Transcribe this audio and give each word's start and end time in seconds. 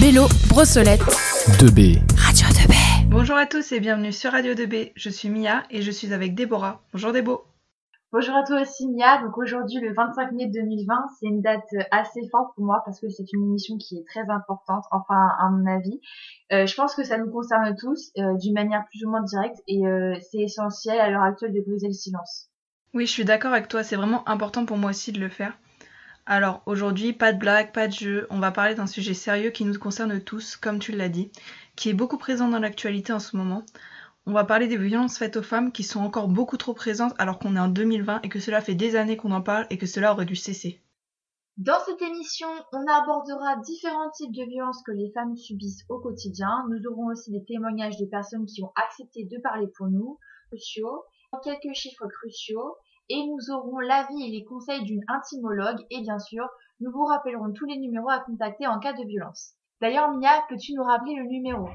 Bélo, 0.00 0.26
Brossolette. 0.48 1.00
2B. 1.58 1.98
Radio 2.16 2.46
2B. 2.46 3.08
Bonjour 3.08 3.36
à 3.36 3.46
tous 3.46 3.72
et 3.72 3.80
bienvenue 3.80 4.12
sur 4.12 4.30
Radio 4.30 4.54
2B. 4.54 4.92
Je 4.94 5.10
suis 5.10 5.30
Mia 5.30 5.64
et 5.70 5.82
je 5.82 5.90
suis 5.90 6.12
avec 6.12 6.34
Déborah. 6.34 6.80
Bonjour 6.92 7.12
Débo. 7.12 7.44
Bonjour 8.12 8.36
à 8.36 8.44
toi 8.44 8.60
aussi 8.62 8.86
Mia. 8.88 9.20
Donc 9.22 9.36
aujourd'hui 9.36 9.80
le 9.80 9.92
25 9.92 10.32
mai 10.32 10.46
2020, 10.46 10.94
c'est 11.18 11.26
une 11.26 11.42
date 11.42 11.68
assez 11.90 12.20
forte 12.30 12.54
pour 12.54 12.64
moi 12.64 12.82
parce 12.84 13.00
que 13.00 13.08
c'est 13.08 13.32
une 13.32 13.42
émission 13.42 13.76
qui 13.78 13.98
est 13.98 14.04
très 14.06 14.30
importante, 14.30 14.84
enfin 14.92 15.28
à 15.40 15.50
mon 15.50 15.66
avis. 15.66 16.00
Euh, 16.52 16.66
je 16.66 16.74
pense 16.76 16.94
que 16.94 17.02
ça 17.02 17.18
nous 17.18 17.30
concerne 17.30 17.74
tous 17.76 18.12
euh, 18.18 18.36
d'une 18.36 18.54
manière 18.54 18.84
plus 18.90 19.04
ou 19.04 19.10
moins 19.10 19.22
directe 19.22 19.58
et 19.66 19.84
euh, 19.86 20.14
c'est 20.30 20.42
essentiel 20.42 21.00
à 21.00 21.10
l'heure 21.10 21.24
actuelle 21.24 21.52
de 21.52 21.60
briser 21.66 21.88
le 21.88 21.92
silence. 21.92 22.48
Oui, 22.92 23.06
je 23.06 23.10
suis 23.10 23.24
d'accord 23.24 23.52
avec 23.52 23.66
toi, 23.66 23.82
c'est 23.82 23.96
vraiment 23.96 24.28
important 24.28 24.64
pour 24.64 24.76
moi 24.76 24.90
aussi 24.90 25.10
de 25.10 25.18
le 25.18 25.28
faire. 25.28 25.58
Alors 26.26 26.62
aujourd'hui, 26.64 27.12
pas 27.12 27.34
de 27.34 27.38
blague, 27.38 27.72
pas 27.72 27.86
de 27.86 27.92
jeu, 27.92 28.26
on 28.30 28.38
va 28.38 28.50
parler 28.50 28.74
d'un 28.74 28.86
sujet 28.86 29.12
sérieux 29.12 29.50
qui 29.50 29.66
nous 29.66 29.78
concerne 29.78 30.22
tous, 30.22 30.56
comme 30.56 30.78
tu 30.78 30.92
l'as 30.92 31.10
dit, 31.10 31.30
qui 31.76 31.90
est 31.90 31.94
beaucoup 31.94 32.16
présent 32.16 32.48
dans 32.48 32.58
l'actualité 32.58 33.12
en 33.12 33.18
ce 33.18 33.36
moment. 33.36 33.62
On 34.24 34.32
va 34.32 34.44
parler 34.44 34.66
des 34.66 34.78
violences 34.78 35.18
faites 35.18 35.36
aux 35.36 35.42
femmes 35.42 35.70
qui 35.70 35.82
sont 35.82 36.00
encore 36.00 36.28
beaucoup 36.28 36.56
trop 36.56 36.72
présentes 36.72 37.12
alors 37.18 37.38
qu'on 37.38 37.56
est 37.56 37.60
en 37.60 37.68
2020 37.68 38.22
et 38.22 38.30
que 38.30 38.40
cela 38.40 38.62
fait 38.62 38.74
des 38.74 38.96
années 38.96 39.18
qu'on 39.18 39.32
en 39.32 39.42
parle 39.42 39.66
et 39.68 39.76
que 39.76 39.84
cela 39.84 40.12
aurait 40.12 40.24
dû 40.24 40.34
cesser. 40.34 40.80
Dans 41.58 41.78
cette 41.84 42.00
émission, 42.00 42.48
on 42.72 42.86
abordera 42.86 43.56
différents 43.58 44.10
types 44.10 44.34
de 44.34 44.48
violences 44.48 44.82
que 44.82 44.92
les 44.92 45.12
femmes 45.12 45.36
subissent 45.36 45.84
au 45.90 46.00
quotidien. 46.00 46.64
Nous 46.70 46.90
aurons 46.90 47.12
aussi 47.12 47.32
des 47.32 47.44
témoignages 47.44 47.98
de 47.98 48.06
personnes 48.06 48.46
qui 48.46 48.62
ont 48.62 48.72
accepté 48.82 49.24
de 49.24 49.40
parler 49.42 49.66
pour 49.76 49.88
nous, 49.88 50.18
cruciaux, 50.48 51.04
quelques 51.42 51.74
chiffres 51.74 52.08
cruciaux, 52.08 52.76
et 53.08 53.26
nous 53.26 53.54
aurons 53.54 53.78
l'avis 53.78 54.22
et 54.22 54.30
les 54.30 54.44
conseils 54.44 54.84
d'une 54.84 55.04
intimologue 55.08 55.84
et 55.90 56.00
bien 56.00 56.18
sûr, 56.18 56.48
nous 56.80 56.90
vous 56.90 57.04
rappellerons 57.04 57.52
tous 57.52 57.66
les 57.66 57.78
numéros 57.78 58.10
à 58.10 58.20
contacter 58.20 58.66
en 58.66 58.78
cas 58.78 58.92
de 58.92 59.06
violence. 59.06 59.54
D'ailleurs, 59.80 60.10
Mia, 60.16 60.42
peux-tu 60.48 60.72
nous 60.74 60.84
rappeler 60.84 61.14
le 61.16 61.24
numéro? 61.24 61.68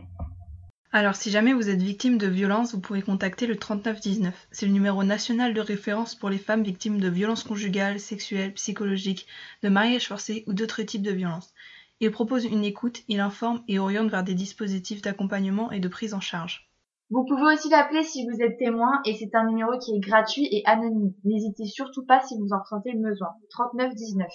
Alors, 0.92 1.16
si 1.16 1.30
jamais 1.30 1.54
vous 1.54 1.70
êtes 1.70 1.82
victime 1.82 2.18
de 2.18 2.26
violence, 2.26 2.74
vous 2.74 2.82
pouvez 2.82 3.04
contacter 3.04 3.46
le 3.46 3.58
3919. 3.58 4.48
C'est 4.52 4.66
le 4.66 4.72
numéro 4.72 5.04
national 5.04 5.54
de 5.54 5.62
référence 5.62 6.16
pour 6.16 6.32
les 6.32 6.40
femmes 6.40 6.64
victimes 6.64 7.00
de 7.00 7.10
violences 7.10 7.44
conjugales, 7.44 8.00
sexuelles, 8.00 8.54
psychologiques, 8.54 9.28
de 9.62 9.70
mariage 9.70 10.08
forcé 10.08 10.44
ou 10.48 10.54
d'autres 10.54 10.82
types 10.82 11.04
de 11.04 11.12
violences. 11.12 11.54
Il 12.00 12.10
propose 12.10 12.46
une 12.46 12.64
écoute, 12.64 13.04
il 13.08 13.20
informe 13.20 13.62
et 13.68 13.78
oriente 13.78 14.10
vers 14.10 14.24
des 14.24 14.34
dispositifs 14.34 15.04
d'accompagnement 15.04 15.72
et 15.72 15.80
de 15.80 15.88
prise 15.88 16.16
en 16.16 16.22
charge. 16.22 16.69
Vous 17.12 17.26
pouvez 17.26 17.54
aussi 17.54 17.70
l'appeler 17.70 18.04
si 18.04 18.28
vous 18.28 18.40
êtes 18.42 18.60
témoin 18.60 19.02
et 19.04 19.16
c'est 19.16 19.34
un 19.34 19.48
numéro 19.48 19.80
qui 19.80 19.96
est 19.96 20.00
gratuit 20.00 20.48
et 20.52 20.62
anonyme. 20.66 21.14
N'hésitez 21.24 21.66
surtout 21.66 22.06
pas 22.06 22.22
si 22.22 22.38
vous 22.38 22.54
en 22.54 22.60
ressentez 22.60 22.92
le 22.92 23.02
besoin. 23.02 23.30
3919. 23.50 24.28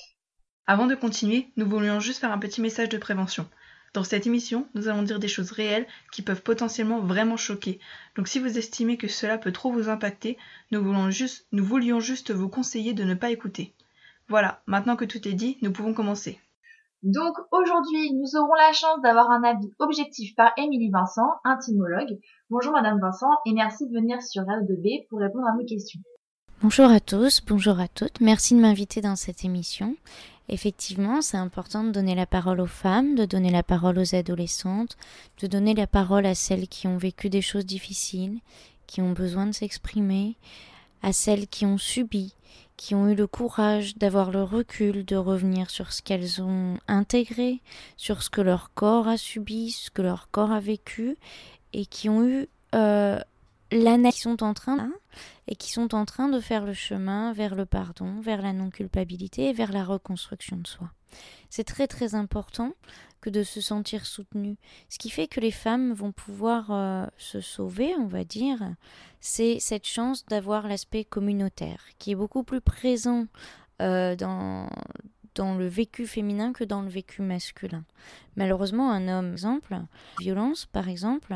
Avant 0.67 0.87
de 0.87 0.97
continuer, 0.97 1.47
nous 1.57 1.69
voulions 1.69 2.01
juste 2.01 2.21
faire 2.21 2.33
un 2.33 2.39
petit 2.39 2.61
message 2.61 2.89
de 2.89 2.99
prévention. 2.99 3.49
Dans 3.93 4.03
cette 4.03 4.27
émission, 4.27 4.67
nous 4.75 4.89
allons 4.89 5.05
dire 5.05 5.21
des 5.21 5.29
choses 5.29 5.53
réelles 5.53 5.87
qui 6.11 6.23
peuvent 6.23 6.43
potentiellement 6.43 6.99
vraiment 6.99 7.37
choquer. 7.37 7.79
Donc 8.17 8.27
si 8.27 8.41
vous 8.41 8.59
estimez 8.59 8.97
que 8.97 9.07
cela 9.07 9.39
peut 9.39 9.53
trop 9.53 9.71
vous 9.71 9.89
impacter, 9.89 10.37
nous, 10.73 10.83
nous 11.53 11.65
voulions 11.65 12.01
juste 12.01 12.33
vous 12.33 12.49
conseiller 12.49 12.93
de 12.93 13.05
ne 13.05 13.15
pas 13.15 13.31
écouter. 13.31 13.73
Voilà, 14.27 14.63
maintenant 14.67 14.97
que 14.97 15.05
tout 15.05 15.29
est 15.29 15.35
dit, 15.35 15.59
nous 15.63 15.71
pouvons 15.71 15.95
commencer. 15.95 16.41
Donc 17.05 17.37
aujourd'hui, 17.53 18.15
nous 18.15 18.35
aurons 18.41 18.55
la 18.55 18.73
chance 18.73 18.99
d'avoir 19.03 19.31
un 19.31 19.45
avis 19.45 19.71
objectif 19.79 20.35
par 20.37 20.53
Émilie 20.57 20.89
Vincent, 20.91 21.29
intimologue. 21.45 22.19
Bonjour 22.49 22.73
Madame 22.73 22.99
Vincent 22.99 23.29
et 23.45 23.53
merci 23.53 23.87
de 23.87 23.93
venir 23.93 24.23
sur 24.23 24.41
R2B 24.45 25.07
pour 25.11 25.19
répondre 25.19 25.47
à 25.47 25.55
nos 25.55 25.67
questions. 25.67 26.01
Bonjour 26.63 26.87
à 26.87 27.01
tous, 27.01 27.43
bonjour 27.47 27.79
à 27.79 27.89
toutes. 27.89 28.23
Merci 28.23 28.55
de 28.55 28.61
m'inviter 28.61 29.03
dans 29.03 29.17
cette 29.17 29.45
émission. 29.45 29.97
Effectivement, 30.49 31.21
c'est 31.21 31.37
important 31.37 31.85
de 31.85 31.91
donner 31.91 32.15
la 32.15 32.25
parole 32.25 32.59
aux 32.59 32.67
femmes, 32.67 33.17
de 33.17 33.27
donner 33.27 33.51
la 33.51 33.63
parole 33.63 33.99
aux 33.99 34.15
adolescentes, 34.15 34.97
de 35.43 35.47
donner 35.47 35.75
la 35.75 35.87
parole 35.87 36.25
à 36.25 36.35
celles 36.35 36.69
qui 36.69 36.87
ont 36.87 36.97
vécu 36.97 37.29
des 37.29 37.43
choses 37.43 37.67
difficiles, 37.67 38.39
qui 38.87 39.03
ont 39.03 39.13
besoin 39.13 39.47
de 39.47 39.53
s'exprimer, 39.53 40.39
à 41.03 41.13
celles 41.13 41.49
qui 41.49 41.67
ont 41.67 41.77
subi, 41.77 42.35
qui 42.77 42.95
ont 42.95 43.09
eu 43.09 43.15
le 43.15 43.27
courage 43.27 43.97
d'avoir 43.97 44.31
le 44.31 44.43
recul 44.43 45.05
de 45.05 45.17
revenir 45.17 45.71
sur 45.71 45.93
ce 45.93 46.03
qu'elles 46.03 46.43
ont 46.43 46.79
intégré, 46.89 47.61
sur 47.97 48.23
ce 48.23 48.31
que 48.31 48.41
leur 48.41 48.73
corps 48.75 49.09
a 49.09 49.17
subi, 49.17 49.71
ce 49.71 49.91
que 49.91 50.03
leur 50.03 50.31
corps 50.31 50.53
a 50.53 50.61
vécu, 50.61 51.17
et 51.73 51.87
qui 51.87 52.09
ont 52.09 52.27
eu 52.27 52.49
euh, 52.75 53.21
l'analyse, 53.71 54.15
qui 54.15 54.21
sont 54.21 54.43
en 54.43 54.55
train 54.55 54.91
et 55.47 55.57
qui 55.57 55.71
sont 55.71 55.95
en 55.95 56.05
train 56.05 56.29
de 56.29 56.41
faire 56.41 56.65
le 56.65 56.75
chemin 56.75 57.33
vers 57.33 57.55
le 57.55 57.67
pardon, 57.67 58.21
vers 58.21 58.43
la 58.43 58.53
non-culpabilité 58.53 59.51
et 59.51 59.53
vers 59.53 59.73
la 59.73 59.85
reconstruction 59.85 60.57
de 60.57 60.67
soi. 60.67 60.91
C'est 61.51 61.65
très 61.65 61.87
très 61.87 62.15
important 62.15 62.73
que 63.25 63.31
de 63.31 63.43
se 63.43 63.63
sentir 63.63 64.05
soutenu. 64.05 64.57
Ce 64.91 64.99
qui 64.99 65.09
fait 65.09 65.29
que 65.29 65.41
les 65.41 65.51
femmes 65.51 65.95
vont 65.95 66.13
pouvoir 66.13 66.67
euh, 66.71 67.07
se 67.17 67.41
sauver, 67.41 67.95
on 67.99 68.07
va 68.07 68.23
dire, 68.23 68.59
c'est 69.21 69.61
cette 69.61 69.87
chance 69.87 70.27
d'avoir 70.27 70.69
l'aspect 70.69 71.05
communautaire, 71.05 71.81
qui 71.99 72.11
est 72.11 72.17
beaucoup 72.17 72.43
plus 72.43 72.61
présent 72.61 73.25
euh, 73.81 74.15
dans, 74.15 74.69
dans 75.37 75.55
le 75.55 75.67
vécu 75.67 76.07
féminin 76.07 76.53
que 76.53 76.65
dans 76.65 76.83
le 76.83 76.91
vécu 76.91 77.23
masculin. 77.23 77.85
Malheureusement, 78.37 78.93
un 78.93 79.09
homme, 79.09 79.33
exemple, 79.33 79.75
violence 80.21 80.67
par 80.67 80.91
exemple, 80.91 81.35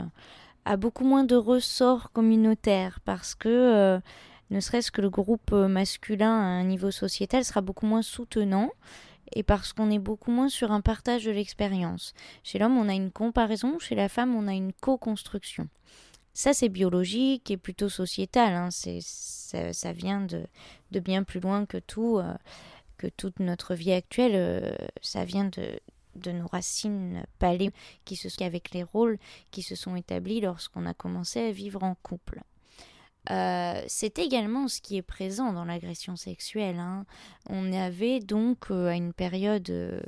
a 0.66 0.76
beaucoup 0.76 1.04
moins 1.04 1.24
de 1.24 1.36
ressorts 1.36 2.12
communautaires 2.12 3.00
parce 3.06 3.34
que 3.34 3.48
euh, 3.48 3.98
ne 4.50 4.60
serait-ce 4.60 4.90
que 4.90 5.00
le 5.00 5.08
groupe 5.08 5.52
masculin 5.52 6.38
à 6.38 6.60
un 6.60 6.64
niveau 6.64 6.90
sociétal 6.90 7.46
sera 7.46 7.62
beaucoup 7.62 7.86
moins 7.86 8.02
soutenant 8.02 8.72
et 9.32 9.42
parce 9.42 9.72
qu'on 9.72 9.90
est 9.90 9.98
beaucoup 9.98 10.30
moins 10.30 10.48
sur 10.48 10.72
un 10.72 10.80
partage 10.80 11.24
de 11.24 11.30
l'expérience. 11.30 12.14
Chez 12.42 12.58
l'homme, 12.58 12.78
on 12.78 12.88
a 12.88 12.94
une 12.94 13.10
comparaison, 13.10 13.78
chez 13.78 13.94
la 13.94 14.08
femme, 14.08 14.34
on 14.34 14.48
a 14.48 14.54
une 14.54 14.72
co-construction. 14.72 15.68
Ça, 16.34 16.52
c'est 16.52 16.68
biologique 16.68 17.50
et 17.50 17.56
plutôt 17.56 17.88
sociétal. 17.88 18.54
Hein. 18.54 18.70
C'est, 18.70 19.00
ça, 19.02 19.92
vient 19.92 20.20
de, 20.20 20.46
bien 21.00 21.24
plus 21.24 21.40
loin 21.40 21.66
que 21.66 21.78
tout, 21.78 22.18
euh, 22.18 22.32
que 22.96 23.08
toute 23.08 23.40
notre 23.40 23.74
vie 23.74 23.90
actuelle. 23.90 24.32
Euh, 24.34 24.72
ça 25.02 25.24
vient 25.24 25.50
de, 25.50 26.30
nos 26.30 26.46
racines 26.46 27.24
palais 27.40 27.72
qui 28.04 28.14
se 28.14 28.28
avec 28.44 28.70
les 28.70 28.84
rôles 28.84 29.18
qui 29.50 29.62
se 29.62 29.74
sont 29.74 29.96
établis 29.96 30.40
lorsqu'on 30.40 30.86
a 30.86 30.94
commencé 30.94 31.40
à 31.40 31.50
vivre 31.50 31.82
en 31.82 31.96
couple. 32.04 32.40
Euh, 33.30 33.82
c'est 33.86 34.18
également 34.18 34.68
ce 34.68 34.80
qui 34.80 34.96
est 34.96 35.02
présent 35.02 35.52
dans 35.52 35.64
l'agression 35.64 36.16
sexuelle. 36.16 36.78
Hein. 36.78 37.04
On 37.48 37.72
avait 37.72 38.20
donc 38.20 38.70
euh, 38.70 38.88
à 38.88 38.94
une 38.94 39.12
période 39.12 39.68
euh, 39.68 40.00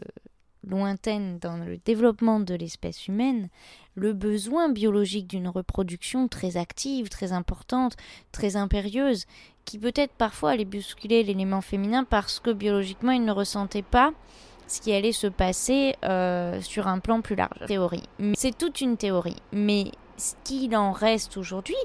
lointaine 0.67 1.39
dans 1.39 1.57
le 1.57 1.77
développement 1.79 2.41
de 2.41 2.55
l'espèce 2.55 3.09
humaine 3.09 3.49
le 3.95 4.13
besoin 4.15 4.71
biologique 4.71 5.27
d'une 5.27 5.49
reproduction 5.49 6.29
très 6.29 6.57
active, 6.57 7.09
très 7.09 7.33
importante, 7.33 7.97
très 8.33 8.57
impérieuse, 8.57 9.27
qui 9.67 9.79
peut-être 9.79 10.13
parfois 10.13 10.53
allait 10.53 10.65
bousculer 10.65 11.23
l'élément 11.23 11.61
féminin 11.61 12.05
parce 12.05 12.41
que 12.41 12.51
biologiquement 12.51 13.13
il 13.13 13.25
ne 13.25 13.33
ressentait 13.33 13.83
pas 13.83 14.13
ce 14.69 14.81
qui 14.81 14.93
allait 14.93 15.13
se 15.13 15.27
passer 15.27 15.97
sur 16.63 16.87
un 16.87 17.01
plan 17.01 17.21
plus 17.21 17.35
large. 17.35 17.67
Théorie. 17.67 18.05
C'est 18.35 18.57
toute 18.57 18.81
une 18.81 18.97
théorie. 18.97 19.37
Mais 19.53 19.91
ce 20.17 20.35
qu'il 20.45 20.77
en 20.77 20.93
reste 20.93 21.37
aujourd'hui, 21.37 21.77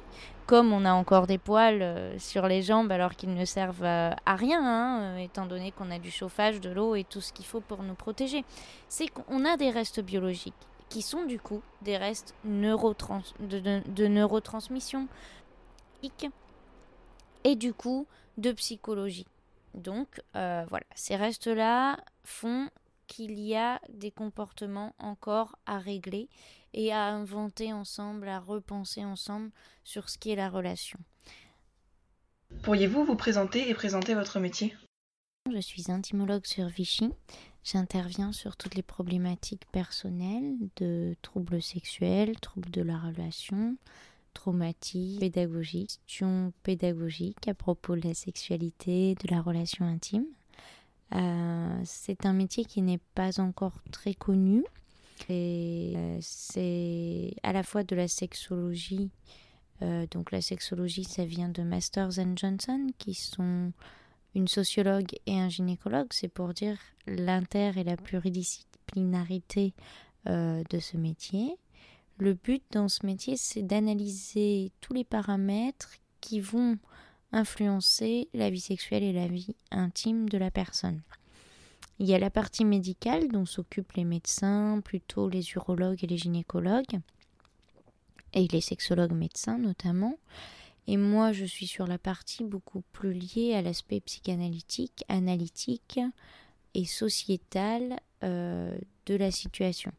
comme 0.45 0.73
on 0.73 0.85
a 0.85 0.93
encore 0.93 1.27
des 1.27 1.37
poils 1.37 1.81
euh, 1.81 2.19
sur 2.19 2.47
les 2.47 2.61
jambes 2.61 2.91
alors 2.91 3.15
qu'ils 3.15 3.33
ne 3.33 3.45
servent 3.45 3.83
euh, 3.83 4.11
à 4.25 4.35
rien, 4.35 4.61
hein, 4.63 5.01
euh, 5.01 5.17
étant 5.17 5.45
donné 5.45 5.71
qu'on 5.71 5.91
a 5.91 5.99
du 5.99 6.11
chauffage, 6.11 6.61
de 6.61 6.69
l'eau 6.69 6.95
et 6.95 7.03
tout 7.03 7.21
ce 7.21 7.33
qu'il 7.33 7.45
faut 7.45 7.61
pour 7.61 7.83
nous 7.83 7.95
protéger, 7.95 8.45
c'est 8.87 9.07
qu'on 9.07 9.45
a 9.45 9.57
des 9.57 9.71
restes 9.71 10.01
biologiques 10.01 10.53
qui 10.89 11.01
sont 11.01 11.25
du 11.25 11.39
coup 11.39 11.61
des 11.81 11.97
restes 11.97 12.35
de, 12.45 14.07
neurotransmission 14.07 15.07
et 17.43 17.55
du 17.55 17.73
coup 17.73 18.05
de 18.37 18.51
psychologie. 18.51 19.25
Donc 19.73 20.21
voilà, 20.33 20.85
ces 20.93 21.15
restes-là 21.15 21.97
font 22.23 22.69
qu'il 23.07 23.39
y 23.39 23.55
a 23.55 23.81
des 23.89 24.11
comportements 24.11 24.93
encore 24.99 25.57
à 25.65 25.79
régler 25.79 26.29
et 26.75 26.91
à 26.91 27.05
inventer 27.05 27.73
ensemble, 27.73 28.27
à 28.27 28.39
repenser 28.39 29.03
ensemble 29.03 29.49
sur 29.83 30.09
ce 30.09 30.17
qui 30.17 30.29
est 30.29 30.35
la 30.35 30.49
relation. 30.49 30.99
Pourriez-vous 32.61 33.05
vous 33.05 33.15
présenter 33.15 33.69
et 33.69 33.73
présenter 33.73 34.13
votre 34.13 34.39
métier? 34.39 34.75
Je 35.51 35.59
suis 35.59 35.89
intimologue 35.89 36.45
sur 36.45 36.67
Vichy. 36.67 37.09
J'interviens 37.63 38.31
sur 38.31 38.57
toutes 38.57 38.75
les 38.75 38.83
problématiques 38.83 39.65
personnelles 39.71 40.55
de 40.75 41.15
troubles 41.21 41.61
sexuels, 41.61 42.39
troubles 42.39 42.69
de 42.71 42.81
la 42.81 42.97
relation, 42.97 43.77
traumatisme, 44.33 45.19
pédagogique, 45.19 45.99
questions 46.05 46.51
pédagogiques 46.63 47.47
à 47.47 47.53
propos 47.53 47.95
de 47.95 48.07
la 48.07 48.13
sexualité, 48.13 49.15
de 49.15 49.31
la 49.31 49.41
relation 49.41 49.85
intime. 49.85 50.25
Euh, 51.13 51.81
c'est 51.85 52.25
un 52.25 52.33
métier 52.33 52.65
qui 52.65 52.81
n'est 52.81 53.01
pas 53.13 53.39
encore 53.39 53.79
très 53.91 54.13
connu. 54.13 54.63
Euh, 55.29 56.17
c'est 56.21 57.33
à 57.43 57.53
la 57.53 57.63
fois 57.63 57.83
de 57.83 57.95
la 57.95 58.07
sexologie. 58.07 59.09
Euh, 59.81 60.05
donc 60.11 60.31
la 60.31 60.41
sexologie, 60.41 61.03
ça 61.03 61.25
vient 61.25 61.49
de 61.49 61.63
Masters 61.63 62.19
and 62.19 62.35
Johnson, 62.35 62.87
qui 62.97 63.13
sont 63.13 63.71
une 64.33 64.47
sociologue 64.47 65.11
et 65.25 65.39
un 65.39 65.49
gynécologue. 65.49 66.07
C'est 66.11 66.27
pour 66.27 66.53
dire 66.53 66.77
l'inter 67.07 67.71
et 67.77 67.83
la 67.83 67.95
l'interdisciplinarité 67.95 69.73
de 70.25 70.79
ce 70.79 70.97
métier. 70.97 71.55
Le 72.17 72.33
but 72.33 72.63
dans 72.71 72.87
ce 72.87 73.05
métier, 73.05 73.37
c'est 73.37 73.61
d'analyser 73.61 74.71
tous 74.81 74.93
les 74.93 75.03
paramètres 75.03 75.91
qui 76.21 76.39
vont 76.39 76.79
influencer 77.31 78.29
la 78.33 78.49
vie 78.49 78.61
sexuelle 78.61 79.03
et 79.03 79.13
la 79.13 79.27
vie 79.27 79.55
intime 79.69 80.29
de 80.29 80.37
la 80.37 80.49
personne. 80.49 81.01
Il 81.99 82.07
y 82.07 82.13
a 82.13 82.19
la 82.19 82.29
partie 82.29 82.65
médicale 82.65 83.29
dont 83.29 83.45
s'occupent 83.45 83.93
les 83.93 84.03
médecins, 84.03 84.81
plutôt 84.83 85.29
les 85.29 85.49
urologues 85.53 86.03
et 86.03 86.07
les 86.07 86.17
gynécologues, 86.17 86.99
et 88.33 88.47
les 88.47 88.61
sexologues 88.61 89.13
médecins 89.13 89.57
notamment. 89.57 90.17
Et 90.87 90.97
moi, 90.97 91.31
je 91.31 91.45
suis 91.45 91.67
sur 91.67 91.87
la 91.87 91.97
partie 91.97 92.43
beaucoup 92.43 92.83
plus 92.91 93.13
liée 93.13 93.55
à 93.55 93.61
l'aspect 93.61 94.01
psychanalytique, 94.01 95.03
analytique 95.07 95.99
et 96.73 96.85
sociétal 96.85 97.99
euh, 98.23 98.77
de 99.05 99.15
la 99.15 99.31
situation. 99.31 99.91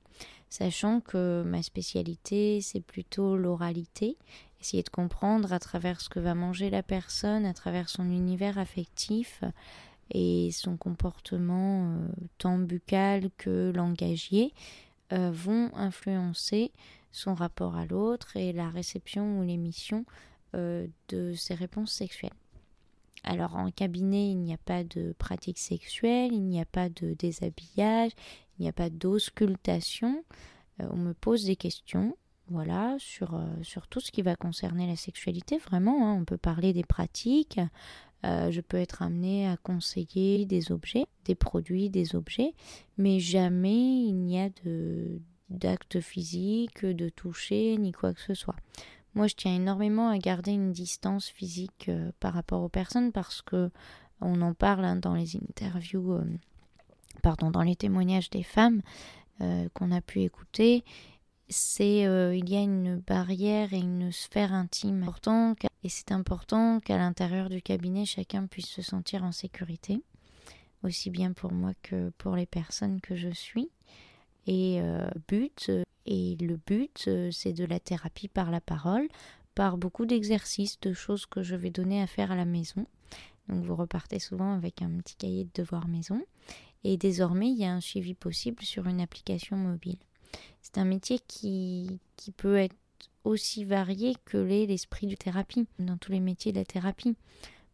Sachant 0.49 1.01
que 1.01 1.43
ma 1.45 1.63
spécialité, 1.63 2.61
c'est 2.61 2.81
plutôt 2.81 3.37
l'oralité, 3.37 4.17
essayer 4.61 4.83
de 4.83 4.91
comprendre 4.91 5.53
à 5.53 5.59
travers 5.59 6.01
ce 6.01 6.09
que 6.09 6.21
va 6.21 6.35
manger 6.35 6.71
la 6.71 6.83
personne, 6.83 7.45
à 7.45 7.55
travers 7.55 7.89
son 7.89 8.05
univers 8.05 8.59
affectif, 8.59 9.43
et 10.11 10.51
son 10.53 10.77
comportement 10.77 11.93
euh, 11.93 12.09
tant 12.39 12.59
buccal 12.59 13.31
que 13.37 13.73
langagier 13.75 14.53
euh, 15.13 15.31
vont 15.33 15.71
influencer 15.75 16.73
son 17.13 17.35
rapport 17.35 17.77
à 17.77 17.87
l'autre 17.87 18.37
et 18.37 18.53
la 18.53 18.69
réception 18.69 19.39
ou 19.39 19.43
l'émission 19.43 20.05
euh, 20.55 20.87
de 21.09 21.35
ses 21.35 21.55
réponses 21.55 21.93
sexuelles. 21.93 22.33
Alors 23.25 23.57
en 23.57 23.71
cabinet, 23.71 24.31
il 24.31 24.39
n'y 24.39 24.55
a 24.55 24.59
pas 24.59 24.85
de 24.85 25.15
pratique 25.19 25.59
sexuelle, 25.59 26.33
il 26.33 26.45
n'y 26.45 26.61
a 26.61 26.67
pas 26.67 26.89
de 26.89 27.15
déshabillage, 27.15 28.13
il 28.59 28.63
n'y 28.63 28.69
a 28.69 28.73
pas 28.73 28.91
d'auscultation. 28.91 30.25
on 30.79 30.97
me 30.97 31.13
pose 31.13 31.45
des 31.47 31.57
questions, 31.57 32.17
voilà, 32.49 32.95
sur, 33.01 33.41
sur 33.63 33.89
tout 33.89 33.99
ce 33.99 34.13
qui 34.13 34.23
va 34.23 34.37
concerner 34.37 34.87
la 34.87 34.95
sexualité, 34.95 35.59
vraiment. 35.59 36.07
Hein. 36.07 36.15
on 36.21 36.25
peut 36.25 36.37
parler 36.37 36.73
des 36.73 36.85
pratiques, 36.85 37.59
euh, 38.27 38.51
je 38.51 38.61
peux 38.61 38.77
être 38.77 39.03
amenée 39.03 39.47
à 39.47 39.57
conseiller 39.57 40.47
des 40.47 40.73
objets, 40.73 41.07
des 41.25 41.35
produits, 41.35 41.91
des 41.91 42.17
objets, 42.17 42.55
mais 42.99 43.21
jamais 43.21 43.77
il 43.77 44.15
n'y 44.15 44.41
a 44.41 44.51
de 44.65 45.21
d'acte 45.49 46.01
physique, 46.01 46.85
de 46.85 47.09
toucher, 47.09 47.77
ni 47.79 47.93
quoi 47.93 48.13
que 48.13 48.21
ce 48.21 48.35
soit. 48.35 48.57
Moi, 49.15 49.29
je 49.29 49.37
tiens 49.37 49.55
énormément 49.55 50.09
à 50.09 50.19
garder 50.19 50.51
une 50.51 50.73
distance 50.73 51.29
physique 51.29 51.89
euh, 51.89 52.11
par 52.19 52.35
rapport 52.35 52.63
aux 52.63 52.69
personnes 52.69 53.13
parce 53.13 53.43
que 53.43 53.71
on 54.21 54.43
en 54.43 54.55
parle 54.55 54.85
hein, 54.85 54.97
dans 54.97 55.15
les 55.15 55.37
interviews, 55.37 56.15
euh, 56.15 56.25
pardon, 57.23 57.53
dans 57.53 57.63
les 57.63 57.77
témoignages 57.77 58.31
des 58.31 58.43
femmes 58.43 58.83
qu'on 59.75 59.93
a 59.93 60.01
pu 60.01 60.23
écouter 60.23 60.83
euh, 61.81 62.35
il 62.35 62.51
y 62.51 62.57
a 62.57 62.61
une 62.61 62.97
barrière 62.97 63.73
et 63.73 63.79
une 63.79 64.11
sphère 64.11 64.53
intime 64.53 65.05
importante 65.05 65.59
et 65.85 65.89
c'est 65.89 66.11
important 66.11 66.81
qu'à 66.81 66.97
l'intérieur 66.97 67.49
du 67.49 67.63
cabinet 67.63 68.05
chacun 68.05 68.47
puisse 68.47 68.67
se 68.67 68.83
sentir 68.83 69.23
en 69.23 69.31
sécurité 69.31 70.03
aussi 70.83 71.11
bien 71.11 71.33
pour 71.33 71.53
moi 71.53 71.73
que 71.83 72.11
pour 72.19 72.37
les 72.37 72.47
personnes 72.47 73.01
que 73.01 73.15
je 73.15 73.29
suis. 73.29 73.71
Et 74.47 74.81
euh, 74.81 75.09
but 75.29 75.71
et 76.05 76.37
le 76.41 76.57
but 76.57 77.05
euh, 77.07 77.31
c'est 77.31 77.53
de 77.53 77.65
la 77.65 77.81
thérapie 77.81 78.29
par 78.29 78.51
la 78.51 78.61
parole 78.61 79.09
par 79.55 79.77
beaucoup 79.79 80.05
d'exercices 80.05 80.81
de 80.81 80.93
choses 80.93 81.27
que 81.27 81.43
je 81.43 81.57
vais 81.57 81.71
donner 81.71 82.03
à 82.03 82.07
faire 82.07 82.33
à 82.33 82.37
la 82.37 82.45
maison. 82.45 82.87
Donc 83.49 83.65
vous 83.65 83.77
repartez 83.77 84.19
souvent 84.19 84.53
avec 84.53 84.83
un 84.83 84.91
petit 84.99 85.15
cahier 85.15 85.45
de 85.45 85.63
devoirs 85.63 85.89
maison. 85.89 86.21
Et 86.83 86.97
désormais 86.97 87.51
il 87.51 87.59
y 87.59 87.65
a 87.65 87.73
un 87.73 87.81
suivi 87.81 88.15
possible 88.15 88.65
sur 88.65 88.87
une 88.87 89.01
application 89.01 89.57
mobile 89.57 89.99
c'est 90.63 90.79
un 90.79 90.85
métier 90.85 91.21
qui, 91.27 92.01
qui 92.17 92.33
peut 92.33 92.57
être 92.57 92.77
aussi 93.25 93.65
varié 93.65 94.15
que 94.25 94.39
l'est 94.39 94.67
l'esprit 94.67 95.07
de 95.07 95.17
thérapie, 95.17 95.67
dans 95.79 95.97
tous 95.97 96.13
les 96.13 96.21
métiers 96.21 96.53
de 96.53 96.59
la 96.59 96.65
thérapie. 96.65 97.17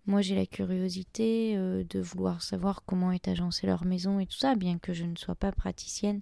Moi, 0.06 0.20
j'ai 0.20 0.34
la 0.34 0.46
curiosité 0.46 1.56
euh, 1.56 1.84
de 1.88 2.00
vouloir 2.00 2.42
savoir 2.42 2.84
comment 2.84 3.12
est 3.12 3.28
agencée 3.28 3.66
leur 3.66 3.84
maison 3.84 4.18
et 4.18 4.26
tout 4.26 4.38
ça, 4.38 4.56
bien 4.56 4.78
que 4.78 4.92
je 4.92 5.04
ne 5.04 5.16
sois 5.16 5.36
pas 5.36 5.52
praticienne 5.52 6.20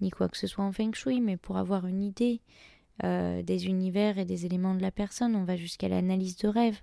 ni 0.00 0.10
quoi 0.10 0.28
que 0.28 0.36
ce 0.36 0.46
soit 0.46 0.64
en 0.64 0.72
feng 0.72 0.92
shui, 0.94 1.20
mais 1.20 1.36
pour 1.36 1.56
avoir 1.56 1.86
une 1.86 2.02
idée 2.02 2.40
euh, 3.04 3.42
des 3.42 3.66
univers 3.66 4.18
et 4.18 4.24
des 4.24 4.46
éléments 4.46 4.74
de 4.74 4.82
la 4.82 4.90
personne, 4.90 5.36
on 5.36 5.44
va 5.44 5.56
jusqu'à 5.56 5.88
l'analyse 5.88 6.36
de 6.36 6.48
rêve. 6.48 6.80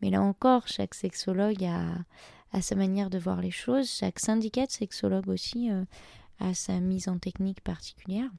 Mais 0.00 0.10
là 0.10 0.22
encore, 0.22 0.68
chaque 0.68 0.94
sexologue 0.94 1.64
a, 1.64 1.96
a, 2.52 2.62
sa 2.62 2.74
manière 2.74 3.10
de 3.10 3.18
voir 3.18 3.40
les 3.40 3.50
choses, 3.50 3.90
chaque 3.90 4.18
syndicat 4.18 4.66
de 4.66 4.70
sexologue 4.70 5.28
aussi 5.28 5.70
euh, 5.70 5.84
a 6.42 6.54
sa 6.54 6.80
mise 6.80 7.08
en 7.08 7.18
technique 7.18 7.60
particulière. 7.62 8.30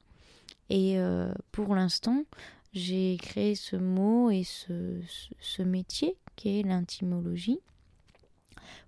Et 0.70 0.98
euh, 0.98 1.32
pour 1.52 1.74
l'instant, 1.74 2.24
j'ai 2.72 3.16
créé 3.18 3.54
ce 3.54 3.76
mot 3.76 4.30
et 4.30 4.44
ce, 4.44 5.00
ce, 5.40 5.62
métier 5.62 6.16
qui 6.36 6.60
est 6.60 6.62
l'intimologie 6.62 7.60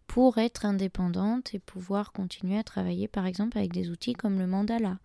pour 0.07 0.39
être 0.39 0.65
indépendante 0.65 1.55
et 1.55 1.59
pouvoir 1.59 2.13
continuer 2.13 2.59
à 2.59 2.65
travailler 2.65 3.09
par 3.09 3.27
exemple 3.27 3.59
avec 3.59 3.73
des 3.73 3.91
outils 3.91 4.15
comme 4.15 4.39
le 4.39 4.47
mandala 4.47 4.99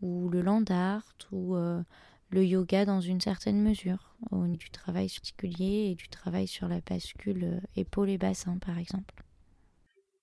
ou 0.00 0.28
le 0.28 0.40
land 0.42 0.64
art 0.70 1.14
ou 1.32 1.56
euh, 1.56 1.82
le 2.30 2.44
yoga 2.44 2.84
dans 2.84 3.00
une 3.00 3.20
certaine 3.20 3.62
mesure, 3.62 4.16
au 4.30 4.46
niveau 4.46 4.56
du 4.56 4.70
travail 4.70 5.08
particulier 5.08 5.90
et 5.90 5.94
du 5.94 6.08
travail 6.08 6.48
sur 6.48 6.68
la 6.68 6.80
bascule 6.80 7.44
euh, 7.44 7.60
épaule 7.76 8.10
et 8.10 8.18
bassin 8.18 8.58
par 8.58 8.78
exemple. 8.78 9.23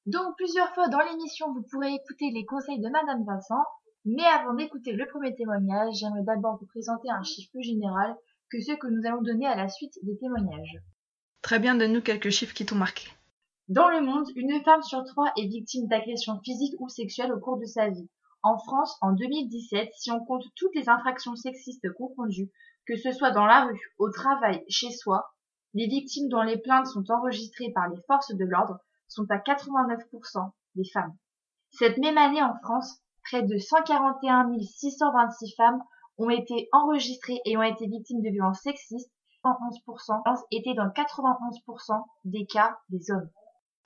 Donc 0.05 0.35
plusieurs 0.37 0.73
fois 0.73 0.87
dans 0.89 0.99
l'émission, 0.99 1.53
vous 1.53 1.63
pourrez 1.69 1.93
écouter 1.93 2.31
les 2.33 2.45
conseils 2.45 2.79
de 2.79 2.89
Madame 2.89 3.23
Vincent 3.25 3.63
mais 4.05 4.23
avant 4.23 4.55
d'écouter 4.55 4.93
le 4.93 5.05
premier 5.05 5.35
témoignage, 5.35 5.93
j'aimerais 5.99 6.23
d'abord 6.23 6.57
vous 6.59 6.65
présenter 6.65 7.11
un 7.11 7.21
chiffre 7.21 7.51
plus 7.51 7.61
général 7.61 8.15
que 8.49 8.59
ceux 8.59 8.75
que 8.75 8.87
nous 8.87 9.05
allons 9.05 9.21
donner 9.21 9.45
à 9.45 9.55
la 9.55 9.69
suite 9.69 9.93
des 10.01 10.17
témoignages. 10.17 10.79
Très 11.43 11.59
bien, 11.59 11.75
donne-nous 11.75 12.01
quelques 12.01 12.31
chiffres 12.31 12.55
qui 12.55 12.65
t'ont 12.65 12.75
marqué. 12.75 13.07
Dans 13.67 13.89
le 13.89 14.01
monde, 14.01 14.27
une 14.35 14.59
femme 14.63 14.81
sur 14.81 15.03
trois 15.03 15.31
est 15.37 15.45
victime 15.45 15.87
d'agressions 15.87 16.39
physiques 16.43 16.79
ou 16.79 16.89
sexuelles 16.89 17.31
au 17.31 17.39
cours 17.39 17.59
de 17.59 17.65
sa 17.65 17.89
vie. 17.89 18.09
En 18.41 18.57
France, 18.57 18.97
en 19.01 19.11
2017, 19.11 19.91
si 19.93 20.11
on 20.11 20.25
compte 20.25 20.45
toutes 20.55 20.73
les 20.73 20.89
infractions 20.89 21.35
sexistes 21.35 21.93
confondues, 21.93 22.49
que 22.87 22.97
ce 22.97 23.11
soit 23.11 23.29
dans 23.29 23.45
la 23.45 23.65
rue, 23.65 23.93
au 23.99 24.09
travail, 24.09 24.63
chez 24.67 24.89
soi, 24.89 25.31
les 25.75 25.85
victimes 25.85 26.27
dont 26.27 26.41
les 26.41 26.57
plaintes 26.57 26.87
sont 26.87 27.09
enregistrées 27.11 27.71
par 27.71 27.87
les 27.87 28.01
forces 28.07 28.33
de 28.33 28.45
l'ordre 28.45 28.79
sont 29.11 29.25
à 29.29 29.37
89% 29.37 30.51
des 30.75 30.89
femmes. 30.91 31.15
Cette 31.71 31.97
même 31.97 32.17
année 32.17 32.41
en 32.41 32.55
France, 32.63 32.99
près 33.23 33.43
de 33.43 33.57
141 33.57 34.49
626 34.59 35.55
femmes 35.55 35.81
ont 36.17 36.29
été 36.29 36.69
enregistrées 36.71 37.39
et 37.45 37.57
ont 37.57 37.63
été 37.63 37.87
victimes 37.87 38.21
de 38.21 38.29
violences 38.29 38.61
sexistes. 38.61 39.11
11% 39.43 40.43
étaient 40.51 40.75
dans 40.75 40.89
91% 40.89 42.03
des 42.25 42.45
cas 42.45 42.77
des 42.89 43.09
hommes. 43.11 43.29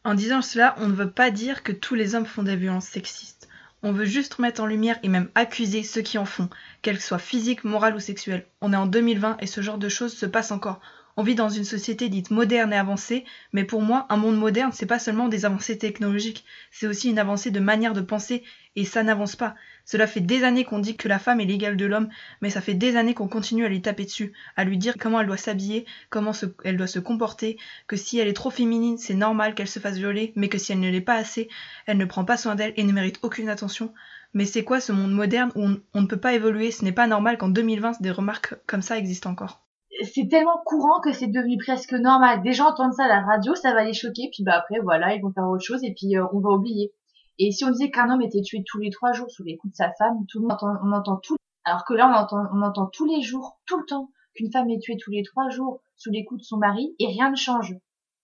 En 0.03 0.13
disant 0.13 0.41
cela, 0.41 0.75
on 0.79 0.88
ne 0.88 0.94
veut 0.94 1.12
pas 1.12 1.32
dire 1.32 1.63
que 1.63 1.72
tous 1.72 1.96
les 1.96 2.13
hommes 2.13 2.25
font 2.25 2.44
des 2.44 2.58
violences 2.58 2.88
sexistes. 2.88 3.48
On 3.84 3.94
veut 3.94 4.05
juste 4.05 4.39
mettre 4.39 4.62
en 4.62 4.65
lumière 4.65 5.00
et 5.03 5.10
même 5.10 5.29
accuser 5.34 5.84
ceux 5.84 6.01
qui 6.01 6.17
en 6.17 6.25
font, 6.25 6.50
qu'elles 6.82 7.00
soient 7.00 7.20
physiques, 7.20 7.63
morales 7.63 7.96
ou 7.96 8.00
sexuelles. 8.00 8.46
On 8.62 8.74
est 8.74 8.77
en 8.77 8.88
2020 8.88 9.38
et 9.39 9.48
ce 9.48 9.62
genre 9.62 9.77
de 9.77 9.89
choses 9.89 10.13
se 10.13 10.25
passe 10.25 10.51
encore. 10.51 10.82
On 11.17 11.24
vit 11.24 11.36
dans 11.36 11.48
une 11.48 11.63
société 11.63 12.10
dite 12.10 12.29
moderne 12.29 12.74
et 12.74 12.77
avancée, 12.77 13.24
mais 13.53 13.63
pour 13.63 13.81
moi, 13.81 14.05
un 14.10 14.17
monde 14.17 14.38
moderne, 14.38 14.74
c'est 14.74 14.86
pas 14.86 15.00
seulement 15.00 15.29
des 15.29 15.45
avancées 15.45 15.77
technologiques, 15.77 16.43
c'est 16.72 16.88
aussi 16.88 17.10
une 17.10 17.19
avancée 17.19 17.51
de 17.51 17.62
manière 17.62 17.93
de 17.93 18.01
penser, 18.01 18.43
et 18.75 18.84
ça 18.84 19.01
n'avance 19.01 19.38
pas. 19.38 19.55
Cela 19.86 20.07
fait 20.07 20.19
des 20.19 20.43
années 20.43 20.65
qu'on 20.65 20.79
dit 20.79 20.98
que 20.98 21.07
la 21.07 21.17
femme 21.17 21.39
est 21.39 21.45
l'égale 21.45 21.77
de 21.77 21.86
l'homme, 21.86 22.10
mais 22.41 22.50
ça 22.50 22.60
fait 22.60 22.74
des 22.74 22.98
années 22.98 23.13
qu'on 23.13 23.29
continue 23.29 23.63
à 23.63 23.69
lui 23.69 23.81
taper 23.81 24.03
dessus, 24.03 24.34
à 24.57 24.65
lui 24.65 24.77
dire 24.77 24.95
comment 25.00 25.22
elle 25.22 25.27
doit 25.27 25.38
s'habiller, 25.38 25.86
comment 26.10 26.34
elle 26.65 26.75
doit 26.75 26.86
se 26.86 27.00
comporter, 27.00 27.57
que 27.88 27.95
si 27.95 28.19
elle 28.19 28.27
est 28.27 28.34
trop 28.34 28.51
féminine, 28.51 28.98
c'est 28.98 29.13
normal 29.13 29.55
qu'elle 29.55 29.69
se 29.69 29.79
fasse 29.79 29.95
violer, 29.95 30.34
mais 30.36 30.50
que 30.50 30.57
si 30.57 30.74
elle 30.74 30.81
ne 30.81 30.91
l'est 30.91 31.00
pas 31.00 31.15
assez, 31.15 31.48
elle 31.86 31.98
ne 31.98 32.03
prend 32.03 32.25
pas 32.25 32.36
soin 32.36 32.55
d'elle 32.55 32.74
et 32.75 32.84
ne 32.84 32.91
mérite 32.91 33.19
aucune 33.22 33.48
attention. 33.48 33.93
Mais 34.34 34.43
c'est 34.43 34.65
quoi 34.65 34.81
ce 34.81 34.91
monde 34.91 35.13
moderne 35.13 35.53
où 35.55 35.65
on, 35.65 35.81
on 35.93 36.01
ne 36.01 36.07
peut 36.07 36.19
pas 36.19 36.34
évoluer? 36.34 36.72
Ce 36.72 36.84
n'est 36.84 36.91
pas 36.91 37.07
normal 37.07 37.38
qu'en 37.38 37.48
2020 37.48 38.01
des 38.01 38.12
remarques 38.12 38.55
comme 38.67 38.81
ça 38.81 38.98
existent 38.98 39.29
encore 39.29 39.64
c'est 40.04 40.28
tellement 40.28 40.62
courant 40.66 41.00
que 41.00 41.12
c'est 41.12 41.28
devenu 41.28 41.58
presque 41.58 41.94
normal. 41.94 42.42
Des 42.44 42.54
gens 42.54 42.70
entendent 42.70 42.94
ça 42.94 43.06
à 43.06 43.08
la 43.08 43.22
radio, 43.22 43.56
ça 43.56 43.74
va 43.74 43.84
les 43.84 43.94
choquer, 43.94 44.30
puis 44.32 44.44
bah 44.44 44.54
après 44.56 44.80
voilà, 44.80 45.16
ils 45.16 45.22
vont 45.22 45.32
faire 45.32 45.48
autre 45.48 45.64
chose 45.64 45.84
et 45.84 45.94
puis 45.94 46.18
euh, 46.18 46.25
on 46.34 46.40
va 46.40 46.50
oublier. 46.52 46.94
Et 47.40 47.52
si 47.52 47.66
on 47.66 47.72
disait 47.72 47.92
qu'un 47.92 48.10
homme 48.10 48.22
était 48.22 48.42
tué 48.42 48.64
tous 48.66 48.80
les 48.80 48.90
trois 48.90 49.12
jours 49.12 49.30
sous 49.30 49.44
les 49.44 49.58
coups 49.58 49.72
de 49.72 49.78
sa 49.78 49.92
femme, 49.98 50.25
tout 50.30 50.40
le 50.40 50.44
monde 50.44 50.54
entend, 50.54 50.74
on 50.84 50.92
entend 50.92 51.18
tout. 51.18 51.36
Alors 51.66 51.84
que 51.84 51.94
là, 51.94 52.10
on 52.10 52.14
entend, 52.14 52.46
on 52.54 52.62
entend 52.62 52.88
tous 52.88 53.06
les 53.06 53.22
jours, 53.22 53.60
tout 53.66 53.78
le 53.78 53.86
temps, 53.86 54.10
qu'une 54.36 54.52
femme 54.52 54.70
est 54.70 54.80
tuée 54.80 54.98
tous 54.98 55.12
les 55.12 55.24
trois 55.24 55.50
jours 55.50 55.82
sous 55.96 56.12
les 56.12 56.24
coups 56.24 56.42
de 56.42 56.46
son 56.46 56.58
mari 56.58 56.96
et 57.00 57.08
rien 57.08 57.32
ne 57.32 57.36
change. 57.36 57.75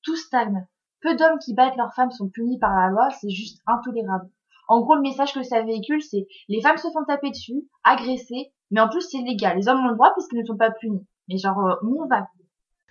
Tout 0.03 0.15
stagne. 0.15 0.67
Peu 1.01 1.15
d'hommes 1.15 1.39
qui 1.39 1.53
battent 1.53 1.77
leurs 1.77 1.93
femmes 1.93 2.11
sont 2.11 2.29
punis 2.29 2.59
par 2.59 2.75
la 2.75 2.89
loi, 2.89 3.09
c'est 3.19 3.29
juste 3.29 3.61
intolérable. 3.65 4.29
En 4.67 4.81
gros, 4.81 4.95
le 4.95 5.01
message 5.01 5.33
que 5.33 5.43
ça 5.43 5.61
véhicule, 5.63 6.01
c'est 6.01 6.27
les 6.47 6.61
femmes 6.61 6.77
se 6.77 6.89
font 6.91 7.03
taper 7.05 7.31
dessus, 7.31 7.67
agresser, 7.83 8.53
mais 8.69 8.79
en 8.79 8.87
plus 8.87 9.01
c'est 9.01 9.21
légal. 9.21 9.57
Les 9.57 9.67
hommes 9.67 9.83
ont 9.83 9.89
le 9.89 9.95
droit 9.95 10.13
puisqu'ils 10.13 10.39
ne 10.39 10.45
sont 10.45 10.57
pas 10.57 10.71
punis. 10.71 11.05
Mais 11.31 11.37
genre, 11.37 11.59
euh, 11.59 11.75
où 11.83 12.03
on 12.03 12.07
va 12.07 12.27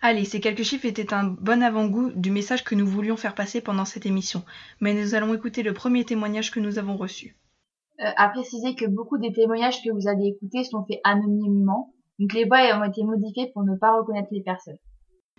Allez, 0.02 0.24
ces 0.24 0.40
quelques 0.40 0.62
chiffres 0.62 0.86
étaient 0.86 1.12
un 1.12 1.24
bon 1.24 1.62
avant-goût 1.62 2.10
du 2.12 2.30
message 2.30 2.64
que 2.64 2.74
nous 2.74 2.86
voulions 2.86 3.16
faire 3.18 3.34
passer 3.34 3.60
pendant 3.60 3.84
cette 3.84 4.06
émission, 4.06 4.42
mais 4.80 4.94
nous 4.94 5.14
allons 5.14 5.34
écouter 5.34 5.62
le 5.62 5.74
premier 5.74 6.04
témoignage 6.06 6.50
que 6.50 6.60
nous 6.60 6.78
avons 6.78 6.96
reçu. 6.96 7.36
euh, 8.00 8.10
à 8.16 8.30
préciser 8.30 8.74
que 8.74 8.86
beaucoup 8.86 9.18
des 9.18 9.32
témoignages 9.32 9.82
que 9.84 9.90
vous 9.90 10.08
allez 10.08 10.28
écouter 10.28 10.64
sont 10.64 10.86
faits 10.86 11.00
anonymement, 11.04 11.92
donc 12.18 12.32
les 12.32 12.46
voix 12.46 12.60
ont 12.78 12.84
été 12.84 13.02
modifiées 13.04 13.50
pour 13.52 13.62
ne 13.62 13.76
pas 13.76 13.94
reconnaître 13.94 14.28
les 14.32 14.42
personnes. 14.42 14.78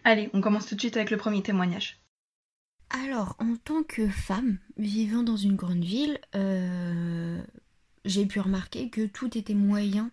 Allez, 0.04 0.30
on 0.34 0.42
commence 0.42 0.68
tout 0.68 0.76
de 0.76 0.80
suite 0.82 0.96
avec 0.98 1.10
le 1.10 1.18
premier 1.18 1.42
témoignage. 1.42 2.00
Alors, 2.92 3.36
en 3.40 3.56
tant 3.64 3.82
que 3.84 4.08
femme 4.08 4.60
vivant 4.78 5.24
dans 5.24 5.38
une 5.38 5.56
grande 5.56 5.84
ville, 5.84 6.20
euh, 6.36 7.42
j'ai 8.06 8.26
pu 8.28 8.40
remarquer 8.40 8.90
que 8.90 9.06
tout 9.08 9.36
était 9.38 9.54
moyen, 9.56 10.12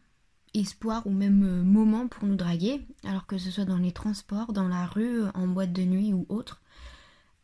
espoir 0.54 1.06
ou 1.06 1.10
même 1.10 1.42
euh, 1.44 1.62
moment 1.62 2.08
pour 2.08 2.24
nous 2.26 2.36
draguer, 2.36 2.86
alors 3.04 3.26
que 3.26 3.38
ce 3.38 3.50
soit 3.50 3.64
dans 3.64 3.78
les 3.78 3.92
transports, 3.92 4.52
dans 4.52 4.68
la 4.68 4.86
rue, 4.86 5.24
en 5.34 5.46
boîte 5.46 5.72
de 5.72 5.82
nuit 5.82 6.12
ou 6.12 6.26
autre. 6.28 6.60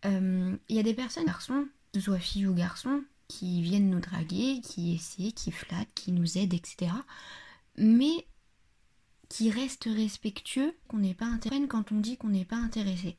Il 0.07 0.59
y 0.69 0.79
a 0.79 0.83
des 0.83 0.93
personnes, 0.93 1.25
garçons, 1.25 1.67
soit 1.99 2.19
filles 2.19 2.47
ou 2.47 2.53
garçons, 2.53 3.03
qui 3.27 3.63
viennent 3.63 3.89
nous 3.89 4.01
draguer, 4.01 4.61
qui 4.61 4.95
essaient, 4.95 5.33
qui 5.33 5.51
flattent, 5.51 5.95
qui 5.95 6.13
nous 6.13 6.37
aident, 6.37 6.53
etc. 6.53 6.93
Mais 7.79 8.27
qui 9.29 9.51
restent 9.51 9.89
respectueux, 9.91 10.77
qu'on 10.89 10.99
n'est 10.99 11.15
pas 11.15 11.27
intéressé 11.27 11.67
quand 11.67 11.91
on 11.93 12.01
dit 12.01 12.17
qu'on 12.17 12.29
n'est 12.29 12.45
pas 12.45 12.57
intéressé. 12.57 13.17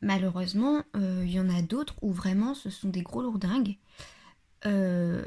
Malheureusement, 0.00 0.82
il 0.94 1.00
euh, 1.00 1.26
y 1.26 1.40
en 1.40 1.48
a 1.48 1.62
d'autres 1.62 1.96
où 2.02 2.12
vraiment 2.12 2.54
ce 2.54 2.70
sont 2.70 2.88
des 2.88 3.02
gros 3.02 3.22
lourdingues. 3.22 3.76
Euh, 4.64 5.24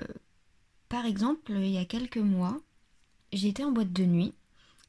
par 0.90 1.06
exemple, 1.06 1.52
il 1.52 1.70
y 1.70 1.78
a 1.78 1.86
quelques 1.86 2.18
mois, 2.18 2.60
j'étais 3.34 3.64
en 3.64 3.72
boîte 3.72 3.94
de 3.94 4.06
nuit 4.06 4.34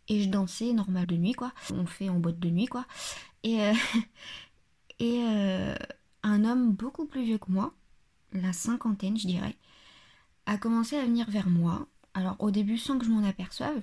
et 0.09 0.23
je 0.23 0.29
dansais 0.29 0.73
normal 0.73 1.07
de 1.07 1.17
nuit, 1.17 1.33
quoi. 1.33 1.53
On 1.73 1.87
fait 1.87 2.09
en 2.09 2.19
boîte 2.19 2.39
de 2.39 2.51
nuit, 2.51 2.67
quoi. 2.67 2.87
Et, 3.43 3.63
euh, 3.63 3.75
et 4.99 5.23
un 6.23 6.45
homme 6.45 6.73
beaucoup 6.73 7.07
plus 7.07 7.25
vieux 7.25 7.39
que 7.39 7.51
moi 7.51 7.73
la 8.33 8.53
cinquantaine, 8.53 9.19
je 9.19 9.27
dirais, 9.27 9.57
a 10.47 10.59
commencé 10.59 10.97
à 10.97 11.05
venir 11.05 11.31
vers 11.31 11.49
moi. 11.49 11.87
Alors 12.15 12.37
au 12.41 12.51
début 12.51 12.79
sans 12.79 12.99
que 12.99 13.05
je 13.05 13.11
m'en 13.11 13.27
aperçoive. 13.27 13.83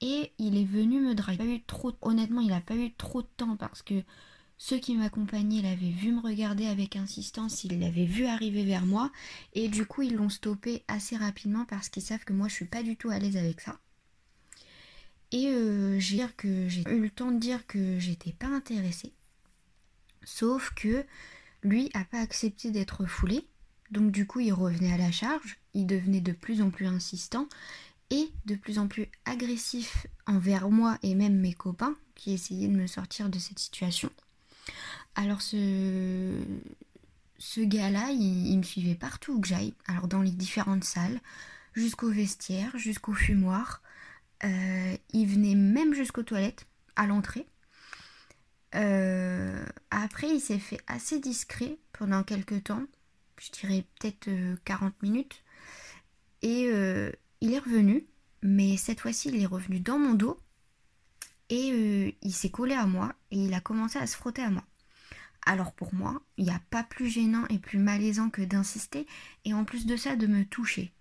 Et 0.00 0.32
il 0.38 0.56
est 0.56 0.64
venu 0.64 1.00
me 1.00 1.14
draguer. 1.14 1.56
eu 1.56 1.62
trop, 1.64 1.92
honnêtement, 2.02 2.40
il 2.40 2.48
n'a 2.48 2.60
pas 2.60 2.76
eu 2.76 2.92
trop 2.94 3.22
de 3.22 3.28
temps 3.36 3.56
parce 3.56 3.82
que 3.82 4.04
ceux 4.58 4.78
qui 4.78 4.96
m'accompagnaient 4.96 5.62
l'avaient 5.62 5.90
vu 5.90 6.10
me 6.10 6.20
regarder 6.20 6.66
avec 6.66 6.96
insistance, 6.96 7.62
ils 7.62 7.78
l'avaient 7.78 8.04
vu 8.04 8.26
arriver 8.26 8.64
vers 8.64 8.84
moi. 8.84 9.12
Et 9.54 9.68
du 9.68 9.86
coup, 9.86 10.02
ils 10.02 10.16
l'ont 10.16 10.28
stoppé 10.28 10.82
assez 10.88 11.16
rapidement 11.16 11.64
parce 11.64 11.88
qu'ils 11.88 12.02
savent 12.02 12.24
que 12.24 12.32
moi, 12.32 12.48
je 12.48 12.54
suis 12.54 12.64
pas 12.64 12.82
du 12.82 12.96
tout 12.96 13.08
à 13.08 13.20
l'aise 13.20 13.36
avec 13.36 13.60
ça. 13.60 13.78
Et 15.30 15.46
euh, 15.48 16.00
j'ai 16.00 16.20
eu 16.88 17.00
le 17.00 17.10
temps 17.10 17.30
de 17.30 17.38
dire 17.38 17.66
que 17.68 18.00
j'étais 18.00 18.32
pas 18.32 18.48
intéressée. 18.48 19.12
Sauf 20.24 20.72
que 20.74 21.04
lui 21.62 21.90
a 21.94 22.04
pas 22.04 22.20
accepté 22.20 22.72
d'être 22.72 23.06
foulé. 23.06 23.46
Donc 23.92 24.10
du 24.10 24.26
coup, 24.26 24.40
il 24.40 24.52
revenait 24.52 24.92
à 24.92 24.98
la 24.98 25.12
charge, 25.12 25.58
il 25.72 25.86
devenait 25.86 26.20
de 26.20 26.32
plus 26.32 26.62
en 26.62 26.70
plus 26.70 26.86
insistant 26.86 27.48
et 28.10 28.28
de 28.46 28.56
plus 28.56 28.78
en 28.78 28.88
plus 28.88 29.06
agressif 29.24 30.06
envers 30.26 30.68
moi 30.68 30.98
et 31.02 31.14
même 31.14 31.38
mes 31.38 31.54
copains 31.54 31.96
qui 32.14 32.32
essayaient 32.32 32.68
de 32.68 32.76
me 32.76 32.86
sortir 32.86 33.28
de 33.28 33.38
cette 33.38 33.58
situation. 33.58 34.10
Alors 35.14 35.42
ce, 35.42 36.40
gars-là, 37.56 38.10
il, 38.10 38.56
me 38.56 38.62
suivait 38.62 38.94
partout 38.94 39.34
où 39.34 39.40
que 39.40 39.48
j'aille, 39.48 39.74
alors 39.86 40.08
dans 40.08 40.22
les 40.22 40.30
différentes 40.30 40.84
salles, 40.84 41.20
jusqu'au 41.74 42.10
vestiaire, 42.10 42.76
jusqu'au 42.76 43.14
fumoir. 43.14 43.82
Euh, 44.44 44.96
il 45.12 45.26
venait 45.26 45.56
même 45.56 45.94
jusqu'aux 45.94 46.22
toilettes, 46.22 46.66
à 46.96 47.06
l'entrée. 47.06 47.46
Euh, 48.74 49.64
après, 49.90 50.28
il 50.28 50.40
s'est 50.40 50.58
fait 50.58 50.80
assez 50.86 51.18
discret 51.18 51.78
pendant 51.92 52.22
quelques 52.22 52.64
temps 52.64 52.84
je 53.40 53.50
dirais 53.52 53.84
peut-être 53.98 54.28
40 54.64 54.92
euh, 54.92 54.92
minutes. 55.02 55.42
Et 56.42 56.70
il 57.40 57.52
est 57.52 57.58
revenu, 57.58 58.06
mais 58.42 58.76
cette 58.76 59.00
fois-ci, 59.00 59.28
il 59.28 59.42
est 59.42 59.46
revenu 59.46 59.80
dans 59.80 59.98
mon 59.98 60.14
dos. 60.14 60.38
Et 61.50 61.70
euh, 61.72 62.12
il 62.22 62.32
s'est 62.32 62.50
collé 62.50 62.74
à 62.74 62.86
moi 62.86 63.14
et 63.30 63.38
il 63.38 63.54
a 63.54 63.60
commencé 63.60 63.98
à 63.98 64.06
se 64.06 64.16
frotter 64.16 64.42
à 64.42 64.50
moi. 64.50 64.64
Alors 65.46 65.72
pour 65.72 65.94
moi, 65.94 66.22
il 66.36 66.44
n'y 66.44 66.50
a 66.50 66.60
pas 66.70 66.82
plus 66.82 67.08
gênant 67.08 67.46
et 67.48 67.58
plus 67.58 67.78
malaisant 67.78 68.28
que 68.28 68.42
d'insister 68.42 69.06
et 69.44 69.54
en 69.54 69.64
plus 69.64 69.86
de 69.86 69.96
ça 69.96 70.16
de 70.16 70.26
me 70.26 70.44
toucher. 70.44 70.92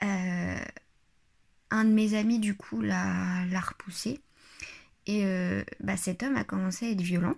un 0.00 1.84
de 1.84 1.90
mes 1.90 2.14
amis 2.14 2.38
du 2.38 2.56
coup 2.56 2.82
l'a 2.82 3.44
repoussé 3.60 4.20
et 5.06 5.24
bah, 5.80 5.96
cet 5.96 6.22
homme 6.22 6.36
a 6.36 6.44
commencé 6.44 6.86
à 6.86 6.90
être 6.90 7.00
violent. 7.00 7.36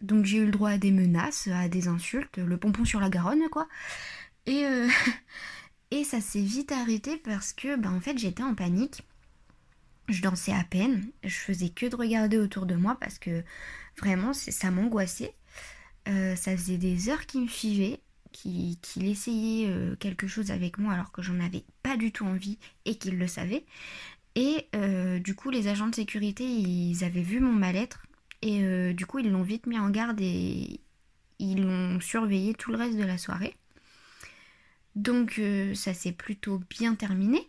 Donc 0.00 0.24
j'ai 0.24 0.38
eu 0.38 0.44
le 0.44 0.50
droit 0.50 0.70
à 0.70 0.78
des 0.78 0.90
menaces, 0.90 1.48
à 1.48 1.68
des 1.68 1.88
insultes, 1.88 2.38
le 2.38 2.56
pompon 2.56 2.84
sur 2.84 3.00
la 3.00 3.08
Garonne, 3.08 3.48
quoi. 3.50 3.66
Et, 4.46 4.66
euh, 4.66 4.88
ça 6.04 6.20
s'est 6.20 6.42
vite 6.42 6.72
arrêté 6.72 7.16
parce 7.16 7.52
que, 7.52 7.76
ben, 7.76 7.92
en 7.92 8.00
fait, 8.00 8.18
j'étais 8.18 8.42
en 8.42 8.54
panique. 8.54 9.02
Je 10.08 10.22
dansais 10.22 10.52
à 10.52 10.64
peine, 10.64 11.10
je 11.22 11.34
faisais 11.34 11.70
que 11.70 11.86
de 11.86 11.96
regarder 11.96 12.38
autour 12.38 12.66
de 12.66 12.74
moi 12.74 12.96
parce 13.00 13.18
que 13.18 13.42
vraiment, 13.98 14.32
ça 14.32 14.70
m'angoissait. 14.70 15.34
Euh, 16.08 16.36
ça 16.36 16.56
faisait 16.56 16.76
des 16.76 17.08
heures 17.08 17.24
qu'il 17.26 17.42
me 17.42 17.48
suivait, 17.48 18.00
qu'il 18.32 18.76
essayait 18.96 19.68
euh, 19.68 19.96
quelque 19.96 20.26
chose 20.26 20.50
avec 20.50 20.76
moi 20.78 20.92
alors 20.92 21.12
que 21.12 21.22
j'en 21.22 21.40
avais 21.40 21.64
pas 21.82 21.96
du 21.96 22.12
tout 22.12 22.26
envie 22.26 22.58
et 22.84 22.96
qu'il 22.96 23.18
le 23.18 23.26
savait. 23.26 23.64
Et 24.34 24.68
du 25.20 25.36
coup, 25.36 25.50
les 25.50 25.68
agents 25.68 25.86
de 25.86 25.94
sécurité, 25.94 26.44
ils 26.44 27.04
avaient 27.04 27.22
vu 27.22 27.38
mon 27.38 27.52
mal-être 27.52 28.04
et 28.44 28.62
euh, 28.62 28.92
du 28.92 29.06
coup, 29.06 29.20
ils 29.20 29.30
l'ont 29.30 29.42
vite 29.42 29.66
mis 29.66 29.78
en 29.78 29.88
garde 29.88 30.20
et 30.20 30.80
ils 31.38 31.62
l'ont 31.62 31.98
surveillé 31.98 32.52
tout 32.52 32.70
le 32.72 32.76
reste 32.76 32.98
de 32.98 33.04
la 33.04 33.16
soirée. 33.16 33.56
Donc 34.96 35.38
euh, 35.38 35.74
ça 35.74 35.94
s'est 35.94 36.12
plutôt 36.12 36.60
bien 36.68 36.94
terminé. 36.94 37.48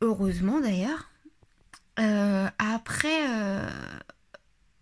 Heureusement 0.00 0.60
d'ailleurs. 0.60 1.10
Euh, 1.98 2.48
après, 2.58 3.26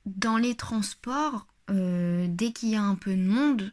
dans 0.06 0.36
les 0.36 0.54
transports, 0.56 1.46
dès 1.68 2.52
qu'il 2.52 2.70
y 2.70 2.76
a 2.76 2.82
un 2.82 2.96
peu 2.96 3.14
de 3.14 3.22
monde, 3.22 3.72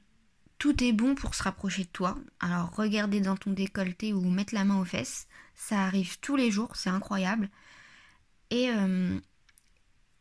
tout 0.59 0.83
est 0.83 0.93
bon 0.93 1.15
pour 1.15 1.33
se 1.33 1.43
rapprocher 1.43 1.83
de 1.83 1.89
toi. 1.89 2.17
Alors 2.39 2.75
regarder 2.75 3.19
dans 3.19 3.35
ton 3.35 3.51
décolleté 3.51 4.13
ou 4.13 4.21
mettre 4.29 4.53
la 4.53 4.63
main 4.63 4.79
aux 4.79 4.85
fesses, 4.85 5.27
ça 5.55 5.79
arrive 5.81 6.19
tous 6.19 6.35
les 6.35 6.51
jours, 6.51 6.75
c'est 6.75 6.91
incroyable. 6.91 7.49
Et 8.51 8.69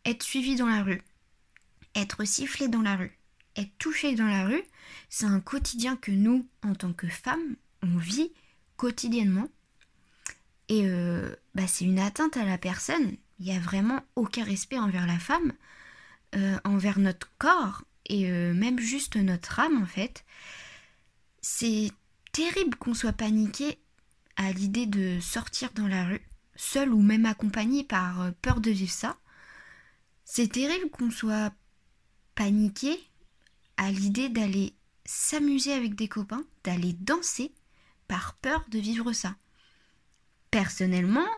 être 0.04 0.22
suivi 0.22 0.56
dans 0.56 0.68
la 0.68 0.82
rue, 0.82 1.02
être 1.94 2.24
sifflé 2.24 2.68
dans 2.68 2.82
la 2.82 2.96
rue, 2.96 3.18
être 3.56 3.76
touché 3.78 4.14
dans 4.14 4.26
la 4.26 4.46
rue, 4.46 4.62
c'est 5.08 5.26
un 5.26 5.40
quotidien 5.40 5.96
que 5.96 6.10
nous, 6.10 6.46
en 6.62 6.74
tant 6.74 6.92
que 6.92 7.08
femmes, 7.08 7.56
on 7.82 7.98
vit 7.98 8.32
quotidiennement. 8.76 9.48
Et 10.70 10.82
euh, 10.84 11.34
bah, 11.56 11.66
c'est 11.66 11.84
une 11.84 11.98
atteinte 11.98 12.36
à 12.36 12.44
la 12.44 12.56
personne. 12.56 13.16
Il 13.40 13.46
n'y 13.46 13.56
a 13.56 13.58
vraiment 13.58 14.00
aucun 14.14 14.44
respect 14.44 14.78
envers 14.78 15.04
la 15.04 15.18
femme, 15.18 15.52
euh, 16.36 16.56
envers 16.64 17.00
notre 17.00 17.28
corps 17.38 17.82
et 18.06 18.30
euh, 18.30 18.54
même 18.54 18.78
juste 18.78 19.16
notre 19.16 19.58
âme 19.58 19.82
en 19.82 19.86
fait. 19.86 20.24
C'est 21.42 21.90
terrible 22.30 22.76
qu'on 22.76 22.94
soit 22.94 23.12
paniqué 23.12 23.80
à 24.36 24.52
l'idée 24.52 24.86
de 24.86 25.18
sortir 25.18 25.72
dans 25.74 25.88
la 25.88 26.04
rue, 26.04 26.22
seul 26.54 26.94
ou 26.94 27.02
même 27.02 27.26
accompagné 27.26 27.82
par 27.82 28.32
peur 28.40 28.60
de 28.60 28.70
vivre 28.70 28.92
ça. 28.92 29.18
C'est 30.24 30.52
terrible 30.52 30.90
qu'on 30.90 31.10
soit 31.10 31.52
paniqué 32.36 32.96
à 33.76 33.90
l'idée 33.90 34.28
d'aller 34.28 34.76
s'amuser 35.04 35.72
avec 35.72 35.96
des 35.96 36.06
copains, 36.06 36.44
d'aller 36.62 36.92
danser 36.92 37.52
par 38.06 38.34
peur 38.34 38.64
de 38.70 38.78
vivre 38.78 39.12
ça. 39.12 39.34
Personnellement, 40.50 41.28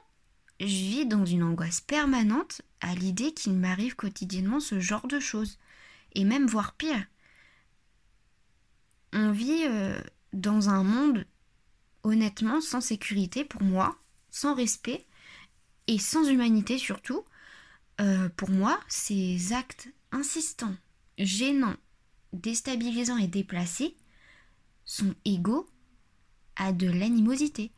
je 0.61 0.67
vis 0.67 1.07
dans 1.07 1.27
une 1.27 1.43
angoisse 1.43 1.81
permanente 1.81 2.63
à 2.81 2.95
l'idée 2.95 3.33
qu'il 3.33 3.55
m'arrive 3.55 3.97
quotidiennement 3.97 4.61
ce 4.61 4.81
genre 4.81 5.07
de 5.07 5.21
choses, 5.21 5.59
et 6.15 6.25
même 6.25 6.47
voire 6.47 6.75
pire. 6.75 7.07
On 9.13 9.31
vit 9.33 9.65
euh, 9.67 10.01
dans 10.33 10.69
un 10.69 10.83
monde 10.83 11.27
honnêtement 12.03 12.61
sans 12.61 12.81
sécurité 12.81 13.45
pour 13.45 13.63
moi, 13.63 13.99
sans 14.31 14.55
respect 14.55 15.07
et 15.87 15.99
sans 15.99 16.29
humanité 16.29 16.79
surtout, 16.79 17.25
euh, 18.01 18.29
pour 18.31 18.51
moi, 18.51 18.81
ces 18.89 19.53
actes 19.53 19.89
insistants, 20.11 20.75
gênants, 21.19 21.77
déstabilisants 22.33 23.19
et 23.19 23.29
déplacés 23.29 23.97
sont 24.85 25.15
égaux 25.25 25.69
à 26.57 26.73
de 26.73 26.87
l'animosité. 26.89 27.71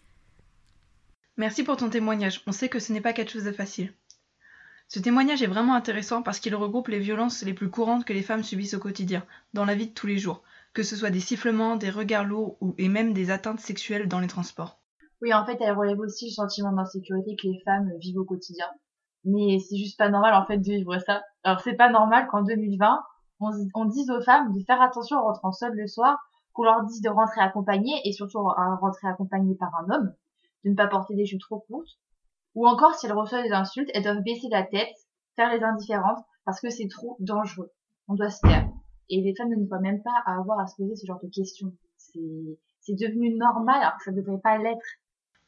Merci 1.36 1.64
pour 1.64 1.76
ton 1.76 1.90
témoignage. 1.90 2.42
On 2.46 2.52
sait 2.52 2.68
que 2.68 2.78
ce 2.78 2.92
n'est 2.92 3.00
pas 3.00 3.12
quelque 3.12 3.32
chose 3.32 3.44
de 3.44 3.52
facile. 3.52 3.92
Ce 4.88 5.00
témoignage 5.00 5.42
est 5.42 5.48
vraiment 5.48 5.74
intéressant 5.74 6.22
parce 6.22 6.38
qu'il 6.38 6.54
regroupe 6.54 6.88
les 6.88 6.98
violences 6.98 7.42
les 7.42 7.54
plus 7.54 7.70
courantes 7.70 8.04
que 8.04 8.12
les 8.12 8.22
femmes 8.22 8.44
subissent 8.44 8.74
au 8.74 8.78
quotidien, 8.78 9.24
dans 9.52 9.64
la 9.64 9.74
vie 9.74 9.88
de 9.88 9.94
tous 9.94 10.06
les 10.06 10.18
jours, 10.18 10.42
que 10.72 10.82
ce 10.82 10.96
soit 10.96 11.10
des 11.10 11.20
sifflements, 11.20 11.76
des 11.76 11.90
regards 11.90 12.24
lourds 12.24 12.56
ou 12.60 12.74
et 12.78 12.88
même 12.88 13.12
des 13.12 13.30
atteintes 13.30 13.60
sexuelles 13.60 14.08
dans 14.08 14.20
les 14.20 14.28
transports. 14.28 14.78
Oui, 15.22 15.32
en 15.32 15.44
fait, 15.44 15.56
elle 15.60 15.76
relève 15.76 15.98
aussi 15.98 16.26
le 16.26 16.32
sentiment 16.32 16.72
d'insécurité 16.72 17.34
que 17.36 17.48
les 17.48 17.62
femmes 17.64 17.90
vivent 17.98 18.18
au 18.18 18.24
quotidien 18.24 18.66
mais 19.24 19.58
c'est 19.58 19.76
juste 19.76 19.98
pas 19.98 20.08
normal 20.08 20.34
en 20.34 20.44
fait 20.46 20.58
de 20.58 20.64
vivre 20.64 20.98
ça. 20.98 21.22
Alors 21.42 21.60
c'est 21.60 21.74
pas 21.74 21.90
normal 21.90 22.26
qu'en 22.30 22.42
2020 22.42 23.02
on, 23.40 23.50
on, 23.74 23.84
dise 23.86 24.10
aux 24.10 24.20
femmes 24.20 24.52
de 24.52 24.62
faire 24.64 24.80
attention 24.80 25.18
en 25.18 25.24
rentrant 25.24 25.52
seules 25.52 25.74
le 25.74 25.86
soir 25.86 26.18
qu'on 26.52 26.64
leur 26.64 26.84
dise 26.84 27.00
de 27.00 27.10
rentrer 27.10 27.40
accompagné 27.40 27.92
et 28.04 28.12
surtout 28.12 28.38
rentrer 28.80 29.08
accompagné 29.08 29.56
par 29.56 29.70
un 29.74 29.92
homme, 29.92 30.14
de 30.64 30.70
ne 30.70 30.74
pas 30.74 30.86
porter 30.86 31.14
des 31.14 31.26
jupes 31.26 31.40
trop 31.40 31.60
courtes, 31.60 31.98
ou 32.54 32.66
encore 32.66 32.94
si 32.94 33.06
elles 33.06 33.12
reçoivent 33.12 33.44
des 33.44 33.52
insultes, 33.52 33.90
elles 33.94 34.02
doivent 34.02 34.22
baisser 34.22 34.48
la 34.50 34.62
tête, 34.62 34.94
faire 35.36 35.52
les 35.52 35.62
indifférentes 35.62 36.24
parce 36.44 36.60
que 36.60 36.70
c'est 36.70 36.88
trop 36.88 37.16
dangereux. 37.20 37.72
On 38.08 38.14
doit 38.14 38.30
se 38.30 38.40
taire. 38.40 38.68
Et 39.10 39.20
les 39.20 39.34
femmes 39.34 39.50
ne 39.50 39.66
voient 39.66 39.80
même 39.80 40.02
pas 40.02 40.22
avoir 40.26 40.60
à 40.60 40.66
se 40.66 40.76
poser 40.76 40.96
ce 40.96 41.06
genre 41.06 41.20
de 41.22 41.28
questions. 41.28 41.72
C'est 41.98 42.94
devenu 42.94 43.34
normal 43.34 43.80
alors 43.80 44.00
ça 44.04 44.12
ne 44.12 44.20
devrait 44.20 44.40
pas 44.42 44.58
l'être. 44.58 44.84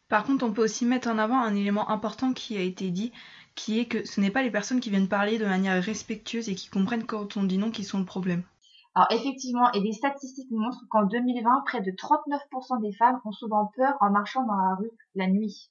Par 0.09 0.25
contre, 0.25 0.45
on 0.45 0.53
peut 0.53 0.63
aussi 0.63 0.85
mettre 0.85 1.09
en 1.09 1.19
avant 1.19 1.41
un 1.41 1.55
élément 1.55 1.91
important 1.91 2.33
qui 2.33 2.57
a 2.57 2.63
été 2.63 2.91
dit, 2.91 3.13
qui 3.55 3.81
est 3.81 3.87
que 3.87 4.07
ce 4.07 4.21
n'est 4.21 4.31
pas 4.31 4.43
les 4.43 4.51
personnes 4.51 4.81
qui 4.81 4.91
viennent 4.91 5.09
parler 5.09 5.39
de 5.39 5.45
manière 5.45 5.83
respectueuse 5.83 6.49
et 6.49 6.55
qui 6.55 6.69
comprennent 6.69 7.07
quand 7.07 7.37
on 7.37 7.45
dit 7.45 7.59
non 7.59 7.71
qui 7.71 7.85
sont 7.85 7.99
le 7.99 8.05
problème. 8.05 8.45
Alors 8.97 9.09
effectivement, 9.11 9.71
et 9.73 9.81
les 9.81 9.93
statistiques 9.93 10.51
montrent 10.51 10.87
qu'en 10.89 11.05
2020, 11.05 11.65
près 11.67 11.83
de 11.83 11.91
39% 11.91 12.81
des 12.81 12.95
femmes 12.95 13.21
ont 13.27 13.33
souvent 13.33 13.71
peur 13.77 13.95
en 14.01 14.09
marchant 14.09 14.47
dans 14.47 14.57
la 14.57 14.75
rue 14.75 14.91
la 15.15 15.27
nuit. 15.27 15.71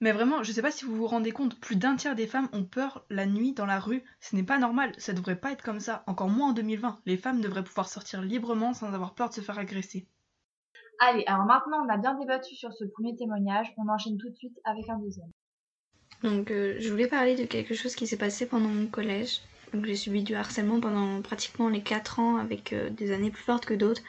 Mais 0.00 0.12
vraiment, 0.12 0.44
je 0.44 0.52
sais 0.52 0.62
pas 0.62 0.70
si 0.70 0.84
vous 0.84 0.94
vous 0.94 1.08
rendez 1.08 1.32
compte, 1.32 1.58
plus 1.58 1.74
d'un 1.74 1.96
tiers 1.96 2.14
des 2.14 2.28
femmes 2.28 2.48
ont 2.52 2.62
peur 2.62 3.04
la 3.10 3.26
nuit 3.26 3.54
dans 3.54 3.66
la 3.66 3.80
rue. 3.80 4.04
Ce 4.20 4.36
n'est 4.36 4.44
pas 4.44 4.56
normal, 4.56 4.92
ça 4.98 5.12
devrait 5.12 5.40
pas 5.40 5.50
être 5.50 5.64
comme 5.64 5.80
ça. 5.80 6.04
Encore 6.06 6.28
moins 6.28 6.50
en 6.50 6.52
2020. 6.52 7.00
Les 7.06 7.16
femmes 7.16 7.40
devraient 7.40 7.64
pouvoir 7.64 7.88
sortir 7.88 8.22
librement 8.22 8.72
sans 8.72 8.94
avoir 8.94 9.14
peur 9.14 9.30
de 9.30 9.34
se 9.34 9.40
faire 9.40 9.58
agresser. 9.58 10.06
Allez, 11.00 11.24
alors 11.26 11.46
maintenant 11.46 11.84
on 11.84 11.88
a 11.88 11.96
bien 11.96 12.14
débattu 12.14 12.54
sur 12.54 12.72
ce 12.72 12.84
premier 12.84 13.16
témoignage, 13.16 13.74
on 13.78 13.88
enchaîne 13.88 14.16
tout 14.16 14.30
de 14.30 14.36
suite 14.36 14.56
avec 14.64 14.88
un 14.88 14.98
deuxième. 14.98 15.30
Donc 16.22 16.52
euh, 16.52 16.76
je 16.78 16.88
voulais 16.88 17.08
parler 17.08 17.34
de 17.34 17.46
quelque 17.46 17.74
chose 17.74 17.96
qui 17.96 18.06
s'est 18.06 18.18
passé 18.18 18.46
pendant 18.46 18.68
mon 18.68 18.86
collège. 18.86 19.40
Donc 19.72 19.86
j'ai 19.86 19.96
subi 19.96 20.22
du 20.22 20.34
harcèlement 20.34 20.80
pendant 20.80 21.22
pratiquement 21.22 21.68
les 21.68 21.82
4 21.82 22.18
ans 22.18 22.36
avec 22.36 22.72
euh, 22.72 22.90
des 22.90 23.12
années 23.12 23.30
plus 23.30 23.42
fortes 23.42 23.66
que 23.66 23.74
d'autres. 23.74 24.02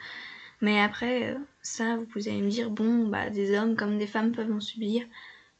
Mais 0.60 0.80
après, 0.80 1.30
euh, 1.30 1.38
ça, 1.62 1.96
vous 1.96 2.04
pouvez 2.06 2.32
me 2.40 2.48
dire, 2.48 2.70
bon, 2.70 3.08
bah 3.08 3.30
des 3.30 3.56
hommes 3.56 3.76
comme 3.76 3.98
des 3.98 4.06
femmes 4.06 4.32
peuvent 4.32 4.52
en 4.52 4.60
subir. 4.60 5.04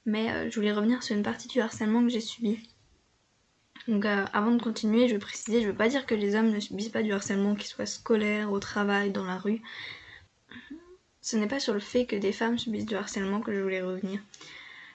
Mais 0.07 0.31
euh, 0.33 0.51
je 0.51 0.57
voulais 0.57 0.73
revenir 0.73 1.03
sur 1.03 1.17
une 1.17 1.23
partie 1.23 1.49
du 1.49 1.61
harcèlement 1.61 2.03
que 2.03 2.09
j'ai 2.09 2.21
subi. 2.21 2.59
Donc 3.89 4.05
avant 4.07 4.53
de 4.53 4.63
continuer, 4.63 5.09
je 5.09 5.15
veux 5.15 5.19
préciser, 5.19 5.61
je 5.61 5.67
veux 5.67 5.75
pas 5.75 5.89
dire 5.89 6.07
que 6.07 6.15
les 6.15 6.37
hommes 6.37 6.51
ne 6.51 6.61
subissent 6.61 6.91
pas 6.91 7.03
du 7.03 7.13
harcèlement, 7.13 7.57
qu'il 7.57 7.67
soit 7.67 7.85
scolaire, 7.85 8.53
au 8.53 8.61
travail, 8.61 9.11
dans 9.11 9.25
la 9.25 9.37
rue. 9.37 9.61
Ce 11.21 11.37
n'est 11.37 11.49
pas 11.49 11.59
sur 11.59 11.75
le 11.75 11.81
fait 11.81 12.07
que 12.07 12.15
des 12.15 12.31
femmes 12.31 12.61
subissent 12.61 12.87
du 12.87 12.95
harcèlement 12.95 13.41
que 13.41 13.53
je 13.53 13.61
voulais 13.61 13.83
revenir. 13.83 14.21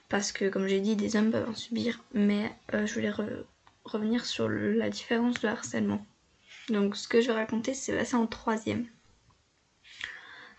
Parce 0.07 0.31
que, 0.31 0.47
comme 0.47 0.67
j'ai 0.67 0.79
dit, 0.79 0.95
des 0.95 1.17
hommes 1.17 1.31
peuvent 1.31 1.49
en 1.49 1.53
subir, 1.53 2.01
mais 2.13 2.49
je 2.71 2.93
voulais 2.93 3.11
revenir 3.87 4.25
sur 4.25 4.49
la 4.49 4.89
différence 4.89 5.39
de 5.41 5.47
harcèlement. 5.47 6.05
Donc 6.69 6.95
ce 6.95 7.07
que 7.07 7.21
je 7.21 7.27
vais 7.27 7.33
raconter, 7.33 7.73
c'est 7.73 7.95
passé 7.95 8.15
en 8.15 8.27
troisième. 8.27 8.85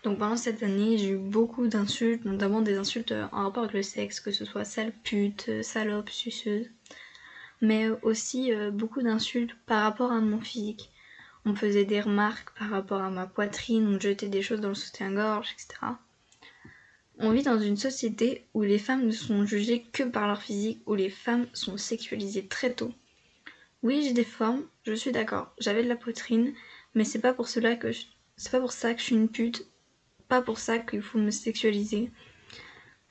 Donc 0.03 0.19
pendant 0.19 0.37
cette 0.37 0.63
année, 0.63 0.97
j'ai 0.97 1.09
eu 1.09 1.17
beaucoup 1.17 1.67
d'insultes, 1.67 2.23
notamment 2.25 2.61
des 2.61 2.77
insultes 2.77 3.13
en 3.31 3.43
rapport 3.43 3.63
avec 3.63 3.75
le 3.75 3.83
sexe, 3.83 4.19
que 4.19 4.31
ce 4.31 4.45
soit 4.45 4.63
sale 4.63 4.93
pute, 5.03 5.61
salope, 5.61 6.09
suceuse, 6.09 6.69
mais 7.61 7.89
aussi 8.01 8.53
euh, 8.53 8.71
beaucoup 8.71 9.01
d'insultes 9.01 9.55
par 9.65 9.83
rapport 9.83 10.11
à 10.11 10.21
mon 10.21 10.39
physique. 10.39 10.89
On 11.45 11.53
faisait 11.53 11.85
des 11.85 11.99
remarques 11.99 12.57
par 12.57 12.69
rapport 12.69 13.01
à 13.01 13.09
ma 13.09 13.27
poitrine, 13.27 13.87
on 13.87 13.99
jetait 13.99 14.29
des 14.29 14.41
choses 14.41 14.61
dans 14.61 14.69
le 14.69 14.75
soutien-gorge, 14.75 15.49
etc. 15.53 15.93
On 17.21 17.31
vit 17.31 17.43
dans 17.43 17.59
une 17.59 17.75
société 17.75 18.45
où 18.53 18.61
les 18.61 18.79
femmes 18.79 19.05
ne 19.05 19.11
sont 19.11 19.45
jugées 19.45 19.83
que 19.83 20.03
par 20.03 20.27
leur 20.27 20.41
physique, 20.41 20.81
où 20.85 20.95
les 20.95 21.09
femmes 21.09 21.47
sont 21.53 21.75
sexualisées 21.75 22.47
très 22.47 22.73
tôt. 22.73 22.93
Oui, 23.83 24.03
j'ai 24.03 24.13
des 24.13 24.23
formes, 24.25 24.63
je 24.83 24.93
suis 24.93 25.11
d'accord. 25.11 25.53
J'avais 25.59 25.83
de 25.83 25.87
la 25.87 25.95
poitrine, 25.95 26.53
mais 26.95 27.03
c'est 27.03 27.19
pas 27.19 27.33
pour 27.33 27.47
cela 27.47 27.75
que 27.75 27.91
je... 27.91 28.03
c'est 28.35 28.51
pas 28.51 28.59
pour 28.59 28.73
ça 28.73 28.93
que 28.93 28.99
je 28.99 29.05
suis 29.05 29.15
une 29.15 29.29
pute, 29.29 29.65
pas 30.27 30.41
pour 30.41 30.59
ça 30.59 30.79
qu'il 30.79 31.01
faut 31.01 31.19
me 31.19 31.31
sexualiser. 31.31 32.11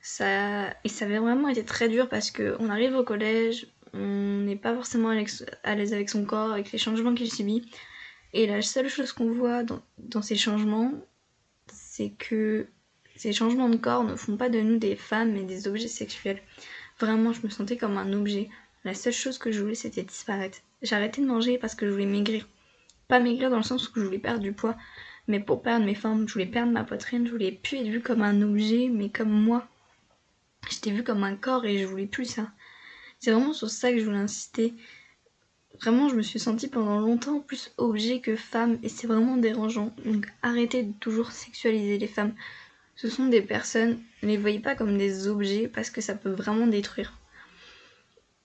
Ça 0.01 0.69
et 0.83 0.89
ça 0.89 1.05
avait 1.05 1.19
vraiment 1.19 1.49
été 1.49 1.65
très 1.65 1.89
dur 1.89 2.07
parce 2.07 2.31
que 2.31 2.55
on 2.59 2.69
arrive 2.69 2.95
au 2.95 3.03
collège, 3.03 3.67
on 3.93 4.41
n'est 4.45 4.55
pas 4.55 4.73
forcément 4.75 5.09
à 5.09 5.75
l'aise 5.75 5.93
avec 5.93 6.09
son 6.09 6.25
corps, 6.25 6.51
avec 6.51 6.71
les 6.71 6.77
changements 6.77 7.15
qu'il 7.15 7.31
subit. 7.31 7.69
Et 8.33 8.47
la 8.47 8.61
seule 8.61 8.89
chose 8.89 9.11
qu'on 9.11 9.31
voit 9.31 9.63
dans, 9.63 9.81
dans 9.97 10.21
ces 10.21 10.35
changements, 10.35 10.93
c'est 11.73 12.11
que 12.11 12.67
ces 13.15 13.33
changements 13.33 13.69
de 13.69 13.77
corps 13.77 14.03
ne 14.03 14.15
font 14.15 14.37
pas 14.37 14.49
de 14.49 14.61
nous 14.61 14.77
des 14.77 14.95
femmes 14.95 15.33
mais 15.33 15.43
des 15.43 15.67
objets 15.67 15.87
sexuels. 15.87 16.41
Vraiment, 16.99 17.33
je 17.33 17.41
me 17.43 17.49
sentais 17.49 17.77
comme 17.77 17.97
un 17.97 18.13
objet. 18.13 18.49
La 18.85 18.93
seule 18.93 19.13
chose 19.13 19.37
que 19.37 19.51
je 19.51 19.61
voulais, 19.61 19.75
c'était 19.75 20.03
disparaître. 20.03 20.59
Arrêté 20.91 21.21
de 21.21 21.27
manger 21.27 21.57
parce 21.57 21.75
que 21.75 21.85
je 21.85 21.91
voulais 21.91 22.05
maigrir. 22.05 22.47
Pas 23.09 23.19
maigrir 23.19 23.49
dans 23.49 23.57
le 23.57 23.63
sens 23.63 23.89
où 23.89 23.99
je 23.99 24.05
voulais 24.05 24.19
perdre 24.19 24.39
du 24.39 24.53
poids, 24.53 24.77
mais 25.27 25.39
pour 25.39 25.61
perdre 25.61 25.85
mes 25.85 25.95
formes, 25.95 26.27
je 26.27 26.33
voulais 26.33 26.45
perdre 26.45 26.71
ma 26.71 26.83
poitrine, 26.83 27.25
je 27.25 27.31
voulais 27.31 27.51
plus 27.51 27.77
être 27.77 27.87
vue 27.87 28.01
comme 28.01 28.21
un 28.21 28.41
objet, 28.41 28.87
mais 28.89 29.09
comme 29.09 29.31
moi. 29.31 29.67
J'étais 30.69 30.91
vue 30.91 31.03
comme 31.03 31.23
un 31.23 31.35
corps 31.35 31.65
et 31.65 31.77
je 31.77 31.85
voulais 31.85 32.05
plus 32.05 32.25
ça. 32.25 32.51
C'est 33.19 33.31
vraiment 33.31 33.53
sur 33.53 33.69
ça 33.69 33.91
que 33.91 33.99
je 33.99 34.05
voulais 34.05 34.17
insister. 34.17 34.73
Vraiment, 35.81 36.09
je 36.09 36.15
me 36.15 36.21
suis 36.21 36.39
sentie 36.39 36.67
pendant 36.67 36.99
longtemps 36.99 37.39
plus 37.41 37.73
objet 37.77 38.21
que 38.21 38.35
femme 38.35 38.79
et 38.81 38.89
c'est 38.89 39.07
vraiment 39.07 39.37
dérangeant. 39.37 39.93
Donc 40.05 40.27
arrêtez 40.41 40.83
de 40.83 40.93
toujours 40.99 41.31
sexualiser 41.31 41.97
les 41.97 42.07
femmes. 42.07 42.33
Ce 42.95 43.09
sont 43.09 43.27
des 43.27 43.41
personnes, 43.41 43.99
ne 44.23 44.29
les 44.29 44.37
voyez 44.37 44.59
pas 44.59 44.75
comme 44.75 44.97
des 44.97 45.27
objets 45.27 45.67
parce 45.67 45.89
que 45.89 46.01
ça 46.01 46.15
peut 46.15 46.31
vraiment 46.31 46.67
détruire. 46.67 47.13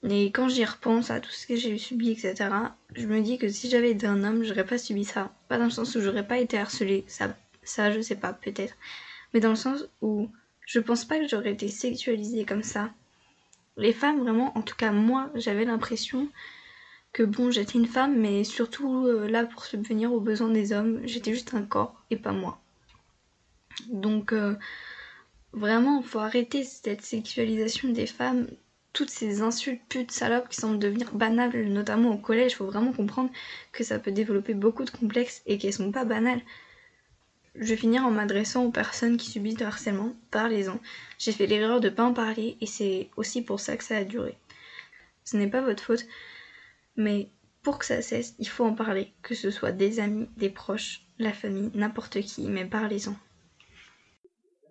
Et 0.09 0.27
quand 0.27 0.49
j'y 0.49 0.65
repense 0.65 1.11
à 1.11 1.21
tout 1.21 1.31
ce 1.31 1.47
que 1.47 1.57
j'ai 1.57 1.79
subi, 1.79 2.11
etc., 2.11 2.51
je 2.95 3.07
me 3.07 3.21
dis 3.23 3.39
que 3.39 3.49
si 3.49 3.71
j'avais 3.71 3.91
été 3.91 4.07
un 4.07 4.23
homme, 4.23 4.45
j'aurais 4.45 4.67
pas 4.67 4.77
subi 4.77 5.05
ça. 5.05 5.35
Pas 5.49 5.57
dans 5.57 5.65
le 5.65 5.71
sens 5.71 5.95
où 5.95 6.01
j'aurais 6.01 6.27
pas 6.27 6.39
été 6.39 6.59
harcelée, 6.59 7.05
ça, 7.07 7.35
ça 7.63 7.91
je 7.91 8.01
sais 8.01 8.17
pas, 8.17 8.35
peut-être. 8.35 8.75
Mais 9.33 9.41
dans 9.41 9.51
le 9.51 9.57
sens 9.57 9.89
où 10.03 10.29
je 10.67 10.79
pense 10.79 11.05
pas 11.05 11.19
que 11.19 11.29
j'aurais 11.29 11.53
été 11.53 11.69
sexualisée 11.69 12.45
comme 12.45 12.63
ça. 12.63 12.93
Les 13.77 13.93
femmes, 13.93 14.21
vraiment, 14.21 14.57
en 14.57 14.63
tout 14.63 14.77
cas 14.77 14.93
moi, 14.93 15.31
j'avais 15.35 15.65
l'impression 15.65 16.29
que 17.13 17.23
bon, 17.23 17.51
j'étais 17.51 17.79
une 17.79 17.87
femme, 17.87 18.19
mais 18.19 18.45
surtout 18.45 19.07
euh, 19.07 19.29
là 19.29 19.47
pour 19.47 19.65
subvenir 19.65 20.13
aux 20.13 20.21
besoins 20.21 20.51
des 20.51 20.73
hommes, 20.73 21.01
j'étais 21.05 21.33
juste 21.33 21.55
un 21.55 21.63
corps 21.63 22.05
et 22.11 22.17
pas 22.17 22.33
moi. 22.33 22.61
Donc, 23.89 24.33
euh, 24.33 24.55
vraiment, 25.53 26.03
faut 26.03 26.19
arrêter 26.19 26.63
cette 26.63 27.03
sexualisation 27.03 27.89
des 27.89 28.07
femmes 28.07 28.49
toutes 28.95 29.11
ces 29.11 29.43
insultes 29.43 29.83
putes, 29.89 30.13
salopes 30.13 30.49
qui 30.49 30.57
semblent 30.57 30.79
devenir 30.79 31.13
banales, 31.13 31.69
notamment 31.69 32.11
au 32.11 32.17
collège, 32.17 32.53
il 32.53 32.55
faut 32.55 32.67
vraiment 32.67 32.93
comprendre 32.93 33.29
que 33.73 33.85
ça 33.85 33.99
peut 33.99 34.13
développer 34.13 34.55
beaucoup 34.55 34.85
de 34.85 34.91
complexes 34.91 35.43
et 35.47 35.59
qu'elles 35.59 35.75
sont 35.75 35.93
pas 35.93 36.05
banales. 36.05 36.41
Je 37.57 37.67
vais 37.67 37.77
finir 37.77 38.05
en 38.05 38.11
m'adressant 38.13 38.65
aux 38.65 38.71
personnes 38.71 39.17
qui 39.17 39.31
subissent 39.31 39.57
du 39.57 39.65
harcèlement. 39.65 40.13
Parlez-en. 40.31 40.79
J'ai 41.19 41.33
fait 41.33 41.47
l'erreur 41.47 41.81
de 41.81 41.89
pas 41.89 42.05
en 42.05 42.15
parler 42.15 42.57
et 42.61 42.67
c'est 42.67 43.11
aussi 43.17 43.43
pour 43.43 43.61
ça 43.61 43.77
que 43.77 43.85
ça 43.85 43.97
a 43.97 44.05
duré. 44.05 44.39
Ce 45.25 45.37
n'est 45.37 45.51
pas 45.51 45.61
votre 45.61 45.83
faute, 45.83 46.07
mais 46.97 47.31
pour 47.63 47.79
que 47.79 47.87
ça 47.87 48.01
cesse, 48.01 48.37
il 48.39 48.49
faut 48.49 48.65
en 48.65 48.75
parler, 48.75 49.13
que 49.23 49.35
ce 49.35 49.51
soit 49.51 49.73
des 49.73 49.99
amis, 49.99 50.29
des 50.37 50.51
proches, 50.51 51.05
la 51.19 51.33
famille, 51.33 51.71
n'importe 51.75 52.21
qui, 52.21 52.47
mais 52.47 52.65
parlez-en. 52.65 53.15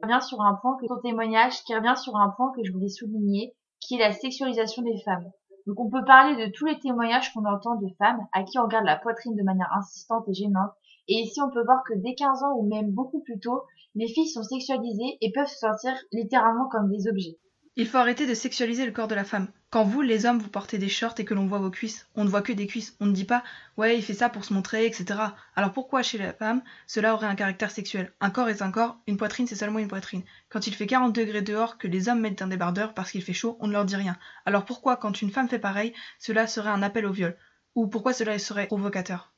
Revient 0.02 0.26
sur 0.26 0.42
un 0.42 0.54
point 0.56 0.78
que 0.80 0.88
ton 0.88 1.00
témoignage 1.00 1.54
revient 1.68 2.00
sur 2.02 2.16
un 2.16 2.30
point 2.30 2.54
que 2.56 2.64
je 2.64 2.72
voulais 2.72 2.90
souligner, 2.90 3.54
qui 3.88 3.96
est 3.96 4.00
la 4.00 4.12
sexualisation 4.12 4.82
des 4.82 5.00
femmes. 5.02 5.32
Donc 5.66 5.80
on 5.80 5.90
peut 5.90 6.04
parler 6.06 6.46
de 6.46 6.52
tous 6.52 6.66
les 6.66 6.80
témoignages 6.80 7.34
qu'on 7.34 7.46
entend 7.46 7.76
de 7.76 7.88
femmes 7.98 8.28
à 8.34 8.44
qui 8.44 8.60
on 8.60 8.64
regarde 8.64 8.86
la 8.86 8.98
poitrine 8.98 9.36
de 9.36 9.44
manière 9.44 9.72
insistante 9.78 10.28
et 10.28 10.34
gênante. 10.34 10.72
Et 11.08 11.16
ici 11.16 11.42
on 11.42 11.50
peut 11.50 11.64
voir 11.64 11.84
que 11.88 11.94
dès 11.96 12.16
15 12.16 12.44
ans 12.44 12.56
ou 12.58 12.68
même 12.68 12.92
beaucoup 12.92 13.22
plus 13.22 13.40
tôt, 13.40 13.64
les 13.96 14.08
filles 14.08 14.28
sont 14.28 14.44
sexualisées 14.44 15.18
et 15.22 15.32
peuvent 15.32 15.48
se 15.48 15.60
sentir 15.60 15.94
littéralement 16.12 16.68
comme 16.70 16.90
des 16.90 17.08
objets. 17.08 17.38
Il 17.76 17.88
faut 17.88 17.98
arrêter 17.98 18.28
de 18.28 18.36
sexualiser 18.36 18.86
le 18.86 18.92
corps 18.92 19.08
de 19.08 19.16
la 19.16 19.24
femme. 19.24 19.48
Quand 19.72 19.84
vous, 19.84 20.02
les 20.02 20.28
hommes, 20.28 20.38
vous 20.38 20.50
portez 20.50 20.78
des 20.78 20.90
shorts 20.90 21.16
et 21.18 21.26
que 21.26 21.34
l'on 21.34 21.48
voit 21.48 21.58
vos 21.58 21.72
cuisses, 21.72 22.08
on 22.14 22.24
ne 22.24 22.30
voit 22.30 22.44
que 22.44 22.54
des 22.54 22.68
cuisses. 22.68 22.96
On 23.00 23.08
ne 23.08 23.14
dit 23.14 23.26
pas 23.26 23.44
ouais, 23.78 23.98
il 23.98 24.04
fait 24.04 24.14
ça 24.14 24.30
pour 24.30 24.46
se 24.46 24.54
montrer, 24.54 24.86
etc. 24.86 25.20
Alors 25.56 25.72
pourquoi 25.72 26.04
chez 26.04 26.20
la 26.20 26.34
femme, 26.34 26.62
cela 26.86 27.16
aurait 27.16 27.26
un 27.26 27.34
caractère 27.34 27.72
sexuel? 27.72 28.14
Un 28.22 28.30
corps 28.30 28.50
est 28.50 28.62
un 28.62 28.70
corps, 28.70 29.00
une 29.08 29.18
poitrine 29.18 29.48
c'est 29.48 29.56
seulement 29.56 29.80
une 29.80 29.88
poitrine. 29.88 30.22
Quand 30.50 30.68
il 30.68 30.76
fait 30.76 30.86
40 30.86 31.16
degrés 31.16 31.42
dehors, 31.42 31.80
que 31.80 31.88
les 31.88 32.10
hommes 32.10 32.20
mettent 32.20 32.44
un 32.44 32.48
débardeur 32.48 32.94
parce 32.94 33.10
qu'il 33.10 33.24
fait 33.24 33.34
chaud, 33.34 33.58
on 33.60 33.66
ne 33.66 33.74
leur 33.74 33.86
dit 33.86 33.96
rien. 33.96 34.18
Alors 34.46 34.66
pourquoi, 34.66 34.96
quand 34.96 35.24
une 35.24 35.32
femme 35.32 35.50
fait 35.50 35.58
pareil, 35.58 35.94
cela 36.20 36.46
serait 36.46 36.70
un 36.70 36.84
appel 36.84 37.08
au 37.08 37.12
viol? 37.12 37.36
Ou 37.74 37.88
pourquoi 37.88 38.14
cela 38.14 38.38
serait 38.38 38.68
provocateur? 38.68 39.34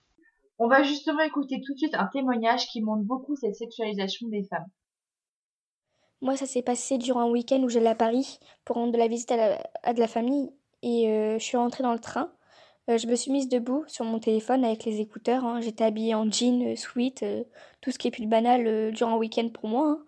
On 0.60 0.68
va 0.68 0.84
justement 0.84 1.22
écouter 1.22 1.62
tout 1.66 1.72
de 1.72 1.78
suite 1.78 1.96
un 1.96 2.08
témoignage 2.08 2.68
qui 2.68 2.82
montre 2.82 3.04
beaucoup 3.04 3.38
cette 3.38 3.56
sexualisation 3.56 4.28
des 4.28 4.44
femmes. 4.50 4.68
Moi, 6.22 6.38
ça 6.38 6.46
s'est 6.46 6.62
passé 6.62 6.98
durant 6.98 7.22
un 7.22 7.30
week-end 7.30 7.62
où 7.62 7.70
j'allais 7.70 7.90
à 7.90 7.96
Paris 7.96 8.40
pour 8.64 8.78
rendre 8.78 8.94
de 8.94 8.98
la 8.98 9.08
visite 9.08 9.32
à, 9.32 9.94
de 9.94 10.00
la 10.00 10.08
famille. 10.08 10.52
Et 10.82 11.10
euh, 11.10 11.38
je 11.40 11.44
suis 11.44 11.58
rentrée 11.58 11.84
dans 11.84 11.94
le 11.94 12.00
train. 12.00 12.32
Euh, 12.90 12.98
je 12.98 13.08
me 13.08 13.16
suis 13.16 13.32
mise 13.32 13.50
debout 13.50 13.84
sur 13.88 14.06
mon 14.06 14.20
téléphone 14.20 14.64
avec 14.64 14.86
les 14.86 15.02
écouteurs. 15.02 15.44
Hein. 15.44 15.62
J'étais 15.62 15.84
habillée 15.84 16.16
en 16.16 16.30
jean, 16.32 16.72
euh, 16.72 16.76
sweat, 16.76 17.26
tout 17.82 17.92
ce 17.92 17.98
qui 17.98 18.08
est 18.08 18.12
plus 18.12 18.28
banal 18.28 18.92
durant 18.92 19.16
un 19.16 19.18
week-end 19.18 19.50
pour 19.50 19.68
moi. 19.68 19.88
Hein. 19.90 20.06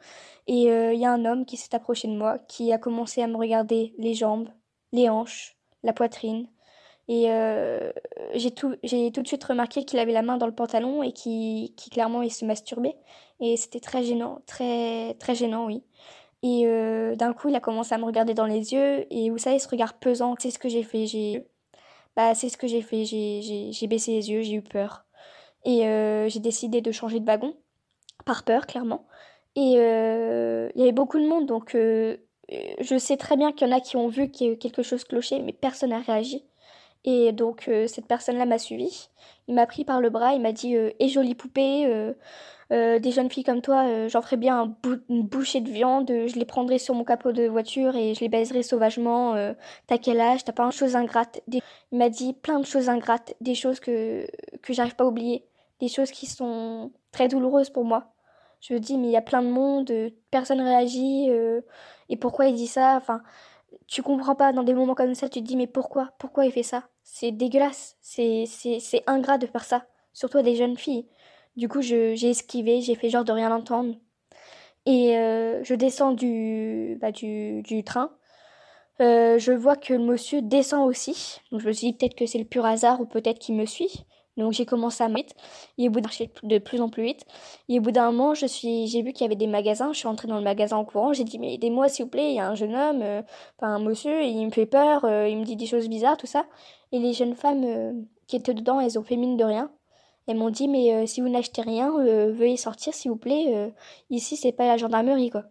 Et 0.48 0.64
il 0.64 1.00
y 1.00 1.06
a 1.06 1.12
un 1.12 1.26
homme 1.26 1.46
qui 1.46 1.58
s'est 1.58 1.76
approché 1.76 2.08
de 2.08 2.16
moi, 2.16 2.40
qui 2.40 2.72
a 2.72 2.78
commencé 2.78 3.22
à 3.22 3.28
me 3.28 3.36
regarder 3.36 3.94
les 3.98 4.14
jambes, 4.14 4.48
les 4.94 5.10
hanches, 5.10 5.58
la 5.84 5.92
poitrine. 5.92 6.48
Et 7.10 7.32
euh, 7.32 7.92
j'ai 8.34 8.52
tout, 8.52 8.76
tout 8.76 9.22
de 9.22 9.28
suite 9.28 9.44
remarqué 9.44 9.86
qu'il 9.86 10.00
avait 10.00 10.12
la 10.12 10.22
main 10.22 10.38
dans 10.38 10.46
le 10.46 10.54
pantalon 10.54 11.04
et 11.04 11.14
qui, 11.14 11.74
qui 11.78 11.90
clairement 11.90 12.22
il 12.22 12.32
se 12.32 12.44
masturbait. 12.44 12.98
Et 13.40 13.56
c'était 13.56 13.80
très 13.80 14.04
gênant, 14.04 14.42
très 14.46 15.14
très 15.16 15.36
gênant, 15.36 15.66
oui. 15.66 15.84
Et 16.44 16.64
euh, 16.66 17.16
d'un 17.16 17.34
coup, 17.34 17.50
il 17.50 17.56
a 17.56 17.60
commencé 17.60 17.96
à 17.96 17.98
me 17.98 18.06
regarder 18.06 18.34
dans 18.34 18.46
les 18.46 18.74
yeux. 18.74 19.06
Et 19.12 19.30
vous 19.30 19.38
savez, 19.38 19.60
ce 19.60 19.70
regard 19.70 19.94
pesant, 19.96 20.36
c'est 20.40 20.52
ce 20.52 20.60
que 20.60 20.70
j'ai 20.70 20.84
fait. 20.84 21.46
Bah, 22.16 22.36
c'est 22.36 22.50
ce 22.50 22.58
que 22.58 22.68
j'ai 22.68 22.82
fait. 22.82 23.06
J'ai, 23.06 23.88
baissé 23.88 24.12
les 24.12 24.30
yeux, 24.30 24.42
j'ai 24.42 24.56
eu 24.56 24.62
peur. 24.62 25.06
Et 25.66 25.88
euh, 25.88 26.30
j'ai 26.30 26.40
décidé 26.40 26.82
de 26.82 26.92
changer 26.92 27.20
de 27.20 27.26
wagon, 27.26 27.56
par 28.26 28.44
peur, 28.44 28.68
clairement. 28.68 29.08
Et 29.56 29.74
il 29.74 30.72
y 30.76 30.82
avait 30.82 30.92
beaucoup 30.92 31.20
de 31.20 31.28
monde, 31.28 31.48
donc 31.48 31.72
je 31.74 32.98
sais 33.00 33.18
très 33.18 33.38
bien 33.38 33.52
qu'il 33.52 33.68
y 33.68 33.72
en 33.72 33.76
a 33.76 33.82
qui 33.82 33.98
ont 33.98 34.08
vu 34.08 34.30
quelque 34.30 34.84
chose 34.84 35.04
cloché, 35.04 35.40
mais 35.42 35.54
personne 35.54 35.90
n'a 35.90 36.00
réagi. 36.00 36.44
Et 37.06 37.32
donc 37.32 37.68
euh, 37.68 37.88
cette 37.88 38.08
personne-là 38.08 38.46
m'a 38.46 38.58
suivi. 38.58 39.10
Il 39.48 39.56
m'a 39.56 39.66
pris 39.66 39.86
par 39.86 40.02
le 40.02 40.10
bras, 40.10 40.34
il 40.34 40.42
m'a 40.42 40.52
dit 40.52 40.76
euh, 40.76 40.92
Et 41.00 41.08
jolie 41.08 41.36
poupée, 41.36 41.86
euh, 42.72 43.00
des 43.00 43.12
jeunes 43.12 43.30
filles 43.30 43.46
comme 43.46 43.62
toi, 43.62 44.08
j'en 44.10 44.22
ferais 44.22 44.36
bien 44.36 44.62
un 44.62 44.76
une 45.10 45.24
bouchée 45.24 45.62
de 45.62 45.70
viande, 45.70 46.10
je 46.10 46.38
les 46.38 46.46
prendrais 46.46 46.80
sur 46.80 46.96
mon 46.96 47.06
capot 47.06 47.32
de 47.32 47.48
voiture 47.48 47.96
et 47.96 48.14
je 48.14 48.20
les 48.20 48.28
baiserais 48.28 48.62
sauvagement. 48.62 49.36
T'as 49.88 49.98
quel 49.98 50.20
âge? 50.20 50.44
T'as 50.44 50.52
pas 50.52 50.64
une 50.64 50.74
chose 50.74 50.98
ingrate? 50.98 51.42
Il 51.50 51.62
m'a 51.94 52.10
dit 52.10 52.34
plein 52.34 52.60
de 52.60 52.66
choses 52.66 52.90
ingrates, 52.90 53.36
des 53.40 53.56
choses 53.56 53.80
que, 53.80 54.28
que 54.62 54.74
j'arrive 54.74 54.98
pas 54.98 55.06
à 55.06 55.08
oublier, 55.08 55.46
des 55.80 55.88
choses 55.88 56.12
qui 56.12 56.26
sont 56.26 56.92
très 57.14 57.30
douloureuses 57.30 57.70
pour 57.70 57.86
moi. 57.86 58.12
Je 58.60 58.74
me 58.74 58.80
dis, 58.80 58.98
mais 58.98 59.08
il 59.08 59.12
y 59.12 59.18
a 59.18 59.22
plein 59.22 59.44
de 59.44 59.50
monde, 59.50 59.90
personne 60.30 60.60
réagit, 60.60 61.30
et 62.10 62.18
pourquoi 62.18 62.48
il 62.48 62.56
dit 62.56 62.68
ça? 62.68 62.96
Enfin, 62.98 63.22
tu 63.88 64.04
comprends 64.04 64.36
pas 64.36 64.54
dans 64.54 64.64
des 64.64 64.74
moments 64.74 64.96
comme 64.96 65.16
ça, 65.16 65.30
tu 65.30 65.40
te 65.42 65.46
dis 65.46 65.56
mais 65.58 65.68
pourquoi? 65.68 66.12
Pourquoi 66.20 66.46
il 66.46 66.52
fait 66.52 66.64
ça? 66.64 66.90
C'est 67.04 67.32
dégueulasse, 67.32 67.98
c'est 68.02 68.46
c'est 68.48 69.04
ingrat 69.08 69.38
de 69.38 69.48
faire 69.48 69.64
ça, 69.66 69.86
surtout 70.14 70.40
à 70.40 70.44
des 70.44 70.56
jeunes 70.56 70.78
filles. 70.78 71.08
Du 71.56 71.68
coup, 71.70 71.82
j'ai 71.82 72.14
esquivé, 72.30 72.82
j'ai 72.82 72.96
fait 72.96 73.10
genre 73.10 73.24
de 73.26 73.32
rien 73.32 73.52
entendre. 73.52 73.96
Et 74.86 75.18
euh, 75.18 75.64
je 75.64 75.74
descends 75.76 76.14
du, 76.14 76.98
bah, 77.02 77.12
du, 77.12 77.62
du 77.64 77.84
train. 77.84 78.12
Euh, 79.02 79.40
je 79.40 79.52
vois 79.52 79.76
que 79.76 79.94
le 79.94 80.00
monsieur 80.00 80.42
descend 80.42 80.88
aussi. 80.88 81.42
Donc 81.52 81.62
je 81.62 81.68
me 81.68 81.74
suis 81.74 81.88
dit 81.88 81.98
peut-être 81.98 82.16
que 82.16 82.26
c'est 82.26 82.40
le 82.40 82.46
pur 82.46 82.66
hasard 82.66 83.02
ou 83.02 83.06
peut-être 83.06 83.40
qu'il 83.40 83.56
me 83.56 83.66
suit. 83.66 84.06
Donc 84.38 84.54
j'ai 84.54 84.66
commencé 84.66 85.04
à 85.04 85.08
vite 85.08 85.36
et 85.78 85.88
au 85.88 85.92
bout 85.92 86.02
d'un 86.02 86.10
de 86.44 86.58
plus 86.60 86.80
en 86.80 86.90
plus 86.90 87.04
vite. 87.04 87.26
Et 87.70 87.80
au 87.80 87.82
bout 87.82 87.92
d'un 87.92 88.12
moment, 88.12 88.34
je 88.34 88.46
suis, 88.46 88.88
j'ai 88.88 89.02
vu 89.02 89.12
qu'il 89.12 89.24
y 89.24 89.26
avait 89.26 89.36
des 89.36 89.48
magasins. 89.48 89.92
Je 89.94 89.98
suis 89.98 90.08
entrée 90.08 90.28
dans 90.28 90.38
le 90.38 90.44
magasin 90.44 90.78
en 90.78 90.86
courant. 90.86 91.14
J'ai 91.14 91.24
dit 91.24 91.40
mais 91.40 91.56
aidez-moi 91.56 91.90
s'il 91.90 92.06
vous 92.06 92.12
plaît. 92.12 92.30
Il 92.30 92.36
y 92.36 92.40
a 92.40 92.48
un 92.48 92.56
jeune 92.56 92.76
homme, 92.76 93.02
euh, 93.02 93.22
enfin 93.58 93.76
un 93.76 93.80
monsieur, 93.80 94.24
il 94.24 94.46
me 94.46 94.52
fait 94.52 94.68
peur. 94.68 95.06
Euh, 95.06 95.28
il 95.28 95.38
me 95.38 95.44
dit 95.44 95.56
des 95.56 95.66
choses 95.66 95.90
bizarres, 95.90 96.18
tout 96.18 96.28
ça. 96.28 96.46
Et 96.92 97.00
les 97.00 97.14
jeunes 97.14 97.36
femmes 97.36 97.64
euh, 97.66 97.94
qui 98.28 98.36
étaient 98.36 98.54
dedans, 98.54 98.80
elles 98.80 98.98
ont 99.00 99.04
fait 99.04 99.18
mine 99.18 99.38
de 99.38 99.44
rien. 99.44 99.72
Elles 100.28 100.38
m'ont 100.38 100.50
dit 100.50 100.68
mais 100.68 101.08
si 101.08 101.22
vous 101.22 101.30
n'achetez 101.30 101.62
rien, 101.62 101.90
veuillez 101.90 102.58
sortir 102.58 102.94
s'il 102.94 103.12
vous 103.12 103.18
plaît. 103.18 103.72
ici 104.10 104.36
c'est 104.36 104.52
pas 104.52 104.68
la 104.68 104.76
gendarmerie 104.76 105.30
quoi. 105.30 105.44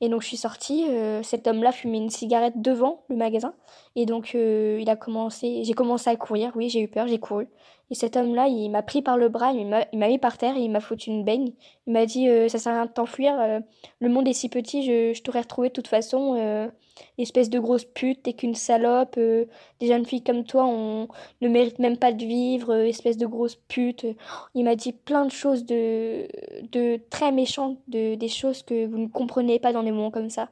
Et 0.00 0.08
donc 0.08 0.22
je 0.22 0.26
suis 0.26 0.36
sortie, 0.36 0.84
cet 1.22 1.46
homme-là 1.46 1.70
fumait 1.70 1.98
une 1.98 2.10
cigarette 2.10 2.60
devant 2.60 3.04
le 3.08 3.14
magasin. 3.14 3.54
Et 3.96 4.06
donc 4.06 4.34
il 4.34 4.88
a 4.88 4.96
commencé, 4.96 5.62
j'ai 5.64 5.72
commencé 5.72 6.08
à 6.10 6.16
courir, 6.16 6.52
oui 6.54 6.68
j'ai 6.68 6.80
eu 6.80 6.88
peur, 6.88 7.08
j'ai 7.08 7.18
couru. 7.18 7.48
Et 7.90 7.94
cet 7.96 8.16
homme-là, 8.16 8.46
il 8.46 8.70
m'a 8.70 8.82
pris 8.82 9.02
par 9.02 9.18
le 9.18 9.28
bras, 9.28 9.52
il 9.52 9.66
m'a 9.66 9.84
mis 9.92 10.18
par 10.18 10.38
terre 10.38 10.56
et 10.56 10.60
il 10.60 10.70
m'a 10.70 10.80
foutu 10.80 11.10
une 11.10 11.24
baigne. 11.24 11.52
Il 11.88 11.92
m'a 11.92 12.06
dit 12.06 12.28
euh, 12.28 12.48
Ça 12.48 12.58
sert 12.58 12.72
à 12.72 12.76
rien 12.76 12.86
de 12.86 12.92
t'enfuir, 12.92 13.38
euh, 13.40 13.58
le 13.98 14.08
monde 14.08 14.28
est 14.28 14.32
si 14.32 14.48
petit, 14.48 14.84
je, 14.84 15.12
je 15.12 15.22
t'aurais 15.22 15.40
retrouvé 15.40 15.68
de 15.68 15.74
toute 15.74 15.88
façon. 15.88 16.36
Euh, 16.38 16.68
espèce 17.18 17.48
de 17.48 17.58
grosse 17.58 17.84
pute, 17.84 18.22
t'es 18.24 18.34
qu'une 18.34 18.54
salope. 18.54 19.16
des 19.16 19.48
jeunes 19.80 20.04
filles 20.04 20.22
comme 20.22 20.44
toi, 20.44 20.66
on 20.66 21.08
ne 21.40 21.48
mérite 21.48 21.78
même 21.78 21.96
pas 21.96 22.12
de 22.12 22.24
vivre, 22.24 22.74
espèce 22.74 23.16
de 23.16 23.26
grosse 23.26 23.56
pute. 23.56 24.06
Il 24.54 24.64
m'a 24.64 24.76
dit 24.76 24.92
plein 24.92 25.24
de 25.24 25.30
choses 25.30 25.64
de, 25.64 26.28
de 26.72 27.00
très 27.08 27.32
méchantes, 27.32 27.78
de, 27.88 28.16
des 28.16 28.28
choses 28.28 28.62
que 28.62 28.86
vous 28.86 28.98
ne 28.98 29.08
comprenez 29.08 29.58
pas 29.58 29.72
dans 29.72 29.82
des 29.82 29.92
moments 29.92 30.10
comme 30.10 30.30
ça. 30.30 30.50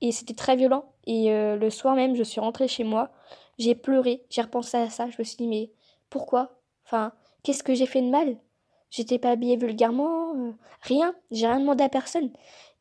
Et 0.00 0.12
c'était 0.12 0.34
très 0.34 0.56
violent. 0.56 0.92
Et 1.06 1.30
le 1.30 1.70
soir 1.70 1.94
même, 1.94 2.14
je 2.16 2.22
suis 2.22 2.40
rentrée 2.40 2.68
chez 2.68 2.84
moi. 2.84 3.10
J'ai 3.58 3.74
pleuré, 3.74 4.24
j'ai 4.28 4.42
repensé 4.42 4.76
à 4.76 4.90
ça. 4.90 5.08
Je 5.08 5.16
me 5.18 5.24
suis 5.24 5.36
dit 5.36 5.48
Mais 5.48 5.70
pourquoi? 6.10 6.60
Enfin, 6.84 7.12
qu'est-ce 7.42 7.62
que 7.62 7.74
j'ai 7.74 7.86
fait 7.86 8.02
de 8.02 8.10
mal? 8.10 8.36
J'étais 8.90 9.18
pas 9.18 9.30
habillée 9.30 9.56
vulgairement, 9.56 10.34
euh, 10.36 10.52
rien, 10.82 11.14
j'ai 11.30 11.46
rien 11.46 11.60
demandé 11.60 11.84
à 11.84 11.88
personne. 11.88 12.30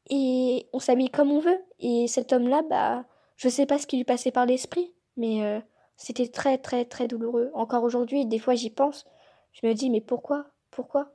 Et 0.09 0.69
on 0.71 0.79
s'habille 0.79 1.09
comme 1.09 1.31
on 1.31 1.39
veut. 1.39 1.59
Et 1.79 2.07
cet 2.07 2.31
homme-là, 2.31 2.61
bah, 2.69 3.05
je 3.35 3.49
sais 3.49 3.65
pas 3.65 3.79
ce 3.79 3.87
qui 3.87 3.97
lui 3.97 4.03
passait 4.03 4.31
par 4.31 4.45
l'esprit, 4.45 4.93
mais 5.17 5.43
euh, 5.43 5.59
c'était 5.97 6.27
très 6.27 6.57
très 6.57 6.85
très 6.85 7.07
douloureux. 7.07 7.49
Encore 7.53 7.83
aujourd'hui, 7.83 8.25
des 8.25 8.39
fois 8.39 8.55
j'y 8.55 8.69
pense, 8.69 9.05
je 9.51 9.65
me 9.67 9.73
dis 9.73 9.89
mais 9.89 10.01
pourquoi? 10.01 10.45
Pourquoi? 10.71 11.11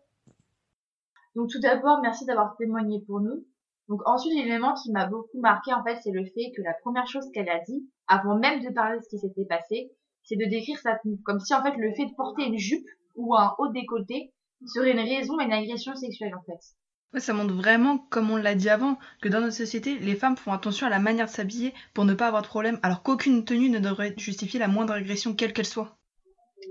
Donc 1.37 1.49
tout 1.51 1.61
d'abord, 1.61 2.01
merci 2.03 2.25
d'avoir 2.25 2.57
témoigné 2.57 3.01
pour 3.01 3.21
nous. 3.21 3.45
Donc 3.91 4.03
ensuite, 4.07 4.33
l'élément 4.35 4.73
qui 4.75 4.93
m'a 4.93 5.07
beaucoup 5.07 5.41
marqué 5.41 5.73
en 5.75 5.83
fait, 5.83 5.99
c'est 6.01 6.13
le 6.13 6.25
fait 6.25 6.53
que 6.57 6.63
la 6.63 6.75
première 6.81 7.09
chose 7.09 7.29
qu'elle 7.35 7.49
a 7.49 7.59
dit, 7.67 7.91
avant 8.07 8.39
même 8.39 8.63
de 8.63 8.73
parler 8.73 8.99
de 8.99 9.03
ce 9.03 9.09
qui 9.09 9.19
s'était 9.19 9.45
passé, 9.45 9.91
c'est 10.23 10.37
de 10.37 10.45
décrire 10.49 10.79
sa 10.79 10.95
tenue. 10.95 11.21
Comme 11.25 11.41
si 11.41 11.53
en 11.55 11.63
fait 11.63 11.77
le 11.77 11.93
fait 11.97 12.07
de 12.07 12.15
porter 12.15 12.45
une 12.45 12.57
jupe 12.57 12.87
ou 13.17 13.35
un 13.35 13.53
haut 13.59 13.67
décolleté 13.73 14.33
serait 14.65 14.93
une 14.93 15.01
raison 15.01 15.39
à 15.39 15.45
une 15.45 15.53
agression 15.53 15.97
sexuelle 15.97 16.37
en 16.37 16.43
fait. 16.43 17.19
ça 17.21 17.33
montre 17.33 17.53
vraiment, 17.53 17.99
comme 17.99 18.31
on 18.31 18.37
l'a 18.37 18.55
dit 18.55 18.71
avant, 18.71 18.97
que 19.23 19.29
dans 19.29 19.41
notre 19.41 19.55
société, 19.55 19.99
les 19.99 20.15
femmes 20.15 20.37
font 20.37 20.53
attention 20.53 20.87
à 20.87 20.91
la 20.91 21.01
manière 21.01 21.27
de 21.27 21.33
s'habiller 21.33 21.75
pour 21.93 22.05
ne 22.05 22.15
pas 22.15 22.29
avoir 22.29 22.43
de 22.43 22.47
problème, 22.47 22.79
alors 22.85 23.03
qu'aucune 23.03 23.45
tenue 23.45 23.71
ne 23.71 23.81
devrait 23.81 24.15
justifier 24.17 24.61
la 24.61 24.69
moindre 24.69 24.93
agression, 24.93 25.35
quelle 25.35 25.53
qu'elle 25.53 25.67
soit. 25.67 25.97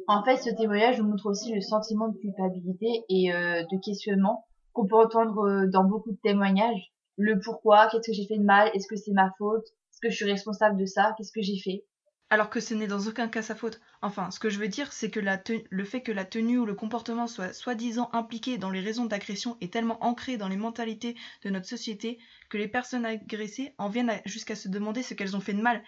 En 0.08 0.24
fait, 0.24 0.38
ce 0.38 0.56
témoignage 0.56 1.00
nous 1.00 1.10
montre 1.10 1.26
aussi 1.26 1.54
le 1.54 1.60
sentiment 1.60 2.08
de 2.08 2.18
culpabilité 2.18 3.04
et 3.10 3.34
euh, 3.34 3.64
de 3.64 3.84
questionnement 3.84 4.46
qu'on 4.72 4.88
peut 4.88 4.96
entendre 4.96 5.40
euh, 5.50 5.68
dans 5.70 5.84
beaucoup 5.84 6.12
de 6.12 6.20
témoignages. 6.24 6.94
Le 7.22 7.38
pourquoi, 7.38 7.90
qu'est-ce 7.90 8.10
que 8.10 8.16
j'ai 8.16 8.26
fait 8.26 8.38
de 8.38 8.46
mal, 8.46 8.72
est-ce 8.74 8.88
que 8.88 8.96
c'est 8.96 9.12
ma 9.12 9.30
faute, 9.38 9.68
est-ce 9.68 10.00
que 10.02 10.10
je 10.10 10.16
suis 10.16 10.32
responsable 10.32 10.78
de 10.80 10.86
ça, 10.86 11.14
qu'est-ce 11.18 11.34
que 11.34 11.42
j'ai 11.42 11.60
fait 11.60 11.84
alors 12.32 12.52
que 12.52 12.60
ce 12.60 12.76
n'est 12.76 12.86
dans 12.86 13.08
aucun 13.08 13.28
cas 13.28 13.42
sa 13.42 13.56
faute. 13.56 13.82
Enfin, 14.04 14.30
ce 14.30 14.40
que 14.40 14.52
je 14.52 14.60
veux 14.60 14.68
dire, 14.68 14.94
c'est 14.94 15.10
que 15.10 15.20
le 15.20 15.84
fait 15.84 16.02
que 16.02 16.12
la 16.12 16.26
tenue 16.26 16.60
ou 16.60 16.66
le 16.66 16.76
comportement 16.76 17.26
soit 17.26 17.54
soi-disant 17.54 18.12
impliqué 18.14 18.60
dans 18.60 18.70
les 18.70 18.82
raisons 18.82 19.06
d'agression 19.06 19.58
est 19.62 19.74
tellement 19.74 19.98
ancré 20.06 20.38
dans 20.38 20.48
les 20.48 20.56
mentalités 20.56 21.16
de 21.44 21.50
notre 21.50 21.66
société 21.66 22.20
que 22.52 22.60
les 22.60 22.68
personnes 22.68 23.04
agressées 23.04 23.74
en 23.80 23.90
viennent 23.90 24.22
jusqu'à 24.26 24.54
se 24.54 24.70
demander 24.70 25.02
ce 25.02 25.16
qu'elles 25.16 25.36
ont 25.36 25.42
fait 25.42 25.54
de 25.56 25.62
mal. 25.62 25.82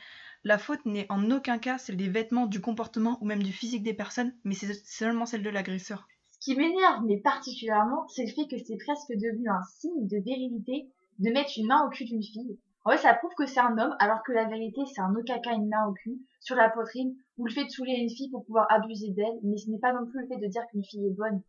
La 0.44 0.58
faute 0.58 0.84
n'est 0.84 1.06
en 1.10 1.30
aucun 1.30 1.60
cas 1.60 1.78
celle 1.78 1.98
des 1.98 2.10
vêtements, 2.10 2.48
du 2.48 2.60
comportement 2.60 3.20
ou 3.22 3.26
même 3.26 3.44
du 3.44 3.54
physique 3.54 3.84
des 3.84 3.94
personnes, 3.94 4.34
mais 4.44 4.56
c'est 4.56 4.74
seulement 4.74 5.28
celle 5.28 5.44
de 5.44 5.50
l'agresseur. 5.52 6.08
Ce 6.32 6.40
qui 6.40 6.56
m'énerve, 6.56 7.06
mais 7.06 7.20
particulièrement, 7.20 8.08
c'est 8.08 8.26
le 8.26 8.32
fait 8.32 8.48
que 8.50 8.58
c'est 8.58 8.78
presque 8.84 9.12
devenu 9.12 9.48
un 9.48 9.62
signe 9.80 10.08
de 10.08 10.18
virilité 10.18 10.90
de 11.22 11.32
mettre 11.32 11.52
une 11.58 11.68
main 11.68 11.86
au 11.86 11.90
cul 11.90 12.06
d'une 12.06 12.24
fille. 12.24 12.60
En 12.84 12.92
fait, 12.92 12.98
ça 12.98 13.14
prouve 13.14 13.34
que 13.38 13.46
c'est 13.46 13.60
un 13.60 13.78
homme, 13.78 13.96
alors 14.00 14.24
que 14.24 14.32
la 14.32 14.46
vérité, 14.46 14.82
c'est 14.86 15.02
un 15.02 15.14
cas 15.24 15.54
une 15.54 15.70
main 15.70 15.88
au 15.88 15.94
cul, 15.94 16.20
sur 16.40 16.56
la 16.56 16.70
poitrine, 16.70 17.16
ou 17.38 17.46
le 17.46 17.52
fait 17.52 17.64
de 17.66 17.70
saouler 17.70 17.94
une 17.94 18.10
fille 18.10 18.32
pour 18.32 18.44
pouvoir 18.46 18.66
abuser 18.72 19.12
d'elle, 19.12 19.40
mais 19.44 19.58
ce 19.58 19.70
n'est 19.70 19.80
pas 19.80 19.94
non 19.94 20.06
plus 20.08 20.22
le 20.22 20.28
fait 20.28 20.42
de 20.42 20.48
dire 20.48 20.64
qu'une 20.72 20.84
fille 20.84 21.06
est 21.06 21.16
bonne. 21.16 21.42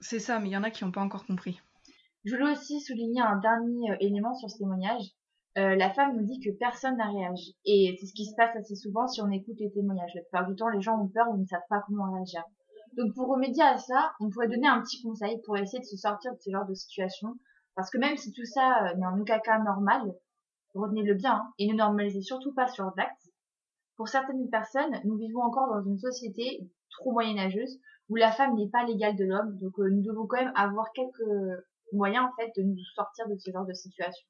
C'est 0.00 0.18
ça, 0.18 0.40
mais 0.40 0.48
il 0.48 0.52
y 0.52 0.56
en 0.56 0.64
a 0.64 0.70
qui 0.70 0.84
n'ont 0.84 0.90
pas 0.90 1.00
encore 1.00 1.26
compris. 1.26 1.60
Je 2.24 2.34
voulais 2.34 2.52
aussi 2.52 2.80
souligner 2.80 3.20
un 3.20 3.36
dernier 3.36 3.92
euh, 3.92 3.96
élément 4.00 4.34
sur 4.34 4.50
ce 4.50 4.58
témoignage. 4.58 5.02
Euh, 5.56 5.76
la 5.76 5.90
femme 5.90 6.16
nous 6.16 6.24
dit 6.24 6.40
que 6.40 6.50
personne 6.50 6.96
n'a 6.96 7.10
réagi. 7.10 7.56
Et 7.64 7.96
c'est 7.98 8.06
ce 8.06 8.12
qui 8.12 8.26
se 8.26 8.34
passe 8.36 8.54
assez 8.56 8.74
souvent 8.74 9.06
si 9.06 9.20
on 9.22 9.30
écoute 9.30 9.56
les 9.58 9.70
témoignages. 9.70 10.12
La 10.14 10.22
plupart 10.22 10.46
du 10.46 10.54
temps, 10.56 10.68
les 10.68 10.80
gens 10.80 11.00
ont 11.00 11.08
peur 11.08 11.28
ou 11.30 11.36
ne 11.36 11.46
savent 11.46 11.60
pas 11.68 11.82
comment 11.86 12.12
réagir. 12.12 12.44
Donc 12.96 13.14
pour 13.14 13.28
remédier 13.28 13.62
à 13.62 13.78
ça, 13.78 14.12
on 14.20 14.28
pourrait 14.30 14.48
donner 14.48 14.68
un 14.68 14.82
petit 14.82 15.00
conseil 15.02 15.40
pour 15.44 15.56
essayer 15.56 15.80
de 15.80 15.84
se 15.84 15.96
sortir 15.96 16.32
de 16.32 16.38
ce 16.40 16.50
genre 16.50 16.66
de 16.66 16.74
situation. 16.74 17.34
Parce 17.78 17.90
que 17.90 17.98
même 17.98 18.16
si 18.16 18.32
tout 18.32 18.44
ça 18.44 18.88
euh, 18.88 18.96
n'est 18.96 19.06
en 19.06 19.20
aucun 19.20 19.38
cas 19.38 19.60
normal, 19.60 20.12
retenez-le 20.74 21.14
bien, 21.14 21.34
hein, 21.34 21.52
et 21.60 21.68
ne 21.68 21.76
normalisez 21.76 22.22
surtout 22.22 22.52
pas 22.52 22.66
sur 22.66 22.92
d'actes. 22.96 23.30
Pour 23.94 24.08
certaines 24.08 24.50
personnes, 24.50 25.00
nous 25.04 25.16
vivons 25.16 25.42
encore 25.42 25.72
dans 25.72 25.88
une 25.88 25.96
société 25.96 26.68
trop 26.90 27.12
moyenâgeuse 27.12 27.78
où 28.08 28.16
la 28.16 28.32
femme 28.32 28.56
n'est 28.56 28.68
pas 28.68 28.84
l'égale 28.84 29.14
de 29.14 29.24
l'homme, 29.24 29.56
donc 29.58 29.78
euh, 29.78 29.90
nous 29.90 30.02
devons 30.02 30.26
quand 30.26 30.42
même 30.42 30.52
avoir 30.56 30.90
quelques 30.92 31.62
moyens 31.92 32.26
en 32.26 32.34
fait 32.34 32.50
de 32.60 32.64
nous 32.64 32.76
sortir 32.96 33.28
de 33.28 33.36
ce 33.38 33.52
genre 33.52 33.64
de 33.64 33.74
situation. 33.74 34.26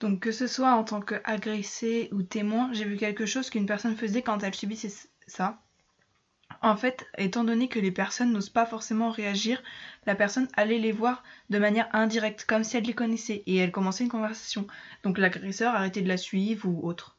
Donc 0.00 0.18
que 0.18 0.32
ce 0.32 0.48
soit 0.48 0.72
en 0.72 0.82
tant 0.82 1.00
qu'agressé 1.00 2.08
ou 2.10 2.24
témoin, 2.24 2.72
j'ai 2.72 2.86
vu 2.86 2.96
quelque 2.96 3.24
chose 3.24 3.50
qu'une 3.50 3.66
personne 3.66 3.94
faisait 3.94 4.22
quand 4.22 4.42
elle 4.42 4.54
subissait 4.54 5.08
ça. 5.28 5.62
En 6.62 6.76
fait, 6.76 7.06
étant 7.18 7.42
donné 7.42 7.68
que 7.68 7.80
les 7.80 7.90
personnes 7.90 8.32
n'osent 8.32 8.48
pas 8.48 8.66
forcément 8.66 9.10
réagir, 9.10 9.60
la 10.06 10.14
personne 10.14 10.48
allait 10.56 10.78
les 10.78 10.92
voir 10.92 11.24
de 11.50 11.58
manière 11.58 11.88
indirecte, 11.92 12.44
comme 12.44 12.62
si 12.62 12.76
elle 12.76 12.84
les 12.84 12.94
connaissait, 12.94 13.42
et 13.46 13.56
elle 13.56 13.72
commençait 13.72 14.04
une 14.04 14.10
conversation. 14.10 14.66
Donc 15.02 15.18
l'agresseur 15.18 15.74
arrêtait 15.74 16.02
de 16.02 16.08
la 16.08 16.16
suivre 16.16 16.68
ou 16.68 16.86
autre. 16.86 17.18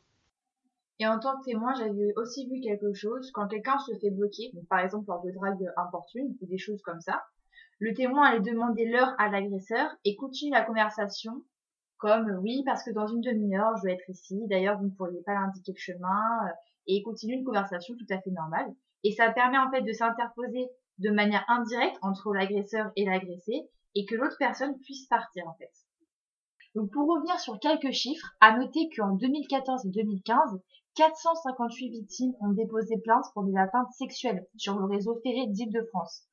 Et 1.00 1.08
en 1.08 1.20
tant 1.20 1.38
que 1.38 1.44
témoin, 1.44 1.74
j'avais 1.76 2.14
aussi 2.16 2.48
vu 2.50 2.62
quelque 2.62 2.94
chose, 2.94 3.32
quand 3.34 3.48
quelqu'un 3.50 3.78
se 3.80 3.92
fait 4.00 4.12
bloquer, 4.12 4.54
par 4.70 4.80
exemple 4.80 5.10
lors 5.10 5.22
de 5.22 5.32
drague 5.32 5.70
importune, 5.76 6.38
ou 6.42 6.46
des 6.46 6.58
choses 6.58 6.82
comme 6.82 7.02
ça, 7.02 7.22
le 7.80 7.94
témoin 7.94 8.30
allait 8.30 8.40
demander 8.40 8.86
l'heure 8.86 9.14
à 9.18 9.28
l'agresseur 9.28 9.90
et 10.06 10.16
continue 10.16 10.52
la 10.52 10.62
conversation 10.62 11.44
comme 11.98 12.30
oui 12.42 12.64
parce 12.66 12.84
que 12.84 12.92
dans 12.92 13.08
une 13.08 13.22
demi-heure 13.22 13.76
je 13.78 13.88
vais 13.88 13.94
être 13.94 14.10
ici, 14.10 14.42
d'ailleurs 14.48 14.78
vous 14.78 14.86
ne 14.86 14.92
pourriez 14.92 15.22
pas 15.24 15.34
l'indiquer 15.34 15.74
le 15.74 15.80
chemin, 15.80 16.48
et 16.88 16.96
ils 16.96 17.04
continuent 17.04 17.40
une 17.40 17.46
conversation 17.46 17.96
tout 17.98 18.14
à 18.14 18.22
fait 18.22 18.32
normale. 18.32 18.74
Et 19.04 19.12
ça 19.12 19.32
permet 19.32 19.58
en 19.58 19.70
fait 19.70 19.82
de 19.82 19.92
s'interposer 19.92 20.70
de 21.00 21.10
manière 21.10 21.46
indirecte 21.48 21.98
entre 22.02 22.34
l'agresseur 22.34 22.92
et 22.96 23.06
l'agressé 23.06 23.70
et 23.96 24.06
que 24.06 24.16
l'autre 24.16 24.38
personne 24.40 24.80
puisse 24.80 25.08
partir 25.08 25.48
en 25.48 25.56
fait. 25.56 25.72
Donc 26.76 26.92
pour 26.92 27.08
revenir 27.08 27.40
sur 27.40 27.60
quelques 27.60 27.92
chiffres, 27.92 28.34
à 28.40 28.58
noter 28.58 28.90
qu'en 28.96 29.16
2014 29.16 29.86
et 29.86 29.90
2015, 29.90 30.60
458 30.96 31.90
victimes 31.90 32.34
ont 32.40 32.52
déposé 32.52 32.98
plainte 33.00 33.26
pour 33.34 33.44
des 33.44 33.58
atteintes 33.58 33.92
sexuelles 33.92 34.46
sur 34.58 34.78
le 34.78 34.86
réseau 34.86 35.20
ferré 35.24 35.48
d'Île-de-France. 35.48 36.24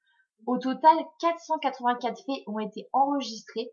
Au 0.46 0.59
total, 0.59 0.96
484 1.20 2.24
faits 2.24 2.44
ont 2.46 2.59
été 2.59 2.88
enregistrés, 2.92 3.70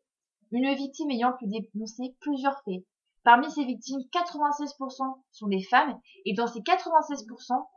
une 0.51 0.73
victime 0.75 1.11
ayant 1.11 1.33
pu 1.33 1.47
dénoncer 1.47 2.15
plusieurs 2.19 2.61
faits. 2.63 2.83
Parmi 3.27 3.51
ces 3.51 3.65
victimes, 3.65 3.99
96% 4.13 5.19
sont 5.31 5.47
des 5.47 5.61
femmes 5.61 5.99
et 6.23 6.33
dans 6.33 6.47
ces 6.47 6.61
96%, 6.61 7.25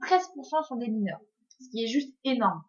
13% 0.00 0.64
sont 0.64 0.76
des 0.76 0.86
mineurs, 0.86 1.18
ce 1.58 1.68
qui 1.70 1.82
est 1.82 1.88
juste 1.88 2.14
énorme. 2.22 2.62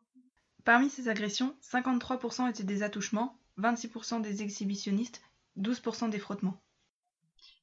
Parmi 0.66 0.90
ces 0.90 1.08
agressions, 1.08 1.54
53% 1.62 2.50
étaient 2.50 2.64
des 2.64 2.82
attouchements, 2.82 3.36
26% 3.60 4.22
des 4.22 4.42
exhibitionnistes, 4.42 5.22
12% 5.60 6.10
des 6.10 6.18
frottements. 6.18 6.56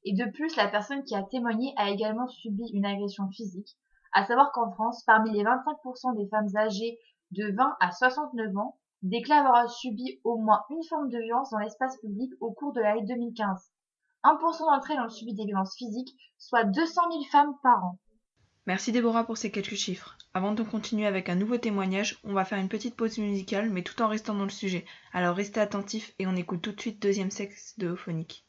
Et 0.05 0.15
de 0.15 0.31
plus, 0.31 0.55
la 0.55 0.69
personne 0.69 1.03
qui 1.03 1.17
a 1.17 1.25
témoigné 1.25 1.75
a 1.77 1.91
également 1.91 2.29
subi 2.29 2.71
une 2.73 2.87
agression 2.87 3.29
physique, 3.31 3.77
à 4.13 4.25
savoir 4.25 4.53
qu'en 4.53 4.71
France, 4.71 5.03
parmi 5.05 5.33
les 5.33 5.43
25% 5.43 6.17
des 6.17 6.29
femmes 6.29 6.57
âgées 6.57 6.97
de 7.33 7.53
20 7.57 7.77
à 7.81 7.91
69 7.91 8.57
ans, 8.57 8.79
déclarent 9.03 9.49
avoir 9.49 9.69
subi 9.69 10.21
au 10.23 10.39
moins 10.39 10.63
une 10.71 10.85
forme 10.89 11.09
de 11.09 11.19
violence 11.19 11.51
dans 11.51 11.59
l'espace 11.59 11.99
public 11.99 12.31
au 12.39 12.53
cours 12.53 12.73
de 12.73 12.81
l'année 12.81 13.05
2015. 13.05 13.73
1% 14.29 14.59
d'entre 14.71 14.91
elles 14.91 15.01
ont 15.01 15.09
subi 15.09 15.33
des 15.33 15.47
violences 15.47 15.75
physiques, 15.75 16.15
soit 16.37 16.65
200 16.65 17.01
000 17.11 17.25
femmes 17.25 17.55
par 17.63 17.85
an. 17.85 17.99
Merci 18.67 18.93
Déborah 18.93 19.25
pour 19.25 19.39
ces 19.39 19.51
quelques 19.51 19.77
chiffres. 19.77 20.19
Avant 20.35 20.53
de 20.53 20.63
continuer 20.63 21.07
avec 21.07 21.31
un 21.31 21.35
nouveau 21.35 21.57
témoignage, 21.57 22.19
on 22.25 22.35
va 22.35 22.45
faire 22.45 22.59
une 22.59 22.69
petite 22.69 22.95
pause 22.95 23.17
musicale, 23.17 23.71
mais 23.71 23.83
tout 23.83 24.03
en 24.03 24.09
restant 24.09 24.35
dans 24.35 24.45
le 24.45 24.51
sujet. 24.51 24.85
Alors 25.15 25.35
restez 25.35 25.61
attentifs 25.61 26.15
et 26.19 26.27
on 26.27 26.37
écoute 26.37 26.61
tout 26.61 26.73
de 26.73 26.81
suite 26.81 27.01
deuxième 27.01 27.31
sexe 27.31 27.79
de 27.79 27.89
Ophonique. 27.89 28.45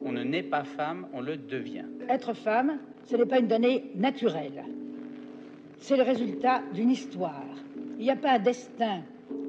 On 0.00 0.10
ne 0.10 0.24
naît 0.24 0.42
pas 0.42 0.64
femme, 0.64 1.06
on 1.12 1.20
le 1.20 1.36
devient. 1.36 1.86
Être 2.08 2.34
femme, 2.34 2.80
ce 3.04 3.14
n'est 3.14 3.26
pas 3.26 3.38
une 3.38 3.46
donnée 3.46 3.92
naturelle. 3.94 4.64
C'est 5.78 5.96
le 5.96 6.02
résultat 6.02 6.62
d'une 6.74 6.90
histoire. 6.90 7.46
Il 7.98 8.04
n'y 8.04 8.10
a 8.10 8.16
pas 8.16 8.32
un 8.32 8.38
destin 8.40 9.02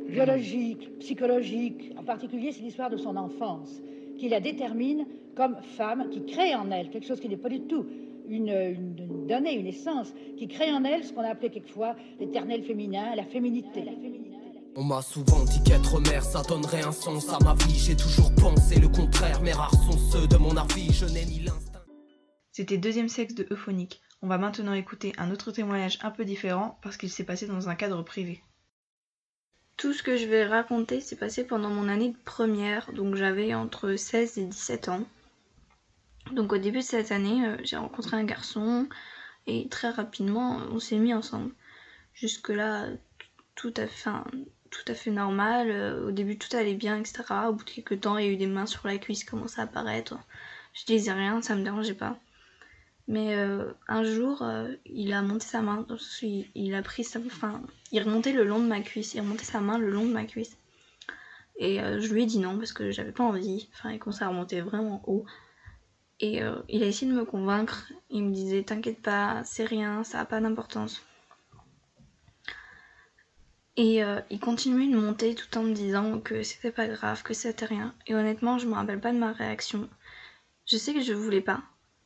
biologique, 0.07 0.99
psychologique. 0.99 1.93
En 1.97 2.03
particulier, 2.03 2.51
c'est 2.51 2.61
l'histoire 2.61 2.91
de 2.91 2.97
son 2.97 3.17
enfance 3.17 3.81
qui 4.19 4.29
la 4.29 4.39
détermine 4.39 5.07
comme 5.37 5.55
femme, 5.77 6.09
qui 6.09 6.25
crée 6.25 6.55
en 6.55 6.71
elle 6.71 6.89
quelque 6.89 7.07
chose 7.07 7.21
qui 7.21 7.29
n'est 7.29 7.37
pas 7.37 7.49
du 7.49 7.61
tout 7.61 7.85
une, 8.27 8.49
une, 8.49 9.27
donnée, 9.27 9.53
une 9.53 9.67
essence, 9.67 10.09
qui 10.37 10.47
crée 10.47 10.71
en 10.71 10.83
elle 10.83 11.03
ce 11.03 11.13
qu'on 11.13 11.21
a 11.21 11.29
appelé 11.29 11.49
quelquefois 11.49 11.95
l'éternel 12.19 12.63
féminin, 12.63 13.15
la 13.15 13.23
féminité. 13.23 13.85
On 14.75 14.83
m'a 14.83 15.01
souvent 15.01 15.45
dit 15.45 15.63
qu'être 15.63 15.99
mère, 16.01 16.23
ça 16.23 16.41
donnerait 16.41 16.83
un 16.83 16.91
sens 16.91 17.29
à 17.29 17.39
ma 17.43 17.53
vie. 17.53 17.75
J'ai 17.75 17.95
toujours 17.95 18.33
pensé 18.35 18.79
le 18.79 18.89
contraire, 18.89 19.41
mais 19.41 19.53
rares 19.53 19.71
sont 19.71 19.97
ceux 19.97 20.27
de 20.27 20.37
mon 20.37 20.55
avis. 20.57 20.91
Je 20.91 21.05
n'ai 21.05 21.25
ni 21.25 21.39
l'instinct. 21.39 21.85
C'était 22.51 22.77
deuxième 22.77 23.09
sexe 23.09 23.33
de 23.33 23.47
Euphonique. 23.51 24.01
On 24.21 24.27
va 24.27 24.37
maintenant 24.37 24.73
écouter 24.73 25.13
un 25.17 25.31
autre 25.31 25.51
témoignage 25.51 25.99
un 26.01 26.11
peu 26.11 26.25
différent 26.25 26.79
parce 26.81 26.97
qu'il 26.97 27.09
s'est 27.09 27.23
passé 27.23 27.47
dans 27.47 27.69
un 27.69 27.75
cadre 27.75 28.03
privé. 28.03 28.43
Tout 29.77 29.93
ce 29.93 30.01
que 30.01 30.17
je 30.17 30.25
vais 30.25 30.45
raconter 30.45 31.01
s'est 31.01 31.15
passé 31.15 31.43
pendant 31.43 31.69
mon 31.69 31.87
année 31.87 32.09
de 32.09 32.17
première, 32.25 32.91
donc 32.93 33.15
j'avais 33.15 33.53
entre 33.53 33.95
16 33.95 34.39
et 34.39 34.45
17 34.45 34.89
ans. 34.89 35.05
Donc 36.31 36.53
au 36.53 36.57
début 36.57 36.79
de 36.79 36.83
cette 36.83 37.11
année, 37.11 37.45
euh, 37.45 37.57
j'ai 37.63 37.77
rencontré 37.77 38.17
un 38.17 38.23
garçon 38.23 38.87
et 39.45 39.67
très 39.69 39.89
rapidement 39.89 40.59
on 40.71 40.79
s'est 40.79 40.97
mis 40.97 41.13
ensemble. 41.13 41.51
Jusque 42.13 42.49
là, 42.49 42.87
tout 43.55 43.73
à 43.77 43.87
fait, 43.87 44.09
tout 44.69 44.83
à 44.87 44.93
fait 44.93 45.11
normal. 45.11 45.69
Euh, 45.69 46.07
au 46.07 46.11
début 46.11 46.37
tout 46.37 46.55
allait 46.55 46.73
bien, 46.73 46.97
etc. 46.97 47.23
Au 47.47 47.53
bout 47.53 47.63
de 47.63 47.69
quelques 47.69 48.01
temps, 48.01 48.17
il 48.17 48.25
y 48.25 48.29
a 48.29 48.31
eu 48.31 48.37
des 48.37 48.47
mains 48.47 48.65
sur 48.65 48.87
la 48.87 48.97
cuisse 48.97 49.23
commençaient 49.23 49.61
à 49.61 49.65
apparaître. 49.65 50.15
Je 50.73 50.85
disais 50.85 51.11
rien, 51.11 51.41
ça 51.41 51.55
me 51.55 51.63
dérangeait 51.63 51.93
pas. 51.93 52.17
Mais 53.07 53.35
euh, 53.35 53.71
un 53.87 54.03
jour, 54.03 54.45
il 54.85 55.13
a 55.13 55.21
monté 55.21 55.45
sa 55.45 55.61
main, 55.61 55.87
il, 56.55 56.75
a 56.75 56.81
pris 56.81 57.05
sa, 57.05 57.19
enfin, 57.19 57.61
il 57.93 58.03
remontait 58.03 58.33
le 58.33 58.43
long 58.43 58.59
de 58.59 58.67
ma 58.67 58.81
cuisse, 58.81 59.13
il 59.13 59.21
remontait 59.21 59.45
sa 59.45 59.61
main 59.61 59.77
le 59.77 59.89
long 59.89 60.05
de 60.05 60.11
ma 60.11 60.25
cuisse. 60.25 60.57
Et 61.57 61.77
je 61.77 62.13
lui 62.13 62.23
ai 62.23 62.25
dit 62.25 62.39
non 62.39 62.57
parce 62.57 62.73
que 62.73 62.91
j'avais 62.91 63.13
pas 63.13 63.23
envie. 63.23 63.69
Enfin, 63.73 63.91
il 63.91 63.99
commençait 63.99 64.25
à 64.25 64.27
remonter 64.27 64.59
vraiment 64.59 65.01
haut. 65.07 65.25
Et 66.19 66.41
euh, 66.41 66.55
il 66.67 66.83
a 66.83 66.87
essayé 66.87 67.11
de 67.11 67.17
me 67.17 67.25
convaincre. 67.25 67.91
Il 68.09 68.23
me 68.23 68.33
disait 68.33 68.63
T'inquiète 68.63 69.01
pas, 69.01 69.43
c'est 69.43 69.65
rien, 69.65 70.03
ça 70.03 70.19
n'a 70.19 70.25
pas 70.25 70.41
d'importance. 70.41 71.03
Et 73.75 74.03
euh, 74.03 74.19
il 74.31 74.39
continuait 74.39 74.87
de 74.87 74.97
monter 74.97 75.35
tout 75.35 75.55
en 75.55 75.63
me 75.63 75.73
disant 75.73 76.19
que 76.19 76.41
c'était 76.41 76.71
pas 76.71 76.87
grave, 76.87 77.21
que 77.21 77.35
c'était 77.35 77.65
rien. 77.65 77.93
Et 78.07 78.15
honnêtement, 78.15 78.57
je 78.57 78.67
me 78.67 78.73
rappelle 78.73 78.99
pas 78.99 79.13
de 79.13 79.19
ma 79.19 79.31
réaction. 79.31 79.87
Je 80.65 80.77
sais 80.77 80.95
que 80.95 81.01
je 81.01 81.13
voulais 81.13 81.41
pas. 81.41 81.61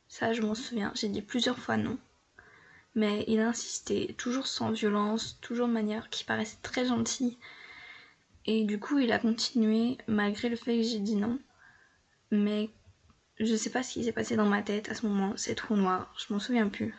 Ça, 0.06 0.34
je 0.34 0.42
m'en 0.42 0.54
souviens. 0.54 0.92
J'ai 0.94 1.08
dit 1.08 1.22
plusieurs 1.22 1.58
fois 1.58 1.78
non. 1.78 1.98
Mais 2.94 3.24
il 3.26 3.40
a 3.40 3.48
insisté, 3.48 4.14
toujours 4.18 4.46
sans 4.46 4.70
violence, 4.70 5.38
toujours 5.40 5.66
de 5.66 5.72
manière 5.72 6.10
qui 6.10 6.24
paraissait 6.24 6.58
très 6.60 6.84
gentille. 6.84 7.38
Et 8.44 8.64
du 8.64 8.78
coup, 8.78 8.98
il 8.98 9.10
a 9.10 9.18
continué 9.18 9.96
malgré 10.06 10.50
le 10.50 10.56
fait 10.56 10.76
que 10.76 10.82
j'ai 10.82 10.98
dit 10.98 11.16
non. 11.16 11.38
Mais 12.30 12.68
je 13.44 13.56
sais 13.56 13.70
pas 13.70 13.82
ce 13.82 13.94
qui 13.94 14.04
s'est 14.04 14.12
passé 14.12 14.36
dans 14.36 14.46
ma 14.46 14.62
tête 14.62 14.88
à 14.90 14.94
ce 14.94 15.06
moment, 15.06 15.34
c'est 15.36 15.54
trop 15.54 15.76
noir, 15.76 16.14
je 16.18 16.32
m'en 16.32 16.40
souviens 16.40 16.68
plus. 16.68 16.94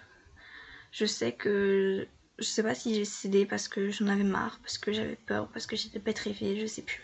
Je 0.92 1.06
sais 1.06 1.34
que 1.34 2.08
je 2.40 2.44
sais 2.44 2.64
pas 2.64 2.76
si 2.76 2.96
j'ai 2.96 3.06
cédé 3.06 3.46
parce 3.46 3.68
que 3.68 3.90
j'en 3.90 4.08
avais 4.08 4.24
marre, 4.24 4.60
parce 4.62 4.78
que 4.78 4.92
j'avais 4.92 5.16
peur, 5.16 5.50
parce 5.50 5.66
que 5.68 5.76
j'étais 5.76 6.00
pétrifiée, 6.00 6.60
je 6.60 6.66
sais 6.66 6.82
plus. 6.82 7.02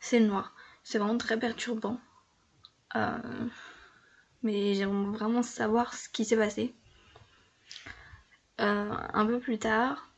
C'est 0.00 0.20
noir, 0.20 0.54
c'est 0.82 0.98
vraiment 0.98 1.18
très 1.18 1.38
perturbant. 1.38 2.00
Euh, 2.96 3.18
mais 4.42 4.74
j'aimerais 4.74 5.18
vraiment 5.18 5.42
savoir 5.42 5.94
ce 5.94 6.08
qui 6.08 6.24
s'est 6.24 6.36
passé. 6.36 6.74
Euh, 8.60 8.92
un 9.12 9.26
peu 9.26 9.38
plus 9.40 9.58
tard, 9.58 10.10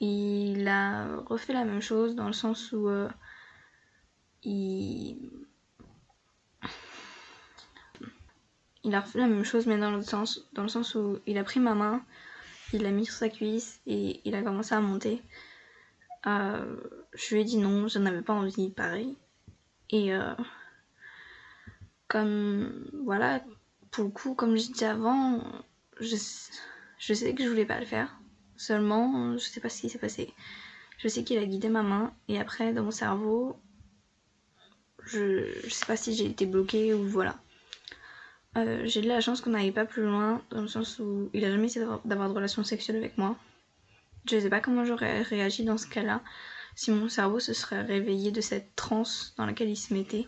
il 0.00 0.66
a 0.68 1.16
refait 1.26 1.52
la 1.52 1.64
même 1.64 1.82
chose 1.82 2.14
dans 2.14 2.26
le 2.26 2.32
sens 2.32 2.72
où 2.72 2.88
euh, 2.88 3.08
il 4.42 5.18
il 8.84 8.94
a 8.94 9.00
refait 9.00 9.18
la 9.18 9.26
même 9.26 9.44
chose 9.44 9.66
mais 9.66 9.78
dans 9.78 9.90
le 9.90 10.02
sens, 10.02 10.48
dans 10.52 10.62
le 10.62 10.68
sens 10.68 10.94
où 10.94 11.18
il 11.26 11.38
a 11.38 11.44
pris 11.44 11.60
ma 11.60 11.74
main, 11.74 12.02
il 12.72 12.82
l'a 12.82 12.90
mis 12.90 13.06
sur 13.06 13.14
sa 13.14 13.28
cuisse 13.28 13.80
et 13.86 14.20
il 14.24 14.34
a 14.34 14.42
commencé 14.42 14.74
à 14.74 14.80
monter. 14.80 15.22
Euh, 16.26 16.76
je 17.14 17.34
lui 17.34 17.42
ai 17.42 17.44
dit 17.44 17.56
non, 17.56 17.88
je 17.88 17.98
n'avais 17.98 18.22
pas 18.22 18.34
envie, 18.34 18.70
pareil. 18.70 19.16
Et 19.90 20.14
euh, 20.14 20.34
comme 22.08 22.88
voilà, 23.04 23.42
pour 23.90 24.04
le 24.04 24.10
coup, 24.10 24.34
comme 24.34 24.56
je 24.56 24.68
disais 24.68 24.86
avant, 24.86 25.42
je, 25.98 26.16
je 26.98 27.14
sais 27.14 27.34
que 27.34 27.42
je 27.42 27.48
voulais 27.48 27.66
pas 27.66 27.80
le 27.80 27.86
faire. 27.86 28.16
Seulement, 28.56 29.36
je 29.38 29.44
sais 29.44 29.60
pas 29.60 29.68
ce 29.68 29.80
qui 29.80 29.88
s'est 29.88 29.98
passé. 29.98 30.32
Je 30.98 31.08
sais 31.08 31.24
qu'il 31.24 31.38
a 31.38 31.46
guidé 31.46 31.68
ma 31.68 31.82
main 31.82 32.12
et 32.28 32.38
après, 32.38 32.72
dans 32.72 32.84
mon 32.84 32.90
cerveau, 32.90 33.56
je, 35.06 35.50
je 35.64 35.70
sais 35.70 35.86
pas 35.86 35.96
si 35.96 36.14
j'ai 36.14 36.26
été 36.26 36.46
bloquée 36.46 36.92
ou 36.94 37.06
voilà. 37.06 37.40
Euh, 38.56 38.82
j'ai 38.84 39.00
de 39.00 39.08
la 39.08 39.20
chance 39.20 39.40
qu'on 39.40 39.50
n'aille 39.50 39.70
pas 39.70 39.84
plus 39.84 40.02
loin, 40.02 40.42
dans 40.50 40.62
le 40.62 40.68
sens 40.68 40.98
où 40.98 41.30
il 41.32 41.44
a 41.44 41.50
jamais 41.50 41.66
essayé 41.66 41.86
d'avoir 42.04 42.28
de 42.28 42.34
relations 42.34 42.64
sexuelles 42.64 42.96
avec 42.96 43.16
moi. 43.16 43.36
Je 44.28 44.38
sais 44.38 44.50
pas 44.50 44.60
comment 44.60 44.84
j'aurais 44.84 45.22
réagi 45.22 45.64
dans 45.64 45.78
ce 45.78 45.86
cas-là, 45.86 46.20
si 46.74 46.90
mon 46.90 47.08
cerveau 47.08 47.38
se 47.40 47.52
serait 47.52 47.82
réveillé 47.82 48.32
de 48.32 48.40
cette 48.40 48.74
transe 48.74 49.34
dans 49.36 49.46
laquelle 49.46 49.70
il 49.70 49.76
se 49.76 49.94
mettait. 49.94 50.26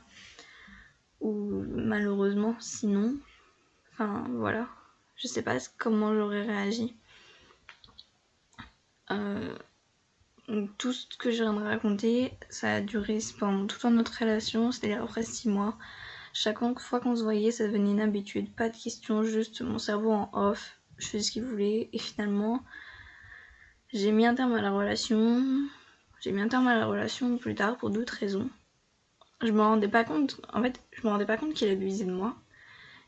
Ou 1.20 1.64
malheureusement, 1.68 2.56
sinon. 2.60 3.16
Enfin, 3.92 4.24
voilà. 4.30 4.68
Je 5.16 5.28
sais 5.28 5.42
pas 5.42 5.58
comment 5.78 6.14
j'aurais 6.14 6.42
réagi. 6.42 6.96
Euh, 9.10 9.56
tout 10.78 10.92
ce 10.92 11.06
que 11.16 11.30
je 11.30 11.42
viens 11.42 11.54
de 11.54 11.62
raconter, 11.62 12.32
ça 12.50 12.74
a 12.74 12.80
duré 12.80 13.18
pendant 13.38 13.66
toute 13.66 13.84
notre 13.84 14.18
relation, 14.18 14.72
c'est-à-dire 14.72 15.02
après 15.02 15.22
6 15.22 15.48
mois. 15.48 15.76
Chaque 16.32 16.58
fois 16.78 17.00
qu'on 17.00 17.14
se 17.14 17.22
voyait, 17.22 17.50
ça 17.50 17.66
devenait 17.66 17.90
une 17.90 18.00
habitude. 18.00 18.50
Pas 18.54 18.68
de 18.68 18.76
questions, 18.76 19.22
juste 19.22 19.60
mon 19.60 19.78
cerveau 19.78 20.12
en 20.12 20.30
off. 20.32 20.78
Je 20.96 21.06
faisais 21.06 21.22
ce 21.22 21.30
qu'il 21.30 21.44
voulait. 21.44 21.90
Et 21.92 21.98
finalement, 21.98 22.62
j'ai 23.92 24.12
mis 24.12 24.26
un 24.26 24.34
terme 24.34 24.54
à 24.54 24.62
la 24.62 24.70
relation. 24.70 25.42
J'ai 26.20 26.32
mis 26.32 26.40
un 26.40 26.48
terme 26.48 26.68
à 26.68 26.78
la 26.78 26.86
relation 26.86 27.36
plus 27.36 27.54
tard 27.54 27.76
pour 27.76 27.90
d'autres 27.90 28.14
raisons. 28.14 28.48
Je 29.42 29.50
me 29.50 29.60
rendais 29.60 29.88
pas 29.88 30.04
compte, 30.04 30.40
en 30.52 30.62
fait, 30.62 30.80
je 30.92 31.02
me 31.02 31.10
rendais 31.10 31.26
pas 31.26 31.36
compte 31.36 31.52
qu'il 31.52 31.68
abusait 31.68 32.04
de 32.04 32.12
moi. 32.12 32.36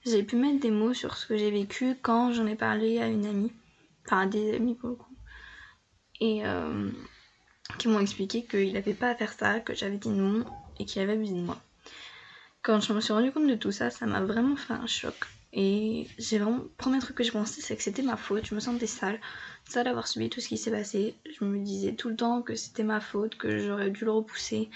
J'ai 0.05 0.23
pu 0.23 0.37
mettre 0.37 0.61
des 0.61 0.71
mots 0.71 0.93
sur 0.93 1.17
ce 1.17 1.27
que 1.27 1.37
j'ai 1.37 1.51
vécu 1.51 1.97
quand 2.03 2.33
j'en 2.33 2.47
ai 2.47 2.57
parlé 2.57 2.99
à 2.99 3.07
une 3.07 3.25
amie. 3.25 3.53
Enfin, 4.05 4.23
à 4.23 4.27
des 4.27 4.55
amis 4.55 4.75
pour 4.75 4.91
le 4.91 4.97
coup. 4.97 5.17
Et 6.21 6.45
euh, 6.45 6.91
qui 7.79 7.89
m'ont 7.89 8.01
expliqué 8.01 8.45
qu'il 8.45 8.77
avait 8.77 8.95
pas 8.95 9.11
à 9.11 9.15
faire 9.15 9.33
ça, 9.33 9.61
que 9.61 9.75
j'avais 9.75 9.97
dit 9.97 10.11
non 10.11 10.45
et 10.79 10.85
qu'il 10.85 11.01
avait 11.01 11.15
abusé 11.15 11.35
de 11.35 11.41
moi. 11.41 11.59
Quand 12.65 12.81
je 12.81 12.95
me 12.95 13.01
suis 13.01 13.13
rendu 13.13 13.31
compte 13.31 13.47
de 13.47 13.57
tout 13.57 13.73
ça, 13.73 13.91
ça 13.91 14.07
m'a 14.07 14.23
vraiment 14.23 14.57
fait 14.57 14.73
un 14.73 14.87
choc. 14.87 15.15
Et 15.53 16.09
j'ai 16.19 16.39
vraiment. 16.39 16.59
Le 16.59 16.69
premier 16.79 16.99
truc 16.99 17.17
que 17.19 17.23
j'ai 17.23 17.31
pensé, 17.31 17.61
c'est 17.61 17.77
que 17.77 17.83
c'était 17.83 18.03
ma 18.03 18.17
faute. 18.17 18.47
Je 18.47 18.55
me 18.55 18.61
sentais 18.61 18.87
sale. 18.87 19.21
Sale 19.69 19.85
d'avoir 19.85 20.09
subi 20.09 20.31
tout 20.31 20.41
ce 20.41 20.49
qui 20.49 20.57
s'est 20.57 20.71
passé. 20.71 21.15
Je 21.39 21.45
me 21.45 21.59
disais 21.63 21.95
tout 21.95 22.09
le 22.09 22.17
temps 22.17 22.41
que 22.41 22.55
c'était 22.57 22.83
ma 22.83 23.01
faute, 23.01 23.37
que 23.37 23.59
j'aurais 23.59 23.91
dû 23.91 24.07
le 24.07 24.13
repousser, 24.13 24.71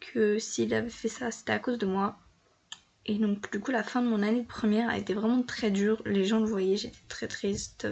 que 0.00 0.38
s'il 0.38 0.72
avait 0.72 0.88
fait 0.88 1.08
ça, 1.08 1.30
c'était 1.30 1.52
à 1.52 1.58
cause 1.58 1.76
de 1.76 1.84
moi. 1.86 2.18
Et 3.04 3.18
donc, 3.18 3.52
du 3.52 3.60
coup, 3.60 3.72
la 3.72 3.82
fin 3.82 4.00
de 4.00 4.08
mon 4.08 4.22
année 4.22 4.40
de 4.40 4.46
première 4.46 4.88
a 4.88 4.96
été 4.96 5.12
vraiment 5.12 5.42
très 5.42 5.70
dure. 5.70 6.02
Les 6.06 6.24
gens 6.24 6.40
le 6.40 6.46
voyaient, 6.46 6.78
j'étais 6.78 6.96
très 7.08 7.28
triste. 7.28 7.86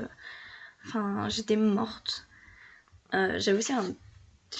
Enfin, 0.87 1.29
j'étais 1.29 1.57
morte. 1.57 2.27
Euh, 3.12 3.38
J'avais 3.38 3.59
aussi 3.59 3.75
un, 3.75 3.94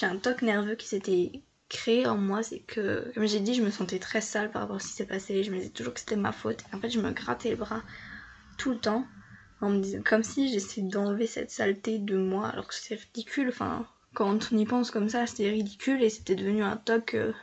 un 0.03 0.17
toc 0.17 0.43
nerveux 0.43 0.75
qui 0.75 0.87
s'était 0.87 1.41
créé 1.69 2.07
en 2.07 2.17
moi. 2.17 2.43
C'est 2.43 2.59
que, 2.59 3.11
comme 3.13 3.27
j'ai 3.27 3.39
dit, 3.39 3.53
je 3.53 3.61
me 3.61 3.69
sentais 3.69 3.99
très 3.99 4.21
sale 4.21 4.51
par 4.51 4.61
rapport 4.61 4.77
à 4.77 4.79
ce 4.79 4.87
qui 4.87 4.93
s'est 4.93 5.05
passé. 5.05 5.43
Je 5.43 5.51
me 5.51 5.57
disais 5.57 5.69
toujours 5.69 5.93
que 5.93 5.99
c'était 5.99 6.15
ma 6.15 6.31
faute. 6.31 6.63
Et 6.71 6.75
en 6.75 6.79
fait, 6.79 6.89
je 6.89 6.99
me 6.99 7.11
grattais 7.11 7.49
les 7.49 7.55
bras 7.55 7.81
tout 8.57 8.71
le 8.71 8.79
temps. 8.79 9.05
En 9.61 9.69
me 9.69 9.79
disant, 9.79 10.01
comme 10.03 10.23
si 10.23 10.51
j'essayais 10.51 10.87
d'enlever 10.87 11.27
cette 11.27 11.51
saleté 11.51 11.99
de 11.99 12.17
moi. 12.17 12.47
Alors 12.47 12.67
que 12.67 12.75
c'est 12.75 12.95
ridicule. 12.95 13.49
Enfin, 13.49 13.87
quand 14.13 14.51
on 14.51 14.57
y 14.57 14.65
pense 14.65 14.91
comme 14.91 15.09
ça, 15.09 15.27
c'était 15.27 15.49
ridicule 15.49 16.03
et 16.03 16.09
c'était 16.09 16.35
devenu 16.35 16.63
un 16.63 16.77
toc. 16.77 17.13
Euh, 17.13 17.33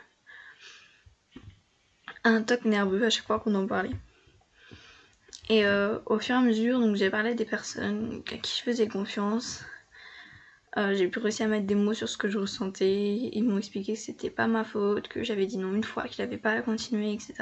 un 2.23 2.41
toc 2.41 2.65
nerveux 2.65 3.05
à 3.05 3.09
chaque 3.09 3.25
fois 3.25 3.39
qu'on 3.39 3.55
en 3.55 3.67
parlait. 3.67 3.95
Et 5.49 5.65
euh, 5.65 5.99
au 6.07 6.17
fur 6.17 6.35
et 6.35 6.37
à 6.39 6.41
mesure, 6.41 6.79
donc 6.79 6.95
j'ai 6.95 7.09
parlé 7.09 7.35
des 7.35 7.45
personnes 7.45 8.23
à 8.31 8.37
qui 8.37 8.57
je 8.57 8.63
faisais 8.63 8.87
confiance. 8.87 9.63
Euh, 10.77 10.93
j'ai 10.93 11.07
pu 11.07 11.19
réussir 11.19 11.45
à 11.45 11.49
mettre 11.49 11.65
des 11.67 11.75
mots 11.75 11.93
sur 11.93 12.09
ce 12.09 12.17
que 12.17 12.27
je 12.27 12.37
ressentais. 12.37 13.29
Ils 13.31 13.43
m'ont 13.43 13.57
expliqué 13.57 13.93
que 13.93 13.99
c'était 13.99 14.29
pas 14.29 14.47
ma 14.47 14.63
faute, 14.63 15.07
que 15.07 15.23
j'avais 15.23 15.45
dit 15.45 15.57
non 15.57 15.73
une 15.73 15.83
fois, 15.83 16.07
qu'il 16.07 16.23
n'avait 16.23 16.37
pas 16.37 16.51
à 16.51 16.61
continuer, 16.61 17.13
etc. 17.13 17.33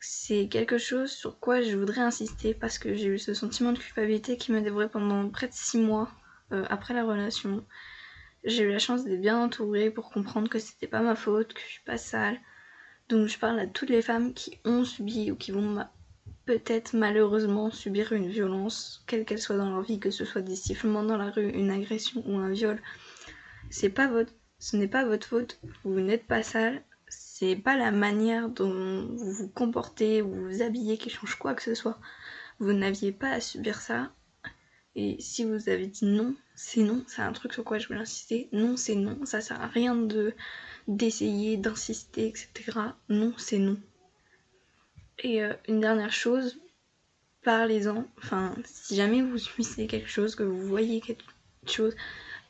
C'est 0.00 0.48
quelque 0.48 0.78
chose 0.78 1.10
sur 1.10 1.40
quoi 1.40 1.62
je 1.62 1.76
voudrais 1.76 2.02
insister 2.02 2.54
parce 2.54 2.78
que 2.78 2.94
j'ai 2.94 3.06
eu 3.06 3.18
ce 3.18 3.32
sentiment 3.34 3.72
de 3.72 3.78
culpabilité 3.78 4.36
qui 4.36 4.52
m'a 4.52 4.60
dévoré 4.60 4.88
pendant 4.90 5.28
près 5.30 5.48
de 5.48 5.54
six 5.54 5.78
mois 5.78 6.10
euh, 6.52 6.64
après 6.68 6.94
la 6.94 7.04
relation. 7.04 7.64
J'ai 8.44 8.64
eu 8.64 8.70
la 8.70 8.78
chance 8.78 9.04
d'être 9.04 9.20
bien 9.20 9.38
entourée 9.42 9.90
pour 9.90 10.10
comprendre 10.10 10.48
que 10.48 10.58
c'était 10.58 10.86
pas 10.86 11.00
ma 11.00 11.16
faute, 11.16 11.54
que 11.54 11.60
je 11.60 11.66
suis 11.66 11.84
pas 11.84 11.96
sale, 11.98 12.38
donc 13.08 13.28
je 13.28 13.38
parle 13.38 13.58
à 13.58 13.66
toutes 13.66 13.90
les 13.90 14.02
femmes 14.02 14.34
qui 14.34 14.58
ont 14.64 14.84
subi 14.84 15.30
ou 15.30 15.36
qui 15.36 15.52
vont 15.52 15.84
peut-être 16.46 16.94
malheureusement 16.94 17.70
subir 17.70 18.12
une 18.12 18.28
violence, 18.28 19.04
quelle 19.06 19.24
qu'elle 19.24 19.40
soit 19.40 19.56
dans 19.56 19.70
leur 19.70 19.82
vie, 19.82 19.98
que 19.98 20.10
ce 20.10 20.24
soit 20.24 20.42
des 20.42 20.56
sifflements 20.56 21.02
dans 21.02 21.16
la 21.16 21.30
rue, 21.30 21.50
une 21.50 21.70
agression 21.70 22.22
ou 22.26 22.38
un 22.38 22.50
viol. 22.50 22.80
C'est 23.68 23.90
pas 23.90 24.06
votre, 24.06 24.32
ce 24.58 24.76
n'est 24.76 24.88
pas 24.88 25.04
votre 25.04 25.26
faute. 25.26 25.60
Vous 25.84 26.00
n'êtes 26.00 26.26
pas 26.26 26.42
sale. 26.42 26.82
C'est 27.08 27.56
pas 27.56 27.76
la 27.76 27.90
manière 27.90 28.48
dont 28.48 29.06
vous 29.08 29.32
vous 29.32 29.48
comportez 29.48 30.22
ou 30.22 30.30
vous, 30.32 30.48
vous 30.48 30.62
habillez 30.62 30.98
qui 30.98 31.10
change 31.10 31.34
quoi 31.34 31.54
que 31.54 31.62
ce 31.62 31.74
soit. 31.74 31.98
Vous 32.60 32.72
n'aviez 32.72 33.12
pas 33.12 33.30
à 33.30 33.40
subir 33.40 33.80
ça. 33.80 34.12
Et 34.94 35.16
si 35.20 35.44
vous 35.44 35.68
avez 35.68 35.88
dit 35.88 36.06
non, 36.06 36.34
c'est 36.54 36.82
non. 36.82 37.04
C'est 37.06 37.22
un 37.22 37.32
truc 37.32 37.52
sur 37.52 37.64
quoi 37.64 37.78
je 37.78 37.88
veux 37.88 37.98
insister. 37.98 38.48
Non, 38.52 38.76
c'est 38.76 38.94
non. 38.94 39.18
Ça 39.26 39.40
sert 39.40 39.60
à 39.60 39.66
rien 39.66 39.94
de 39.94 40.32
d'essayer, 40.88 41.56
d'insister, 41.56 42.28
etc. 42.28 42.78
Non, 43.08 43.34
c'est 43.36 43.58
non. 43.58 43.78
Et 45.18 45.42
euh, 45.42 45.54
une 45.68 45.80
dernière 45.80 46.12
chose, 46.12 46.58
parlez-en. 47.42 48.06
Enfin, 48.18 48.54
si 48.64 48.96
jamais 48.96 49.22
vous 49.22 49.38
subissez 49.38 49.86
quelque 49.86 50.08
chose, 50.08 50.34
que 50.34 50.42
vous 50.42 50.66
voyez 50.66 51.00
quelque 51.00 51.24
chose, 51.66 51.96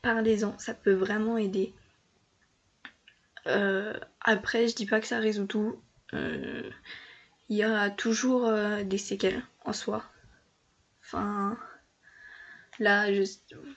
parlez-en. 0.02 0.58
Ça 0.58 0.74
peut 0.74 0.94
vraiment 0.94 1.38
aider. 1.38 1.72
Euh, 3.46 3.94
après, 4.20 4.68
je 4.68 4.74
dis 4.74 4.86
pas 4.86 5.00
que 5.00 5.06
ça 5.06 5.18
résout 5.18 5.46
tout. 5.46 5.80
Euh, 6.14 6.68
il 7.48 7.56
y 7.56 7.62
a 7.62 7.90
toujours 7.90 8.52
des 8.84 8.98
séquelles 8.98 9.42
en 9.64 9.72
soi. 9.72 10.04
Enfin, 11.04 11.56
là, 12.80 13.06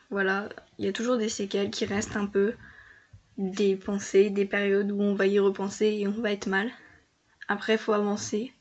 voilà, 0.09 0.49
il 0.79 0.85
y 0.85 0.87
a 0.87 0.93
toujours 0.93 1.17
des 1.17 1.29
séquelles 1.29 1.69
qui 1.69 1.85
restent 1.85 2.15
un 2.15 2.25
peu 2.25 2.55
des 3.37 3.75
pensées, 3.75 4.29
des 4.29 4.45
périodes 4.45 4.91
où 4.91 5.01
on 5.01 5.13
va 5.13 5.27
y 5.27 5.39
repenser 5.39 5.85
et 5.85 6.07
on 6.07 6.21
va 6.21 6.31
être 6.31 6.47
mal. 6.47 6.71
Après, 7.47 7.77
faut 7.77 7.93
avancer. 7.93 8.53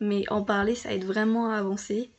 Mais 0.00 0.24
en 0.28 0.42
parler, 0.42 0.74
ça 0.74 0.92
aide 0.92 1.04
vraiment 1.04 1.50
à 1.50 1.56
avancer. 1.56 2.10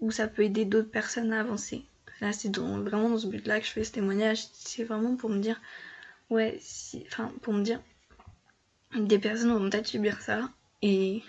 Ou 0.00 0.10
ça 0.10 0.28
peut 0.28 0.42
aider 0.42 0.64
d'autres 0.64 0.90
personnes 0.90 1.32
à 1.32 1.40
avancer. 1.40 1.84
Là, 2.20 2.32
c'est 2.32 2.54
vraiment 2.56 3.10
dans 3.10 3.18
ce 3.18 3.26
but-là 3.26 3.60
que 3.60 3.66
je 3.66 3.72
fais 3.72 3.84
ce 3.84 3.92
témoignage. 3.92 4.46
C'est 4.52 4.84
vraiment 4.84 5.16
pour 5.16 5.30
me 5.30 5.38
dire, 5.38 5.60
ouais, 6.30 6.60
enfin, 7.06 7.32
pour 7.42 7.52
me 7.52 7.62
dire, 7.62 7.80
des 8.94 9.18
personnes 9.18 9.52
vont 9.52 9.70
peut-être 9.70 9.86
subir 9.86 10.20
ça. 10.20 10.50
Et 10.82 11.22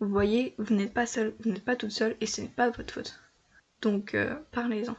vous 0.00 0.08
voyez, 0.08 0.54
vous 0.58 0.74
n'êtes 0.74 0.92
pas 0.92 1.06
seul, 1.06 1.34
vous 1.40 1.50
n'êtes 1.50 1.64
pas 1.64 1.76
toute 1.76 1.90
seule 1.90 2.16
et 2.20 2.26
ce 2.26 2.42
n'est 2.42 2.48
pas 2.48 2.70
votre 2.70 2.92
faute. 2.92 3.18
Donc, 3.82 4.14
euh, 4.14 4.36
parlez-en. 4.52 4.96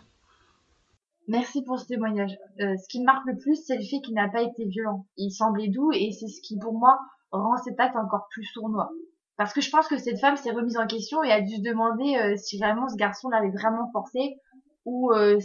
Merci 1.28 1.62
pour 1.64 1.80
ce 1.80 1.88
témoignage. 1.88 2.38
Euh, 2.62 2.76
ce 2.78 2.88
qui 2.88 3.02
me 3.02 3.06
marque 3.06 3.26
le 3.28 3.38
plus, 3.38 3.58
c'est 3.66 3.78
le 3.78 3.84
fait 3.84 4.00
qu'il 4.02 4.14
n'a 4.14 4.30
pas 4.30 4.42
été 4.42 4.66
violent. 4.66 5.06
Il 5.18 5.32
semblait 5.32 5.68
doux 5.68 5.92
et 5.92 6.12
c'est 6.12 6.28
ce 6.28 6.42
qui, 6.42 6.58
pour 6.58 6.74
moi, 6.74 6.98
rend 7.32 7.58
cet 7.58 7.80
acte 7.80 7.98
encore 7.98 8.28
plus 8.32 8.46
sournois. 8.46 8.92
Parce 9.38 9.54
que 9.54 9.62
je 9.62 9.69
pense 9.69 9.88
que 9.88 9.97
cette 9.97 10.19
femme 10.19 10.36
s'est 10.36 10.52
remise 10.52 10.78
en 10.78 10.88
question 10.88 11.23
et 11.23 11.32
a 11.32 11.41
dû 11.41 11.56
se 11.56 11.62
demander 11.62 12.17
euh, 12.17 12.36
si 12.38 12.58
vraiment 12.58 12.88
ce 12.89 12.95
garçon 12.95 13.30
l'avait 13.30 13.52
vraiment 13.52 13.89
forcé 13.91 14.38
ou, 14.86 15.12
euh, 15.13 15.38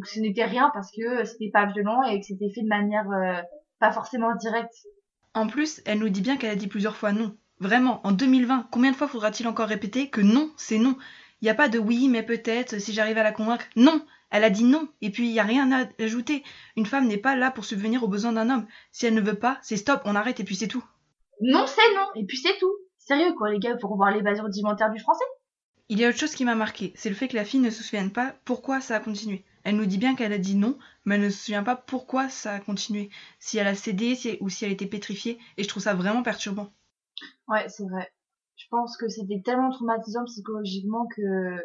que 0.00 0.08
ce 0.08 0.20
n'était 0.20 0.44
rien 0.44 0.70
parce 0.72 0.90
que 0.90 1.24
c'était 1.24 1.50
pas 1.52 1.66
violent 1.66 2.02
et 2.02 2.20
que 2.20 2.26
c'était 2.26 2.50
fait 2.54 2.62
de 2.62 2.68
manière 2.68 3.06
pas 3.80 3.90
forcément 3.90 4.34
directe. 4.36 4.86
En 5.34 5.46
plus, 5.48 5.82
elle 5.84 5.98
nous 5.98 6.08
dit 6.08 6.20
bien 6.20 6.36
qu'elle 6.36 6.50
a 6.50 6.56
dit 6.56 6.68
plusieurs 6.68 6.96
fois 6.96 7.12
non. 7.12 7.36
Vraiment, 7.58 8.00
en 8.04 8.12
2020, 8.12 8.68
combien 8.70 8.92
de 8.92 8.96
fois 8.96 9.08
faudra-t-il 9.08 9.48
encore 9.48 9.66
répéter 9.66 10.08
que 10.08 10.20
non, 10.20 10.52
c'est 10.56 10.78
non? 10.78 10.96
Il 11.40 11.46
n'y 11.46 11.50
a 11.50 11.54
pas 11.54 11.68
de 11.68 11.78
oui, 11.78 12.08
mais 12.08 12.22
peut-être, 12.22 12.80
si 12.80 12.92
j'arrive 12.92 13.18
à 13.18 13.24
la 13.24 13.32
convaincre. 13.32 13.64
Non 13.74 14.00
elle 14.30 14.44
a 14.44 14.50
dit 14.50 14.64
non, 14.64 14.88
et 15.00 15.10
puis 15.10 15.26
il 15.28 15.32
n'y 15.32 15.40
a 15.40 15.44
rien 15.44 15.70
à 15.72 15.86
ajouter. 16.02 16.44
Une 16.76 16.86
femme 16.86 17.06
n'est 17.06 17.16
pas 17.18 17.36
là 17.36 17.50
pour 17.50 17.64
subvenir 17.64 18.02
aux 18.02 18.08
besoins 18.08 18.32
d'un 18.32 18.50
homme. 18.50 18.66
Si 18.92 19.06
elle 19.06 19.14
ne 19.14 19.20
veut 19.20 19.38
pas, 19.38 19.58
c'est 19.62 19.76
stop, 19.76 20.02
on 20.04 20.14
arrête, 20.14 20.40
et 20.40 20.44
puis 20.44 20.56
c'est 20.56 20.68
tout. 20.68 20.84
Non, 21.40 21.66
c'est 21.66 21.94
non, 21.94 22.06
et 22.14 22.24
puis 22.26 22.36
c'est 22.36 22.58
tout. 22.58 22.74
Sérieux, 23.08 23.32
quoi, 23.32 23.50
les 23.50 23.58
gars, 23.58 23.78
faut 23.78 23.88
revoir 23.88 24.10
les 24.10 24.20
bases 24.20 24.40
rudimentaires 24.40 24.90
du 24.90 25.00
français. 25.00 25.24
Il 25.88 25.98
y 25.98 26.04
a 26.04 26.10
autre 26.10 26.18
chose 26.18 26.34
qui 26.34 26.44
m'a 26.44 26.54
marqué, 26.54 26.92
c'est 26.94 27.08
le 27.08 27.14
fait 27.14 27.26
que 27.26 27.36
la 27.36 27.46
fille 27.46 27.58
ne 27.58 27.70
se 27.70 27.82
souvienne 27.82 28.12
pas 28.12 28.34
pourquoi 28.44 28.82
ça 28.82 28.96
a 28.96 29.00
continué. 29.00 29.46
Elle 29.64 29.76
nous 29.76 29.86
dit 29.86 29.96
bien 29.96 30.14
qu'elle 30.14 30.34
a 30.34 30.38
dit 30.38 30.56
non, 30.56 30.78
mais 31.06 31.14
elle 31.14 31.22
ne 31.22 31.30
se 31.30 31.46
souvient 31.46 31.62
pas 31.62 31.74
pourquoi 31.74 32.28
ça 32.28 32.52
a 32.52 32.60
continué. 32.60 33.08
Si 33.38 33.56
elle 33.56 33.66
a 33.66 33.74
cédé 33.74 34.36
ou 34.42 34.50
si 34.50 34.66
elle 34.66 34.72
était 34.72 34.84
pétrifiée, 34.84 35.38
et 35.56 35.62
je 35.62 35.68
trouve 35.68 35.82
ça 35.82 35.94
vraiment 35.94 36.22
perturbant. 36.22 36.70
Ouais, 37.48 37.66
c'est 37.70 37.88
vrai. 37.88 38.12
Je 38.56 38.66
pense 38.68 38.98
que 38.98 39.08
c'était 39.08 39.40
tellement 39.42 39.70
traumatisant 39.70 40.26
psychologiquement 40.26 41.06
que 41.16 41.56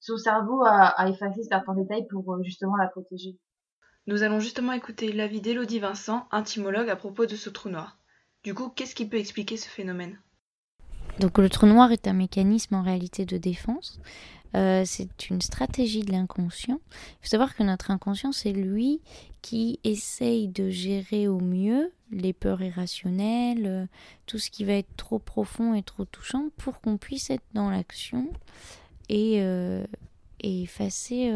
son 0.00 0.16
cerveau 0.16 0.62
a, 0.64 1.10
effacé 1.10 1.42
certains 1.42 1.74
détails 1.74 2.06
pour 2.08 2.32
euh, 2.32 2.42
justement 2.42 2.76
la 2.76 2.86
protéger. 2.86 3.36
Nous 4.06 4.22
allons 4.22 4.40
justement 4.40 4.72
écouter 4.72 5.12
l'avis 5.12 5.42
d'Elodie 5.42 5.80
Vincent, 5.80 6.26
intimologue, 6.30 6.88
à 6.88 6.96
propos 6.96 7.26
de 7.26 7.36
ce 7.36 7.50
trou 7.50 7.68
noir. 7.68 7.98
Du 8.44 8.54
coup, 8.54 8.70
qu'est-ce 8.70 8.94
qui 8.94 9.06
peut 9.06 9.18
expliquer 9.18 9.58
ce 9.58 9.68
phénomène? 9.68 10.18
Donc 11.20 11.38
le 11.38 11.48
trou 11.48 11.66
noir 11.66 11.92
est 11.92 12.06
un 12.08 12.12
mécanisme 12.12 12.74
en 12.74 12.82
réalité 12.82 13.24
de 13.24 13.38
défense. 13.38 14.00
Euh, 14.54 14.84
c'est 14.86 15.28
une 15.28 15.40
stratégie 15.40 16.02
de 16.02 16.12
l'inconscient. 16.12 16.80
Il 16.90 17.22
faut 17.22 17.28
savoir 17.28 17.54
que 17.54 17.62
notre 17.62 17.90
inconscient, 17.90 18.32
c'est 18.32 18.52
lui 18.52 19.00
qui 19.42 19.80
essaye 19.84 20.48
de 20.48 20.70
gérer 20.70 21.28
au 21.28 21.40
mieux 21.40 21.92
les 22.10 22.32
peurs 22.32 22.62
irrationnelles, 22.62 23.66
euh, 23.66 23.86
tout 24.26 24.38
ce 24.38 24.50
qui 24.50 24.64
va 24.64 24.74
être 24.74 24.94
trop 24.96 25.18
profond 25.18 25.74
et 25.74 25.82
trop 25.82 26.04
touchant 26.04 26.48
pour 26.56 26.80
qu'on 26.80 26.96
puisse 26.96 27.30
être 27.30 27.44
dans 27.52 27.70
l'action 27.70 28.28
et, 29.08 29.40
euh, 29.40 29.84
effacer 30.40 31.32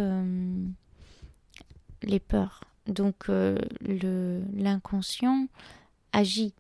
les 2.03 2.21
peurs. 2.21 2.65
Donc 2.87 3.31
l'inconscient 4.55 5.47
agit 6.13 6.53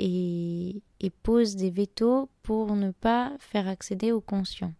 et, 0.00 0.82
pose 1.22 1.56
des 1.56 1.70
vétos 1.70 2.28
pour 2.42 2.74
ne 2.74 2.90
pas 2.92 3.32
faire 3.38 3.68
accéder 3.68 4.10
au 4.12 4.20
conscient. 4.20 4.72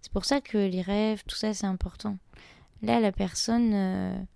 C'est 0.00 0.12
pour 0.12 0.24
ça 0.24 0.40
que 0.40 0.58
les 0.58 0.82
rêves, 0.82 1.22
tout 1.26 1.36
ça, 1.36 1.52
c'est 1.52 1.66
important. 1.66 2.16
Là, 2.82 3.00
la 3.00 3.10
personne 3.10 4.26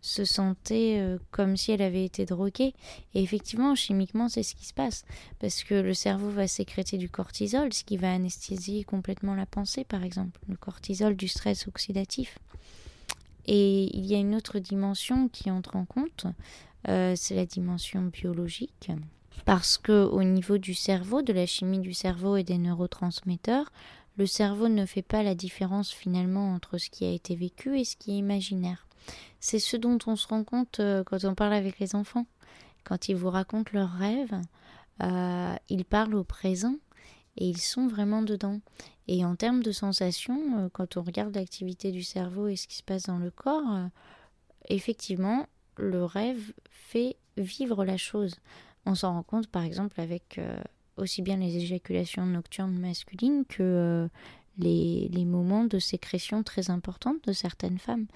se 0.00 0.24
sentait 0.24 0.96
euh, 0.98 1.18
comme 1.30 1.56
si 1.56 1.72
elle 1.72 1.82
avait 1.82 2.04
été 2.04 2.24
droguée. 2.24 2.74
Et 3.14 3.22
effectivement, 3.22 3.74
chimiquement, 3.74 4.28
c'est 4.28 4.42
ce 4.42 4.54
qui 4.54 4.64
se 4.64 4.74
passe. 4.74 5.04
Parce 5.38 5.64
que 5.64 5.74
le 5.74 5.94
cerveau 5.94 6.30
va 6.30 6.46
sécréter 6.46 6.98
du 6.98 7.08
cortisol, 7.08 7.72
ce 7.72 7.84
qui 7.84 7.96
va 7.96 8.12
anesthésier 8.12 8.84
complètement 8.84 9.34
la 9.34 9.46
pensée, 9.46 9.84
par 9.84 10.04
exemple. 10.04 10.40
Le 10.48 10.56
cortisol 10.56 11.16
du 11.16 11.28
stress 11.28 11.66
oxydatif. 11.66 12.38
Et 13.46 13.96
il 13.96 14.06
y 14.06 14.14
a 14.14 14.18
une 14.18 14.34
autre 14.34 14.58
dimension 14.58 15.28
qui 15.28 15.50
entre 15.50 15.76
en 15.76 15.84
compte, 15.84 16.26
euh, 16.88 17.14
c'est 17.16 17.34
la 17.34 17.46
dimension 17.46 18.02
biologique. 18.02 18.90
Parce 19.44 19.78
que 19.78 20.04
au 20.04 20.22
niveau 20.22 20.58
du 20.58 20.74
cerveau, 20.74 21.22
de 21.22 21.32
la 21.32 21.46
chimie 21.46 21.78
du 21.78 21.94
cerveau 21.94 22.36
et 22.36 22.44
des 22.44 22.58
neurotransmetteurs, 22.58 23.70
le 24.18 24.26
cerveau 24.26 24.68
ne 24.68 24.84
fait 24.84 25.02
pas 25.02 25.22
la 25.22 25.34
différence 25.34 25.92
finalement 25.92 26.52
entre 26.52 26.76
ce 26.78 26.90
qui 26.90 27.04
a 27.04 27.12
été 27.12 27.36
vécu 27.36 27.78
et 27.78 27.84
ce 27.84 27.96
qui 27.96 28.10
est 28.10 28.18
imaginaire. 28.18 28.86
C'est 29.40 29.60
ce 29.60 29.76
dont 29.76 29.98
on 30.06 30.16
se 30.16 30.26
rend 30.26 30.44
compte 30.44 30.80
euh, 30.80 31.04
quand 31.04 31.24
on 31.24 31.34
parle 31.34 31.52
avec 31.54 31.78
les 31.78 31.94
enfants. 31.94 32.26
Quand 32.84 33.08
ils 33.08 33.16
vous 33.16 33.30
racontent 33.30 33.70
leurs 33.72 33.92
rêves, 33.92 34.40
euh, 35.02 35.54
ils 35.68 35.84
parlent 35.84 36.16
au 36.16 36.24
présent 36.24 36.74
et 37.36 37.48
ils 37.48 37.60
sont 37.60 37.86
vraiment 37.86 38.22
dedans. 38.22 38.60
Et 39.06 39.24
en 39.24 39.36
termes 39.36 39.62
de 39.62 39.72
sensations, 39.72 40.58
euh, 40.58 40.68
quand 40.72 40.96
on 40.96 41.02
regarde 41.02 41.34
l'activité 41.36 41.92
du 41.92 42.02
cerveau 42.02 42.48
et 42.48 42.56
ce 42.56 42.66
qui 42.66 42.76
se 42.76 42.82
passe 42.82 43.04
dans 43.04 43.18
le 43.18 43.30
corps, 43.30 43.88
effectivement, 44.68 45.46
le 45.76 46.04
rêve 46.04 46.52
fait 46.70 47.16
vivre 47.36 47.84
la 47.84 47.96
chose. 47.96 48.34
On 48.86 48.94
s'en 48.94 49.12
rend 49.12 49.22
compte 49.22 49.48
par 49.48 49.62
exemple 49.62 50.00
avec 50.00 50.38
euh, 50.38 50.62
aussi 50.96 51.22
bien 51.22 51.36
les 51.36 51.56
éjaculations 51.56 52.26
nocturnes 52.26 52.78
masculines 52.78 53.44
que 53.46 54.08
les, 54.58 55.08
les, 55.12 55.24
moments 55.24 55.64
de 55.64 55.78
sécrétion 55.78 56.42
très 56.42 56.70
importantes 56.70 57.24
de 57.26 57.32
certaines 57.32 57.78
femmes. 57.78 58.06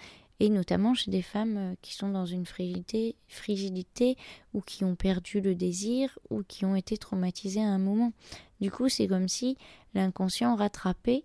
Et 0.41 0.49
notamment 0.49 0.93
chez 0.95 1.11
des 1.13 1.23
femmes 1.23 1.77
qui 1.83 1.95
sont 1.95 2.09
dans 2.09 2.27
une 2.27 2.47
frigidité, 2.47 4.17
ou 4.55 4.61
qui 4.61 4.85
ont 4.85 4.97
perdu 4.97 5.41
le 5.41 5.55
désir 5.55 6.19
ou 6.31 6.43
qui 6.43 6.65
ont 6.65 6.75
été 6.75 6.97
traumatisées 6.97 7.63
à 7.63 7.69
un 7.69 7.79
moment. 7.79 8.13
Du 8.61 8.69
coup, 8.69 8.89
c'est 8.89 9.07
comme 9.07 9.29
si 9.29 9.57
l'inconscient 9.95 10.57
rattrapait 10.57 11.23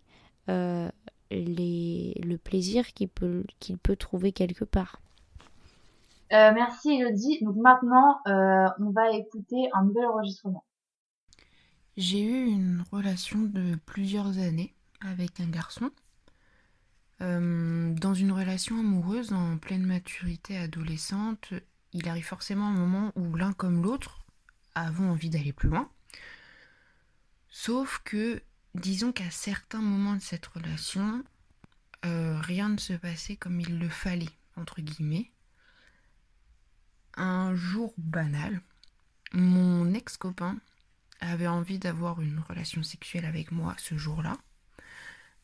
euh, 0.49 0.89
le 1.31 2.35
plaisir 2.37 2.93
qu'il 2.93 3.09
peut 3.09 3.95
trouver 3.97 4.33
quelque 4.33 4.65
part. 4.65 5.01
Euh, 6.33 6.51
merci 6.53 6.91
Elodie. 6.91 7.39
Donc 7.41 7.55
maintenant, 7.55 8.19
euh, 8.27 8.67
on 8.79 8.91
va 8.91 9.11
écouter 9.11 9.69
un 9.73 9.85
nouvel 9.85 10.05
enregistrement. 10.05 10.63
J'ai 11.95 12.21
eu 12.21 12.45
une 12.45 12.83
relation 12.91 13.39
de 13.39 13.75
plusieurs 13.85 14.37
années 14.37 14.73
avec 15.01 15.39
un 15.39 15.49
garçon. 15.49 15.89
dans 17.19 18.13
une 18.13 18.31
relation 18.31 18.79
amoureuse 18.79 19.33
en 19.33 19.57
pleine 19.57 19.85
maturité 19.85 20.55
adolescente, 20.57 21.53
il 21.93 22.07
arrive 22.07 22.25
forcément 22.25 22.67
un 22.67 22.73
moment 22.73 23.11
où 23.15 23.35
l'un 23.35 23.53
comme 23.53 23.81
l'autre 23.81 24.19
avons 24.75 25.09
envie 25.09 25.29
d'aller 25.29 25.53
plus 25.53 25.69
loin. 25.69 25.89
Sauf 27.49 28.01
que, 28.03 28.41
disons 28.75 29.11
qu'à 29.11 29.31
certains 29.31 29.81
moments 29.81 30.15
de 30.15 30.21
cette 30.21 30.45
relation, 30.45 31.23
euh, 32.05 32.39
rien 32.39 32.69
ne 32.69 32.77
se 32.77 32.93
passait 32.93 33.35
comme 33.35 33.59
il 33.59 33.79
le 33.79 33.89
fallait, 33.89 34.29
entre 34.55 34.81
guillemets. 34.81 35.31
Un 37.19 37.55
jour 37.55 37.95
banal, 37.97 38.61
mon 39.33 39.91
ex-copain 39.95 40.57
avait 41.19 41.47
envie 41.47 41.79
d'avoir 41.79 42.21
une 42.21 42.39
relation 42.39 42.83
sexuelle 42.83 43.25
avec 43.25 43.51
moi 43.51 43.75
ce 43.79 43.97
jour-là, 43.97 44.37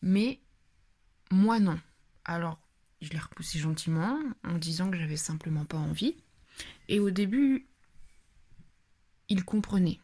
mais 0.03 0.39
moi 1.31 1.59
non. 1.59 1.79
Alors, 2.25 2.59
je 3.01 3.09
l'ai 3.09 3.17
repoussé 3.17 3.57
gentiment 3.57 4.19
en 4.43 4.59
disant 4.59 4.91
que 4.91 4.97
j'avais 4.97 5.17
simplement 5.17 5.65
pas 5.65 5.77
envie. 5.77 6.15
Et 6.89 6.99
au 6.99 7.09
début, 7.09 7.65
il 9.29 9.43
comprenait. 9.43 9.99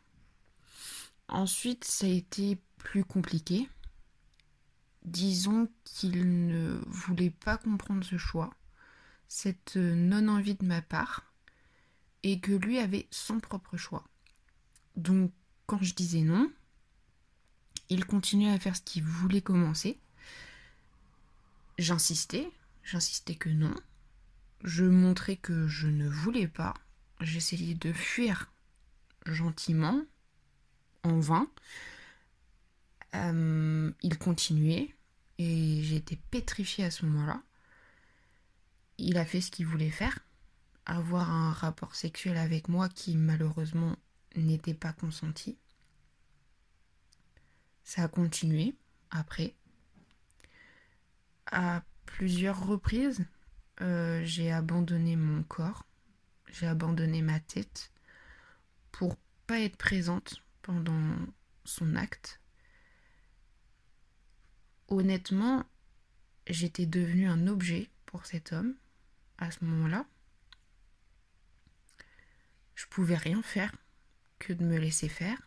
Ensuite, 1.28 1.86
ça 1.86 2.07
a 2.07 2.09
été 2.09 2.57
plus 2.80 3.03
compliqué. 3.03 3.70
Disons 5.05 5.70
qu'il 5.84 6.47
ne 6.47 6.82
voulait 6.88 7.30
pas 7.30 7.57
comprendre 7.57 8.03
ce 8.03 8.17
choix, 8.17 8.51
cette 9.28 9.76
non-envie 9.76 10.55
de 10.55 10.65
ma 10.65 10.82
part, 10.82 11.28
et 12.24 12.39
que 12.39 12.51
lui 12.51 12.80
avait 12.80 13.07
son 13.11 13.39
propre 13.39 13.78
choix. 13.78 14.03
Donc, 14.95 15.32
quand 15.65 15.82
je 15.82 15.93
disais 15.93 16.22
non, 16.22 16.51
il 17.89 18.05
continuait 18.05 18.51
à 18.51 18.59
faire 18.59 18.76
ce 18.76 18.82
qu'il 18.82 19.03
voulait 19.03 19.41
commencer. 19.41 19.97
J'insistais, 21.78 22.49
j'insistais 22.84 23.36
que 23.36 23.49
non. 23.49 23.74
Je 24.63 24.84
montrais 24.84 25.38
que 25.38 25.67
je 25.67 25.88
ne 25.88 26.07
voulais 26.07 26.47
pas. 26.47 26.74
J'essayais 27.22 27.76
de 27.76 27.93
fuir 27.93 28.51
gentiment, 29.26 30.03
en 31.03 31.20
vain. 31.20 31.47
Euh, 33.15 33.91
il 34.01 34.17
continuait 34.17 34.93
et 35.38 35.82
j'étais 35.84 36.17
pétrifiée 36.30 36.86
à 36.86 36.91
ce 36.91 37.05
moment-là. 37.05 37.41
Il 38.97 39.17
a 39.17 39.26
fait 39.26 39.41
ce 39.41 39.49
qu'il 39.49 39.65
voulait 39.65 39.89
faire, 39.89 40.20
avoir 40.89 41.29
un 41.29 41.51
rapport 41.51 41.93
sexuel 41.95 42.37
avec 42.37 42.67
moi 42.67 42.89
qui 42.89 43.15
malheureusement 43.15 43.95
n'était 44.35 44.73
pas 44.73 44.91
consenti. 44.91 45.57
Ça 47.83 48.03
a 48.03 48.07
continué 48.07 48.75
après. 49.11 49.53
À 51.51 51.83
plusieurs 52.05 52.65
reprises, 52.65 53.25
euh, 53.81 54.21
j'ai 54.23 54.51
abandonné 54.51 55.15
mon 55.15 55.43
corps, 55.43 55.85
j'ai 56.51 56.67
abandonné 56.67 57.21
ma 57.21 57.39
tête 57.39 57.91
pour 58.91 59.15
pas 59.45 59.59
être 59.59 59.77
présente 59.77 60.41
pendant 60.63 61.15
son 61.65 61.95
acte. 61.95 62.41
Honnêtement, 64.87 65.63
j'étais 66.47 66.87
devenue 66.87 67.27
un 67.27 67.47
objet 67.47 67.89
pour 68.07 68.25
cet 68.25 68.53
homme 68.53 68.73
à 69.37 69.51
ce 69.51 69.63
moment-là. 69.65 70.05
Je 72.80 72.86
pouvais 72.86 73.17
rien 73.17 73.41
faire 73.41 73.75
que 74.39 74.53
de 74.53 74.63
me 74.63 74.77
laisser 74.77 75.09
faire. 75.09 75.38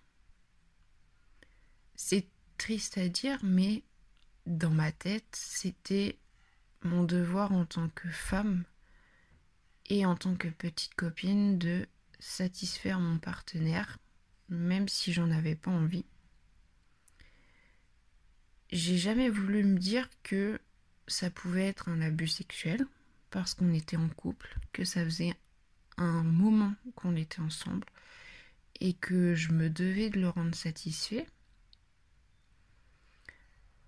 C'est 1.95 2.27
triste 2.59 2.99
à 2.99 3.09
dire, 3.09 3.39
mais 3.43 3.85
dans 4.45 4.71
ma 4.71 4.93
tête, 4.93 5.35
c'était 5.35 6.19
mon 6.83 7.05
devoir 7.05 7.53
en 7.53 7.65
tant 7.65 7.89
que 7.89 8.11
femme 8.11 8.65
et 9.89 10.05
en 10.05 10.15
tant 10.15 10.37
que 10.37 10.49
petite 10.49 10.95
copine 10.95 11.57
de 11.57 11.89
satisfaire 12.19 13.01
mon 13.01 13.19
partenaire 13.19 13.99
même 14.51 14.87
si 14.87 15.15
j'en 15.15 15.31
avais 15.31 15.55
pas 15.55 15.71
envie. 15.71 16.05
J'ai 18.71 18.99
jamais 18.99 19.31
voulu 19.31 19.65
me 19.65 19.79
dire 19.79 20.07
que 20.23 20.61
ça 21.07 21.31
pouvait 21.31 21.69
être 21.69 21.89
un 21.89 22.03
abus 22.03 22.29
sexuel 22.29 22.87
parce 23.31 23.55
qu'on 23.55 23.73
était 23.73 23.97
en 23.97 24.11
couple, 24.11 24.55
que 24.75 24.85
ça 24.85 25.03
faisait 25.03 25.35
un 25.99 26.23
moment 26.23 26.75
qu'on 26.95 27.17
était 27.17 27.41
ensemble 27.41 27.87
et 28.81 28.95
que 28.95 29.35
je 29.35 29.53
me 29.53 29.71
devais 29.71 30.11
de 30.11 30.21
le 30.21 30.29
rendre 30.29 30.55
satisfait. 30.55 31.27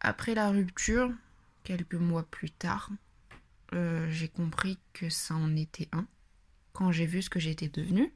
Après 0.00 0.34
la 0.34 0.50
rupture, 0.50 1.10
quelques 1.64 1.94
mois 1.94 2.24
plus 2.24 2.50
tard, 2.50 2.90
euh, 3.72 4.08
j'ai 4.10 4.28
compris 4.28 4.78
que 4.92 5.08
ça 5.08 5.34
en 5.34 5.56
était 5.56 5.88
un 5.92 6.06
quand 6.72 6.92
j'ai 6.92 7.06
vu 7.06 7.22
ce 7.22 7.30
que 7.30 7.40
j'étais 7.40 7.68
devenue. 7.68 8.12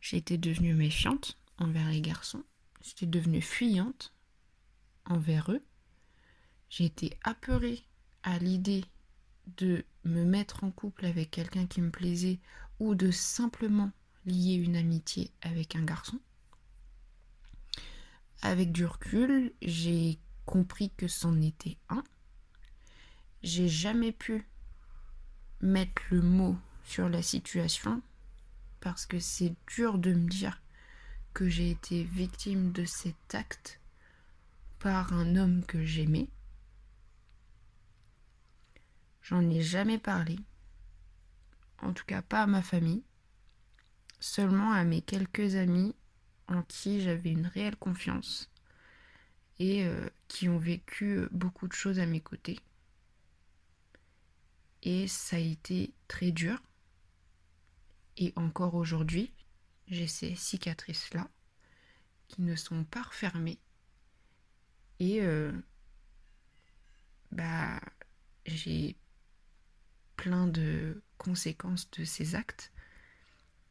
J'étais 0.00 0.38
devenue 0.38 0.74
méfiante 0.74 1.38
envers 1.58 1.88
les 1.88 2.00
garçons. 2.00 2.44
J'étais 2.82 3.06
devenue 3.06 3.40
fuyante 3.40 4.12
envers 5.04 5.50
eux. 5.50 5.62
J'ai 6.68 6.84
été 6.84 7.16
apeurée 7.22 7.84
à 8.22 8.38
l'idée 8.38 8.84
de 9.56 9.84
me 10.06 10.24
mettre 10.24 10.64
en 10.64 10.70
couple 10.70 11.06
avec 11.06 11.30
quelqu'un 11.30 11.66
qui 11.66 11.80
me 11.80 11.90
plaisait 11.90 12.38
ou 12.78 12.94
de 12.94 13.10
simplement 13.10 13.90
lier 14.24 14.54
une 14.54 14.76
amitié 14.76 15.30
avec 15.42 15.76
un 15.76 15.84
garçon. 15.84 16.18
Avec 18.42 18.72
du 18.72 18.84
recul, 18.84 19.52
j'ai 19.62 20.18
compris 20.44 20.90
que 20.96 21.08
c'en 21.08 21.40
était 21.40 21.76
un. 21.88 22.04
J'ai 23.42 23.68
jamais 23.68 24.12
pu 24.12 24.46
mettre 25.60 26.02
le 26.10 26.22
mot 26.22 26.56
sur 26.84 27.08
la 27.08 27.22
situation 27.22 28.02
parce 28.80 29.06
que 29.06 29.18
c'est 29.18 29.54
dur 29.74 29.98
de 29.98 30.12
me 30.12 30.28
dire 30.28 30.62
que 31.34 31.48
j'ai 31.48 31.70
été 31.70 32.04
victime 32.04 32.72
de 32.72 32.84
cet 32.84 33.34
acte 33.34 33.80
par 34.78 35.12
un 35.12 35.36
homme 35.36 35.64
que 35.64 35.84
j'aimais. 35.84 36.28
J'en 39.28 39.50
ai 39.50 39.60
jamais 39.60 39.98
parlé, 39.98 40.38
en 41.82 41.92
tout 41.92 42.04
cas 42.04 42.22
pas 42.22 42.44
à 42.44 42.46
ma 42.46 42.62
famille, 42.62 43.02
seulement 44.20 44.70
à 44.70 44.84
mes 44.84 45.02
quelques 45.02 45.56
amis 45.56 45.96
en 46.46 46.62
qui 46.62 47.00
j'avais 47.00 47.32
une 47.32 47.48
réelle 47.48 47.74
confiance 47.74 48.48
et 49.58 49.84
euh, 49.84 50.08
qui 50.28 50.48
ont 50.48 50.60
vécu 50.60 51.26
beaucoup 51.32 51.66
de 51.66 51.72
choses 51.72 51.98
à 51.98 52.06
mes 52.06 52.20
côtés. 52.20 52.60
Et 54.84 55.08
ça 55.08 55.34
a 55.34 55.40
été 55.40 55.92
très 56.06 56.30
dur 56.30 56.62
et 58.16 58.32
encore 58.36 58.76
aujourd'hui, 58.76 59.32
j'ai 59.88 60.06
ces 60.06 60.36
cicatrices-là 60.36 61.28
qui 62.28 62.42
ne 62.42 62.54
sont 62.54 62.84
pas 62.84 63.02
refermées. 63.02 63.58
Et 65.00 65.20
euh, 65.20 65.50
bah, 67.32 67.80
j'ai 68.46 68.96
plein 70.16 70.46
de 70.46 71.02
conséquences 71.18 71.90
de 71.92 72.04
ces 72.04 72.34
actes 72.34 72.72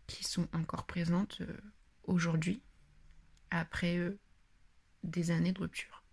qui 0.08 0.24
sont 0.24 0.48
encore 0.54 0.86
présentes 0.86 1.40
euh, 1.42 1.58
aujourd'hui, 2.04 2.62
après 3.52 3.98
euh, 3.98 4.20
des 5.04 5.32
années 5.32 5.52
de 5.52 5.60
rupture. 5.60 6.04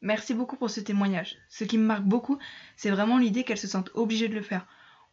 Merci 0.00 0.34
beaucoup 0.34 0.56
pour 0.56 0.70
ce 0.70 0.80
témoignage. 0.80 1.36
Ce 1.48 1.64
qui 1.64 1.78
me 1.78 1.86
marque 1.86 2.04
beaucoup, 2.04 2.38
c'est 2.76 2.90
vraiment 2.90 3.18
l'idée 3.18 3.44
qu'elle 3.44 3.58
se 3.58 3.68
sente 3.68 3.90
obligée 3.94 4.28
de 4.28 4.34
le 4.34 4.42
faire. 4.42 4.66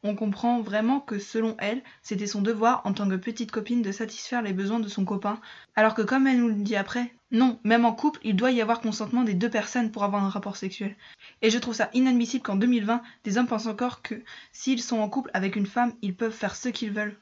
On 0.03 0.15
comprend 0.15 0.61
vraiment 0.61 0.99
que 0.99 1.19
selon 1.19 1.55
elle, 1.59 1.83
c'était 2.01 2.27
son 2.27 2.41
devoir 2.41 2.81
en 2.85 2.93
tant 2.93 3.07
que 3.07 3.15
petite 3.15 3.51
copine 3.51 3.81
de 3.81 3.91
satisfaire 3.91 4.41
les 4.41 4.53
besoins 4.53 4.79
de 4.79 4.87
son 4.87 5.05
copain, 5.05 5.39
alors 5.75 5.93
que 5.93 6.01
comme 6.01 6.27
elle 6.27 6.39
nous 6.39 6.47
le 6.47 6.55
dit 6.55 6.75
après, 6.75 7.13
non, 7.31 7.59
même 7.63 7.85
en 7.85 7.93
couple, 7.93 8.19
il 8.23 8.35
doit 8.35 8.51
y 8.51 8.61
avoir 8.61 8.81
consentement 8.81 9.23
des 9.23 9.33
deux 9.33 9.49
personnes 9.49 9.91
pour 9.91 10.03
avoir 10.03 10.23
un 10.23 10.29
rapport 10.29 10.55
sexuel. 10.55 10.95
Et 11.41 11.49
je 11.49 11.59
trouve 11.59 11.75
ça 11.75 11.89
inadmissible 11.93 12.43
qu'en 12.43 12.55
2020, 12.55 13.01
des 13.23 13.37
hommes 13.37 13.47
pensent 13.47 13.67
encore 13.67 14.01
que 14.01 14.23
s'ils 14.51 14.81
sont 14.81 14.99
en 14.99 15.09
couple 15.09 15.31
avec 15.33 15.55
une 15.55 15.67
femme, 15.67 15.93
ils 16.01 16.15
peuvent 16.15 16.31
faire 16.31 16.55
ce 16.55 16.69
qu'ils 16.69 16.91
veulent. 16.91 17.19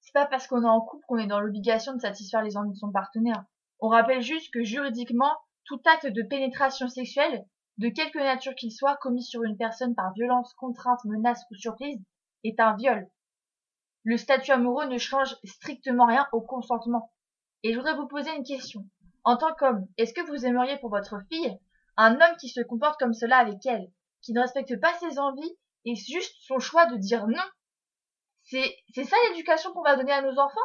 C'est 0.00 0.12
pas 0.12 0.26
parce 0.26 0.46
qu'on 0.46 0.62
est 0.62 0.68
en 0.68 0.80
couple 0.80 1.04
qu'on 1.06 1.18
est 1.18 1.26
dans 1.26 1.40
l'obligation 1.40 1.94
de 1.94 2.00
satisfaire 2.00 2.42
les 2.42 2.56
envies 2.56 2.72
de 2.72 2.78
son 2.78 2.90
partenaire. 2.90 3.44
On 3.80 3.88
rappelle 3.88 4.22
juste 4.22 4.52
que 4.52 4.64
juridiquement, 4.64 5.34
tout 5.64 5.80
acte 5.84 6.06
de 6.06 6.22
pénétration 6.22 6.88
sexuelle 6.88 7.44
de 7.78 7.88
quelque 7.88 8.18
nature 8.18 8.54
qu'il 8.54 8.72
soit, 8.72 8.96
commis 8.96 9.22
sur 9.22 9.42
une 9.42 9.56
personne 9.56 9.94
par 9.94 10.12
violence, 10.14 10.54
contrainte, 10.54 11.04
menace 11.04 11.44
ou 11.50 11.54
surprise, 11.54 12.00
est 12.44 12.58
un 12.60 12.74
viol. 12.76 13.08
Le 14.04 14.16
statut 14.16 14.52
amoureux 14.52 14.86
ne 14.86 14.98
change 14.98 15.36
strictement 15.44 16.06
rien 16.06 16.28
au 16.32 16.40
consentement. 16.40 17.12
Et 17.62 17.72
je 17.72 17.78
voudrais 17.78 17.96
vous 17.96 18.06
poser 18.06 18.34
une 18.34 18.44
question. 18.44 18.86
En 19.24 19.36
tant 19.36 19.52
qu'homme, 19.54 19.86
est-ce 19.98 20.14
que 20.14 20.26
vous 20.26 20.46
aimeriez 20.46 20.78
pour 20.78 20.90
votre 20.90 21.20
fille 21.30 21.58
un 21.96 22.14
homme 22.14 22.36
qui 22.38 22.48
se 22.48 22.60
comporte 22.60 23.00
comme 23.00 23.14
cela 23.14 23.38
avec 23.38 23.64
elle, 23.66 23.90
qui 24.22 24.32
ne 24.32 24.40
respecte 24.40 24.78
pas 24.80 24.92
ses 25.00 25.18
envies 25.18 25.56
et 25.84 25.94
juste 25.96 26.36
son 26.40 26.58
choix 26.58 26.86
de 26.86 26.96
dire 26.96 27.26
non? 27.26 27.42
C'est 28.44 28.76
c'est 28.94 29.04
ça 29.04 29.16
l'éducation 29.28 29.72
qu'on 29.72 29.82
va 29.82 29.96
donner 29.96 30.12
à 30.12 30.22
nos 30.22 30.38
enfants? 30.38 30.60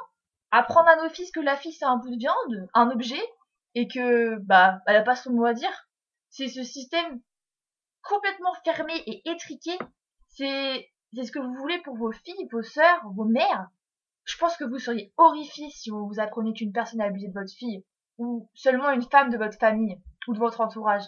Apprendre 0.51 0.89
à 0.89 0.97
nos 0.97 1.09
fils 1.09 1.31
que 1.31 1.39
la 1.39 1.55
fille 1.55 1.73
c'est 1.73 1.85
un 1.85 1.97
bout 1.97 2.11
de 2.11 2.17
viande, 2.17 2.69
un 2.73 2.91
objet, 2.91 3.21
et 3.73 3.87
que 3.87 4.37
bah 4.39 4.79
elle 4.85 4.97
a 4.97 5.01
pas 5.01 5.15
son 5.15 5.31
mot 5.31 5.45
à 5.45 5.53
dire? 5.53 5.89
C'est 6.31 6.47
ce 6.47 6.63
système 6.63 7.21
complètement 8.01 8.53
fermé 8.65 8.93
et 9.05 9.29
étriqué. 9.29 9.77
C'est 10.29 10.89
c'est 11.13 11.25
ce 11.25 11.31
que 11.31 11.39
vous 11.39 11.53
voulez 11.53 11.79
pour 11.81 11.97
vos 11.97 12.11
filles, 12.11 12.47
vos 12.51 12.61
sœurs, 12.61 13.01
vos 13.15 13.25
mères. 13.25 13.67
Je 14.23 14.37
pense 14.37 14.55
que 14.55 14.63
vous 14.63 14.79
seriez 14.79 15.13
horrifiés 15.17 15.69
si 15.69 15.89
vous 15.89 16.07
vous 16.07 16.19
apprenez 16.21 16.53
qu'une 16.53 16.71
personne 16.71 17.01
a 17.01 17.05
abusé 17.05 17.27
de 17.27 17.33
votre 17.33 17.53
fille, 17.53 17.83
ou 18.17 18.49
seulement 18.53 18.91
une 18.91 19.01
femme 19.09 19.29
de 19.29 19.37
votre 19.37 19.57
famille, 19.57 20.01
ou 20.27 20.33
de 20.33 20.39
votre 20.39 20.61
entourage. 20.61 21.03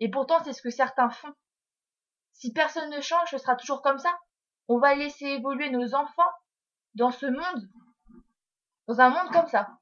Et 0.00 0.10
pourtant, 0.10 0.42
c'est 0.44 0.52
ce 0.52 0.60
que 0.60 0.70
certains 0.70 1.08
font. 1.08 1.32
Si 2.34 2.52
personne 2.52 2.90
ne 2.90 3.00
change, 3.00 3.30
ce 3.30 3.38
sera 3.38 3.56
toujours 3.56 3.80
comme 3.80 3.98
ça. 3.98 4.14
On 4.68 4.78
va 4.78 4.94
laisser 4.94 5.24
évoluer 5.24 5.70
nos 5.70 5.94
enfants 5.94 6.30
dans 6.94 7.10
ce 7.10 7.26
monde, 7.26 7.70
dans 8.86 9.00
un 9.00 9.08
monde 9.08 9.32
comme 9.32 9.48
ça. 9.48 9.77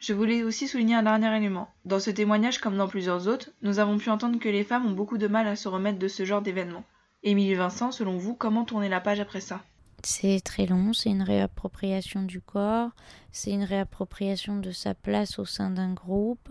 Je 0.00 0.14
voulais 0.14 0.42
aussi 0.42 0.66
souligner 0.66 0.94
un 0.94 1.02
dernier 1.02 1.36
élément. 1.36 1.68
Dans 1.84 2.00
ce 2.00 2.10
témoignage, 2.10 2.58
comme 2.58 2.78
dans 2.78 2.88
plusieurs 2.88 3.28
autres, 3.28 3.50
nous 3.60 3.80
avons 3.80 3.98
pu 3.98 4.08
entendre 4.08 4.38
que 4.38 4.48
les 4.48 4.64
femmes 4.64 4.86
ont 4.86 4.92
beaucoup 4.92 5.18
de 5.18 5.28
mal 5.28 5.46
à 5.46 5.56
se 5.56 5.68
remettre 5.68 5.98
de 5.98 6.08
ce 6.08 6.24
genre 6.24 6.40
d'événement. 6.40 6.84
Émilie 7.22 7.54
Vincent, 7.54 7.92
selon 7.92 8.16
vous, 8.16 8.34
comment 8.34 8.64
tourner 8.64 8.88
la 8.88 9.02
page 9.02 9.20
après 9.20 9.42
ça? 9.42 9.60
C'est 10.02 10.40
très 10.42 10.66
long, 10.66 10.92
c'est 10.92 11.10
une 11.10 11.22
réappropriation 11.22 12.22
du 12.22 12.40
corps, 12.40 12.90
c'est 13.32 13.50
une 13.50 13.64
réappropriation 13.64 14.58
de 14.58 14.70
sa 14.70 14.94
place 14.94 15.38
au 15.38 15.44
sein 15.44 15.70
d'un 15.70 15.92
groupe, 15.92 16.48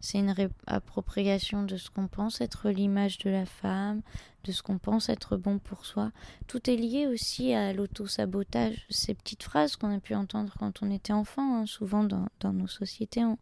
c'est 0.00 0.18
une 0.18 0.30
réappropriation 0.30 1.62
de 1.62 1.76
ce 1.76 1.90
qu'on 1.90 2.08
pense 2.08 2.40
être 2.40 2.68
l'image 2.70 3.18
de 3.18 3.30
la 3.30 3.46
femme, 3.46 4.02
de 4.44 4.52
ce 4.52 4.62
qu'on 4.62 4.78
pense 4.78 5.08
être 5.08 5.36
bon 5.36 5.58
pour 5.58 5.86
soi. 5.86 6.10
Tout 6.46 6.70
est 6.70 6.76
lié 6.76 7.06
aussi 7.06 7.54
à 7.54 7.72
l'auto-sabotage, 7.72 8.86
ces 8.90 9.14
petites 9.14 9.42
phrases 9.42 9.76
qu'on 9.76 9.94
a 9.94 10.00
pu 10.00 10.14
entendre 10.14 10.54
quand 10.58 10.82
on 10.82 10.90
était 10.90 11.12
enfant. 11.12 11.56
Hein. 11.56 11.66
Souvent 11.66 12.04
dans, 12.04 12.52
nos 12.52 12.66
sociétés, 12.66 13.24
on, 13.24 13.38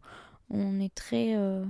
on 0.49 0.79
est 0.79 0.93
très... 0.93 1.35
Euh, 1.35 1.65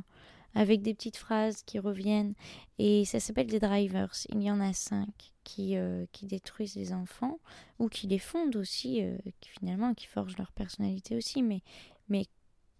avec 0.55 0.81
des 0.81 0.93
petites 0.93 1.17
phrases 1.17 1.63
qui 1.63 1.79
reviennent. 1.79 2.33
Et 2.77 3.05
ça 3.05 3.19
s'appelle 3.19 3.47
des 3.47 3.59
drivers. 3.59 4.11
Il 4.29 4.41
y 4.41 4.51
en 4.51 4.59
a 4.59 4.73
cinq 4.73 5.33
qui, 5.43 5.77
euh, 5.77 6.05
qui 6.11 6.25
détruisent 6.25 6.75
les 6.75 6.93
enfants 6.93 7.39
ou 7.79 7.89
qui 7.89 8.07
les 8.07 8.19
fondent 8.19 8.55
aussi, 8.55 9.03
euh, 9.03 9.17
qui 9.41 9.49
finalement 9.49 9.93
qui 9.93 10.07
forgent 10.07 10.37
leur 10.37 10.51
personnalité 10.51 11.15
aussi. 11.15 11.43
Mais, 11.43 11.61
mais 12.07 12.25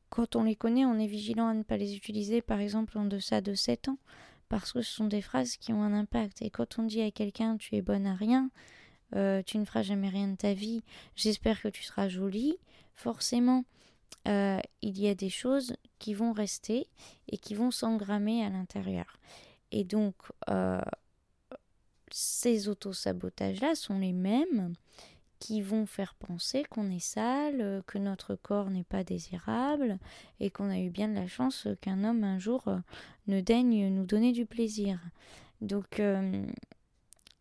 quand 0.09 0.35
on 0.35 0.43
les 0.43 0.55
connaît, 0.55 0.85
on 0.85 0.99
est 0.99 1.07
vigilant 1.07 1.47
à 1.47 1.53
ne 1.53 1.63
pas 1.63 1.77
les 1.77 1.95
utiliser, 1.95 2.41
par 2.41 2.59
exemple, 2.59 2.97
en 2.97 3.05
deçà 3.05 3.41
de 3.41 3.53
7 3.53 3.89
ans, 3.89 3.99
parce 4.49 4.73
que 4.73 4.81
ce 4.81 4.91
sont 4.91 5.07
des 5.07 5.21
phrases 5.21 5.57
qui 5.57 5.71
ont 5.73 5.83
un 5.83 5.93
impact. 5.93 6.41
Et 6.41 6.49
quand 6.49 6.79
on 6.79 6.83
dit 6.83 7.01
à 7.01 7.11
quelqu'un 7.11 7.57
tu 7.57 7.75
es 7.75 7.81
bonne 7.81 8.07
à 8.07 8.15
rien, 8.15 8.49
euh, 9.15 9.41
tu 9.43 9.57
ne 9.57 9.65
feras 9.65 9.83
jamais 9.83 10.09
rien 10.09 10.27
de 10.27 10.35
ta 10.35 10.53
vie, 10.53 10.83
j'espère 11.15 11.61
que 11.61 11.67
tu 11.67 11.83
seras 11.83 12.09
jolie, 12.09 12.57
forcément, 12.93 13.65
euh, 14.27 14.59
il 14.81 14.99
y 14.99 15.07
a 15.07 15.15
des 15.15 15.29
choses 15.29 15.75
qui 15.97 16.13
vont 16.13 16.33
rester 16.33 16.87
et 17.27 17.37
qui 17.37 17.55
vont 17.55 17.71
s'engrammer 17.71 18.43
à 18.43 18.49
l'intérieur. 18.49 19.19
Et 19.71 19.83
donc, 19.83 20.15
euh, 20.49 20.81
ces 22.11 22.69
autosabotages-là 22.69 23.75
sont 23.75 23.99
les 23.99 24.13
mêmes 24.13 24.73
qui 25.39 25.61
vont 25.61 25.85
faire 25.85 26.15
penser 26.15 26.63
qu'on 26.69 26.91
est 26.91 26.99
sale, 26.99 27.81
que 27.87 27.97
notre 27.97 28.35
corps 28.35 28.69
n'est 28.69 28.83
pas 28.83 29.05
désirable 29.05 29.97
et 30.39 30.49
qu'on 30.49 30.69
a 30.69 30.79
eu 30.79 30.89
bien 30.89 31.07
de 31.07 31.15
la 31.15 31.27
chance 31.27 31.67
qu'un 31.79 32.03
homme 32.03 32.25
un 32.25 32.39
jour 32.39 32.65
ne 33.27 33.39
daigne 33.39 33.87
nous 33.87 34.05
donner 34.05 34.33
du 34.33 34.45
plaisir. 34.45 34.99
Donc 35.61 35.99
euh, 35.99 36.45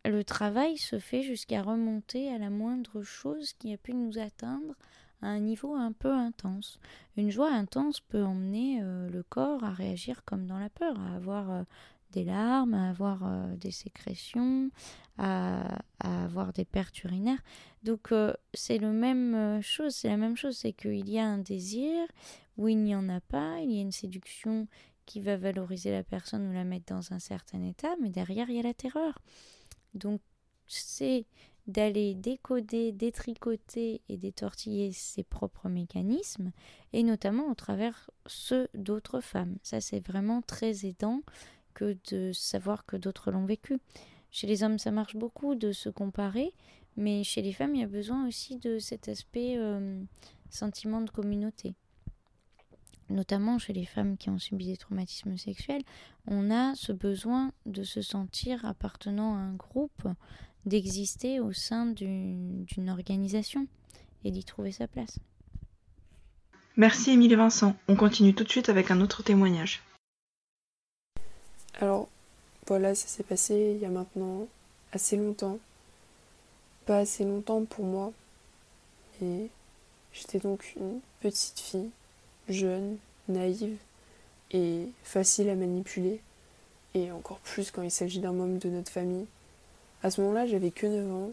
le 0.04 0.24
travail 0.24 0.78
se 0.78 0.98
fait 0.98 1.22
jusqu'à 1.22 1.62
remonter 1.62 2.32
à 2.32 2.38
la 2.38 2.50
moindre 2.50 3.02
chose 3.02 3.52
qui 3.54 3.72
a 3.72 3.76
pu 3.76 3.94
nous 3.94 4.18
atteindre 4.18 4.74
à 5.22 5.28
un 5.28 5.40
niveau 5.40 5.74
un 5.74 5.92
peu 5.92 6.12
intense. 6.12 6.78
Une 7.16 7.30
joie 7.30 7.50
intense 7.50 8.00
peut 8.00 8.24
emmener 8.24 8.80
le 8.80 9.22
corps 9.22 9.64
à 9.64 9.72
réagir 9.72 10.24
comme 10.24 10.46
dans 10.46 10.58
la 10.58 10.70
peur, 10.70 10.98
à 11.00 11.16
avoir 11.16 11.64
des 12.12 12.24
larmes, 12.24 12.74
à 12.74 12.90
avoir 12.90 13.48
des 13.56 13.70
sécrétions, 13.70 14.70
à, 15.18 15.78
avoir 16.00 16.52
des 16.52 16.64
pertes 16.64 17.02
urinaires. 17.02 17.42
Donc 17.82 18.12
euh, 18.12 18.32
c'est 18.54 18.78
le 18.78 18.92
même 18.92 19.34
euh, 19.34 19.60
chose, 19.60 19.94
c'est 19.94 20.08
la 20.08 20.16
même 20.16 20.36
chose, 20.36 20.56
c'est 20.56 20.72
qu'il 20.72 21.08
y 21.08 21.18
a 21.18 21.26
un 21.26 21.38
désir 21.38 22.06
où 22.56 22.68
il 22.68 22.78
n'y 22.78 22.94
en 22.94 23.08
a 23.08 23.20
pas, 23.20 23.60
il 23.60 23.72
y 23.72 23.78
a 23.78 23.82
une 23.82 23.92
séduction 23.92 24.66
qui 25.06 25.20
va 25.20 25.36
valoriser 25.36 25.90
la 25.90 26.02
personne 26.02 26.48
ou 26.48 26.52
la 26.52 26.64
mettre 26.64 26.92
dans 26.92 27.12
un 27.12 27.18
certain 27.18 27.62
état, 27.62 27.94
mais 28.00 28.10
derrière 28.10 28.50
il 28.50 28.56
y 28.56 28.60
a 28.60 28.62
la 28.62 28.74
terreur. 28.74 29.18
Donc 29.94 30.20
c'est 30.66 31.26
d'aller 31.68 32.14
décoder, 32.14 32.92
détricoter 32.92 34.00
et 34.08 34.16
détortiller 34.16 34.90
ses 34.92 35.22
propres 35.22 35.68
mécanismes, 35.68 36.50
et 36.92 37.02
notamment 37.02 37.50
au 37.50 37.54
travers 37.54 38.10
ceux 38.26 38.68
d'autres 38.74 39.20
femmes. 39.20 39.56
Ça 39.62 39.80
c'est 39.80 40.04
vraiment 40.04 40.42
très 40.42 40.86
aidant 40.86 41.20
que 41.74 41.96
de 42.10 42.32
savoir 42.32 42.86
que 42.86 42.96
d'autres 42.96 43.30
l'ont 43.30 43.46
vécu. 43.46 43.78
Chez 44.30 44.46
les 44.46 44.62
hommes, 44.62 44.78
ça 44.78 44.90
marche 44.90 45.16
beaucoup 45.16 45.54
de 45.54 45.72
se 45.72 45.88
comparer, 45.88 46.52
mais 46.96 47.22
chez 47.22 47.42
les 47.42 47.52
femmes, 47.52 47.74
il 47.74 47.80
y 47.80 47.84
a 47.84 47.88
besoin 47.88 48.26
aussi 48.26 48.56
de 48.56 48.78
cet 48.78 49.08
aspect 49.08 49.54
euh, 49.56 50.02
sentiment 50.50 51.00
de 51.00 51.10
communauté. 51.10 51.74
Notamment 53.10 53.58
chez 53.58 53.72
les 53.72 53.86
femmes 53.86 54.18
qui 54.18 54.28
ont 54.28 54.38
subi 54.38 54.66
des 54.66 54.76
traumatismes 54.76 55.36
sexuels, 55.38 55.82
on 56.26 56.50
a 56.50 56.74
ce 56.74 56.92
besoin 56.92 57.52
de 57.64 57.82
se 57.82 58.02
sentir 58.02 58.66
appartenant 58.66 59.34
à 59.34 59.38
un 59.38 59.54
groupe, 59.54 60.06
d'exister 60.68 61.40
au 61.40 61.52
sein 61.52 61.86
d'une 61.86 62.90
organisation 62.90 63.66
et 64.24 64.30
d'y 64.30 64.44
trouver 64.44 64.72
sa 64.72 64.86
place. 64.86 65.18
Merci 66.76 67.10
Émile 67.10 67.32
et 67.32 67.36
Vincent. 67.36 67.74
On 67.88 67.96
continue 67.96 68.34
tout 68.34 68.44
de 68.44 68.48
suite 68.48 68.68
avec 68.68 68.90
un 68.90 69.00
autre 69.00 69.24
témoignage. 69.24 69.82
Alors, 71.80 72.08
voilà, 72.66 72.94
ça 72.94 73.08
s'est 73.08 73.24
passé 73.24 73.74
il 73.76 73.82
y 73.82 73.84
a 73.84 73.90
maintenant 73.90 74.46
assez 74.92 75.16
longtemps. 75.16 75.58
Pas 76.86 76.98
assez 76.98 77.24
longtemps 77.24 77.64
pour 77.64 77.84
moi. 77.84 78.12
Et 79.22 79.48
j'étais 80.12 80.38
donc 80.38 80.74
une 80.76 81.00
petite 81.20 81.58
fille, 81.58 81.90
jeune, 82.48 82.98
naïve 83.28 83.76
et 84.52 84.86
facile 85.02 85.48
à 85.50 85.56
manipuler. 85.56 86.20
Et 86.94 87.10
encore 87.10 87.40
plus 87.40 87.70
quand 87.70 87.82
il 87.82 87.90
s'agit 87.90 88.20
d'un 88.20 88.32
membre 88.32 88.58
de 88.58 88.68
notre 88.68 88.92
famille. 88.92 89.26
À 90.02 90.10
ce 90.10 90.20
moment-là, 90.20 90.46
j'avais 90.46 90.70
que 90.70 90.86
9 90.86 91.12
ans. 91.12 91.32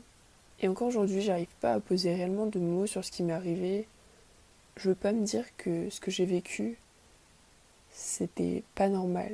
Et 0.62 0.68
encore 0.68 0.88
aujourd'hui, 0.88 1.22
j'arrive 1.22 1.54
pas 1.62 1.74
à 1.74 1.80
poser 1.80 2.14
réellement 2.16 2.46
de 2.46 2.60
mots 2.60 2.88
sur 2.88 3.04
ce 3.04 3.12
qui 3.12 3.24
m'est 3.24 3.34
arrivé. 3.34 3.88
Je 4.78 4.90
veux 4.90 4.96
pas 4.96 5.12
me 5.12 5.26
dire 5.26 5.46
que 5.58 5.90
ce 5.90 6.00
que 6.00 6.12
j'ai 6.12 6.26
vécu, 6.26 6.78
c'était 7.92 8.64
pas 8.74 8.90
normal. 8.90 9.32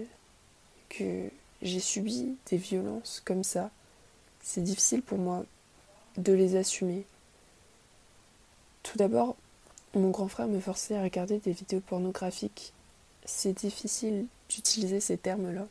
Que 0.90 1.30
j'ai 1.62 1.80
subi 1.80 2.36
des 2.48 2.58
violences 2.58 3.22
comme 3.24 3.44
ça, 3.44 3.72
c'est 4.42 4.64
difficile 4.64 5.02
pour 5.02 5.18
moi 5.18 5.46
de 6.18 6.34
les 6.34 6.56
assumer. 6.56 7.06
Tout 8.84 8.98
d'abord, 8.98 9.36
mon 9.94 10.10
grand 10.10 10.28
frère 10.28 10.48
me 10.48 10.60
forçait 10.60 10.96
à 10.96 11.04
regarder 11.04 11.40
des 11.40 11.52
vidéos 11.52 11.82
pornographiques. 11.82 12.74
C'est 13.26 13.54
difficile 13.54 14.26
d'utiliser 14.50 15.00
ces 15.00 15.18
termes-là. 15.18 15.68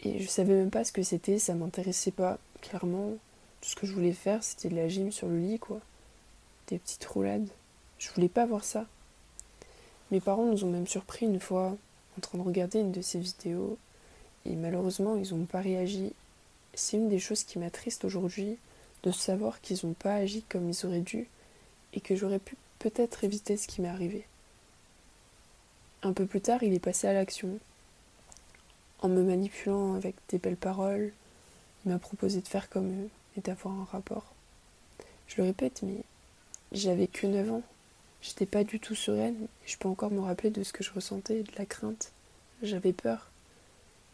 Et 0.00 0.20
je 0.20 0.28
savais 0.28 0.54
même 0.54 0.70
pas 0.70 0.84
ce 0.84 0.92
que 0.92 1.02
c'était, 1.02 1.38
ça 1.38 1.54
m'intéressait 1.54 2.10
pas. 2.10 2.38
Clairement, 2.60 3.10
tout 3.60 3.70
ce 3.70 3.76
que 3.76 3.86
je 3.86 3.92
voulais 3.92 4.12
faire, 4.12 4.42
c'était 4.42 4.68
de 4.68 4.76
la 4.76 4.88
gym 4.88 5.12
sur 5.12 5.28
le 5.28 5.38
lit, 5.38 5.58
quoi. 5.58 5.80
Des 6.68 6.78
petites 6.78 7.04
roulades. 7.04 7.48
Je 7.98 8.10
voulais 8.12 8.28
pas 8.28 8.46
voir 8.46 8.64
ça. 8.64 8.86
Mes 10.10 10.20
parents 10.20 10.44
nous 10.46 10.64
ont 10.64 10.70
même 10.70 10.86
surpris 10.86 11.26
une 11.26 11.40
fois 11.40 11.76
en 12.16 12.20
train 12.20 12.38
de 12.38 12.42
regarder 12.42 12.80
une 12.80 12.92
de 12.92 13.02
ces 13.02 13.18
vidéos 13.18 13.78
et 14.46 14.54
malheureusement, 14.54 15.16
ils 15.16 15.34
n'ont 15.34 15.46
pas 15.46 15.60
réagi. 15.60 16.12
C'est 16.74 16.96
une 16.96 17.08
des 17.08 17.18
choses 17.18 17.44
qui 17.44 17.58
m'attriste 17.58 18.04
aujourd'hui, 18.04 18.58
de 19.02 19.10
savoir 19.10 19.60
qu'ils 19.60 19.78
n'ont 19.84 19.94
pas 19.94 20.14
agi 20.14 20.42
comme 20.48 20.68
ils 20.68 20.86
auraient 20.86 21.00
dû 21.00 21.28
et 21.94 22.00
que 22.00 22.16
j'aurais 22.16 22.38
pu 22.38 22.56
peut-être 22.78 23.24
éviter 23.24 23.56
ce 23.56 23.66
qui 23.66 23.80
m'est 23.80 23.88
arrivé. 23.88 24.26
Un 26.02 26.12
peu 26.12 26.26
plus 26.26 26.40
tard, 26.40 26.62
il 26.62 26.74
est 26.74 26.80
passé 26.80 27.06
à 27.06 27.14
l'action. 27.14 27.58
En 29.04 29.08
me 29.10 29.22
manipulant 29.22 29.96
avec 29.96 30.14
des 30.30 30.38
belles 30.38 30.56
paroles, 30.56 31.12
il 31.84 31.92
m'a 31.92 31.98
proposé 31.98 32.40
de 32.40 32.48
faire 32.48 32.70
comme 32.70 32.88
eux 32.88 33.10
et 33.36 33.42
d'avoir 33.42 33.74
un 33.74 33.84
rapport. 33.84 34.32
Je 35.26 35.36
le 35.36 35.42
répète, 35.42 35.82
mais 35.82 36.04
j'avais 36.72 37.06
que 37.06 37.26
9 37.26 37.52
ans. 37.52 37.62
J'étais 38.22 38.46
pas 38.46 38.64
du 38.64 38.80
tout 38.80 38.94
sereine 38.94 39.46
je 39.66 39.76
peux 39.76 39.90
encore 39.90 40.10
me 40.10 40.22
rappeler 40.22 40.48
de 40.48 40.62
ce 40.62 40.72
que 40.72 40.82
je 40.82 40.90
ressentais, 40.90 41.42
de 41.42 41.52
la 41.58 41.66
crainte. 41.66 42.12
J'avais 42.62 42.94
peur. 42.94 43.28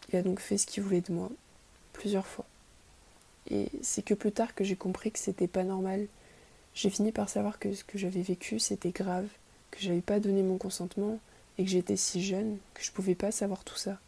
Il 0.09 0.16
a 0.16 0.22
donc 0.22 0.41
fait 0.41 0.59
ce 0.59 0.66
qu'il 0.66 0.82
voulait 0.82 1.03
de 1.03 1.12
moi, 1.12 1.30
plusieurs 1.93 2.26
fois. 2.26 2.47
Et 3.49 3.68
c'est 3.82 4.03
que 4.03 4.14
plus 4.14 4.32
tard 4.32 4.57
que 4.57 4.64
j'ai 4.64 4.74
compris 4.74 5.12
que 5.12 5.20
c'était 5.20 5.47
pas 5.47 5.62
normal. 5.62 6.09
J'ai 6.74 6.91
fini 6.91 7.12
par 7.12 7.28
savoir 7.28 7.61
que 7.61 7.74
ce 7.74 7.84
que 7.84 7.97
j'avais 7.97 8.22
vécu 8.22 8.59
c'était 8.59 8.91
grave, 8.91 9.28
que 9.70 9.78
j'avais 9.78 10.01
pas 10.01 10.18
donné 10.18 10.43
mon 10.43 10.59
consentement 10.59 11.20
et 11.59 11.64
que 11.64 11.70
j'étais 11.70 11.97
si 11.97 12.24
jeune 12.24 12.59
que 12.74 12.82
je 12.82 12.91
pouvais 12.91 13.14
pas 13.14 13.30
savoir 13.30 13.62
tout 13.62 13.76
ça. 13.76 14.01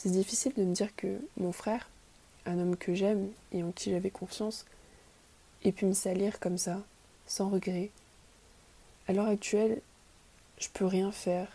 C'est 0.00 0.10
difficile 0.10 0.52
de 0.56 0.62
me 0.62 0.74
dire 0.74 0.94
que 0.94 1.18
mon 1.38 1.50
frère, 1.50 1.88
un 2.46 2.60
homme 2.60 2.76
que 2.76 2.94
j'aime 2.94 3.30
et 3.50 3.64
en 3.64 3.72
qui 3.72 3.90
j'avais 3.90 4.10
confiance, 4.10 4.64
ait 5.64 5.72
pu 5.72 5.86
me 5.86 5.92
salir 5.92 6.38
comme 6.38 6.56
ça, 6.56 6.80
sans 7.26 7.48
regret. 7.48 7.90
À 9.08 9.12
l'heure 9.12 9.26
actuelle, 9.26 9.80
je 10.60 10.68
peux 10.72 10.86
rien 10.86 11.10
faire. 11.10 11.48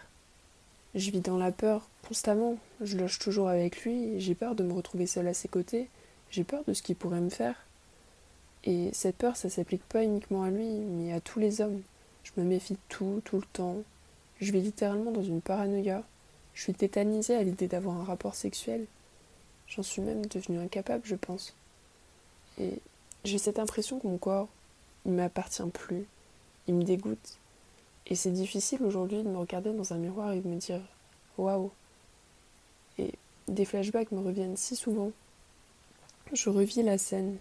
Je 0.93 1.09
vis 1.09 1.21
dans 1.21 1.37
la 1.37 1.53
peur 1.53 1.87
constamment. 2.05 2.57
Je 2.81 2.97
loge 2.97 3.17
toujours 3.17 3.47
avec 3.47 3.81
lui. 3.85 4.19
J'ai 4.19 4.35
peur 4.35 4.55
de 4.55 4.63
me 4.63 4.73
retrouver 4.73 5.07
seule 5.07 5.29
à 5.29 5.33
ses 5.33 5.47
côtés. 5.47 5.87
J'ai 6.29 6.43
peur 6.43 6.65
de 6.67 6.73
ce 6.73 6.81
qu'il 6.81 6.97
pourrait 6.97 7.21
me 7.21 7.29
faire. 7.29 7.55
Et 8.65 8.89
cette 8.91 9.15
peur, 9.15 9.37
ça 9.37 9.49
s'applique 9.49 9.87
pas 9.87 10.03
uniquement 10.03 10.43
à 10.43 10.49
lui, 10.49 10.67
mais 10.67 11.13
à 11.13 11.21
tous 11.21 11.39
les 11.39 11.61
hommes. 11.61 11.81
Je 12.25 12.31
me 12.35 12.43
méfie 12.45 12.73
de 12.73 12.79
tout, 12.89 13.21
tout 13.23 13.37
le 13.37 13.47
temps. 13.53 13.77
Je 14.41 14.51
vis 14.51 14.59
littéralement 14.59 15.11
dans 15.11 15.23
une 15.23 15.39
paranoïa. 15.39 16.03
Je 16.53 16.61
suis 16.61 16.73
tétanisée 16.73 17.35
à 17.35 17.43
l'idée 17.43 17.67
d'avoir 17.67 17.97
un 17.97 18.03
rapport 18.03 18.35
sexuel. 18.35 18.85
J'en 19.67 19.83
suis 19.83 20.01
même 20.01 20.25
devenue 20.25 20.59
incapable, 20.59 21.03
je 21.05 21.15
pense. 21.15 21.55
Et 22.59 22.79
j'ai 23.23 23.37
cette 23.37 23.59
impression 23.59 23.99
que 23.99 24.07
mon 24.07 24.17
corps, 24.17 24.47
il 25.05 25.13
m'appartient 25.13 25.63
plus. 25.73 26.05
Il 26.67 26.75
me 26.75 26.83
dégoûte. 26.83 27.39
Et 28.07 28.15
c'est 28.15 28.31
difficile 28.31 28.83
aujourd'hui 28.83 29.23
de 29.23 29.29
me 29.29 29.37
regarder 29.37 29.71
dans 29.71 29.93
un 29.93 29.97
miroir 29.97 30.33
et 30.33 30.41
de 30.41 30.47
me 30.47 30.57
dire 30.57 30.81
waouh. 31.37 31.71
Et 32.97 33.13
des 33.47 33.65
flashbacks 33.65 34.11
me 34.11 34.19
reviennent 34.19 34.57
si 34.57 34.75
souvent. 34.75 35.11
Je 36.31 36.49
revis 36.49 36.83
la 36.83 36.97
scène 36.97 37.37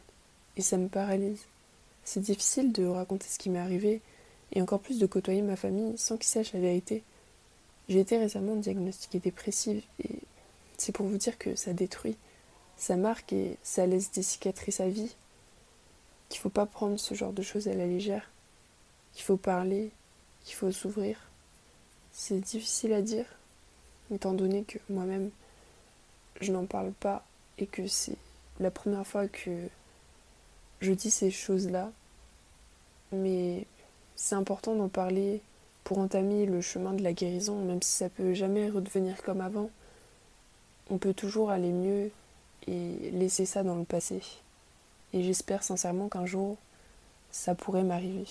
et 0.57 0.63
ça 0.63 0.77
me 0.77 0.89
paralyse. 0.89 1.45
C'est 2.05 2.21
difficile 2.21 2.73
de 2.73 2.85
raconter 2.85 3.27
ce 3.29 3.39
qui 3.39 3.51
m'est 3.51 3.59
arrivé 3.59 4.01
et 4.53 4.63
encore 4.63 4.81
plus 4.81 4.99
de 4.99 5.07
côtoyer 5.07 5.43
ma 5.43 5.57
famille 5.57 5.97
sans 5.97 6.17
qu'ils 6.17 6.29
sachent 6.29 6.53
la 6.53 6.61
vérité. 6.61 7.03
J'ai 7.93 8.01
été 8.01 8.17
récemment 8.17 8.57
diagnostiquée 8.57 9.19
dépressive 9.19 9.83
et 10.03 10.21
c'est 10.79 10.93
pour 10.93 11.05
vous 11.05 11.19
dire 11.19 11.37
que 11.37 11.57
ça 11.57 11.75
détruit, 11.75 12.17
ça 12.79 12.97
marque 12.97 13.35
et 13.35 13.59
ça 13.63 13.85
laisse 13.85 14.11
des 14.13 14.23
cicatrices 14.23 14.81
à 14.81 14.89
vie. 14.89 15.15
Qu'il 16.31 16.41
faut 16.41 16.49
pas 16.49 16.65
prendre 16.65 16.99
ce 16.99 17.13
genre 17.13 17.35
de 17.35 17.43
choses 17.43 17.69
à 17.69 17.75
la 17.75 17.85
légère. 17.85 18.31
Qu'il 19.13 19.25
faut 19.25 19.37
parler, 19.37 19.91
qu'il 20.43 20.55
faut 20.55 20.73
s'ouvrir. 20.73 21.19
C'est 22.13 22.41
difficile 22.41 22.95
à 22.95 23.03
dire, 23.03 23.27
étant 24.11 24.33
donné 24.33 24.63
que 24.63 24.79
moi-même, 24.89 25.31
je 26.41 26.51
n'en 26.51 26.65
parle 26.65 26.93
pas 26.93 27.27
et 27.59 27.67
que 27.67 27.87
c'est 27.89 28.17
la 28.59 28.71
première 28.71 29.07
fois 29.07 29.29
que 29.29 29.69
je 30.81 30.93
dis 30.93 31.11
ces 31.11 31.31
choses-là. 31.31 31.93
Mais 33.13 33.67
c'est 34.17 34.35
important 34.35 34.75
d'en 34.75 34.89
parler 34.89 35.43
pour 35.85 35.99
entamer 35.99 36.47
le 36.47 36.61
chemin 36.61 36.93
de 36.93 37.03
la 37.03 37.13
guérison, 37.13 37.57
même 37.57 37.83
si 37.83 37.93
ça 37.93 38.09
peut 38.09 38.35
jamais 38.35 38.71
redevenir 38.71 39.23
comme 39.23 39.41
avant. 39.41 39.71
On 40.91 40.99
peut 40.99 41.15
toujours 41.15 41.51
aller 41.51 41.73
mieux 41.73 42.11
et 42.67 43.11
laisser 43.11 43.47
ça 43.47 43.63
dans 43.63 43.77
le 43.77 43.85
passé. 43.85 44.21
Et 45.13 45.23
j'espère 45.23 45.63
sincèrement 45.63 46.09
qu'un 46.09 46.27
jour, 46.27 46.57
ça 47.31 47.55
pourrait 47.55 47.85
m'arriver. 47.85 48.27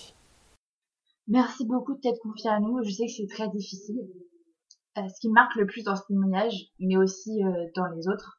Merci 1.28 1.64
beaucoup 1.66 1.94
de 1.94 2.00
t'être 2.00 2.20
confié 2.22 2.50
à 2.50 2.60
nous. 2.60 2.82
Je 2.82 2.90
sais 2.90 3.06
que 3.06 3.12
c'est 3.12 3.28
très 3.28 3.48
difficile. 3.48 4.00
Euh, 4.98 5.08
ce 5.08 5.20
qui 5.20 5.28
marque 5.30 5.54
le 5.56 5.66
plus 5.66 5.84
dans 5.84 5.96
ce 5.96 6.02
témoignage, 6.06 6.54
mais 6.78 6.96
aussi 6.96 7.42
euh, 7.42 7.66
dans 7.74 7.86
les 7.86 8.08
autres, 8.08 8.38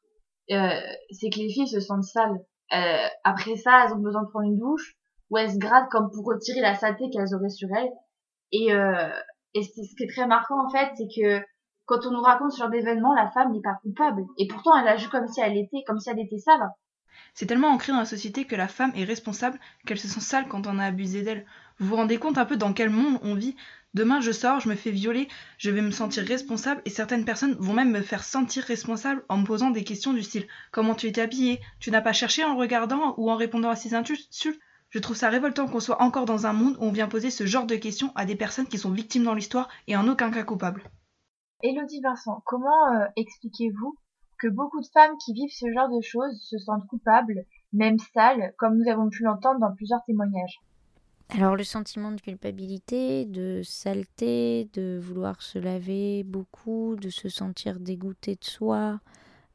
euh, 0.51 0.79
c'est 1.09 1.29
que 1.29 1.39
les 1.39 1.49
filles 1.49 1.67
se 1.67 1.79
sentent 1.79 2.03
sales. 2.03 2.39
Après 3.23 3.55
ça, 3.55 3.85
elles 3.85 3.93
ont 3.93 3.99
besoin 3.99 4.23
de 4.23 4.29
prendre 4.29 4.47
une 4.47 4.57
douche, 4.57 4.95
ou 5.29 5.37
elles 5.37 5.51
se 5.51 5.57
grattent 5.57 5.89
comme 5.91 6.09
pour 6.11 6.25
retirer 6.25 6.59
la 6.59 6.75
saleté 6.75 7.09
qu'elles 7.11 7.35
auraient 7.35 7.49
sur 7.49 7.69
elles? 7.71 7.91
Et, 8.53 8.71
euh, 8.71 9.09
ce 9.55 9.95
qui 9.97 10.03
est 10.03 10.13
très 10.13 10.25
marquant 10.27 10.65
en 10.65 10.69
fait, 10.69 10.91
c'est 10.95 11.07
que 11.13 11.45
quand 11.85 12.05
on 12.05 12.11
nous 12.11 12.21
raconte 12.21 12.53
ce 12.53 12.59
genre 12.59 12.69
d'événement, 12.69 13.13
la 13.13 13.29
femme 13.31 13.51
n'est 13.51 13.61
pas 13.61 13.77
coupable. 13.81 14.23
Et 14.37 14.47
pourtant, 14.47 14.71
elle 14.79 14.87
agit 14.87 15.09
comme 15.09 15.27
si 15.27 15.41
elle 15.41 15.57
était, 15.57 15.83
comme 15.85 15.99
si 15.99 16.09
elle 16.09 16.19
était 16.19 16.37
sale. 16.37 16.69
C'est 17.33 17.45
tellement 17.45 17.69
ancré 17.69 17.91
dans 17.91 17.99
la 17.99 18.05
société 18.05 18.45
que 18.45 18.55
la 18.55 18.67
femme 18.67 18.93
est 18.95 19.03
responsable 19.03 19.59
qu'elle 19.85 19.99
se 19.99 20.07
sent 20.07 20.21
sale 20.21 20.47
quand 20.47 20.67
on 20.67 20.79
a 20.79 20.85
abusé 20.85 21.23
d'elle. 21.23 21.45
Vous 21.79 21.87
vous 21.87 21.95
rendez 21.95 22.17
compte 22.17 22.37
un 22.37 22.45
peu 22.45 22.57
dans 22.57 22.73
quel 22.73 22.89
monde 22.89 23.19
on 23.23 23.35
vit? 23.35 23.55
Demain, 23.93 24.21
je 24.21 24.31
sors, 24.31 24.59
je 24.59 24.69
me 24.69 24.75
fais 24.75 24.91
violer, 24.91 25.27
je 25.57 25.69
vais 25.69 25.81
me 25.81 25.91
sentir 25.91 26.23
responsable 26.25 26.81
et 26.85 26.89
certaines 26.89 27.25
personnes 27.25 27.55
vont 27.59 27.73
même 27.73 27.91
me 27.91 28.01
faire 28.01 28.23
sentir 28.23 28.63
responsable 28.63 29.23
en 29.29 29.37
me 29.37 29.45
posant 29.45 29.69
des 29.69 29.83
questions 29.83 30.13
du 30.13 30.23
style 30.23 30.47
Comment 30.71 30.95
tu 30.95 31.07
étais 31.07 31.21
habillée? 31.21 31.59
Tu 31.79 31.91
n'as 31.91 32.01
pas 32.01 32.13
cherché 32.13 32.43
en 32.43 32.55
regardant 32.55 33.13
ou 33.17 33.29
en 33.29 33.35
répondant 33.35 33.69
à 33.69 33.75
ces 33.75 33.93
insultes? 33.93 34.59
Je 34.93 34.99
trouve 34.99 35.15
ça 35.15 35.29
révoltant 35.29 35.67
qu'on 35.67 35.79
soit 35.79 36.03
encore 36.03 36.25
dans 36.25 36.45
un 36.45 36.53
monde 36.53 36.75
où 36.77 36.83
on 36.83 36.91
vient 36.91 37.07
poser 37.07 37.31
ce 37.31 37.47
genre 37.47 37.65
de 37.65 37.75
questions 37.75 38.11
à 38.13 38.25
des 38.25 38.35
personnes 38.35 38.67
qui 38.67 38.77
sont 38.77 38.91
victimes 38.91 39.23
dans 39.23 39.33
l'histoire 39.33 39.67
et 39.87 39.97
en 39.97 40.07
aucun 40.07 40.29
cas 40.29 40.43
coupables. 40.43 40.83
Elodie 41.63 41.99
Vincent, 42.01 42.43
comment 42.45 42.93
euh, 42.93 43.05
expliquez-vous 43.15 43.97
que 44.37 44.47
beaucoup 44.49 44.81
de 44.81 44.87
femmes 44.93 45.17
qui 45.25 45.33
vivent 45.33 45.49
ce 45.51 45.65
genre 45.73 45.89
de 45.89 45.99
choses 46.03 46.39
se 46.47 46.59
sentent 46.59 46.85
coupables, 46.85 47.43
même 47.71 47.97
sales, 48.13 48.53
comme 48.59 48.77
nous 48.77 48.87
avons 48.87 49.09
pu 49.09 49.23
l'entendre 49.23 49.59
dans 49.59 49.73
plusieurs 49.73 50.03
témoignages? 50.05 50.61
Alors 51.29 51.55
le 51.55 51.63
sentiment 51.63 52.11
de 52.11 52.21
culpabilité, 52.21 53.25
de 53.25 53.61
saleté, 53.63 54.69
de 54.73 54.99
vouloir 55.01 55.41
se 55.41 55.57
laver 55.57 56.21
beaucoup, 56.23 56.97
de 56.97 57.09
se 57.09 57.29
sentir 57.29 57.79
dégoûté 57.79 58.35
de 58.35 58.43
soi, 58.43 58.99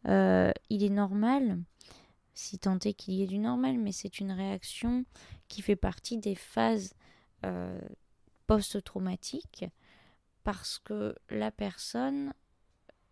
euh, 0.08 0.50
il 0.68 0.82
est 0.82 0.90
normal, 0.90 1.58
si 2.38 2.56
tant 2.56 2.78
est 2.78 2.94
qu'il 2.94 3.14
y 3.14 3.22
ait 3.24 3.26
du 3.26 3.38
normal, 3.38 3.78
mais 3.78 3.90
c'est 3.90 4.20
une 4.20 4.30
réaction 4.30 5.04
qui 5.48 5.60
fait 5.60 5.74
partie 5.74 6.18
des 6.18 6.36
phases 6.36 6.94
euh, 7.44 7.80
post-traumatiques 8.46 9.64
parce 10.44 10.78
que 10.78 11.16
la 11.30 11.50
personne 11.50 12.32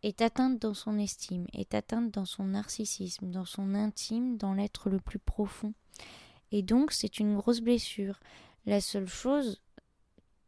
est 0.05 0.23
atteinte 0.23 0.63
dans 0.63 0.75
son 0.75 0.97
estime, 1.01 1.47
est 1.53 1.75
atteinte 1.75 2.13
dans 2.13 2.25
son 2.25 2.45
narcissisme, 2.45 3.33
dans 3.33 3.45
son 3.45 3.75
intime, 3.75 4.37
dans 4.37 4.55
l'être 4.55 4.91
le 4.91 5.01
plus 5.01 5.19
profond. 5.19 5.75
Et 6.53 6.63
donc 6.63 6.93
c'est 6.93 7.19
une 7.19 7.37
grosse 7.37 7.61
blessure. 7.61 8.21
La 8.65 8.81
seule 8.81 9.09
chose 9.09 9.61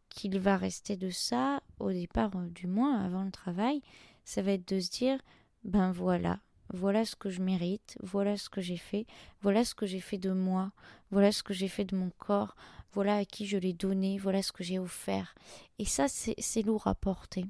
qu'il 0.09 0.39
va 0.39 0.57
rester 0.57 0.97
de 0.97 1.11
ça, 1.11 1.65
au 1.81 1.91
départ 1.91 2.31
euh, 2.37 2.47
du 2.47 2.69
moins, 2.69 3.05
avant 3.05 3.25
le 3.25 3.33
travail, 3.33 3.83
ça 4.25 4.41
va 4.41 4.53
être 4.53 4.69
de 4.69 4.79
se 4.79 4.91
dire, 4.91 5.21
ben 5.65 5.91
voilà, 5.91 6.39
voilà 6.73 7.05
ce 7.05 7.17
que 7.17 7.31
je 7.31 7.41
mérite, 7.41 7.97
voilà 8.03 8.37
ce 8.37 8.49
que 8.49 8.61
j'ai 8.61 8.77
fait, 8.77 9.07
voilà 9.43 9.65
ce 9.65 9.75
que 9.75 9.87
j'ai 9.87 10.01
fait 10.01 10.19
de 10.19 10.33
moi, 10.33 10.73
voilà 11.11 11.33
ce 11.33 11.43
que 11.43 11.55
j'ai 11.55 11.69
fait 11.69 11.85
de 11.85 11.97
mon 11.97 12.11
corps, 12.19 12.57
voilà 12.93 13.17
à 13.17 13.25
qui 13.25 13.47
je 13.47 13.57
l'ai 13.57 13.73
donné, 13.73 14.19
voilà 14.19 14.43
ce 14.43 14.53
que 14.53 14.65
j'ai 14.65 14.79
offert. 14.79 15.35
Et 15.79 15.85
ça, 15.85 16.07
c'est 16.09 16.63
lourd 16.63 16.87
à 16.87 16.95
porter. 16.95 17.47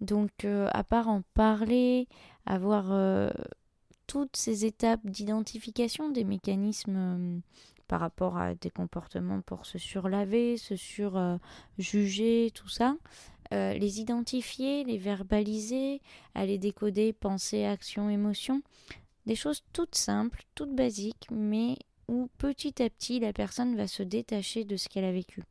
Donc, 0.00 0.44
euh, 0.44 0.68
à 0.72 0.84
part 0.84 1.08
en 1.08 1.22
parler, 1.34 2.08
avoir 2.46 2.92
euh, 2.92 3.30
toutes 4.06 4.36
ces 4.36 4.64
étapes 4.64 5.04
d'identification 5.04 6.10
des 6.10 6.24
mécanismes 6.24 7.42
par 7.88 8.00
rapport 8.00 8.36
à 8.36 8.54
des 8.54 8.70
comportements 8.70 9.40
pour 9.42 9.66
se 9.66 9.78
surlaver, 9.78 10.56
se 10.56 10.76
surjuger, 10.76 12.50
tout 12.54 12.68
ça. 12.68 12.96
Euh, 13.52 13.74
les 13.74 14.00
identifier, 14.00 14.84
les 14.84 14.98
verbaliser, 14.98 16.00
aller 16.34 16.58
décoder 16.58 17.12
pensée, 17.12 17.64
action, 17.64 18.10
émotion. 18.10 18.62
Des 19.26 19.36
choses 19.36 19.62
toutes 19.72 19.94
simples, 19.94 20.42
toutes 20.54 20.74
basiques, 20.74 21.28
mais 21.30 21.76
où 22.08 22.28
petit 22.38 22.82
à 22.82 22.90
petit 22.90 23.20
la 23.20 23.32
personne 23.32 23.76
va 23.76 23.86
se 23.86 24.02
détacher 24.02 24.64
de 24.64 24.76
ce 24.76 24.88
qu'elle 24.88 25.04
a 25.04 25.12
vécu. 25.12 25.42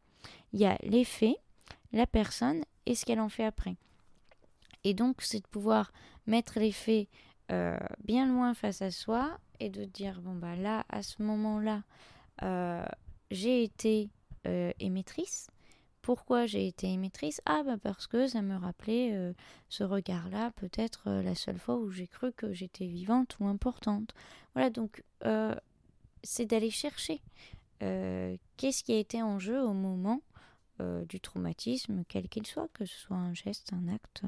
Il 0.53 0.59
y 0.59 0.65
a 0.65 0.77
les 0.83 1.03
faits, 1.03 1.37
la 1.91 2.07
personne 2.07 2.63
et 2.85 2.95
ce 2.95 3.05
qu'elle 3.05 3.19
en 3.19 3.29
fait 3.29 3.45
après. 3.45 3.75
Et 4.83 4.93
donc 4.93 5.21
c'est 5.21 5.39
de 5.39 5.47
pouvoir 5.47 5.91
mettre 6.27 6.59
les 6.59 6.71
faits 6.71 7.07
euh, 7.51 7.77
bien 8.03 8.27
loin 8.27 8.53
face 8.53 8.81
à 8.81 8.91
soi 8.91 9.37
et 9.59 9.69
de 9.69 9.85
dire 9.85 10.21
bon 10.21 10.35
bah 10.35 10.55
là 10.55 10.85
à 10.89 11.01
ce 11.01 11.21
moment-là 11.21 11.83
euh, 12.43 12.85
j'ai 13.31 13.63
été 13.63 14.09
émettrice. 14.79 15.47
Pourquoi 16.05 16.45
j'ai 16.45 16.67
été 16.67 16.87
émettrice 16.87 17.41
Ah, 17.45 17.63
bah 17.65 17.77
parce 17.81 18.05
que 18.05 18.27
ça 18.27 18.41
me 18.41 18.55
rappelait 18.55 19.11
euh, 19.13 19.33
ce 19.69 19.83
regard-là, 19.83 20.51
peut-être 20.51 21.09
la 21.09 21.33
seule 21.33 21.57
fois 21.57 21.77
où 21.77 21.89
j'ai 21.89 22.07
cru 22.07 22.31
que 22.31 22.53
j'étais 22.53 22.85
vivante 22.85 23.35
ou 23.39 23.47
importante. 23.47 24.13
Voilà, 24.53 24.69
donc 24.69 25.03
c'est 26.23 26.45
d'aller 26.45 26.71
chercher 26.71 27.21
euh, 27.81 28.37
qu'est-ce 28.57 28.83
qui 28.83 28.93
a 28.93 28.97
été 28.97 29.21
en 29.21 29.39
jeu 29.39 29.61
au 29.61 29.73
moment 29.73 30.21
euh, 30.81 31.05
du 31.05 31.19
traumatisme, 31.19 32.03
quel 32.07 32.29
qu'il 32.29 32.47
soit, 32.47 32.69
que 32.73 32.85
ce 32.85 32.97
soit 32.97 33.17
un 33.17 33.33
geste, 33.33 33.73
un 33.73 33.93
acte 33.93 34.23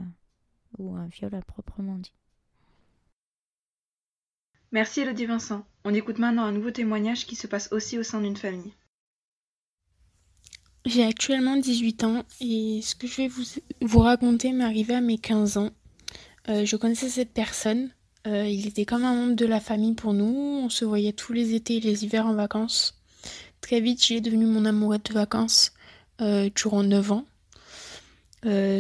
ou 0.78 0.96
un 0.96 1.08
viol 1.08 1.34
à 1.36 1.42
proprement 1.42 1.98
dit. 1.98 2.14
Merci 4.72 5.02
Elodie 5.02 5.26
Vincent. 5.26 5.66
On 5.86 5.94
écoute 5.94 6.20
maintenant 6.20 6.44
un 6.44 6.52
nouveau 6.52 6.72
témoignage 6.72 7.26
qui 7.26 7.36
se 7.36 7.48
passe 7.48 7.72
aussi 7.72 7.98
au 7.98 8.04
sein 8.04 8.22
d'une 8.22 8.36
famille. 8.36 8.74
J'ai 10.88 11.04
actuellement 11.04 11.58
18 11.58 12.06
ans 12.06 12.24
et 12.40 12.80
ce 12.82 12.96
que 12.96 13.08
je 13.08 13.18
vais 13.18 13.30
vous, 13.82 14.00
raconter 14.00 14.54
m'est 14.54 14.64
arrivé 14.64 14.96
à 14.96 15.02
mes 15.02 15.18
15 15.18 15.58
ans. 15.58 15.72
Euh, 16.48 16.64
je 16.64 16.78
connaissais 16.78 17.10
cette 17.10 17.34
personne. 17.34 17.90
Euh, 18.26 18.48
il 18.48 18.66
était 18.68 18.86
comme 18.86 19.04
un 19.04 19.14
membre 19.14 19.36
de 19.36 19.46
la 19.46 19.60
famille 19.60 19.96
pour 19.96 20.14
nous. 20.14 20.62
On 20.64 20.70
se 20.70 20.86
voyait 20.86 21.12
tous 21.12 21.34
les 21.34 21.56
étés 21.56 21.76
et 21.76 21.80
les 21.82 22.06
hivers 22.06 22.26
en 22.26 22.36
vacances. 22.36 22.98
Très 23.60 23.82
vite, 23.82 24.10
est 24.12 24.22
devenu 24.22 24.46
mon 24.46 24.64
amoureux 24.64 24.98
de 24.98 25.14
vacances 25.14 25.74
euh, 26.22 26.50
durant 26.56 26.84
9 26.84 27.12
ans. 27.12 27.26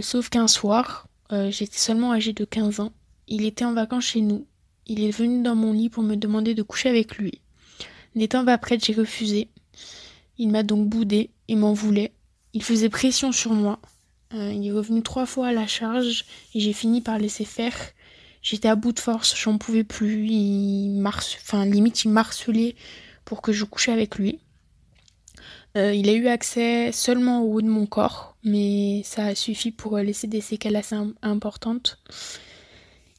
sauf 0.01 0.29
qu'un 0.29 0.47
soir, 0.47 1.09
j'étais 1.49 1.77
seulement 1.77 2.13
âgée 2.13 2.31
de 2.31 2.45
15 2.45 2.79
ans. 2.79 2.93
Il 3.27 3.43
était 3.43 3.65
en 3.65 3.73
vacances 3.73 4.05
chez 4.05 4.21
nous. 4.21 4.47
Il 4.85 5.03
est 5.03 5.11
venu 5.11 5.43
dans 5.43 5.55
mon 5.55 5.73
lit 5.73 5.89
pour 5.89 6.03
me 6.03 6.15
demander 6.15 6.55
de 6.55 6.63
coucher 6.63 6.87
avec 6.87 7.17
lui. 7.17 7.41
N'étant 8.15 8.45
pas 8.45 8.57
prête, 8.57 8.85
j'ai 8.85 8.93
refusé. 8.93 9.49
Il 10.37 10.51
m'a 10.51 10.63
donc 10.63 10.87
boudé 10.87 11.31
et 11.47 11.55
m'en 11.55 11.73
voulait. 11.73 12.13
Il 12.53 12.63
faisait 12.63 12.89
pression 12.89 13.31
sur 13.31 13.53
moi. 13.53 13.79
Euh, 14.33 14.51
il 14.51 14.67
est 14.67 14.71
revenu 14.71 15.01
trois 15.03 15.25
fois 15.25 15.47
à 15.47 15.53
la 15.53 15.67
charge 15.67 16.25
et 16.53 16.59
j'ai 16.59 16.73
fini 16.73 17.01
par 17.01 17.17
laisser 17.17 17.45
faire. 17.45 17.75
J'étais 18.41 18.67
à 18.67 18.75
bout 18.75 18.91
de 18.91 18.99
force, 18.99 19.35
j'en 19.37 19.57
pouvais 19.57 19.83
plus. 19.83 20.27
Il 20.27 21.03
enfin 21.05 21.65
limite 21.65 22.03
il 22.03 22.09
marcelait 22.09 22.75
pour 23.25 23.41
que 23.41 23.51
je 23.51 23.63
couche 23.63 23.89
avec 23.89 24.17
lui. 24.17 24.39
Euh, 25.77 25.93
il 25.93 26.09
a 26.09 26.13
eu 26.13 26.27
accès 26.27 26.91
seulement 26.91 27.41
au 27.43 27.55
haut 27.55 27.61
de 27.61 27.67
mon 27.67 27.85
corps, 27.85 28.35
mais 28.43 29.01
ça 29.03 29.25
a 29.25 29.35
suffi 29.35 29.71
pour 29.71 29.97
laisser 29.97 30.27
des 30.27 30.41
séquelles 30.41 30.75
assez 30.75 30.95
importantes. 31.21 31.99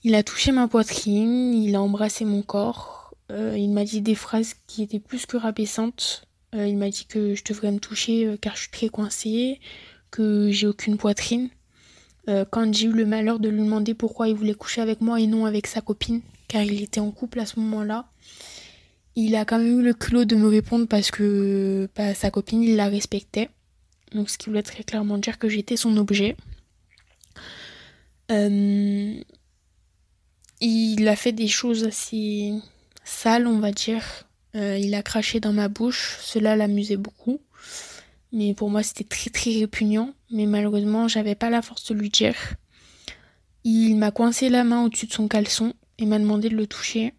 Il 0.02 0.14
a 0.14 0.22
touché 0.22 0.52
ma 0.52 0.68
poitrine, 0.68 1.54
il 1.54 1.74
a 1.74 1.82
embrassé 1.82 2.24
mon 2.24 2.42
corps, 2.42 3.14
euh, 3.30 3.56
il 3.56 3.70
m'a 3.70 3.84
dit 3.84 4.00
des 4.00 4.14
phrases 4.14 4.54
qui 4.66 4.82
étaient 4.82 5.00
plus 5.00 5.26
que 5.26 5.36
rabaissantes. 5.36 6.27
Euh, 6.54 6.66
il 6.66 6.76
m'a 6.78 6.88
dit 6.88 7.04
que 7.06 7.34
je 7.34 7.44
devrais 7.44 7.70
me 7.70 7.78
toucher 7.78 8.26
euh, 8.26 8.36
car 8.40 8.56
je 8.56 8.62
suis 8.62 8.70
très 8.70 8.88
coincée, 8.88 9.60
que 10.10 10.50
j'ai 10.50 10.66
aucune 10.66 10.96
poitrine. 10.96 11.50
Euh, 12.28 12.44
quand 12.50 12.74
j'ai 12.74 12.86
eu 12.86 12.92
le 12.92 13.06
malheur 13.06 13.38
de 13.38 13.48
lui 13.48 13.62
demander 13.62 13.94
pourquoi 13.94 14.28
il 14.28 14.34
voulait 14.34 14.54
coucher 14.54 14.80
avec 14.80 15.00
moi 15.00 15.20
et 15.20 15.26
non 15.26 15.46
avec 15.46 15.66
sa 15.66 15.80
copine, 15.80 16.20
car 16.46 16.62
il 16.62 16.82
était 16.82 17.00
en 17.00 17.10
couple 17.10 17.40
à 17.40 17.46
ce 17.46 17.60
moment-là, 17.60 18.08
il 19.16 19.34
a 19.36 19.44
quand 19.44 19.58
même 19.58 19.80
eu 19.80 19.82
le 19.82 19.94
culot 19.94 20.24
de 20.24 20.36
me 20.36 20.48
répondre 20.48 20.86
parce 20.86 21.10
que 21.10 21.88
bah, 21.96 22.14
sa 22.14 22.30
copine, 22.30 22.62
il 22.62 22.76
la 22.76 22.88
respectait. 22.88 23.50
Donc 24.12 24.30
ce 24.30 24.38
qui 24.38 24.48
voulait 24.48 24.62
très 24.62 24.84
clairement 24.84 25.18
dire 25.18 25.38
que 25.38 25.48
j'étais 25.48 25.76
son 25.76 25.96
objet. 25.96 26.36
il 28.30 29.24
a 31.08 31.16
fait 31.16 31.32
des 31.32 31.48
choses 31.48 31.84
assez 31.84 32.52
sales, 33.04 33.46
on 33.46 33.58
va 33.58 33.72
dire, 33.72 34.27
euh, 34.54 34.78
il 34.78 34.94
a 34.94 35.02
craché 35.02 35.40
dans 35.40 35.52
ma 35.52 35.68
bouche, 35.68 36.18
cela 36.22 36.56
l'amusait 36.56 36.96
beaucoup. 36.96 37.40
Mais 38.32 38.54
pour 38.54 38.70
moi, 38.70 38.82
c'était 38.82 39.04
très 39.04 39.30
très 39.30 39.52
répugnant. 39.52 40.14
Mais 40.30 40.46
malheureusement, 40.46 41.08
j'avais 41.08 41.34
pas 41.34 41.50
la 41.50 41.62
force 41.62 41.86
de 41.86 41.94
lui 41.94 42.10
dire. 42.10 42.36
Il 43.64 43.96
m'a 43.96 44.10
coincé 44.10 44.48
la 44.48 44.64
main 44.64 44.84
au-dessus 44.84 45.06
de 45.06 45.12
son 45.12 45.28
caleçon 45.28 45.74
et 45.98 46.06
m'a 46.06 46.18
demandé 46.18 46.48
de 46.48 46.56
le 46.56 46.66
toucher. 46.66 47.14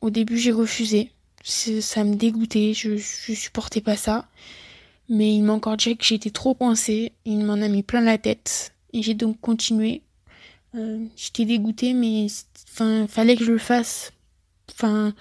Au 0.00 0.10
début, 0.10 0.38
j'ai 0.38 0.52
refusé. 0.52 1.12
Ça 1.42 2.04
me 2.04 2.16
dégoûtait, 2.16 2.74
je, 2.74 2.96
je 2.96 3.32
supportais 3.32 3.80
pas 3.80 3.96
ça. 3.96 4.28
Mais 5.08 5.34
il 5.34 5.42
m'a 5.42 5.54
encore 5.54 5.76
dit 5.76 5.96
que 5.96 6.04
j'étais 6.04 6.30
trop 6.30 6.54
coincée. 6.54 7.12
Il 7.24 7.44
m'en 7.44 7.54
a 7.54 7.68
mis 7.68 7.82
plein 7.82 8.00
la 8.00 8.18
tête. 8.18 8.74
Et 8.92 9.02
j'ai 9.02 9.14
donc 9.14 9.40
continué. 9.40 10.02
Euh, 10.74 11.04
j'étais 11.16 11.44
dégoûtée, 11.44 11.94
mais 11.94 12.26
enfin, 12.72 13.06
fallait 13.08 13.36
que 13.36 13.44
je 13.44 13.52
le 13.52 13.58
fasse 13.58 14.12
Enfin, 14.72 15.14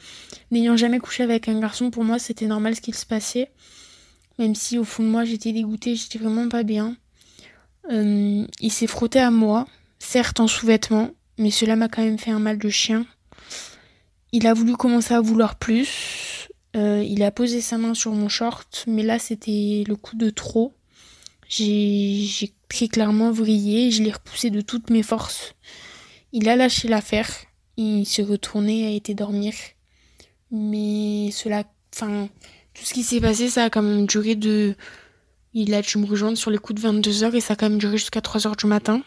n'ayant 0.52 0.78
jamais 0.78 1.00
couché 1.00 1.24
avec 1.24 1.48
un 1.48 1.60
garçon, 1.60 1.92
pour 1.92 2.04
moi, 2.04 2.20
c'était 2.20 2.48
normal 2.48 2.76
ce 2.76 2.82
qu'il 2.82 2.96
se 2.96 3.06
passait. 3.06 3.52
Même 4.38 4.56
si 4.56 4.78
au 4.78 4.84
fond 4.84 5.04
de 5.04 5.10
moi, 5.10 5.26
j'étais 5.26 5.52
dégoûtée, 5.52 5.96
j'étais 5.96 6.20
vraiment 6.20 6.48
pas 6.48 6.64
bien. 6.64 6.96
Euh, 7.92 8.46
il 8.60 8.72
s'est 8.72 8.88
frotté 8.88 9.20
à 9.20 9.32
moi, 9.32 9.68
certes 10.00 10.40
en 10.40 10.48
sous-vêtements, 10.48 11.12
mais 11.38 11.52
cela 11.52 11.76
m'a 11.76 11.90
quand 11.90 12.04
même 12.04 12.20
fait 12.20 12.32
un 12.32 12.40
mal 12.40 12.58
de 12.58 12.70
chien. 12.70 13.06
Il 14.32 14.46
a 14.48 14.54
voulu 14.54 14.76
commencer 14.76 15.14
à 15.14 15.22
vouloir 15.22 15.58
plus. 15.58 16.48
Euh, 16.76 17.04
il 17.06 17.24
a 17.24 17.32
posé 17.32 17.62
sa 17.62 17.78
main 17.78 17.94
sur 17.94 18.14
mon 18.14 18.30
short, 18.30 18.86
mais 18.88 19.02
là 19.02 19.18
c'était 19.18 19.84
le 19.88 19.96
coup 19.96 20.16
de 20.16 20.30
trop. 20.30 20.74
J'ai 21.48 22.54
très 22.70 22.88
clairement 22.88 23.32
vrillé, 23.32 23.90
je 23.90 24.04
l'ai 24.04 24.12
repoussé 24.12 24.52
de 24.52 24.62
toutes 24.62 24.92
mes 24.92 25.02
forces. 25.02 25.56
Il 26.32 26.48
a 26.48 26.56
lâché 26.56 26.88
l'affaire, 26.88 27.30
il 27.80 28.06
s'est 28.06 28.24
retourné, 28.24 28.88
a 28.88 28.90
été 28.92 29.14
dormir. 29.14 29.54
Mais 30.52 31.32
cela, 31.32 31.64
enfin, 31.94 32.28
tout 32.74 32.84
ce 32.84 32.94
qui 32.94 33.04
s'est 33.04 33.22
passé, 33.22 33.50
ça 33.50 33.66
a 33.66 33.70
quand 33.70 33.82
même 33.82 34.06
duré 34.06 34.36
de. 34.36 34.76
Il 35.54 35.74
a 35.74 35.82
dû 35.82 35.98
me 35.98 36.06
rejoindre 36.06 36.38
sur 36.38 36.52
les 36.52 36.58
coups 36.58 36.82
de 36.82 36.88
22h 36.88 37.34
et 37.36 37.42
ça 37.42 37.54
a 37.54 37.56
quand 37.56 37.70
même 37.70 37.80
duré 37.80 37.98
jusqu'à 37.98 38.20
3h 38.20 38.56
du 38.58 38.68
matin. 38.68 39.02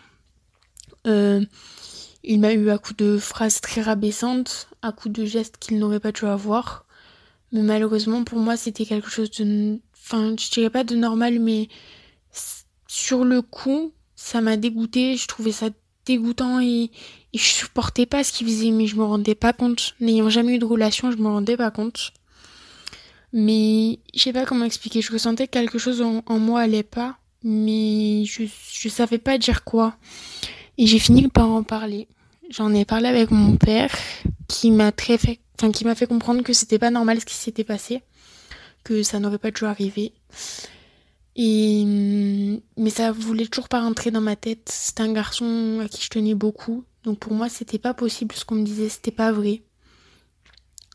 Euh, 1.06 1.44
il 2.24 2.40
m'a 2.40 2.52
eu 2.52 2.70
à 2.70 2.78
coup 2.78 2.94
de 2.94 3.18
phrases 3.18 3.60
très 3.60 3.82
rabaissantes, 3.82 4.68
à 4.80 4.92
coup 4.92 5.08
de 5.08 5.24
gestes 5.24 5.58
qu'il 5.58 5.78
n'aurait 5.78 6.00
pas 6.00 6.12
dû 6.12 6.24
avoir. 6.24 6.86
Mais 7.52 7.62
malheureusement, 7.62 8.24
pour 8.24 8.38
moi, 8.38 8.56
c'était 8.56 8.86
quelque 8.86 9.10
chose 9.10 9.30
de. 9.32 9.78
Enfin, 9.94 10.34
je 10.38 10.50
dirais 10.50 10.70
pas 10.70 10.84
de 10.84 10.96
normal, 10.96 11.38
mais 11.38 11.68
sur 12.88 13.24
le 13.24 13.42
coup, 13.42 13.92
ça 14.16 14.40
m'a 14.40 14.56
dégoûté. 14.56 15.16
Je 15.16 15.26
trouvais 15.28 15.52
ça 15.52 15.68
dégoûtant 16.06 16.60
et, 16.60 16.90
je 17.34 17.40
supportais 17.40 18.04
pas 18.04 18.24
ce 18.24 18.32
qu'il 18.32 18.46
faisait, 18.46 18.70
mais 18.70 18.86
je 18.86 18.96
me 18.96 19.04
rendais 19.04 19.34
pas 19.34 19.54
compte. 19.54 19.94
N'ayant 20.00 20.28
jamais 20.28 20.56
eu 20.56 20.58
de 20.58 20.66
relation, 20.66 21.10
je 21.10 21.16
me 21.16 21.28
rendais 21.28 21.56
pas 21.56 21.70
compte. 21.70 22.12
Mais 23.32 24.00
je 24.14 24.20
sais 24.20 24.34
pas 24.34 24.44
comment 24.44 24.66
expliquer. 24.66 25.00
Je 25.00 25.10
ressentais 25.10 25.46
que 25.46 25.52
quelque 25.52 25.78
chose 25.78 26.02
en, 26.02 26.38
moi 26.38 26.60
allait 26.60 26.82
pas, 26.82 27.16
mais 27.42 28.24
je, 28.26 28.44
je 28.72 28.88
savais 28.90 29.16
pas 29.16 29.38
dire 29.38 29.64
quoi. 29.64 29.96
Et 30.76 30.86
j'ai 30.86 30.98
fini 30.98 31.26
par 31.28 31.50
en 31.50 31.62
parler. 31.62 32.06
J'en 32.50 32.74
ai 32.74 32.84
parlé 32.84 33.08
avec 33.08 33.30
mon 33.30 33.56
père, 33.56 33.90
qui 34.46 34.70
m'a 34.70 34.92
très 34.92 35.16
fait, 35.16 35.40
enfin, 35.58 35.72
qui 35.72 35.86
m'a 35.86 35.94
fait 35.94 36.06
comprendre 36.06 36.42
que 36.42 36.52
c'était 36.52 36.78
pas 36.78 36.90
normal 36.90 37.18
ce 37.18 37.24
qui 37.24 37.34
s'était 37.34 37.64
passé, 37.64 38.02
que 38.84 39.02
ça 39.02 39.18
n'aurait 39.18 39.38
pas 39.38 39.50
dû 39.50 39.64
arriver. 39.64 40.12
Et 41.34 41.84
mais 42.76 42.90
ça 42.90 43.10
voulait 43.12 43.46
toujours 43.46 43.68
pas 43.68 43.80
rentrer 43.80 44.10
dans 44.10 44.20
ma 44.20 44.36
tête. 44.36 44.68
C'était 44.70 45.02
un 45.02 45.12
garçon 45.12 45.80
à 45.82 45.88
qui 45.88 46.02
je 46.02 46.10
tenais 46.10 46.34
beaucoup, 46.34 46.84
donc 47.04 47.18
pour 47.18 47.32
moi 47.32 47.48
c'était 47.48 47.78
pas 47.78 47.94
possible 47.94 48.34
ce 48.34 48.44
qu'on 48.44 48.56
me 48.56 48.64
disait, 48.64 48.88
c'était 48.88 49.10
pas 49.10 49.32
vrai. 49.32 49.62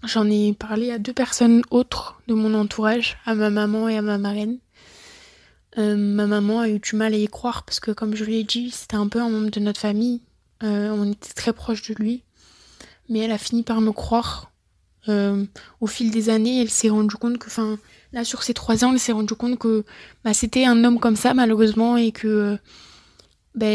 J'en 0.04 0.30
ai 0.30 0.54
parlé 0.54 0.92
à 0.92 1.00
deux 1.00 1.14
personnes 1.14 1.64
autres 1.72 2.22
de 2.28 2.36
mon 2.36 2.54
entourage, 2.54 3.18
à 3.26 3.34
ma 3.34 3.50
maman 3.50 3.90
et 3.90 3.98
à 3.98 4.04
ma 4.04 4.20
marraine. 4.20 4.60
Euh, 5.78 5.96
ma 5.96 6.28
maman 6.28 6.60
a 6.62 6.70
eu 6.70 6.80
du 6.80 6.96
mal 6.96 7.14
à 7.14 7.18
y 7.18 7.28
croire 7.28 7.64
parce 7.64 7.80
que 7.80 7.92
comme 7.92 8.16
je 8.16 8.24
l'ai 8.24 8.44
dit, 8.44 8.72
c'était 8.72 8.96
un 8.96 9.08
peu 9.08 9.22
un 9.22 9.30
membre 9.30 9.50
de 9.50 9.60
notre 9.60 9.80
famille. 9.80 10.22
Euh, 10.64 10.90
on 10.92 11.12
était 11.12 11.34
très 11.34 11.54
proche 11.54 11.88
de 11.90 11.96
lui. 11.96 12.24
Mais 13.10 13.20
elle 13.20 13.32
a 13.32 13.38
fini 13.38 13.64
par 13.64 13.82
me 13.82 13.92
croire. 13.92 14.52
Euh, 15.08 15.46
au 15.80 15.88
fil 15.88 16.12
des 16.12 16.30
années, 16.30 16.62
elle 16.62 16.70
s'est 16.70 16.90
rendue 16.90 17.16
compte 17.16 17.38
que, 17.38 17.50
Là, 18.14 18.24
sur 18.24 18.44
ces 18.44 18.54
trois 18.54 18.86
ans, 18.86 18.94
elle 18.94 19.00
s'est 19.00 19.12
rendue 19.12 19.36
compte 19.36 19.60
que 19.60 19.84
bah, 20.24 20.34
c'était 20.34 20.66
un 20.66 20.84
homme 20.84 21.00
comme 21.00 21.16
ça, 21.16 21.34
malheureusement, 21.34 21.98
et 21.98 22.12
que 22.12 22.58
bah, 23.56 23.74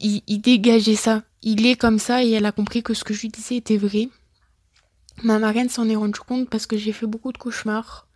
il, 0.00 0.40
dégageait 0.40 0.96
ça. 0.96 1.22
Il 1.42 1.66
est 1.66 1.76
comme 1.76 1.98
ça, 1.98 2.24
et 2.24 2.30
elle 2.30 2.46
a 2.46 2.52
compris 2.52 2.82
que 2.82 2.94
ce 2.94 3.04
que 3.04 3.12
je 3.12 3.22
lui 3.22 3.28
disais 3.28 3.56
était 3.56 3.76
vrai. 3.76 4.08
Ma 5.22 5.38
marraine 5.38 5.68
s'en 5.68 5.88
est 5.88 5.96
rendue 5.96 6.20
compte 6.20 6.48
parce 6.48 6.66
que 6.66 6.76
j'ai 6.76 6.92
fait 6.92 7.06
beaucoup 7.06 7.32
de 7.32 7.38
cauchemars. 7.38 8.08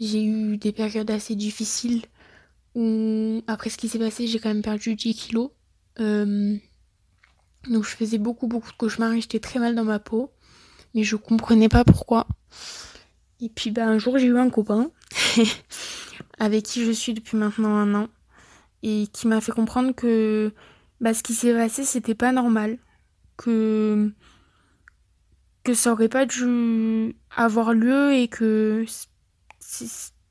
J'ai 0.00 0.24
eu 0.24 0.56
des 0.56 0.72
périodes 0.72 1.10
assez 1.10 1.34
difficiles 1.34 2.02
où, 2.74 3.42
après 3.46 3.70
ce 3.70 3.76
qui 3.76 3.88
s'est 3.88 3.98
passé, 3.98 4.26
j'ai 4.26 4.38
quand 4.38 4.48
même 4.48 4.62
perdu 4.62 4.94
10 4.94 5.14
kilos. 5.14 5.50
Euh, 6.00 6.56
donc 7.68 7.84
je 7.84 7.90
faisais 7.90 8.18
beaucoup, 8.18 8.46
beaucoup 8.46 8.70
de 8.70 8.76
cauchemars 8.76 9.12
et 9.12 9.20
j'étais 9.20 9.40
très 9.40 9.58
mal 9.58 9.74
dans 9.74 9.84
ma 9.84 9.98
peau. 9.98 10.32
Mais 10.94 11.02
je 11.02 11.16
comprenais 11.16 11.68
pas 11.68 11.84
pourquoi. 11.84 12.26
Et 13.44 13.50
puis 13.50 13.70
bah, 13.70 13.86
un 13.86 13.98
jour 13.98 14.16
j'ai 14.16 14.26
eu 14.26 14.38
un 14.38 14.48
copain 14.48 14.90
avec 16.38 16.64
qui 16.64 16.82
je 16.82 16.90
suis 16.90 17.12
depuis 17.12 17.36
maintenant 17.36 17.76
un 17.76 17.94
an 17.94 18.08
et 18.82 19.06
qui 19.12 19.28
m'a 19.28 19.42
fait 19.42 19.52
comprendre 19.52 19.94
que 19.94 20.50
bah, 21.02 21.12
ce 21.12 21.22
qui 21.22 21.34
s'est 21.34 21.52
passé 21.52 21.84
c'était 21.84 22.14
pas 22.14 22.32
normal, 22.32 22.78
que 23.36 24.10
que 25.62 25.74
ça 25.74 25.92
aurait 25.92 26.08
pas 26.08 26.24
dû 26.24 27.14
avoir 27.36 27.74
lieu 27.74 28.14
et 28.14 28.28
que 28.28 28.86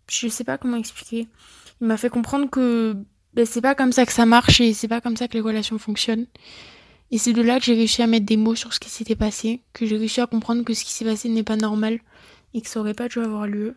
je 0.10 0.28
sais 0.28 0.44
pas 0.44 0.58
comment 0.58 0.78
expliquer. 0.78 1.28
Il 1.82 1.86
m'a 1.86 1.98
fait 1.98 2.10
comprendre 2.10 2.50
que 2.50 2.96
bah, 3.36 3.46
c'est 3.46 3.62
pas 3.62 3.76
comme 3.76 3.92
ça 3.92 4.08
que 4.08 4.12
ça 4.12 4.26
marche 4.26 4.60
et 4.60 4.74
c'est 4.74 4.88
pas 4.88 5.02
comme 5.02 5.18
ça 5.18 5.28
que 5.28 5.34
les 5.34 5.42
relations 5.42 5.78
fonctionnent. 5.78 6.26
Et 7.12 7.20
c'est 7.20 7.34
de 7.34 7.44
là 7.44 7.60
que 7.60 7.66
j'ai 7.66 7.76
réussi 7.76 8.02
à 8.02 8.08
mettre 8.08 8.26
des 8.26 8.38
mots 8.38 8.56
sur 8.56 8.74
ce 8.74 8.80
qui 8.80 8.90
s'était 8.90 9.16
passé, 9.16 9.62
que 9.74 9.86
j'ai 9.86 9.98
réussi 9.98 10.20
à 10.20 10.26
comprendre 10.26 10.64
que 10.64 10.74
ce 10.74 10.84
qui 10.84 10.92
s'est 10.92 11.06
passé 11.06 11.30
n'est 11.30 11.44
pas 11.44 11.58
normal 11.58 12.00
et 12.54 12.62
que 12.62 12.68
ça 12.68 12.80
aurait 12.80 12.94
pas 12.94 13.08
dû 13.08 13.20
avoir 13.20 13.48
lieu. 13.48 13.76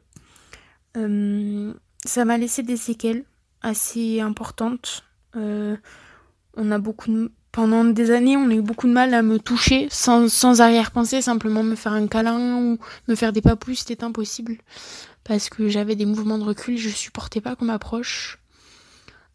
Euh, 0.97 1.73
ça 2.05 2.25
m'a 2.25 2.39
laissé 2.39 2.63
des 2.63 2.77
séquelles 2.77 3.25
assez 3.63 4.21
importantes. 4.21 5.05
Euh. 5.37 5.77
Pendant 7.53 7.85
des 7.85 8.11
années, 8.11 8.37
on 8.37 8.51
a 8.51 8.55
eu 8.55 8.63
beaucoup 8.63 8.87
de 8.87 8.93
mal 8.93 9.13
à 9.15 9.23
me 9.23 9.39
toucher 9.39 9.89
sans, 9.91 10.31
sans 10.31 10.61
arrière-pensée, 10.61 11.23
simplement 11.23 11.63
me 11.63 11.75
faire 11.75 11.93
un 11.93 12.07
câlin 12.07 12.57
ou 12.57 12.79
me 13.09 13.15
faire 13.15 13.33
des 13.33 13.43
papouilles, 13.43 13.77
c'était 13.77 14.05
impossible. 14.05 14.59
Parce 15.25 15.49
que 15.49 15.69
j'avais 15.69 15.97
des 15.97 16.07
mouvements 16.07 16.39
de 16.39 16.45
recul, 16.45 16.77
je 16.79 16.89
supportais 16.89 17.41
pas 17.41 17.57
qu'on 17.57 17.67
m'approche. 17.67 18.39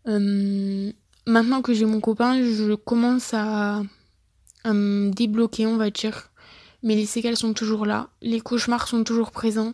Euh, 0.08 0.92
maintenant 1.28 1.62
que 1.62 1.74
j'ai 1.74 1.86
mon 1.86 2.00
copain, 2.00 2.42
je 2.44 2.74
commence 2.74 3.34
à, 3.34 3.82
à 4.64 4.74
me 4.74 5.12
débloquer, 5.12 5.68
on 5.68 5.78
va 5.78 5.90
dire. 5.90 6.31
Mais 6.84 6.96
les 6.96 7.06
séquelles 7.06 7.38
sont 7.38 7.54
toujours 7.54 7.86
là, 7.86 8.10
les 8.22 8.42
cauchemars 8.42 8.88
sont 8.88 9.04
toujours 9.04 9.32
présents. 9.32 9.74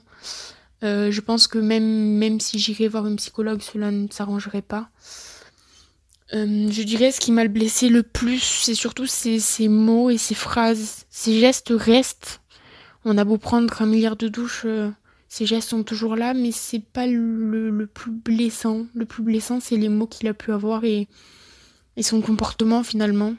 Euh, 0.84 1.10
je 1.10 1.22
pense 1.22 1.48
que 1.48 1.58
même, 1.58 2.18
même 2.18 2.40
si 2.40 2.60
j'irais 2.60 2.88
voir 2.88 3.08
une 3.08 3.16
psychologue, 3.16 3.62
cela 3.62 3.92
ne 3.92 4.08
s'arrangerait 4.10 4.62
pas. 4.62 4.90
Euh, 6.34 6.68
je 6.70 6.84
dirais 6.84 7.12
ce 7.12 7.22
qui 7.22 7.32
m'a 7.32 7.48
blessé 7.48 7.88
le 7.88 8.04
plus, 8.04 8.42
c'est 8.42 8.76
surtout 8.76 9.06
ces, 9.06 9.40
ces, 9.40 9.70
mots 9.70 10.10
et 10.10 10.18
ces 10.18 10.36
phrases. 10.36 11.06
Ces 11.10 11.40
gestes 11.40 11.74
restent. 11.76 12.42
On 13.06 13.18
a 13.18 13.24
beau 13.24 13.38
prendre 13.38 13.82
un 13.82 13.86
milliard 13.86 14.18
de 14.18 14.28
douches, 14.28 14.64
euh, 14.66 14.92
ces 15.30 15.46
gestes 15.46 15.70
sont 15.70 15.84
toujours 15.84 16.16
là, 16.16 16.34
mais 16.34 16.52
c'est 16.52 16.80
pas 16.84 17.08
le, 17.08 17.70
le, 17.70 17.88
plus 17.88 18.12
blessant. 18.12 18.86
Le 18.94 19.06
plus 19.06 19.24
blessant, 19.24 19.60
c'est 19.60 19.78
les 19.78 19.90
mots 19.90 20.08
qu'il 20.08 20.28
a 20.28 20.34
pu 20.34 20.52
avoir 20.52 20.84
et, 20.84 21.08
et 21.96 22.04
son 22.04 22.22
comportement 22.22 22.84
finalement. 22.84 23.36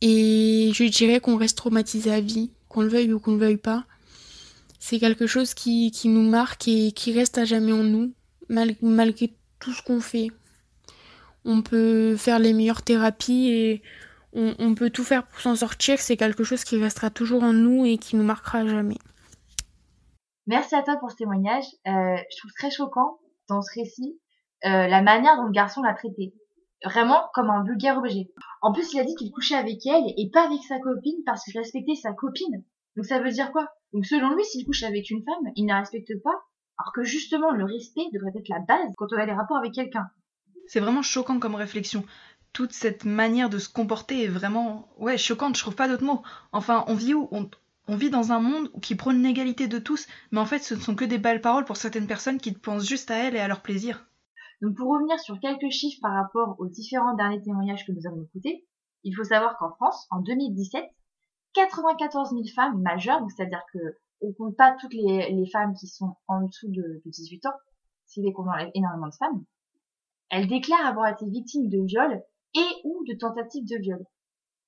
Et 0.00 0.70
je 0.72 0.84
dirais 0.84 1.20
qu'on 1.20 1.36
reste 1.36 1.56
traumatisé 1.56 2.12
à 2.12 2.20
vie, 2.20 2.52
qu'on 2.68 2.82
le 2.82 2.88
veuille 2.88 3.12
ou 3.12 3.18
qu'on 3.18 3.32
le 3.32 3.38
veuille 3.38 3.56
pas. 3.56 3.84
C'est 4.78 4.98
quelque 4.98 5.26
chose 5.26 5.54
qui, 5.54 5.90
qui, 5.90 6.08
nous 6.08 6.28
marque 6.28 6.68
et 6.68 6.92
qui 6.92 7.12
reste 7.12 7.36
à 7.38 7.44
jamais 7.44 7.72
en 7.72 7.82
nous, 7.82 8.12
mal, 8.48 8.74
malgré 8.80 9.34
tout 9.58 9.72
ce 9.72 9.82
qu'on 9.82 10.00
fait. 10.00 10.28
On 11.44 11.62
peut 11.62 12.16
faire 12.16 12.38
les 12.38 12.52
meilleures 12.52 12.82
thérapies 12.82 13.48
et 13.48 13.82
on, 14.32 14.54
on 14.58 14.74
peut 14.74 14.90
tout 14.90 15.04
faire 15.04 15.26
pour 15.26 15.40
s'en 15.40 15.56
sortir. 15.56 15.98
C'est 15.98 16.16
quelque 16.16 16.44
chose 16.44 16.62
qui 16.62 16.76
restera 16.76 17.10
toujours 17.10 17.42
en 17.42 17.52
nous 17.52 17.84
et 17.84 17.98
qui 17.98 18.16
nous 18.16 18.24
marquera 18.24 18.58
à 18.58 18.66
jamais. 18.66 18.98
Merci 20.48 20.74
à 20.74 20.82
toi 20.82 20.96
pour 20.96 21.10
ce 21.10 21.16
témoignage. 21.16 21.64
Euh, 21.86 22.16
je 22.16 22.38
trouve 22.38 22.52
très 22.58 22.70
choquant 22.70 23.18
dans 23.48 23.60
ce 23.60 23.78
récit 23.78 24.18
euh, 24.64 24.86
la 24.86 25.02
manière 25.02 25.36
dont 25.36 25.44
le 25.44 25.52
garçon 25.52 25.82
l'a 25.82 25.92
traité. 25.92 26.32
Vraiment 26.84 27.28
comme 27.34 27.50
un 27.50 27.64
vulgaire 27.64 27.98
objet. 27.98 28.30
En 28.62 28.72
plus, 28.72 28.92
il 28.92 29.00
a 29.00 29.04
dit 29.04 29.14
qu'il 29.16 29.32
couchait 29.32 29.56
avec 29.56 29.84
elle 29.86 30.14
et 30.16 30.30
pas 30.32 30.46
avec 30.46 30.62
sa 30.62 30.78
copine 30.78 31.22
parce 31.26 31.44
qu'il 31.44 31.58
respectait 31.58 31.96
sa 31.96 32.12
copine. 32.12 32.62
Donc 32.96 33.06
ça 33.06 33.20
veut 33.20 33.30
dire 33.30 33.52
quoi? 33.52 33.68
Donc 33.92 34.06
selon 34.06 34.34
lui, 34.34 34.44
s'il 34.44 34.64
couche 34.64 34.82
avec 34.82 35.10
une 35.10 35.24
femme, 35.24 35.52
il 35.56 35.64
ne 35.64 35.72
la 35.72 35.80
respecte 35.80 36.12
pas, 36.22 36.44
alors 36.78 36.92
que 36.92 37.02
justement 37.02 37.50
le 37.50 37.64
respect 37.64 38.06
devrait 38.12 38.32
être 38.36 38.48
la 38.48 38.60
base 38.60 38.92
quand 38.96 39.06
on 39.12 39.18
a 39.18 39.26
des 39.26 39.32
rapports 39.32 39.56
avec 39.56 39.72
quelqu'un. 39.72 40.08
C'est 40.66 40.80
vraiment 40.80 41.02
choquant 41.02 41.38
comme 41.38 41.54
réflexion. 41.54 42.04
Toute 42.52 42.72
cette 42.72 43.04
manière 43.04 43.50
de 43.50 43.58
se 43.58 43.68
comporter 43.68 44.24
est 44.24 44.28
vraiment 44.28 44.88
ouais 44.98 45.18
choquante. 45.18 45.56
Je 45.56 45.62
trouve 45.62 45.76
pas 45.76 45.88
d'autres 45.88 46.04
mots. 46.04 46.22
Enfin, 46.52 46.84
on 46.88 46.94
vit 46.94 47.14
où? 47.14 47.28
On 47.90 47.96
vit 47.96 48.10
dans 48.10 48.32
un 48.32 48.40
monde 48.40 48.70
qui 48.82 48.94
prône 48.94 49.22
l'égalité 49.22 49.66
de 49.66 49.78
tous, 49.78 50.06
mais 50.30 50.40
en 50.40 50.46
fait, 50.46 50.58
ce 50.58 50.74
ne 50.74 50.80
sont 50.80 50.94
que 50.94 51.06
des 51.06 51.18
belles 51.18 51.40
paroles 51.40 51.64
pour 51.64 51.76
certaines 51.76 52.06
personnes 52.06 52.38
qui 52.38 52.52
pensent 52.52 52.86
juste 52.86 53.10
à 53.10 53.16
elles 53.16 53.36
et 53.36 53.40
à 53.40 53.48
leur 53.48 53.62
plaisir. 53.62 54.07
Donc 54.60 54.76
pour 54.76 54.90
revenir 54.90 55.18
sur 55.20 55.38
quelques 55.40 55.70
chiffres 55.70 56.00
par 56.02 56.14
rapport 56.14 56.56
aux 56.58 56.66
différents 56.66 57.14
derniers 57.14 57.42
témoignages 57.42 57.86
que 57.86 57.92
nous 57.92 58.06
avons 58.06 58.22
écoutés, 58.22 58.66
il 59.04 59.14
faut 59.14 59.24
savoir 59.24 59.56
qu'en 59.58 59.70
France, 59.70 60.06
en 60.10 60.20
2017, 60.20 60.84
94 61.54 62.30
000 62.30 62.42
femmes 62.54 62.80
majeures, 62.82 63.20
c'est-à-dire 63.34 63.62
que 63.72 63.78
on 64.20 64.32
compte 64.32 64.56
pas 64.56 64.76
toutes 64.80 64.94
les, 64.94 65.46
femmes 65.52 65.74
qui 65.74 65.86
sont 65.86 66.16
en 66.26 66.42
dessous 66.42 66.68
de, 66.68 67.00
de 67.04 67.10
18 67.10 67.46
ans, 67.46 67.54
c'est 68.06 68.20
des 68.20 68.32
qu'on 68.32 68.48
enlève 68.48 68.70
énormément 68.74 69.06
de 69.06 69.14
femmes, 69.14 69.44
elles 70.30 70.48
déclarent 70.48 70.86
avoir 70.86 71.08
été 71.08 71.26
victimes 71.26 71.68
de 71.68 71.78
viol 71.84 72.22
et 72.54 72.68
ou 72.84 73.04
de 73.06 73.14
tentatives 73.14 73.66
de 73.66 73.76
viol. 73.76 74.04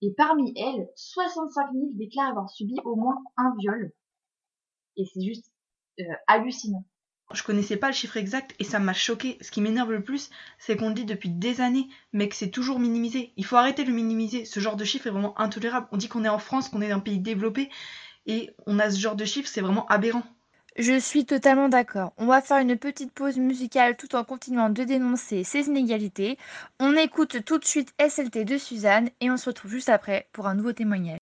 Et 0.03 0.13
parmi 0.17 0.55
elles, 0.57 0.89
65 0.95 1.73
000 1.73 1.87
déclarent 1.95 2.31
avoir 2.31 2.49
subi 2.49 2.77
au 2.85 2.97
moins 2.97 3.23
un 3.37 3.55
viol. 3.59 3.93
Et 4.97 5.05
c'est 5.05 5.21
juste 5.21 5.53
euh, 6.01 6.05
hallucinant. 6.27 6.85
Je 7.33 7.43
connaissais 7.43 7.77
pas 7.77 7.89
le 7.89 7.93
chiffre 7.93 8.17
exact 8.17 8.55
et 8.59 8.65
ça 8.65 8.79
m'a 8.79 8.93
choqué. 8.93 9.39
Ce 9.41 9.51
qui 9.51 9.61
m'énerve 9.61 9.93
le 9.93 10.03
plus, 10.03 10.31
c'est 10.59 10.77
qu'on 10.77 10.89
le 10.89 10.95
dit 10.95 11.05
depuis 11.05 11.29
des 11.29 11.61
années, 11.61 11.89
mais 12.13 12.29
que 12.29 12.35
c'est 12.35 12.51
toujours 12.51 12.81
minimisé. 12.81 13.33
Il 13.37 13.45
faut 13.45 13.57
arrêter 13.57 13.85
de 13.85 13.89
le 13.89 13.95
minimiser. 13.95 14.45
Ce 14.45 14.59
genre 14.59 14.77
de 14.77 14.85
chiffre 14.85 15.07
est 15.07 15.11
vraiment 15.11 15.39
intolérable. 15.39 15.87
On 15.93 15.97
dit 15.97 16.09
qu'on 16.09 16.25
est 16.25 16.29
en 16.29 16.39
France, 16.39 16.69
qu'on 16.69 16.83
est 16.83 16.91
un 16.91 16.99
pays 16.99 17.21
développé, 17.21 17.71
et 18.27 18.51
on 18.67 18.79
a 18.79 18.91
ce 18.91 18.99
genre 18.99 19.17
de 19.17 19.25
chiffre, 19.25 19.49
c'est 19.49 19.61
vraiment 19.61 19.87
aberrant. 19.87 20.25
Je 20.77 20.99
suis 20.99 21.25
totalement 21.25 21.69
d'accord. 21.69 22.13
On 22.17 22.27
va 22.27 22.41
faire 22.41 22.59
une 22.59 22.77
petite 22.77 23.13
pause 23.13 23.39
musicale 23.39 23.97
tout 23.97 24.15
en 24.15 24.25
continuant 24.25 24.71
de 24.71 24.85
dénoncer 24.85 25.45
ces 25.45 25.67
inégalités. 25.67 26.39
On 26.79 26.97
écoute 26.97 27.45
tout 27.45 27.59
de 27.59 27.65
suite 27.65 27.93
SLT 28.01 28.45
de 28.45 28.57
Suzanne 28.57 29.11
et 29.21 29.31
on 29.31 29.37
se 29.37 29.51
retrouve 29.51 29.73
juste 29.73 29.89
après 29.89 30.29
pour 30.33 30.47
un 30.47 30.55
nouveau 30.55 30.73
témoignage. 30.73 31.19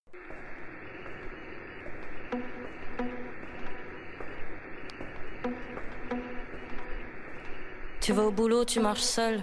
Tu 8.09 8.15
vas 8.15 8.25
au 8.25 8.31
boulot, 8.31 8.65
tu 8.65 8.81
marches 8.81 9.03
seul. 9.03 9.43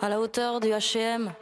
À 0.00 0.08
la 0.08 0.20
hauteur 0.20 0.60
du 0.60 0.68
HM, 0.68 1.32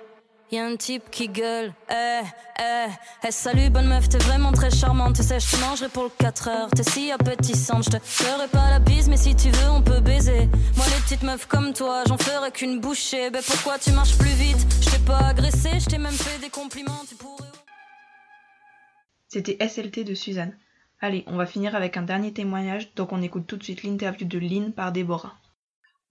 y 0.51 0.57
a 0.57 0.64
un 0.64 0.76
type 0.76 1.11
qui 1.11 1.28
gueule. 1.28 1.74
Eh, 1.91 2.22
eh, 2.59 2.87
eh, 3.22 3.30
salut, 3.30 3.68
bonne 3.68 3.89
meuf, 3.89 4.09
t'es 4.09 4.16
vraiment 4.16 4.53
très 4.53 4.70
charmante. 4.70 5.16
Tu 5.16 5.22
sais, 5.22 5.39
je 5.39 5.55
te 5.55 5.61
mangerai 5.61 5.91
pour 5.91 6.05
le 6.05 6.09
4 6.09 6.49
heures. 6.49 6.70
T'es 6.70 6.85
si 6.85 7.12
appétissante, 7.12 7.85
je 7.85 7.91
te 7.91 7.99
ferai 8.03 8.49
pas 8.49 8.70
la 8.70 8.78
bise, 8.78 9.11
mais 9.11 9.18
si 9.18 9.37
tu 9.37 9.51
veux, 9.51 9.68
on 9.68 9.82
peut 9.82 10.01
baiser. 10.01 10.49
Moi, 10.74 10.87
les 10.87 11.03
petites 11.03 11.22
meufs 11.22 11.45
comme 11.45 11.74
toi, 11.74 12.03
j'en 12.09 12.16
ferai 12.16 12.51
qu'une 12.51 12.80
bouchée. 12.80 13.28
Ben 13.28 13.43
pourquoi 13.47 13.78
tu 13.78 13.93
marches 13.93 14.16
plus 14.16 14.37
vite? 14.37 14.66
Je 14.80 14.89
t'ai 14.89 15.05
pas 15.05 15.18
agressé, 15.18 15.80
je 15.80 15.85
t'ai 15.85 15.99
même 15.99 16.12
fait 16.12 16.41
des 16.41 16.49
compliments. 16.49 17.05
Tu 17.07 17.14
pourrais. 17.14 17.45
C'était 19.28 19.59
SLT 19.61 20.05
de 20.05 20.14
Suzanne. 20.14 20.57
Allez, 21.03 21.24
on 21.26 21.37
va 21.37 21.45
finir 21.45 21.76
avec 21.76 21.99
un 21.99 22.03
dernier 22.03 22.32
témoignage, 22.32 22.95
donc 22.95 23.12
on 23.12 23.20
écoute 23.20 23.47
tout 23.47 23.59
de 23.59 23.64
suite 23.64 23.82
l'interview 23.82 24.26
de 24.26 24.39
Lynn 24.39 24.72
par 24.72 24.91
Déborah. 24.91 25.35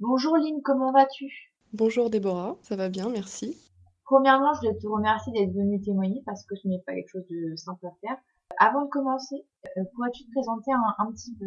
Bonjour 0.05 0.35
Lynn, 0.35 0.61
comment 0.61 0.91
vas-tu? 0.91 1.53
Bonjour 1.71 2.09
Déborah, 2.09 2.57
ça 2.61 2.75
va 2.75 2.89
bien, 2.89 3.07
merci. 3.07 3.55
Premièrement, 4.03 4.51
je 4.61 4.69
te 4.77 4.85
remercier 4.85 5.31
d'être 5.31 5.53
venue 5.53 5.79
témoigner 5.79 6.21
parce 6.25 6.43
que 6.43 6.57
ce 6.57 6.67
n'est 6.67 6.83
pas 6.85 6.93
quelque 6.93 7.07
chose 7.07 7.25
de 7.29 7.55
simple 7.55 7.85
à 7.85 7.91
faire. 8.01 8.17
Avant 8.59 8.83
de 8.83 8.89
commencer, 8.89 9.45
euh, 9.77 9.83
pourrais-tu 9.95 10.25
te 10.25 10.31
présenter 10.31 10.73
un, 10.73 11.05
un 11.05 11.09
petit 11.13 11.33
peu? 11.35 11.45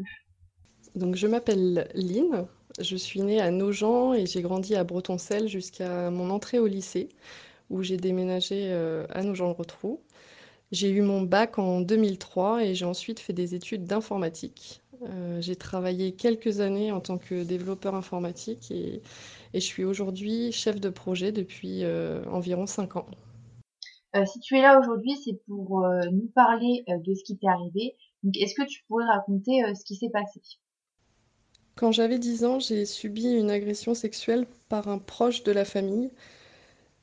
Donc 0.94 1.16
je 1.16 1.26
m'appelle 1.26 1.86
Lynn, 1.94 2.46
je 2.80 2.96
suis 2.96 3.20
née 3.20 3.42
à 3.42 3.50
Nogent 3.50 4.14
et 4.14 4.24
j'ai 4.24 4.40
grandi 4.40 4.74
à 4.74 4.84
Bretoncelle 4.84 5.48
jusqu'à 5.48 6.10
mon 6.10 6.30
entrée 6.30 6.58
au 6.58 6.66
lycée 6.66 7.10
où 7.68 7.82
j'ai 7.82 7.98
déménagé 7.98 8.72
euh, 8.72 9.04
à 9.10 9.22
Nogent-le-Rotrou. 9.22 10.00
J'ai 10.72 10.88
eu 10.88 11.02
mon 11.02 11.20
bac 11.20 11.58
en 11.58 11.82
2003 11.82 12.64
et 12.64 12.74
j'ai 12.74 12.86
ensuite 12.86 13.20
fait 13.20 13.34
des 13.34 13.54
études 13.54 13.84
d'informatique. 13.84 14.82
Euh, 15.02 15.40
j'ai 15.40 15.56
travaillé 15.56 16.12
quelques 16.12 16.60
années 16.60 16.92
en 16.92 17.00
tant 17.00 17.18
que 17.18 17.44
développeur 17.44 17.94
informatique 17.94 18.70
et, 18.70 19.02
et 19.52 19.60
je 19.60 19.64
suis 19.64 19.84
aujourd'hui 19.84 20.52
chef 20.52 20.80
de 20.80 20.90
projet 20.90 21.32
depuis 21.32 21.84
euh, 21.84 22.24
environ 22.30 22.66
5 22.66 22.96
ans. 22.96 23.06
Euh, 24.14 24.24
si 24.24 24.40
tu 24.40 24.56
es 24.56 24.62
là 24.62 24.78
aujourd'hui, 24.78 25.16
c'est 25.24 25.38
pour 25.46 25.86
nous 26.10 26.30
parler 26.34 26.84
de 26.88 27.14
ce 27.14 27.22
qui 27.24 27.36
t'est 27.36 27.48
arrivé. 27.48 27.96
Donc, 28.22 28.36
est-ce 28.38 28.54
que 28.54 28.66
tu 28.66 28.82
pourrais 28.88 29.04
raconter 29.04 29.62
ce 29.74 29.84
qui 29.84 29.94
s'est 29.96 30.08
passé? 30.08 30.40
Quand 31.74 31.92
j'avais 31.92 32.18
10 32.18 32.44
ans, 32.46 32.58
j'ai 32.58 32.86
subi 32.86 33.30
une 33.34 33.50
agression 33.50 33.94
sexuelle 33.94 34.46
par 34.70 34.88
un 34.88 34.98
proche 34.98 35.42
de 35.42 35.52
la 35.52 35.66
famille. 35.66 36.10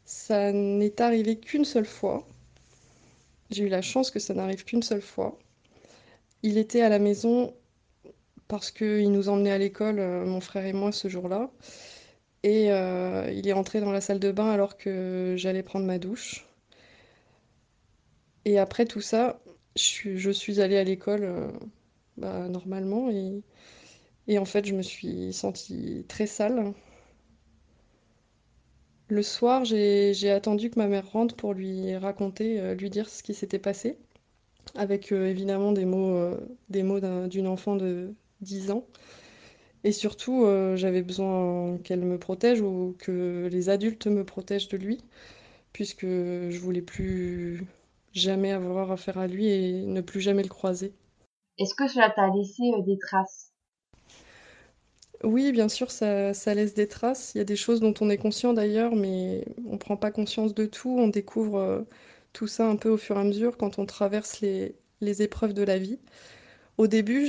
Ça 0.05 0.51
n'est 0.51 0.99
arrivé 1.01 1.37
qu'une 1.37 1.65
seule 1.65 1.85
fois. 1.85 2.25
J'ai 3.51 3.65
eu 3.65 3.69
la 3.69 3.83
chance 3.83 4.09
que 4.09 4.19
ça 4.19 4.33
n'arrive 4.33 4.65
qu'une 4.65 4.81
seule 4.81 5.01
fois. 5.01 5.37
Il 6.41 6.57
était 6.57 6.81
à 6.81 6.89
la 6.89 6.97
maison 6.97 7.53
parce 8.57 8.71
qu'il 8.71 9.11
nous 9.11 9.29
emmenait 9.29 9.51
à 9.51 9.57
l'école, 9.57 9.97
mon 10.25 10.39
frère 10.39 10.65
et 10.65 10.73
moi, 10.73 10.91
ce 10.91 11.07
jour-là. 11.07 11.51
Et 12.43 12.71
euh, 12.71 13.31
il 13.31 13.47
est 13.47 13.53
entré 13.53 13.79
dans 13.79 13.91
la 13.91 14.01
salle 14.01 14.19
de 14.19 14.31
bain 14.31 14.49
alors 14.49 14.77
que 14.77 15.35
j'allais 15.37 15.63
prendre 15.63 15.85
ma 15.85 15.97
douche. 15.97 16.45
Et 18.45 18.59
après 18.59 18.85
tout 18.85 19.01
ça, 19.01 19.39
je 19.75 20.31
suis, 20.31 20.61
allée 20.61 20.77
à 20.77 20.83
l'école 20.83 21.23
euh, 21.23 21.47
bah, 22.17 22.47
normalement 22.49 23.09
et, 23.09 24.37
en 24.37 24.45
fait 24.45 24.65
je 24.65 24.75
me 24.75 24.81
suis 24.81 25.33
sentie 25.33 26.05
très 26.07 26.27
sale. 26.27 26.73
Le 29.09 29.21
soir, 29.23 29.63
j'ai 29.65 30.31
attendu 30.31 30.69
que 30.69 30.79
ma 30.79 30.87
mère 30.87 31.11
rentre 31.11 31.35
pour 31.35 31.53
lui 31.53 31.95
raconter, 31.95 32.59
euh, 32.59 32.75
lui 32.75 32.89
dire 32.89 33.09
ce 33.09 33.21
qui 33.23 33.33
s'était 33.33 33.59
passé, 33.59 33.97
avec 34.75 35.11
euh, 35.11 35.27
évidemment 35.27 35.73
euh, 35.77 36.35
des 36.69 36.83
mots 36.83 36.99
d'une 37.27 37.47
enfant 37.47 37.75
de 37.75 38.13
10 38.43 38.71
ans. 38.71 38.85
Et 39.83 39.91
surtout, 39.91 40.45
euh, 40.45 40.75
j'avais 40.75 41.01
besoin 41.01 41.77
qu'elle 41.83 42.01
me 42.01 42.17
protège 42.17 42.61
ou 42.61 42.95
que 42.99 43.49
les 43.51 43.69
adultes 43.69 44.07
me 44.07 44.23
protègent 44.23 44.69
de 44.69 44.77
lui, 44.77 44.99
puisque 45.73 46.05
je 46.05 46.59
voulais 46.59 46.81
plus 46.81 47.65
jamais 48.13 48.51
avoir 48.51 48.91
affaire 48.91 49.17
à 49.17 49.27
lui 49.27 49.47
et 49.47 49.85
ne 49.85 50.01
plus 50.01 50.21
jamais 50.21 50.43
le 50.43 50.49
croiser. 50.49 50.93
Est-ce 51.57 51.73
que 51.75 51.87
cela 51.87 52.09
t'a 52.11 52.29
laissé 52.29 52.63
euh, 52.77 52.81
des 52.83 52.97
traces? 52.99 53.51
Oui, 55.23 55.51
bien 55.53 55.69
sûr, 55.69 55.89
ça, 55.91 56.33
ça 56.33 56.53
laisse 56.53 56.73
des 56.73 56.87
traces. 56.87 57.31
Il 57.33 57.37
y 57.37 57.41
a 57.41 57.45
des 57.45 57.55
choses 57.55 57.79
dont 57.79 57.93
on 58.01 58.09
est 58.09 58.17
conscient 58.17 58.53
d'ailleurs, 58.53 58.95
mais 58.95 59.45
on 59.65 59.73
ne 59.73 59.77
prend 59.77 59.95
pas 59.97 60.11
conscience 60.11 60.53
de 60.53 60.65
tout. 60.65 60.95
On 60.99 61.07
découvre 61.07 61.57
euh, 61.57 61.81
tout 62.33 62.47
ça 62.47 62.67
un 62.67 62.75
peu 62.75 62.89
au 62.89 62.97
fur 62.97 63.17
et 63.17 63.19
à 63.21 63.23
mesure 63.23 63.57
quand 63.57 63.79
on 63.79 63.85
traverse 63.85 64.41
les, 64.41 64.75
les 65.01 65.21
épreuves 65.21 65.53
de 65.53 65.63
la 65.63 65.77
vie. 65.77 65.99
Au 66.77 66.87
début, 66.87 67.27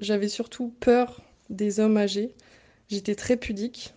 j'avais 0.00 0.28
surtout 0.28 0.72
peur 0.80 1.20
des 1.50 1.80
hommes 1.80 1.96
âgés. 1.96 2.34
J'étais 2.88 3.14
très 3.14 3.36
pudique. 3.36 3.92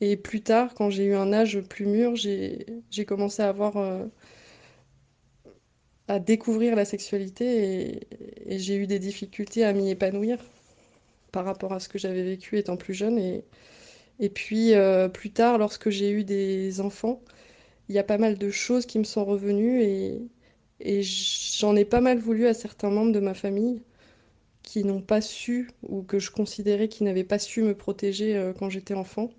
Et 0.00 0.16
plus 0.16 0.42
tard, 0.42 0.74
quand 0.74 0.90
j'ai 0.90 1.04
eu 1.04 1.14
un 1.14 1.32
âge 1.32 1.60
plus 1.60 1.86
mûr, 1.86 2.14
j'ai 2.16 3.04
commencé 3.06 3.42
à 3.42 3.48
avoir 3.48 3.76
euh, 3.78 4.04
à 6.06 6.18
découvrir 6.18 6.76
la 6.76 6.84
sexualité 6.84 8.00
et, 8.46 8.58
j'ai 8.58 8.76
eu 8.76 8.86
des 8.86 8.98
difficultés 8.98 9.64
à 9.64 9.72
m'y 9.72 9.90
épanouir 9.90 10.38
par 11.32 11.44
rapport 11.44 11.72
à 11.72 11.80
ce 11.80 11.88
que 11.88 11.98
j'avais 11.98 12.22
vécu 12.22 12.58
étant 12.58 12.76
plus 12.76 12.94
jeune. 12.94 13.18
Et, 13.18 14.28
puis 14.30 14.74
euh, 14.74 15.08
plus 15.08 15.30
tard, 15.30 15.58
lorsque 15.58 15.90
j'ai 15.90 16.10
eu 16.10 16.24
des 16.24 16.80
enfants, 16.80 17.20
il 17.88 17.94
y 17.94 17.98
a 17.98 18.04
pas 18.04 18.18
mal 18.18 18.38
de 18.38 18.50
choses 18.50 18.86
qui 18.86 18.98
me 18.98 19.04
sont 19.04 19.24
revenues 19.24 19.82
et, 19.82 20.20
et 20.80 21.02
j'en 21.02 21.74
ai 21.76 21.84
pas 21.84 22.00
mal 22.00 22.18
voulu 22.18 22.46
à 22.46 22.54
certains 22.54 22.90
membres 22.90 23.12
de 23.12 23.20
ma 23.20 23.34
famille 23.34 23.82
qui 24.62 24.84
n'ont 24.84 25.00
pas 25.00 25.22
su 25.22 25.70
ou 25.82 26.02
que 26.02 26.18
je 26.18 26.30
considérais 26.30 26.88
qu'ils 26.88 27.06
n'avaient 27.06 27.24
pas 27.24 27.38
su 27.38 27.62
me 27.62 27.74
protéger 27.74 28.36
euh, 28.36 28.52
quand 28.52 28.68
j'étais 28.68 28.92
enfant. 28.92 29.30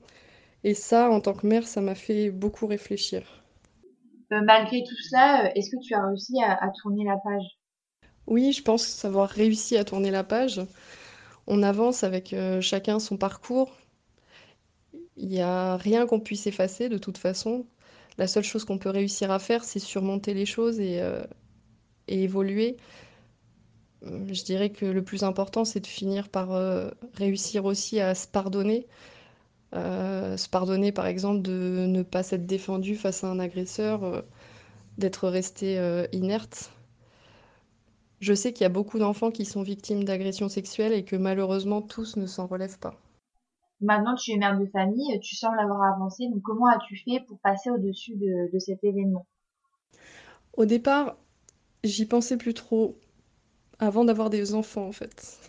Et 0.63 0.73
ça, 0.73 1.09
en 1.11 1.21
tant 1.21 1.33
que 1.33 1.45
mère, 1.45 1.67
ça 1.67 1.81
m'a 1.81 1.93
fait 1.93 2.31
beaucoup 2.31 2.65
réfléchir. 2.65 3.43
Euh, 4.31 4.41
malgré 4.41 4.83
tout 4.83 4.95
cela, 4.95 5.45
euh, 5.45 5.49
est-ce 5.55 5.69
que 5.69 5.81
tu 5.83 5.93
as 5.93 6.03
réussi 6.03 6.33
à, 6.43 6.71
tourner 6.81 7.05
la 7.05 7.17
page? 7.17 7.45
Oui, 8.25 8.51
je 8.53 8.63
pense 8.63 9.05
avoir 9.05 9.29
réussi 9.29 9.77
à 9.77 9.83
tourner 9.83 10.09
la 10.09 10.23
page. 10.23 10.61
On 11.45 11.61
avance 11.61 12.03
avec 12.03 12.35
chacun 12.61 12.99
son 12.99 13.17
parcours. 13.17 13.75
Il 15.15 15.29
n'y 15.29 15.41
a 15.41 15.77
rien 15.77 16.05
qu'on 16.05 16.19
puisse 16.19 16.47
effacer 16.47 16.89
de 16.89 16.97
toute 16.97 17.17
façon. 17.17 17.65
La 18.19 18.27
seule 18.27 18.43
chose 18.43 18.65
qu'on 18.65 18.77
peut 18.77 18.89
réussir 18.91 19.31
à 19.31 19.39
faire, 19.39 19.63
c'est 19.63 19.79
surmonter 19.79 20.35
les 20.35 20.45
choses 20.45 20.79
et, 20.79 21.01
et 22.07 22.23
évoluer. 22.23 22.77
Euh, 24.05 24.25
je 24.31 24.43
dirais 24.43 24.69
que 24.69 24.85
le 24.85 25.03
plus 25.03 25.23
important, 25.23 25.65
c'est 25.65 25.79
de 25.79 25.87
finir 25.87 26.29
par 26.29 26.53
euh, 26.53 26.89
réussir 27.13 27.65
aussi 27.65 27.99
à 27.99 28.15
se 28.15 28.27
pardonner. 28.27 28.87
Euh, 29.75 30.37
se 30.37 30.49
pardonner, 30.49 30.91
par 30.91 31.05
exemple, 31.07 31.41
de 31.41 31.85
ne 31.87 32.03
pas 32.03 32.23
s'être 32.23 32.45
défendu 32.45 32.95
face 32.95 33.23
à 33.23 33.27
un 33.27 33.39
agresseur, 33.39 34.23
d'être 34.97 35.29
resté 35.29 35.79
inerte. 36.11 36.71
Je 38.19 38.33
sais 38.33 38.51
qu'il 38.51 38.63
y 38.63 38.65
a 38.65 38.69
beaucoup 38.69 38.99
d'enfants 38.99 39.31
qui 39.31 39.45
sont 39.45 39.61
victimes 39.61 40.03
d'agressions 40.03 40.49
sexuelles 40.49 40.93
et 40.93 41.05
que 41.05 41.15
malheureusement 41.15 41.81
tous 41.81 42.17
ne 42.17 42.25
s'en 42.25 42.47
relèvent 42.47 42.79
pas. 42.79 42.99
Maintenant, 43.81 44.15
tu 44.15 44.31
es 44.31 44.37
mère 44.37 44.59
de 44.59 44.65
famille, 44.65 45.19
tu 45.21 45.35
sembles 45.35 45.59
avoir 45.59 45.81
avancé, 45.93 46.27
donc 46.27 46.41
comment 46.41 46.67
as-tu 46.67 46.97
fait 46.97 47.23
pour 47.27 47.39
passer 47.39 47.69
au-dessus 47.69 48.13
de, 48.15 48.59
cet 48.59 48.83
événement? 48.83 49.25
Au 50.53 50.65
départ, 50.65 51.15
j'y 51.83 52.05
pensais 52.05 52.37
plus 52.37 52.53
trop 52.53 52.97
avant 53.79 54.03
d'avoir 54.03 54.29
des 54.29 54.53
enfants 54.53 54.85
en 54.85 54.91
fait. 54.91 55.39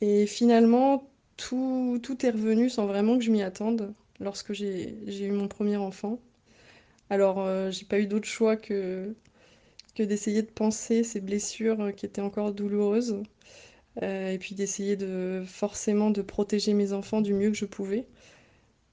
Et 0.00 0.26
finalement, 0.26 1.10
tout, 1.36 2.00
est 2.22 2.30
revenu 2.30 2.70
sans 2.70 2.86
vraiment 2.86 3.18
que 3.18 3.24
je 3.24 3.32
m'y 3.32 3.42
attende 3.42 3.92
lorsque 4.20 4.52
j'ai 4.52 5.24
eu 5.24 5.32
mon 5.32 5.48
premier 5.48 5.76
enfant. 5.76 6.20
Alors, 7.08 7.40
euh, 7.40 7.72
j'ai 7.72 7.84
pas 7.86 7.98
eu 7.98 8.06
d'autre 8.06 8.26
choix 8.26 8.56
que, 8.56 9.14
que 9.96 10.04
d'essayer 10.04 10.42
de 10.42 10.50
penser 10.50 11.02
ces 11.02 11.20
blessures 11.20 11.92
qui 11.96 12.06
étaient 12.06 12.20
encore 12.20 12.52
douloureuses. 12.52 13.20
Euh, 14.02 14.30
et 14.32 14.38
puis 14.38 14.54
d'essayer 14.54 14.96
de 14.96 15.44
forcément 15.46 16.10
de 16.10 16.22
protéger 16.22 16.74
mes 16.74 16.92
enfants 16.92 17.20
du 17.20 17.34
mieux 17.34 17.50
que 17.50 17.56
je 17.56 17.64
pouvais. 17.66 18.06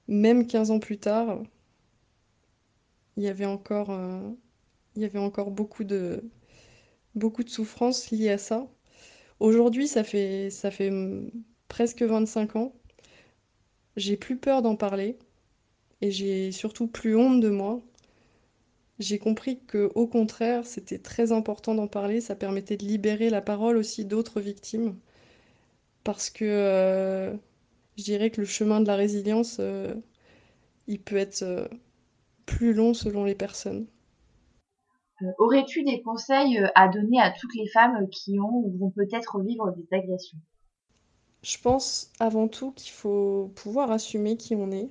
Même 0.08 0.46
15 0.46 0.70
ans 0.72 0.80
plus 0.80 0.98
tard, 0.98 1.42
il 3.16 3.24
y 3.24 3.28
avait 3.28 3.44
encore, 3.46 3.90
euh, 3.90 4.20
il 4.96 5.02
y 5.02 5.04
avait 5.04 5.18
encore 5.18 5.50
beaucoup 5.50 5.84
de, 5.84 6.22
beaucoup 7.14 7.44
de 7.44 7.50
souffrances 7.50 8.10
liées 8.10 8.30
à 8.30 8.38
ça. 8.38 8.68
Aujourd'hui, 9.40 9.88
ça 9.88 10.04
fait, 10.04 10.50
ça 10.50 10.70
fait 10.70 10.92
presque 11.68 12.02
25 12.02 12.56
ans. 12.56 12.74
J'ai 13.96 14.16
plus 14.16 14.36
peur 14.38 14.62
d'en 14.62 14.76
parler 14.76 15.18
et 16.00 16.10
j'ai 16.10 16.52
surtout 16.52 16.86
plus 16.88 17.16
honte 17.16 17.40
de 17.40 17.50
moi. 17.50 17.80
J'ai 18.98 19.18
compris 19.18 19.60
que 19.66 19.90
au 19.94 20.06
contraire, 20.08 20.66
c'était 20.66 20.98
très 20.98 21.30
important 21.32 21.74
d'en 21.74 21.86
parler, 21.86 22.20
ça 22.20 22.34
permettait 22.34 22.76
de 22.76 22.84
libérer 22.84 23.30
la 23.30 23.40
parole 23.40 23.76
aussi 23.76 24.04
d'autres 24.04 24.40
victimes. 24.40 24.96
Parce 26.04 26.30
que 26.30 26.44
euh, 26.44 27.32
je 27.96 28.02
dirais 28.04 28.30
que 28.30 28.40
le 28.40 28.46
chemin 28.46 28.80
de 28.80 28.86
la 28.86 28.96
résilience 28.96 29.58
euh, 29.60 29.94
il 30.88 31.00
peut 31.00 31.16
être 31.16 31.42
euh, 31.42 31.68
plus 32.46 32.72
long 32.72 32.94
selon 32.94 33.24
les 33.24 33.34
personnes. 33.34 33.86
Aurais-tu 35.38 35.82
des 35.82 36.00
conseils 36.02 36.60
à 36.74 36.88
donner 36.88 37.20
à 37.20 37.32
toutes 37.32 37.54
les 37.54 37.68
femmes 37.68 38.08
qui 38.10 38.38
ont 38.40 38.62
ou 38.64 38.76
vont 38.78 38.90
peut-être 38.90 39.40
vivre 39.40 39.72
des 39.76 39.96
agressions? 39.96 40.38
Je 41.42 41.58
pense 41.58 42.12
avant 42.20 42.48
tout 42.48 42.72
qu'il 42.72 42.92
faut 42.92 43.52
pouvoir 43.56 43.90
assumer 43.90 44.36
qui 44.36 44.54
on 44.54 44.70
est. 44.70 44.88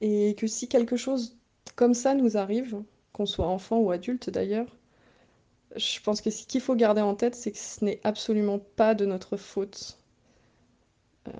Et 0.00 0.34
que 0.36 0.46
si 0.46 0.68
quelque 0.68 0.96
chose 0.96 1.39
comme 1.76 1.94
ça 1.94 2.14
nous 2.14 2.36
arrive, 2.36 2.82
qu'on 3.12 3.26
soit 3.26 3.46
enfant 3.46 3.78
ou 3.78 3.90
adulte 3.90 4.30
d'ailleurs, 4.30 4.76
je 5.76 6.00
pense 6.00 6.20
que 6.20 6.30
ce 6.30 6.46
qu'il 6.46 6.60
faut 6.60 6.74
garder 6.74 7.00
en 7.00 7.14
tête, 7.14 7.34
c'est 7.34 7.52
que 7.52 7.58
ce 7.58 7.84
n'est 7.84 8.00
absolument 8.04 8.58
pas 8.58 8.94
de 8.94 9.06
notre 9.06 9.36
faute. 9.36 9.98
Euh, 11.28 11.32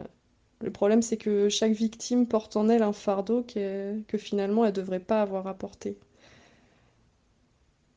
le 0.60 0.70
problème, 0.70 1.02
c'est 1.02 1.16
que 1.16 1.48
chaque 1.48 1.72
victime 1.72 2.26
porte 2.26 2.56
en 2.56 2.68
elle 2.68 2.82
un 2.82 2.92
fardeau 2.92 3.42
que, 3.42 4.02
finalement 4.18 4.64
elle 4.64 4.72
ne 4.72 4.76
devrait 4.76 5.00
pas 5.00 5.22
avoir 5.22 5.46
à 5.46 5.54
porter. 5.54 5.98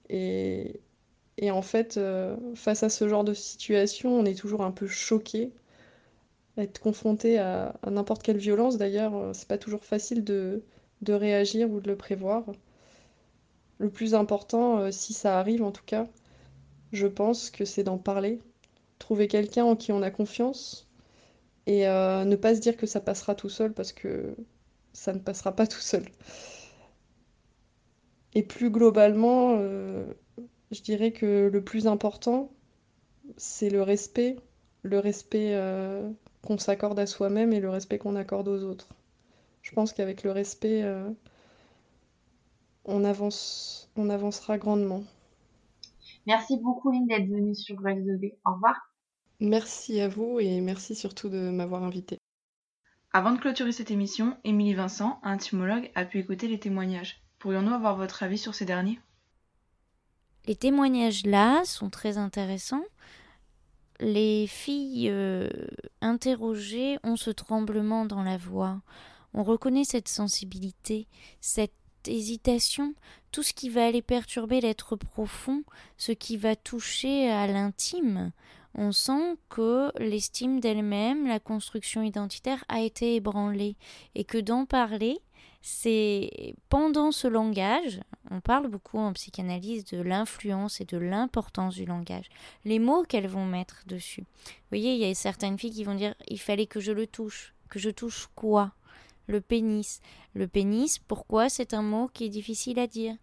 Et, 0.10 0.80
en 1.52 1.62
fait, 1.62 1.98
euh, 1.98 2.36
face 2.56 2.84
à 2.84 2.90
ce 2.90 3.08
genre 3.08 3.24
de 3.24 3.34
situation, 3.34 4.14
on 4.18 4.26
est 4.26 4.36
toujours 4.38 4.64
un 4.64 4.72
peu 4.72 4.88
choqué. 4.88 5.52
Être 6.58 6.80
confronté 6.80 7.40
à, 7.40 7.76
n'importe 7.90 8.24
quelle 8.24 8.38
violence, 8.38 8.78
d'ailleurs, 8.78 9.16
euh, 9.16 9.34
c'est 9.34 9.48
pas 9.48 9.58
toujours 9.58 9.84
facile 9.84 10.24
de, 10.24 10.64
réagir 11.12 11.70
ou 11.70 11.82
de 11.82 11.90
le 11.90 11.98
prévoir. 11.98 12.46
Le 13.80 13.90
plus 13.90 14.16
important, 14.16 14.78
euh, 14.78 14.92
si 14.92 15.12
ça 15.14 15.40
arrive 15.40 15.64
en 15.64 15.72
tout 15.72 15.84
cas, 15.86 16.08
je 16.94 17.08
pense 17.08 17.50
que 17.50 17.66
c'est 17.66 17.84
d'en 17.84 17.98
parler. 17.98 18.40
Trouver 19.00 19.28
quelqu'un 19.28 19.66
en 19.66 19.76
qui 19.76 19.92
on 19.92 20.02
a 20.02 20.12
confiance 20.12 20.88
et 21.66 21.86
ne 21.86 22.36
pas 22.36 22.56
se 22.56 22.60
dire 22.60 22.78
que 22.78 22.86
ça 22.86 23.00
passera 23.00 23.36
tout 23.36 23.50
seul 23.50 23.74
parce 23.74 23.92
que 23.92 24.36
ça 24.94 25.14
ne 25.14 25.20
passera 25.20 25.54
pas 25.54 25.68
tout 25.68 25.80
seul. 25.80 26.06
Et 28.36 28.44
plus 28.44 28.70
globalement, 28.70 29.58
euh, 29.60 30.06
je 30.72 30.82
dirais 30.82 31.12
que 31.12 31.50
le 31.52 31.64
plus 31.64 31.88
important, 31.88 32.52
c'est 33.38 33.70
le 33.70 33.82
respect, 33.82 34.38
le 34.82 35.00
respect 35.00 35.54
euh, 35.54 36.10
qu'on 36.42 36.58
s'accorde 36.58 37.00
à 37.00 37.06
soi-même 37.06 37.54
et 37.54 37.60
le 37.60 37.70
respect 37.70 37.98
qu'on 38.00 38.16
accorde 38.16 38.48
aux 38.48 38.64
autres. 38.64 38.88
Je 39.64 39.72
pense 39.72 39.94
qu'avec 39.94 40.24
le 40.24 40.32
respect, 40.32 40.84
euh, 40.84 41.10
on, 42.86 43.04
avance, 43.06 43.90
on 43.96 44.10
avancera 44.10 44.58
grandement. 44.58 45.04
Merci 46.28 46.58
beaucoup, 46.58 46.92
Lynn, 46.92 47.08
d'être 47.08 47.28
venue 47.28 47.56
sur 47.56 47.76
Grace 47.78 48.04
de 48.04 48.16
B. 48.16 48.34
Au 48.46 48.54
revoir. 48.54 48.76
Merci 49.40 50.00
à 50.00 50.10
vous 50.10 50.40
et 50.40 50.62
merci 50.62 50.96
surtout 50.96 51.30
de 51.30 51.50
m'avoir 51.50 51.84
invité. 51.84 52.18
Avant 53.14 53.32
de 53.32 53.40
clôturer 53.40 53.72
cette 53.72 53.92
émission, 53.92 54.38
Émilie 54.44 54.74
Vincent, 54.74 55.20
un 55.24 55.38
timologue, 55.38 55.92
a 55.96 56.06
pu 56.06 56.20
écouter 56.20 56.48
les 56.48 56.60
témoignages. 56.60 57.24
Pourrions-nous 57.40 57.74
avoir 57.74 57.96
votre 57.96 58.24
avis 58.24 58.38
sur 58.38 58.56
ces 58.56 58.66
derniers? 58.66 59.00
Les 60.46 60.56
témoignages 60.56 61.26
là 61.26 61.64
sont 61.64 61.90
très 61.90 62.18
intéressants. 62.18 62.84
Les 64.00 64.46
filles 64.48 65.10
euh, 65.10 65.50
interrogées 66.02 66.98
ont 67.04 67.16
ce 67.16 67.30
tremblement 67.30 68.06
dans 68.06 68.24
la 68.24 68.38
voix. 68.38 68.82
On 69.34 69.44
reconnaît 69.44 69.84
cette 69.84 70.08
sensibilité, 70.08 71.08
cette 71.42 71.74
hésitation, 72.08 72.94
tout 73.32 73.44
ce 73.44 73.54
qui 73.54 73.70
va 73.70 73.86
aller 73.86 74.02
perturber 74.02 74.62
l'être 74.62 74.96
profond, 74.96 75.64
ce 75.98 76.12
qui 76.12 76.38
va 76.38 76.56
toucher 76.56 77.30
à 77.30 77.48
l'intime. 77.48 78.32
On 78.76 78.92
sent 78.92 79.38
que 79.50 79.92
l'estime 80.00 80.60
d'elle-même, 80.60 81.28
la 81.28 81.40
construction 81.40 82.02
identitaire 82.02 82.64
a 82.70 82.82
été 82.82 83.16
ébranlée 83.16 83.76
et 84.16 84.24
que 84.24 84.40
d'en 84.40 84.66
parler, 84.66 85.20
c'est 85.62 86.56
pendant 86.70 87.12
ce 87.12 87.28
langage, 87.28 88.02
on 88.32 88.42
parle 88.42 88.68
beaucoup 88.68 88.98
en 88.98 89.14
psychanalyse 89.14 89.86
de 89.86 90.02
l'influence 90.02 90.82
et 90.82 90.86
de 90.86 90.98
l'importance 90.98 91.76
du 91.76 91.86
langage, 91.86 92.30
les 92.66 92.80
mots 92.80 93.04
qu'elles 93.04 93.28
vont 93.28 93.46
mettre 93.46 93.84
dessus. 93.86 94.22
Vous 94.22 94.70
voyez, 94.70 94.96
il 94.96 95.00
y 95.00 95.06
a 95.06 95.14
certaines 95.16 95.58
filles 95.58 95.72
qui 95.72 95.84
vont 95.84 95.96
dire 95.96 96.16
il 96.28 96.40
fallait 96.40 96.66
que 96.66 96.80
je 96.80 96.92
le 96.92 97.08
touche. 97.08 97.54
Que 97.70 97.80
je 97.80 97.90
touche 97.90 98.28
quoi? 98.36 98.74
Le 99.28 99.42
pénis. 99.42 100.02
Le 100.34 100.48
pénis, 100.48 101.00
pourquoi 101.00 101.50
c'est 101.50 101.74
un 101.74 101.82
mot 101.82 102.08
qui 102.08 102.26
est 102.26 102.30
difficile 102.30 102.80
à 102.80 102.88
dire? 102.88 103.16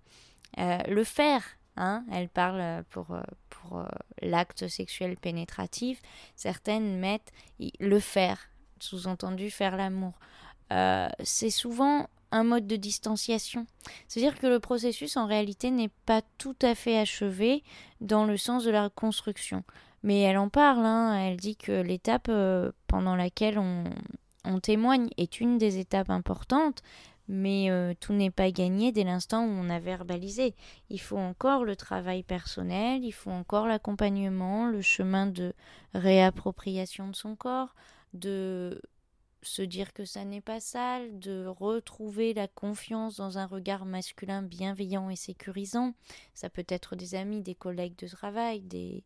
Euh, 0.59 0.79
Le 0.89 1.05
faire. 1.05 1.45
Hein 1.77 2.05
elle 2.11 2.29
parle 2.29 2.85
pour, 2.91 3.17
pour 3.49 3.85
l'acte 4.21 4.67
sexuel 4.69 5.17
pénétratif. 5.17 6.03
Certaines 6.37 6.99
mettent 6.99 7.33
le 7.79 8.01
faire, 8.01 8.51
sous-entendu 8.81 9.51
faire 9.51 9.77
l'amour. 9.77 10.13
c'est 11.23 11.51
souvent 11.51 12.09
un 12.33 12.45
mode 12.45 12.67
de 12.67 12.77
distanciation. 12.77 13.67
C'est-à-dire 14.09 14.39
que 14.39 14.47
le 14.47 14.61
processus 14.61 15.17
en 15.17 15.27
réalité 15.27 15.71
n'est 15.71 15.91
pas 16.07 16.23
tout 16.39 16.57
à 16.63 16.75
fait 16.75 16.99
achevé 16.99 17.63
dans 18.01 18.25
le 18.25 18.37
sens 18.37 18.65
de 18.65 18.71
la 18.71 18.89
construction. 18.91 19.65
Mais 20.03 20.21
elle 20.21 20.39
en 20.39 20.49
parle, 20.49 20.85
hein. 20.85 21.15
elle 21.15 21.37
dit 21.37 21.57
que 21.57 21.83
l'étape 21.83 22.29
euh, 22.29 22.73
pendant 22.87 23.17
laquelle 23.17 23.59
on, 23.59 23.85
témoigne 24.61 25.09
est 25.17 25.41
une 25.41 25.59
des 25.59 25.79
étapes 25.79 26.11
importantes, 26.11 26.83
mais 27.29 27.71
euh, 27.71 27.95
tout 28.01 28.13
n'est 28.13 28.31
pas 28.31 28.51
gagné 28.51 28.91
dès 28.91 29.05
l'instant 29.05 29.45
où 29.45 29.51
on 29.51 29.71
a 29.71 29.79
verbalisé. 29.79 30.55
Il 30.89 31.01
faut 31.01 31.19
encore 31.19 31.65
le 31.65 31.77
travail 31.77 32.23
personnel, 32.23 33.05
il 33.05 33.13
faut 33.13 33.31
encore 33.31 33.69
l'accompagnement, 33.69 34.67
le 34.67 34.83
chemin 34.83 35.27
de 35.27 35.53
réappropriation 35.95 37.09
de 37.09 37.15
son 37.15 37.37
corps, 37.37 37.75
de 38.15 38.83
se 39.43 39.63
dire 39.63 39.93
que 39.93 40.05
ça 40.05 40.25
n'est 40.25 40.41
pas 40.41 40.61
sale, 40.61 41.19
de 41.19 41.47
retrouver 41.47 42.35
la 42.35 42.49
confiance 42.49 43.17
dans 43.17 43.39
un 43.39 43.47
regard 43.47 43.85
masculin 43.87 44.43
bienveillant 44.43 45.09
et 45.09 45.17
sécurisant. 45.17 45.95
Ça 46.35 46.51
peut 46.51 46.67
être 46.69 46.97
des 46.97 47.15
amis, 47.15 47.43
des 47.43 47.55
collègues 47.55 47.97
de 47.97 48.09
travail, 48.09 48.61
des, 48.61 49.05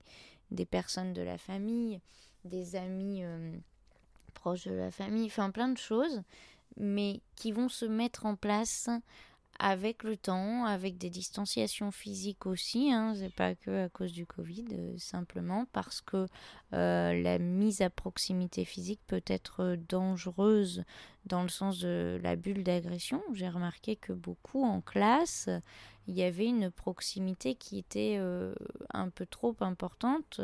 des 0.50 0.66
personnes 0.66 1.12
de 1.12 1.22
la 1.22 1.38
famille, 1.38 2.00
des 2.44 2.74
amis 2.74 3.22
euh, 3.22 3.56
de 4.52 4.72
la 4.72 4.90
famille, 4.90 5.26
enfin 5.26 5.50
plein 5.50 5.68
de 5.68 5.78
choses, 5.78 6.22
mais 6.76 7.20
qui 7.36 7.52
vont 7.52 7.68
se 7.68 7.86
mettre 7.86 8.26
en 8.26 8.36
place 8.36 8.88
avec 9.58 10.02
le 10.02 10.16
temps, 10.16 10.64
avec 10.64 10.98
des 10.98 11.10
distanciations 11.10 11.90
physiques 11.90 12.46
aussi, 12.46 12.90
hein, 12.92 13.14
c'est 13.16 13.32
pas 13.32 13.54
que 13.54 13.84
à 13.84 13.88
cause 13.88 14.12
du 14.12 14.26
Covid, 14.26 14.64
euh, 14.72 14.94
simplement 14.98 15.66
parce 15.72 16.00
que 16.00 16.26
euh, 16.72 17.22
la 17.22 17.38
mise 17.38 17.80
à 17.80 17.90
proximité 17.90 18.64
physique 18.64 19.00
peut 19.06 19.22
être 19.26 19.76
dangereuse 19.88 20.84
dans 21.26 21.42
le 21.42 21.48
sens 21.48 21.78
de 21.78 22.18
la 22.22 22.36
bulle 22.36 22.64
d'agression. 22.64 23.22
J'ai 23.32 23.48
remarqué 23.48 23.96
que 23.96 24.12
beaucoup 24.12 24.64
en 24.64 24.80
classe, 24.80 25.48
il 26.06 26.14
y 26.14 26.22
avait 26.22 26.46
une 26.46 26.70
proximité 26.70 27.54
qui 27.54 27.78
était 27.78 28.16
euh, 28.18 28.54
un 28.92 29.08
peu 29.08 29.26
trop 29.26 29.56
importante, 29.60 30.40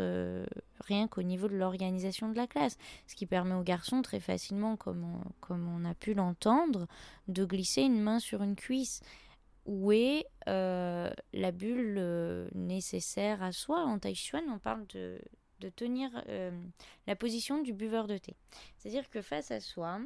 rien 0.80 1.08
qu'au 1.08 1.22
niveau 1.22 1.48
de 1.48 1.56
l'organisation 1.56 2.28
de 2.30 2.36
la 2.36 2.46
classe, 2.46 2.78
ce 3.06 3.14
qui 3.14 3.26
permet 3.26 3.54
aux 3.54 3.62
garçons 3.62 4.02
très 4.02 4.20
facilement, 4.20 4.76
comme 4.76 5.22
comme 5.40 5.68
on 5.68 5.84
a 5.84 5.94
pu 5.94 6.14
l'entendre, 6.14 6.86
de 7.28 7.44
glisser 7.44 7.82
une 7.82 8.00
main 8.00 8.18
sur 8.18 8.42
une 8.42 8.56
cuisse 8.56 9.02
où 9.66 9.92
est 9.92 10.26
euh, 10.48 11.10
la 11.32 11.52
bulle 11.52 11.96
euh, 11.98 12.48
nécessaire 12.54 13.42
à 13.42 13.52
soi? 13.52 13.84
En 13.84 13.98
Tai 13.98 14.14
Chuan, 14.14 14.42
on 14.48 14.58
parle 14.58 14.86
de, 14.88 15.20
de 15.60 15.68
tenir 15.68 16.10
euh, 16.28 16.50
la 17.06 17.16
position 17.16 17.62
du 17.62 17.72
buveur 17.72 18.06
de 18.06 18.18
thé. 18.18 18.34
C'est-à-dire 18.76 19.08
que 19.10 19.22
face 19.22 19.50
à 19.50 19.60
soi, 19.60 20.00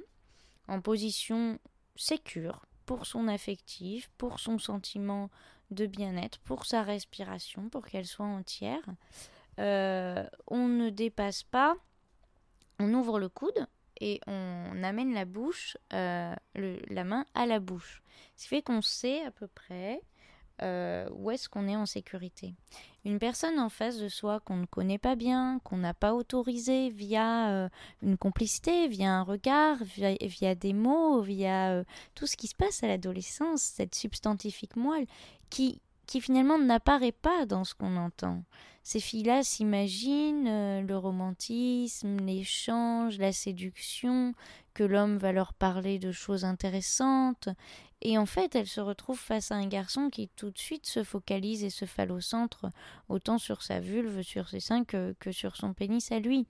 en 0.69 0.81
position 0.81 1.59
sécure, 1.97 2.67
pour 2.87 3.07
son 3.07 3.29
affectif, 3.29 4.11
pour 4.19 4.41
son 4.41 4.59
sentiment 4.59 5.31
de 5.71 5.87
bien-être, 5.87 6.39
pour 6.41 6.67
sa 6.67 6.83
respiration, 6.83 7.69
pour 7.69 7.87
qu'elle 7.87 8.07
soit 8.07 8.27
entière, 8.27 8.83
on 9.59 10.69
ne 10.69 10.91
dépasse 10.91 11.43
pas, 11.43 11.77
on 12.79 12.93
ouvre 12.95 13.19
le 13.19 13.29
coude 13.29 13.67
et 14.01 14.21
on 14.27 14.83
amène 14.83 15.15
la 15.15 15.25
bouche, 15.25 15.77
euh, 15.93 16.35
la 16.55 17.05
main 17.05 17.27
à 17.35 17.47
la 17.47 17.61
bouche. 17.61 18.03
Ce 18.37 18.43
qui 18.45 18.49
fait 18.49 18.63
qu'on 18.63 18.83
sait 18.83 19.25
à 19.25 19.31
peu 19.31 19.47
près 19.47 20.01
euh, 20.63 21.09
où 21.13 21.31
est-ce 21.31 21.49
qu'on 21.49 21.69
est 21.69 21.77
en 21.77 21.87
sécurité. 21.87 22.55
Une 23.05 23.19
personne 23.19 23.59
en 23.59 23.69
face 23.69 23.99
de 23.99 24.09
soi 24.09 24.41
qu'on 24.41 24.57
ne 24.57 24.67
connaît 24.67 24.99
pas 24.99 25.17
bien, 25.17 25.61
qu'on 25.65 25.77
n'a 25.77 25.95
pas 25.95 26.15
autorisé 26.15 26.91
via 26.91 27.51
euh, 27.51 27.69
une 28.03 28.17
complicité, 28.17 28.89
via 28.89 29.13
un 29.13 29.23
regard, 29.23 29.79
via, 29.83 30.55
des 30.55 30.73
mots, 30.73 31.21
via 31.21 31.85
tout 32.15 32.27
ce 32.27 32.37
qui 32.37 32.47
se 32.47 32.55
passe 32.55 32.83
à 32.83 32.89
l'adolescence, 32.89 33.63
cette 33.63 33.95
substantifique 33.95 34.77
moelle 34.77 35.07
qui, 35.51 35.81
finalement 36.21 36.59
n'apparaît 36.59 37.13
pas 37.13 37.47
dans 37.47 37.65
ce 37.65 37.75
qu'on 37.75 37.97
entend. 37.97 38.45
Ces 38.83 39.01
filles-là 39.01 39.43
s'imaginent 39.43 40.47
euh, 40.47 40.83
le 40.83 40.97
romantisme, 40.99 42.19
l'échange, 42.19 43.19
la 43.19 43.33
séduction, 43.33 44.35
que 44.75 44.85
l'homme 44.85 45.17
va 45.17 45.33
leur 45.33 45.55
parler 45.55 45.99
de 45.99 46.13
choses 46.13 46.45
intéressantes. 46.45 47.49
Et 48.05 48.19
en 48.19 48.27
fait, 48.27 48.55
elles 48.55 48.69
se 48.69 48.83
retrouvent 48.83 49.19
face 49.19 49.51
à 49.51 49.57
un 49.57 49.67
garçon 49.67 50.11
qui 50.11 50.29
tout 50.29 50.51
de 50.51 50.59
suite 50.59 50.87
se 50.87 51.03
focalise 51.03 51.65
et 51.65 51.71
se 51.71 51.87
centre 52.21 52.71
autant 53.09 53.39
sur 53.39 53.63
sa 53.63 53.81
vulve, 53.81 54.23
sur 54.23 54.49
ses 54.49 54.61
seins 54.61 54.85
que, 54.85 55.15
sur 55.33 55.57
son 55.57 55.73
pénis 55.73 56.13
à 56.13 56.21
lui. 56.21 56.47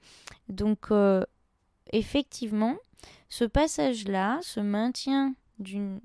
Donc, 0.48 0.90
euh, 0.90 1.24
effectivement, 1.92 2.76
ce 3.28 3.44
passage-là, 3.44 4.40
ce 4.42 4.60
maintien 4.60 5.34
d'une 5.58 6.00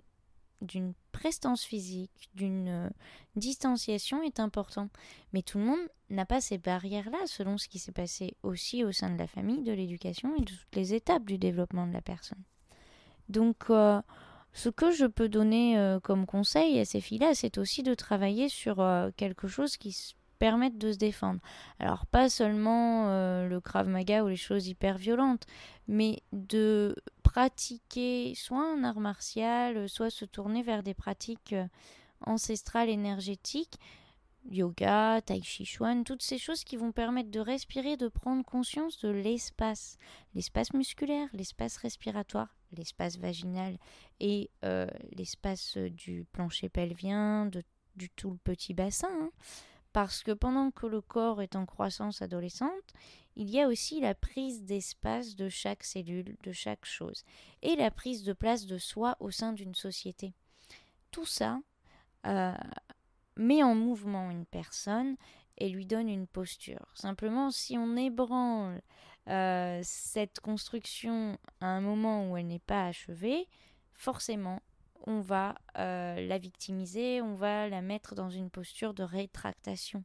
d'une 0.61 0.93
prestance 1.13 1.63
physique, 1.63 2.29
d'une 2.35 2.67
euh, 2.67 2.89
distanciation 3.37 4.21
est 4.23 4.41
important. 4.41 4.89
Mais 5.31 5.41
tout 5.41 5.57
le 5.57 5.63
monde 5.63 5.79
n'a 6.09 6.25
pas 6.25 6.41
ces 6.41 6.57
barrières-là, 6.57 7.19
selon 7.27 7.57
ce 7.57 7.69
qui 7.69 7.79
s'est 7.79 7.93
passé 7.93 8.35
aussi 8.43 8.83
au 8.83 8.91
sein 8.91 9.09
de 9.09 9.17
la 9.17 9.27
famille, 9.27 9.63
de 9.63 9.71
l'éducation 9.71 10.35
et 10.35 10.41
de 10.41 10.51
toutes 10.51 10.75
les 10.75 10.93
étapes 10.93 11.23
du 11.23 11.37
développement 11.37 11.87
de 11.87 11.93
la 11.93 12.01
personne. 12.01 12.43
Donc, 13.29 13.69
euh, 13.69 14.01
ce 14.59 14.69
que 14.69 14.91
je 14.91 15.05
peux 15.05 15.29
donner 15.29 15.77
euh, 15.77 15.99
comme 15.99 16.25
conseil 16.25 16.79
à 16.79 16.85
ces 16.85 17.01
filles-là, 17.01 17.33
c'est 17.33 17.57
aussi 17.57 17.83
de 17.83 17.93
travailler 17.93 18.49
sur 18.49 18.85
quelque 19.15 19.47
chose 19.47 19.77
qui 19.77 20.15
permette 20.37 20.77
de 20.77 20.91
se 20.91 20.97
défendre. 20.97 21.41
Alors 21.79 22.05
pas 22.05 22.29
seulement 22.29 23.07
le 23.45 23.59
Krav 23.59 23.87
Maga 23.87 24.23
ou 24.23 24.27
les 24.27 24.37
choses 24.37 24.67
hyper 24.67 24.97
violentes, 24.97 25.45
mais 25.87 26.21
de 26.31 26.95
pratiquer 27.29 28.33
soit 28.35 28.73
un 28.73 28.83
art 28.83 28.99
martial, 28.99 29.87
soit 29.87 30.09
se 30.09 30.25
tourner 30.25 30.63
vers 30.63 30.81
des 30.81 30.95
pratiques 30.95 31.53
euh, 31.53 31.67
ancestrales 32.25 32.89
énergétiques, 32.89 33.79
yoga, 34.49 35.21
tai 35.21 35.41
chi 35.43 35.63
chuan, 35.63 36.03
toutes 36.03 36.23
ces 36.23 36.39
choses 36.39 36.63
qui 36.63 36.75
vont 36.75 36.91
permettre 36.91 37.29
de 37.29 37.39
respirer, 37.39 37.97
de 37.97 38.07
prendre 38.07 38.43
conscience 38.43 38.99
de 39.01 39.09
l'espace, 39.09 39.97
l'espace 40.33 40.73
musculaire, 40.73 41.27
l'espace 41.33 41.77
respiratoire, 41.77 42.55
l'espace 42.75 43.17
vaginal 43.17 43.77
et 44.19 44.49
euh, 44.63 44.87
l'espace 45.11 45.77
du 45.77 46.25
plancher 46.31 46.69
pelvien, 46.69 47.49
du 47.95 48.09
tout 48.09 48.37
petit 48.43 48.73
bassin. 48.73 49.09
Hein. 49.11 49.31
Parce 49.93 50.23
que 50.23 50.31
pendant 50.31 50.71
que 50.71 50.85
le 50.85 51.01
corps 51.01 51.41
est 51.41 51.55
en 51.55 51.65
croissance 51.65 52.21
adolescente, 52.21 52.93
il 53.35 53.49
y 53.49 53.59
a 53.59 53.67
aussi 53.67 53.99
la 53.99 54.13
prise 54.13 54.63
d'espace 54.63 55.35
de 55.35 55.49
chaque 55.49 55.83
cellule, 55.83 56.35
de 56.43 56.51
chaque 56.51 56.85
chose, 56.85 57.23
et 57.61 57.75
la 57.75 57.89
prise 57.89 58.23
de 58.23 58.33
place 58.33 58.65
de 58.65 58.77
soi 58.77 59.15
au 59.19 59.31
sein 59.31 59.53
d'une 59.53 59.75
société. 59.75 60.33
Tout 61.11 61.25
ça 61.25 61.59
euh, 62.27 62.53
met 63.35 63.63
en 63.63 63.75
mouvement 63.75 64.29
une 64.29 64.45
personne 64.45 65.15
et 65.57 65.69
lui 65.69 65.85
donne 65.85 66.09
une 66.09 66.27
posture. 66.27 66.85
Simplement, 66.93 67.49
si 67.49 67.77
on 67.77 67.95
ébranle 67.95 68.81
euh, 69.29 69.79
cette 69.83 70.39
construction 70.39 71.37
à 71.61 71.67
un 71.67 71.81
moment 71.81 72.29
où 72.29 72.37
elle 72.37 72.47
n'est 72.47 72.59
pas 72.59 72.87
achevée, 72.87 73.47
forcément, 73.93 74.61
on 75.05 75.21
va 75.21 75.55
euh, 75.77 76.25
la 76.27 76.37
victimiser, 76.37 77.21
on 77.21 77.35
va 77.35 77.69
la 77.69 77.81
mettre 77.81 78.15
dans 78.15 78.29
une 78.29 78.49
posture 78.49 78.93
de 78.93 79.03
rétractation 79.03 80.03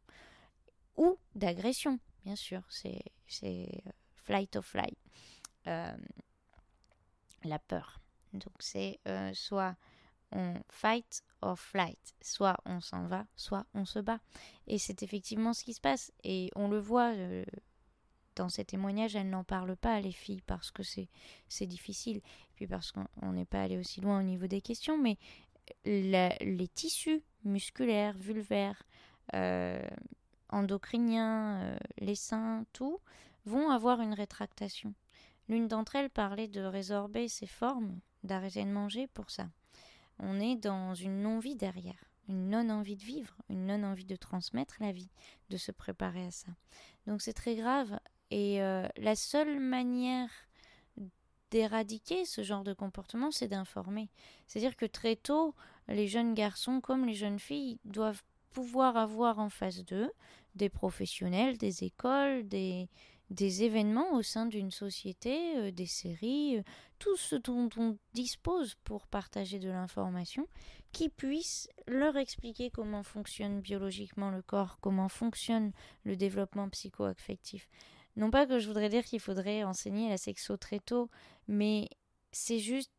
ou 0.96 1.18
d'agression, 1.34 1.98
bien 2.24 2.36
sûr. 2.36 2.62
C'est 2.70 3.02
euh, 3.42 3.66
flight 4.14 4.56
or 4.56 4.64
fly. 4.64 4.96
Euh, 5.66 5.96
la 7.44 7.59
peur. 7.59 8.01
Donc 8.32 8.55
c'est 8.59 8.98
soit 9.34 9.76
on 10.32 10.55
fight 10.68 11.22
or 11.42 11.59
flight, 11.59 12.14
soit 12.20 12.56
on 12.64 12.80
s'en 12.80 13.06
va, 13.06 13.26
soit 13.36 13.66
on 13.74 13.84
se 13.84 13.98
bat. 13.98 14.18
Et 14.66 14.78
c'est 14.78 15.02
effectivement 15.02 15.52
ce 15.52 15.62
qui 15.62 15.74
se 15.74 15.80
passe. 15.80 16.10
Et 16.24 16.51
on 16.56 16.68
le 16.68 16.78
voit 16.78 17.12
dans 18.36 18.48
ces 18.48 18.65
témoignages, 18.65 19.16
elles 19.16 19.31
n'en 19.31 19.44
parlent 19.44 19.77
pas, 19.77 20.01
les 20.01 20.12
filles, 20.12 20.43
parce 20.47 20.70
que 20.70 20.82
c'est 20.82 21.66
difficile. 21.66 22.20
Puis 22.55 22.66
parce 22.66 22.93
qu'on 22.93 23.32
n'est 23.32 23.44
pas 23.44 23.62
allé 23.62 23.78
aussi 23.78 24.01
loin 24.01 24.20
au 24.20 24.23
niveau 24.23 24.47
des 24.47 24.61
questions, 24.61 24.98
mais 24.98 25.19
les 25.85 26.69
tissus 26.74 27.23
musculaires, 27.44 28.16
vulvaires, 28.16 28.82
euh, 29.35 29.86
endocriniens, 30.51 31.61
euh, 31.62 31.77
les 31.98 32.15
seins, 32.15 32.65
tout, 32.73 33.01
vont 33.47 33.70
avoir 33.70 34.01
une 34.01 34.15
rétractation. 34.15 34.94
L'une 35.48 35.69
d'entre 35.69 35.97
elles 35.97 36.11
parlait 36.11 36.48
de 36.48 36.62
résorber 36.62 37.28
ses 37.28 37.47
formes, 37.47 37.98
d'arrêter 38.23 38.65
de 38.65 38.70
manger 38.70 39.06
pour 39.09 39.31
ça. 39.31 39.48
On 40.19 40.40
est 40.40 40.56
dans 40.56 40.94
une 40.94 41.23
non-vie 41.23 41.56
derrière, 41.56 42.05
une 42.28 42.48
non-envie 42.48 42.97
de 42.97 43.02
vivre, 43.02 43.35
une 43.51 43.66
non-envie 43.66 44.06
de 44.06 44.16
transmettre 44.16 44.77
la 44.81 44.93
vie, 44.93 45.11
de 45.51 45.56
se 45.56 45.73
préparer 45.73 46.27
à 46.27 46.31
ça. 46.31 46.52
Donc 47.06 47.20
c'est 47.20 47.32
très 47.32 47.56
grave 47.56 47.98
et 48.30 48.62
euh, 48.62 48.86
la 48.96 49.16
seule 49.16 49.60
manière 49.60 50.30
d'éradiquer 51.51 52.24
ce 52.24 52.42
genre 52.42 52.64
de 52.64 52.72
comportement, 52.72 53.30
c'est 53.30 53.48
d'informer. 53.48 54.10
C'est-à-dire 54.46 54.76
que 54.76 54.86
très 54.86 55.16
tôt, 55.16 55.55
les 55.88 56.09
jeunes 56.09 56.34
garçons 56.34 56.80
comme 56.80 57.06
les 57.06 57.14
jeunes 57.14 57.38
filles 57.38 57.78
doivent 57.84 58.22
pouvoir 58.51 58.96
avoir 58.96 59.38
en 59.38 59.51
face 59.51 59.84
d'eux 59.84 60.10
des 60.55 60.68
professionnels, 60.68 61.59
des 61.59 61.84
écoles, 61.84 62.46
des, 62.48 62.88
des 63.30 63.64
événements 63.64 64.12
au 64.14 64.22
sein 64.22 64.46
d'une 64.46 64.70
société, 64.70 65.56
euh, 65.56 65.70
des 65.70 65.86
séries, 65.86 66.59
euh, 66.59 66.62
tout 66.98 67.16
ce 67.16 67.36
dont 67.36 67.68
on 67.76 67.98
dispose 68.12 68.76
pour 68.84 69.06
partager 69.06 69.59
de 69.59 69.70
l'information, 69.70 70.46
qui 70.92 71.09
puisse 71.09 71.68
leur 71.86 72.16
expliquer 72.16 72.70
comment 72.70 73.02
fonctionne 73.02 73.60
biologiquement 73.60 74.30
le 74.30 74.42
corps, 74.42 74.78
comment 74.80 75.09
fonctionne 75.09 75.72
le 76.05 76.16
développement 76.16 76.68
psycho-affectif. 76.68 77.68
Non 78.16 78.31
pas 78.31 78.47
que 78.47 78.59
je 78.59 78.66
voudrais 78.66 78.89
dire 78.89 79.05
qu'il 79.05 79.20
faudrait 79.20 79.65
enseigner 79.65 80.09
la 80.09 80.16
sexo 80.16 80.57
très 80.57 80.78
tôt, 80.78 81.11
mais 81.49 81.89
c'est 82.32 82.59
juste 82.59 82.93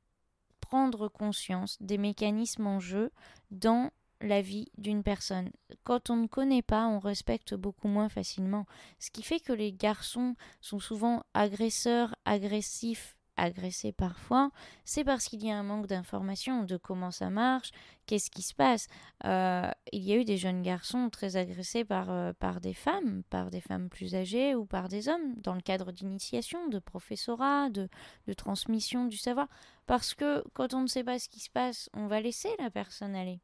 prendre 0.59 1.07
conscience 1.07 1.77
des 1.81 1.97
mécanismes 1.97 2.67
en 2.67 2.79
jeu 2.79 3.11
dans 3.51 3.91
la 4.21 4.41
vie 4.41 4.71
d'une 4.77 5.03
personne. 5.03 5.51
Quand 5.83 6.09
on 6.09 6.15
ne 6.15 6.27
connaît 6.27 6.61
pas, 6.61 6.87
on 6.87 6.99
respecte 6.99 7.53
beaucoup 7.53 7.87
moins 7.87 8.09
facilement. 8.09 8.65
Ce 8.99 9.11
qui 9.11 9.23
fait 9.23 9.39
que 9.39 9.53
les 9.53 9.73
garçons 9.73 10.35
sont 10.61 10.79
souvent 10.79 11.23
agresseurs, 11.33 12.15
agressifs, 12.25 13.14
agressés 13.37 13.91
parfois, 13.91 14.51
c'est 14.83 15.03
parce 15.03 15.25
qu'il 15.25 15.43
y 15.43 15.51
a 15.51 15.57
un 15.57 15.63
manque 15.63 15.87
d'information 15.87 16.63
de 16.63 16.77
comment 16.77 17.11
ça 17.11 17.29
marche, 17.29 17.71
qu'est-ce 18.05 18.31
qui 18.31 18.41
se 18.41 18.53
passe. 18.53 18.87
Euh, 19.25 19.69
il 19.91 20.03
y 20.03 20.13
a 20.13 20.15
eu 20.15 20.25
des 20.25 20.37
jeunes 20.37 20.61
garçons 20.61 21.09
très 21.09 21.35
agressés 21.35 21.85
par, 21.85 22.09
euh, 22.09 22.33
par 22.33 22.61
des 22.61 22.73
femmes, 22.73 23.23
par 23.29 23.49
des 23.49 23.61
femmes 23.61 23.89
plus 23.89 24.15
âgées 24.15 24.55
ou 24.55 24.65
par 24.65 24.87
des 24.87 25.09
hommes, 25.09 25.35
dans 25.37 25.53
le 25.53 25.61
cadre 25.61 25.91
d'initiation, 25.91 26.67
de 26.67 26.79
professorat, 26.79 27.69
de, 27.69 27.89
transmission 28.35 29.05
du 29.05 29.17
savoir. 29.17 29.47
Parce 29.85 30.13
que 30.13 30.43
quand 30.53 30.73
on 30.73 30.81
ne 30.81 30.87
sait 30.87 31.03
pas 31.03 31.19
ce 31.19 31.29
qui 31.29 31.39
se 31.39 31.49
passe, 31.49 31.89
on 31.93 32.07
va 32.07 32.21
laisser 32.21 32.49
la 32.59 32.69
personne 32.69 33.15
aller. 33.15 33.39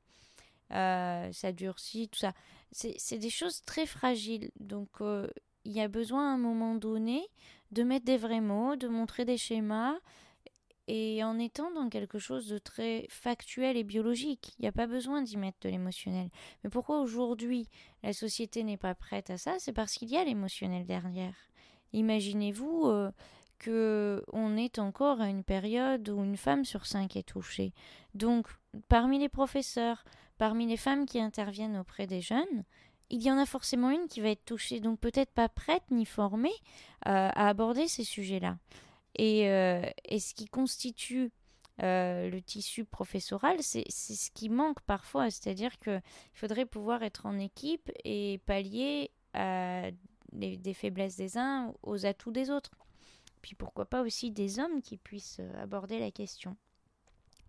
Euh, 0.74 1.32
ça 1.34 1.52
durcit, 1.52 2.08
tout 2.10 2.20
ça. 2.20 2.34
C'est 2.72 3.18
des 3.18 3.30
choses 3.30 3.64
très 3.66 3.86
fragiles. 3.86 4.52
Donc, 4.60 5.02
il 5.66 5.72
y 5.72 5.82
a 5.82 5.88
besoin 5.88 6.30
à 6.30 6.34
un 6.34 6.38
moment 6.38 6.76
donné 6.76 7.22
de 7.72 7.84
mettre 7.84 8.06
des 8.06 8.18
vrais 8.18 8.42
mots, 8.42 8.76
de 8.76 8.88
montrer 8.88 9.26
des 9.26 9.38
schémas, 9.38 9.96
et 10.88 11.24
en 11.24 11.40
étant 11.40 11.72
dans 11.72 11.90
quelque 11.90 12.20
chose 12.20 12.48
de 12.48 12.58
très 12.58 13.06
factuel 13.10 13.78
et 13.78 13.84
biologique. 13.84 14.54
Il 14.58 14.64
n'y 14.64 14.68
a 14.68 14.74
pas 14.74 14.88
besoin 14.88 15.22
d'y 15.22 15.38
mettre 15.38 15.60
de 15.62 15.70
l'émotionnel. 15.70 16.30
Mais 16.64 16.70
pourquoi 16.70 17.00
aujourd'hui 17.00 17.70
la 18.04 18.14
société 18.14 18.64
n'est 18.64 18.78
pas 18.78 18.96
prête 18.96 19.30
à 19.30 19.38
ça? 19.38 19.56
C'est 19.60 19.74
parce 19.74 19.94
qu'il 19.94 20.10
y 20.10 20.18
a 20.18 20.26
l'émotionnel 20.26 20.86
derrière. 20.86 21.36
Imaginez-vous 21.94 22.88
euh, 22.88 23.12
que 23.60 24.24
on 24.34 24.58
est 24.58 24.80
encore 24.80 25.22
à 25.22 25.30
une 25.30 25.44
période 25.44 26.10
où 26.10 26.24
une 26.24 26.38
femme 26.38 26.66
sur 26.66 26.86
cinq 26.86 27.16
est 27.16 27.28
touchée. 27.28 27.74
Donc, 28.16 28.48
parmi 28.90 29.20
les 29.20 29.30
professeurs, 29.30 30.04
parmi 30.38 30.66
les 30.66 30.78
femmes 30.78 31.06
qui 31.06 31.22
interviennent 31.22 31.78
auprès 31.78 32.08
des 32.08 32.22
jeunes, 32.22 32.66
il 33.12 33.22
y 33.22 33.30
en 33.30 33.38
a 33.38 33.46
forcément 33.46 33.90
une 33.92 34.08
qui 34.08 34.22
va 34.22 34.30
être 34.30 34.46
touchée, 34.46 34.80
donc 34.80 35.00
peut-être 35.00 35.32
pas 35.32 35.50
prête 35.50 35.84
ni 35.92 36.06
formée 36.06 36.54
euh, 37.08 37.30
à 37.34 37.50
aborder 37.50 37.88
ces 37.88 38.06
sujets-là. 38.06 38.58
Et, 39.16 39.50
euh, 39.50 39.84
ce 40.10 40.34
qui 40.34 40.48
constitue 40.48 41.32
euh, 41.84 42.30
le 42.30 42.42
tissu 42.42 42.86
professoral, 42.86 43.58
c'est 43.62 43.90
ce 43.92 44.32
qui 44.32 44.48
manque 44.50 44.80
parfois, 44.82 45.30
c'est-à-dire 45.30 45.78
qu'il 45.80 46.02
faudrait 46.34 46.66
pouvoir 46.66 47.04
être 47.04 47.26
en 47.26 47.38
équipe 47.38 47.92
et 48.06 48.40
pallier 48.46 49.12
à 49.34 49.92
des 50.32 50.74
faiblesses 50.74 51.18
des 51.18 51.38
uns 51.38 51.74
aux 51.84 52.06
atouts 52.06 52.32
des 52.32 52.50
autres. 52.50 52.72
Puis 53.42 53.56
pourquoi 53.56 53.86
pas 53.86 54.02
aussi 54.02 54.32
des 54.32 54.60
hommes 54.60 54.82
qui 54.82 54.96
puissent 54.96 55.42
aborder 55.58 56.00
la 56.00 56.12
question. 56.12 56.56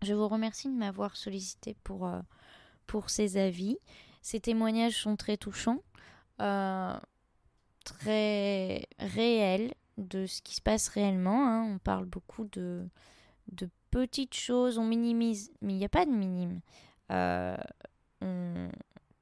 Je 0.03 0.15
vous 0.15 0.27
remercie 0.27 0.69
de 0.69 0.75
m'avoir 0.75 1.15
sollicité 1.15 1.77
pour, 1.85 2.11
pour 2.89 3.11
ces 3.11 3.37
avis. 3.37 3.79
Ces 4.23 4.41
témoignages 4.41 4.97
sont 4.97 5.17
très 5.17 5.37
touchants, 5.37 5.83
euh, 6.41 6.97
très 7.85 8.87
réels 8.99 9.75
de 9.99 10.27
ce 10.27 10.41
qui 10.43 10.55
se 10.55 10.63
passe 10.63 10.89
réellement. 10.89 11.47
Hein. 11.47 11.65
On 11.65 11.79
parle 11.79 12.07
beaucoup 12.07 12.45
de, 12.53 12.89
de 13.51 13.69
petites 13.91 14.35
choses, 14.35 14.79
on 14.79 14.85
minimise, 14.85 15.53
mais 15.61 15.75
il 15.75 15.77
n'y 15.77 15.85
a 15.85 15.91
pas 15.91 16.07
de 16.07 16.13
minime. 16.13 16.61
on, 17.11 18.71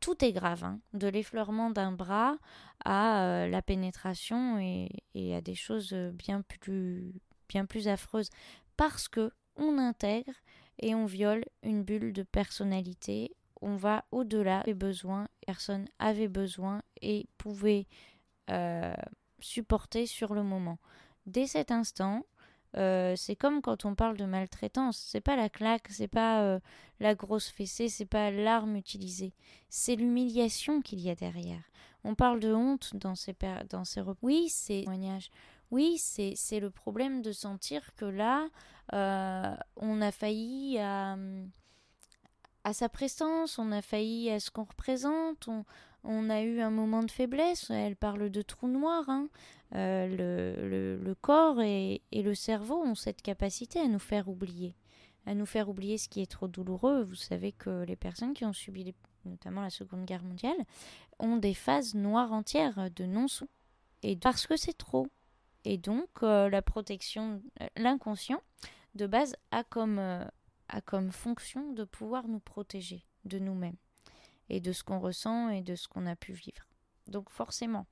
tout 0.01 0.25
est 0.25 0.33
grave, 0.33 0.65
hein. 0.65 0.81
de 0.95 1.09
l'effleurement 1.09 1.71
d'un 1.71 1.93
bras 1.93 2.37
à 2.85 3.23
euh, 3.23 3.49
la 3.49 3.63
pénétration 3.63 4.59
et, 4.59 5.35
à 5.35 5.41
des 5.41 5.55
choses 5.55 5.93
bien 5.93 6.43
plus, 6.43 7.13
bien 7.49 7.67
plus 7.67 7.89
affreuses, 7.89 8.31
parce 8.77 9.09
que 9.09 9.33
on 9.57 9.79
intègre 9.79 10.33
et 10.79 10.95
on 10.95 11.05
viole 11.05 11.45
une 11.63 11.85
bulle 11.85 12.13
de 12.13 12.23
personnalité. 12.23 13.37
On 13.63 13.77
va 13.77 14.05
au-delà 14.11 14.63
des 14.65 14.75
besoins. 14.75 15.29
Personne 15.47 15.87
avait 15.99 16.29
besoin 16.29 16.83
et 17.03 17.27
pouvait 17.39 17.87
euh, 18.51 18.95
supporter 19.41 20.07
sur 20.07 20.35
le 20.35 20.43
moment. 20.43 20.79
Dès 21.27 21.47
cet 21.47 21.71
instant, 21.71 22.25
euh, 22.77 23.15
c'est 23.17 23.37
comme 23.37 23.63
quand 23.63 23.85
on 23.85 23.95
parle 23.95 24.17
de 24.17 24.25
maltraitance. 24.25 24.99
C'est 24.99 25.21
pas 25.21 25.37
la 25.37 25.49
claque, 25.49 25.89
c'est 25.89 26.09
pas 26.09 26.43
euh, 26.43 26.61
la 27.01 27.15
grosse 27.15 27.49
fessée, 27.49 27.89
c'est 27.89 28.07
pas 28.07 28.31
l'arme 28.31 28.77
utilisée. 28.77 29.33
C'est 29.69 29.97
l'humiliation 29.97 30.81
qu'il 30.81 31.01
y 31.01 31.11
a 31.11 31.15
derrière. 31.15 31.63
On 32.03 32.15
parle 32.15 32.41
de 32.41 32.53
honte 32.53 32.97
dans 32.97 33.15
ces, 33.15 33.37
dans 33.69 33.85
ces 33.85 34.03
Oui, 34.23 34.49
c'est 34.49 34.81
témoignages. 34.81 35.31
Oui, 35.71 35.99
c'est, 35.99 36.61
le 36.61 36.71
problème 36.71 37.23
de 37.23 37.31
sentir 37.31 37.95
que 37.95 38.05
là, 38.05 38.49
on 39.77 40.01
a 40.01 40.11
failli 40.11 40.79
à, 40.79 41.17
à 42.65 42.73
sa 42.73 42.89
prestance, 42.89 43.59
on 43.59 43.73
a 43.73 43.83
failli 43.83 44.31
à 44.31 44.41
ce 44.41 44.51
qu'on 44.51 44.65
représente, 44.65 45.49
on, 46.05 46.31
a 46.31 46.43
eu 46.43 46.61
un 46.61 46.71
moment 46.71 47.03
de 47.03 47.11
faiblesse. 47.11 47.71
Elle 47.71 47.97
parle 47.97 48.31
de 48.31 48.43
trou 48.43 48.69
noir. 48.69 49.05
Hein. 49.09 49.29
Euh, 49.75 50.99
le, 50.99 51.15
corps 51.15 51.61
et, 51.63 52.03
le 52.13 52.35
cerveau 52.35 52.83
ont 52.83 52.95
cette 52.95 53.23
capacité 53.23 53.81
à 53.81 53.87
nous 53.87 53.99
faire 53.99 54.29
oublier, 54.29 54.75
à 55.27 55.35
nous 55.35 55.47
faire 55.47 55.69
oublier 55.69 55.99
ce 55.99 56.09
qui 56.09 56.21
est 56.21 56.31
trop 56.31 56.49
douloureux. 56.49 57.03
Vous 57.03 57.15
savez 57.15 57.53
que 57.53 57.85
les 57.85 57.97
personnes 57.97 58.35
qui 58.35 58.45
ont 58.45 58.53
subi 58.53 58.95
notamment 59.25 59.63
la 59.63 59.71
Seconde 59.71 60.05
Guerre 60.07 60.23
mondiale 60.23 60.57
ont 61.19 61.37
des 61.37 61.55
phases 61.55 61.95
noires 61.95 62.33
entières 62.33 62.91
de 62.95 63.05
non-sous. 63.05 63.49
Et 64.03 64.17
parce 64.17 64.47
que 64.47 64.57
c'est 64.57 64.77
trop. 64.77 65.07
Et 65.65 65.77
donc 65.77 66.09
euh, 66.23 66.49
la 66.49 66.63
protection, 66.63 67.43
euh, 67.61 67.67
l'inconscient, 67.77 68.41
de 68.95 69.07
base, 69.07 69.37
a 69.51 69.63
comme, 69.63 70.01
a 70.71 70.81
comme 70.81 71.11
fonction 71.11 71.73
de 71.73 71.85
pouvoir 71.85 72.29
nous 72.29 72.41
protéger 72.41 73.05
de 73.25 73.39
nous-mêmes 73.39 73.77
et 74.49 74.61
de 74.61 74.73
ce 74.73 74.83
qu'on 74.83 74.99
ressent 74.99 75.49
et 75.51 75.63
de 75.63 75.75
ce 75.75 75.89
qu'on 75.89 76.07
a 76.07 76.17
pu 76.17 76.33
vivre. 76.33 76.67
Donc 77.07 77.31
forcément 77.31 77.87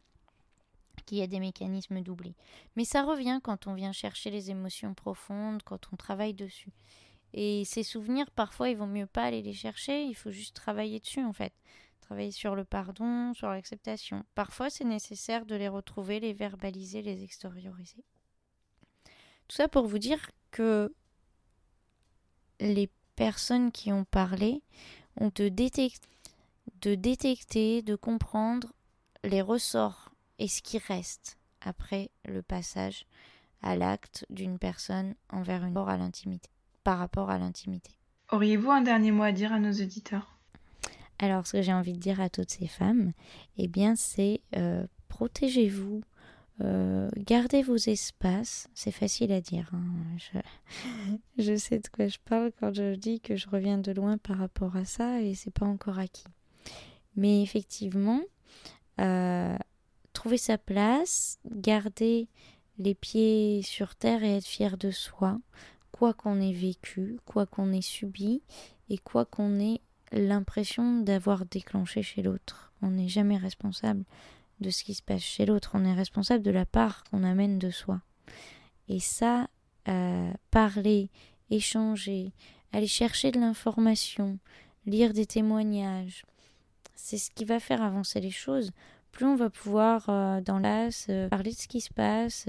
qu'il 1.06 1.18
y 1.18 1.22
a 1.22 1.26
des 1.26 1.40
mécanismes 1.40 2.02
d'oubli. 2.02 2.34
Mais 2.76 2.84
ça 2.84 3.02
revient 3.02 3.40
quand 3.42 3.66
on 3.66 3.74
vient 3.74 3.92
chercher 3.92 4.30
les 4.30 4.50
émotions 4.50 4.94
profondes, 4.94 5.62
quand 5.62 5.88
on 5.92 5.96
travaille 5.96 6.34
dessus. 6.34 6.72
Et 7.32 7.64
ces 7.64 7.82
souvenirs, 7.82 8.30
parfois, 8.30 8.68
il 8.68 8.76
vaut 8.76 8.86
mieux 8.86 9.06
pas 9.06 9.24
aller 9.24 9.42
les 9.42 9.52
chercher, 9.52 10.04
il 10.04 10.14
faut 10.14 10.30
juste 10.30 10.56
travailler 10.56 11.00
dessus 11.00 11.22
en 11.22 11.32
fait. 11.32 11.52
Travailler 12.00 12.30
sur 12.30 12.54
le 12.54 12.64
pardon, 12.64 13.34
sur 13.34 13.48
l'acceptation. 13.48 14.24
Parfois, 14.34 14.70
c'est 14.70 14.84
nécessaire 14.84 15.44
de 15.44 15.54
les 15.54 15.68
retrouver, 15.68 16.20
les 16.20 16.32
verbaliser, 16.32 17.02
les 17.02 17.22
extérioriser. 17.22 18.04
Tout 19.46 19.56
ça 19.56 19.68
pour 19.68 19.86
vous 19.86 19.98
dire 19.98 20.30
que 20.50 20.94
les 22.60 22.88
personnes 23.16 23.72
qui 23.72 23.92
ont 23.92 24.04
parlé 24.04 24.62
ont 25.20 25.32
de 25.36 25.48
détecter, 26.94 27.82
de 27.82 27.96
comprendre 27.96 28.72
les 29.24 29.42
ressorts 29.42 30.12
et 30.38 30.48
ce 30.48 30.62
qui 30.62 30.78
reste 30.78 31.38
après 31.60 32.10
le 32.24 32.42
passage 32.42 33.06
à 33.62 33.76
l'acte 33.76 34.24
d'une 34.30 34.58
personne 34.58 35.14
envers 35.30 35.64
une 35.64 35.76
à 35.76 35.96
l'intimité, 35.96 36.50
par 36.84 36.98
rapport 36.98 37.30
à 37.30 37.38
l'intimité. 37.38 37.90
Auriez-vous 38.30 38.70
un 38.70 38.82
dernier 38.82 39.10
mot 39.10 39.24
à 39.24 39.32
dire 39.32 39.52
à 39.52 39.58
nos 39.58 39.72
auditeurs? 39.72 40.38
Alors, 41.18 41.46
ce 41.46 41.52
que 41.52 41.62
j'ai 41.62 41.72
envie 41.72 41.94
de 41.94 41.98
dire 41.98 42.20
à 42.20 42.28
toutes 42.28 42.50
ces 42.50 42.68
femmes, 42.68 43.12
eh 43.56 43.66
bien, 43.66 43.96
c'est 43.96 44.40
euh, 44.54 44.86
protégez-vous, 45.08 46.02
euh, 46.60 47.08
gardez 47.16 47.62
vos 47.62 47.76
espaces. 47.76 48.68
C'est 48.74 48.90
facile 48.90 49.32
à 49.32 49.40
dire. 49.40 49.70
Hein. 49.72 50.42
Je, 51.38 51.56
sais 51.56 51.78
de 51.78 51.88
quoi 51.88 52.08
je 52.08 52.18
parle 52.24 52.50
quand 52.58 52.74
je 52.74 52.94
dis 52.94 53.20
que 53.20 53.36
je 53.36 53.48
reviens 53.48 53.78
de 53.78 53.92
loin 53.92 54.18
par 54.18 54.38
rapport 54.38 54.76
à 54.76 54.84
ça 54.84 55.22
et 55.22 55.34
c'est 55.34 55.52
pas 55.52 55.66
encore 55.66 55.98
acquis. 55.98 56.24
Mais 57.16 57.42
effectivement, 57.42 58.20
euh, 59.00 59.56
trouver 60.12 60.38
sa 60.38 60.58
place, 60.58 61.38
garder 61.48 62.28
les 62.78 62.94
pieds 62.94 63.62
sur 63.62 63.94
terre 63.94 64.22
et 64.24 64.36
être 64.36 64.46
fier 64.46 64.76
de 64.76 64.90
soi, 64.90 65.38
quoi 65.92 66.12
qu'on 66.12 66.40
ait 66.40 66.52
vécu, 66.52 67.18
quoi 67.24 67.46
qu'on 67.46 67.72
ait 67.72 67.82
subi 67.82 68.42
et 68.88 68.98
quoi 68.98 69.24
qu'on 69.24 69.60
ait 69.60 69.80
l'impression 70.12 71.00
d'avoir 71.00 71.44
déclenché 71.46 72.02
chez 72.02 72.22
l'autre. 72.22 72.72
On 72.82 72.90
n'est 72.90 73.08
jamais 73.08 73.36
responsable 73.36 74.04
de 74.60 74.70
ce 74.70 74.84
qui 74.84 74.94
se 74.94 75.02
passe 75.02 75.22
chez 75.22 75.46
l'autre, 75.46 75.72
on 75.74 75.84
est 75.84 75.94
responsable 75.94 76.42
de 76.42 76.50
la 76.50 76.66
part 76.66 77.04
qu'on 77.04 77.24
amène 77.24 77.58
de 77.58 77.70
soi. 77.70 78.00
Et 78.88 79.00
ça, 79.00 79.48
euh, 79.88 80.32
parler, 80.50 81.10
échanger, 81.50 82.32
aller 82.72 82.86
chercher 82.86 83.30
de 83.30 83.40
l'information, 83.40 84.38
lire 84.86 85.12
des 85.12 85.26
témoignages, 85.26 86.24
c'est 86.94 87.18
ce 87.18 87.30
qui 87.30 87.44
va 87.44 87.60
faire 87.60 87.82
avancer 87.82 88.20
les 88.20 88.30
choses. 88.30 88.72
Plus 89.12 89.26
on 89.26 89.36
va 89.36 89.50
pouvoir, 89.50 90.06
euh, 90.08 90.40
dans 90.40 90.58
l'as, 90.58 91.06
euh, 91.08 91.28
parler 91.28 91.52
de 91.52 91.56
ce 91.56 91.68
qui 91.68 91.80
se 91.80 91.92
passe, 91.92 92.46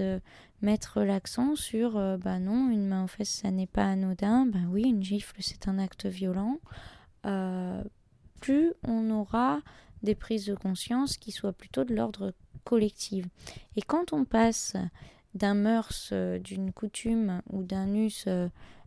mettre 0.61 1.01
l'accent 1.01 1.55
sur, 1.55 1.93
bah 2.17 2.39
non, 2.39 2.69
une 2.69 2.87
main 2.87 3.05
aux 3.05 3.07
fesses, 3.07 3.29
ça 3.29 3.51
n'est 3.51 3.67
pas 3.67 3.85
anodin, 3.85 4.45
bah 4.45 4.59
oui, 4.69 4.83
une 4.83 5.03
gifle, 5.03 5.37
c'est 5.39 5.67
un 5.69 5.79
acte 5.79 6.05
violent, 6.05 6.59
plus 8.41 8.73
on 8.83 9.09
aura 9.11 9.61
des 10.03 10.15
prises 10.15 10.45
de 10.45 10.55
conscience 10.55 11.17
qui 11.17 11.31
soient 11.31 11.53
plutôt 11.53 11.83
de 11.83 11.93
l'ordre 11.93 12.33
collectif. 12.63 13.25
Et 13.75 13.81
quand 13.81 14.13
on 14.13 14.25
passe 14.25 14.75
d'un 15.33 15.53
mœurs, 15.53 16.13
d'une 16.43 16.71
coutume 16.71 17.41
ou 17.49 17.63
d'un 17.63 17.93
us 17.93 18.27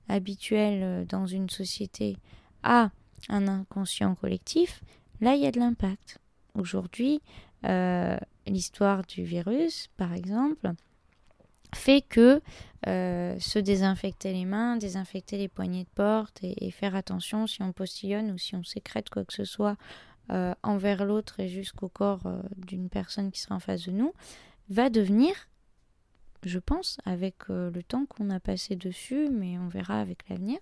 habituel 0.09 1.06
dans 1.06 1.26
une 1.26 1.48
société 1.48 2.16
à 2.62 2.90
un 3.28 3.48
inconscient 3.48 4.14
collectif, 4.14 4.82
là, 5.20 5.34
il 5.34 5.43
y 5.43 5.47
a 5.47 5.52
de 5.52 5.59
l'impact. 5.59 6.18
Aujourd'hui, 6.55 7.20
euh, 7.64 8.16
l'histoire 8.47 9.05
du 9.06 9.24
virus, 9.24 9.89
par 9.97 10.12
exemple, 10.12 10.72
fait 11.74 12.02
que 12.02 12.43
euh, 12.86 13.39
se 13.39 13.59
désinfecter 13.59 14.32
les 14.32 14.44
mains, 14.44 14.76
désinfecter 14.76 15.39
les 15.39 15.48
poignées 15.48 15.84
de 15.84 15.89
porte 15.94 16.40
et, 16.43 16.70
faire 16.70 16.94
attention 16.94 17.47
si 17.47 17.62
on 17.62 17.72
postillonne 17.72 18.30
ou 18.30 18.39
si 18.39 18.55
on 18.56 18.64
sécrète 18.64 19.09
quoi 19.09 19.24
que 19.24 19.32
ce 19.32 19.44
soit 19.44 19.76
euh, 20.31 20.55
envers 20.62 21.05
l'autre 21.05 21.40
et 21.40 21.49
jusqu'au 21.49 21.89
corps 21.89 22.23
d'une 22.57 22.89
personne 22.89 23.31
qui 23.31 23.40
sera 23.40 23.55
en 23.55 23.61
face 23.61 23.85
de 23.85 23.93
nous, 23.93 24.12
va 24.69 24.90
devenir, 24.90 25.35
je 26.44 26.59
pense, 26.59 26.99
avec 27.05 27.49
le 27.49 27.82
temps 27.82 28.07
qu'on 28.07 28.31
a 28.31 28.40
passé 28.40 28.77
dessus, 28.77 29.28
mais 29.31 29.59
on 29.59 29.69
verra 29.69 30.01
avec 30.01 30.28
l'avenir, 30.28 30.59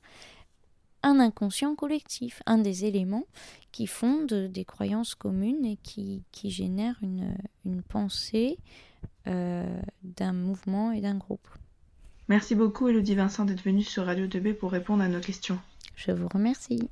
un 1.03 1.21
inconscient 1.21 1.75
collectif, 1.75 2.43
un 2.47 2.59
des 2.59 2.85
éléments 2.85 3.27
qui 3.73 3.87
fondent 3.87 4.33
des 4.33 4.65
croyances 4.65 5.15
communes 5.15 5.65
et 5.65 5.77
qui, 5.77 6.23
qui 6.33 6.51
génèrent 6.51 6.99
une, 7.03 7.37
une 7.65 7.83
pensée 7.83 8.59
euh, 9.27 9.81
d'un 10.03 10.33
mouvement 10.33 10.93
et 10.93 11.01
d'un 11.01 11.17
groupe. 11.17 11.49
Merci 12.29 12.55
beaucoup 12.55 12.89
Elodie 12.89 13.15
Vincent 13.15 13.45
d'être 13.45 13.63
venue 13.63 13.83
sur 13.83 14.07
Radio 14.07 14.27
2B 14.27 14.55
pour 14.55 14.73
répondre 14.73 15.03
à 15.03 15.09
nos 15.09 15.21
questions. 15.21 15.59
Je 15.97 16.13
vous 16.13 16.29
remercie. 16.29 16.89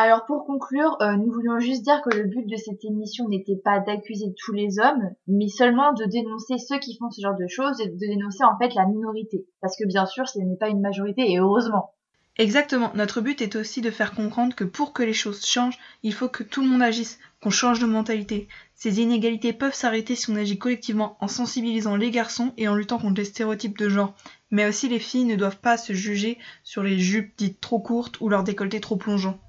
Alors 0.00 0.26
pour 0.26 0.44
conclure, 0.44 0.96
euh, 1.02 1.16
nous 1.16 1.32
voulions 1.32 1.58
juste 1.58 1.82
dire 1.82 2.00
que 2.02 2.16
le 2.16 2.22
but 2.22 2.46
de 2.46 2.54
cette 2.54 2.84
émission 2.84 3.28
n'était 3.28 3.56
pas 3.56 3.80
d'accuser 3.80 4.32
tous 4.38 4.52
les 4.52 4.78
hommes, 4.78 5.10
mais 5.26 5.48
seulement 5.48 5.92
de 5.92 6.04
dénoncer 6.04 6.56
ceux 6.56 6.78
qui 6.78 6.96
font 6.96 7.10
ce 7.10 7.20
genre 7.20 7.36
de 7.36 7.48
choses 7.48 7.80
et 7.80 7.88
de 7.88 7.96
dénoncer 7.96 8.44
en 8.44 8.56
fait 8.58 8.76
la 8.76 8.86
minorité. 8.86 9.44
Parce 9.60 9.76
que 9.76 9.88
bien 9.88 10.06
sûr, 10.06 10.28
ce 10.28 10.38
n'est 10.38 10.56
pas 10.56 10.68
une 10.68 10.80
majorité 10.80 11.32
et 11.32 11.40
heureusement. 11.40 11.94
Exactement, 12.36 12.92
notre 12.94 13.20
but 13.20 13.42
est 13.42 13.56
aussi 13.56 13.80
de 13.80 13.90
faire 13.90 14.14
comprendre 14.14 14.54
que 14.54 14.62
pour 14.62 14.92
que 14.92 15.02
les 15.02 15.12
choses 15.12 15.44
changent, 15.44 15.80
il 16.04 16.14
faut 16.14 16.28
que 16.28 16.44
tout 16.44 16.62
le 16.62 16.68
monde 16.68 16.82
agisse, 16.82 17.18
qu'on 17.42 17.50
change 17.50 17.80
de 17.80 17.86
mentalité. 17.86 18.46
Ces 18.76 19.00
inégalités 19.00 19.52
peuvent 19.52 19.74
s'arrêter 19.74 20.14
si 20.14 20.30
on 20.30 20.36
agit 20.36 20.58
collectivement 20.58 21.16
en 21.18 21.26
sensibilisant 21.26 21.96
les 21.96 22.12
garçons 22.12 22.52
et 22.56 22.68
en 22.68 22.76
luttant 22.76 23.00
contre 23.00 23.16
les 23.18 23.24
stéréotypes 23.24 23.76
de 23.76 23.88
genre. 23.88 24.14
Mais 24.52 24.68
aussi 24.68 24.88
les 24.88 25.00
filles 25.00 25.24
ne 25.24 25.34
doivent 25.34 25.58
pas 25.58 25.76
se 25.76 25.92
juger 25.92 26.38
sur 26.62 26.84
les 26.84 27.00
jupes 27.00 27.32
dites 27.36 27.60
trop 27.60 27.80
courtes 27.80 28.20
ou 28.20 28.28
leur 28.28 28.44
décolleté 28.44 28.80
trop 28.80 28.94
plongeant. 28.94 29.40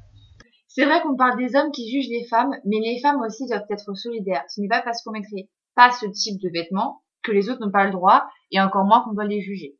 C'est 0.70 0.86
vrai 0.86 1.02
qu'on 1.02 1.16
parle 1.16 1.38
des 1.38 1.56
hommes 1.56 1.72
qui 1.72 1.90
jugent 1.91 2.12
les 2.12 2.28
femmes, 2.28 2.56
mais 2.64 2.78
les 2.80 3.02
femmes 3.02 3.22
aussi 3.22 3.48
doivent 3.48 3.66
être 3.72 3.96
solidaires. 3.96 4.46
Ce 4.50 4.62
n'est 4.62 4.68
pas 4.68 4.84
parce 4.84 5.02
qu'on 5.02 5.12
mettrait 5.12 5.50
pas 5.76 5.91
ce 5.91 6.06
type 6.06 6.40
de 6.40 6.50
vêtements 6.50 7.02
que 7.24 7.32
les 7.32 7.50
autres 7.50 7.66
n'ont 7.66 7.72
pas 7.72 7.86
le 7.86 7.91
droit, 7.91 8.30
et 8.52 8.62
encore 8.62 8.86
moins 8.86 9.04
qu'on 9.04 9.14
doit 9.14 9.26
les 9.26 9.41
juger. 9.41 9.76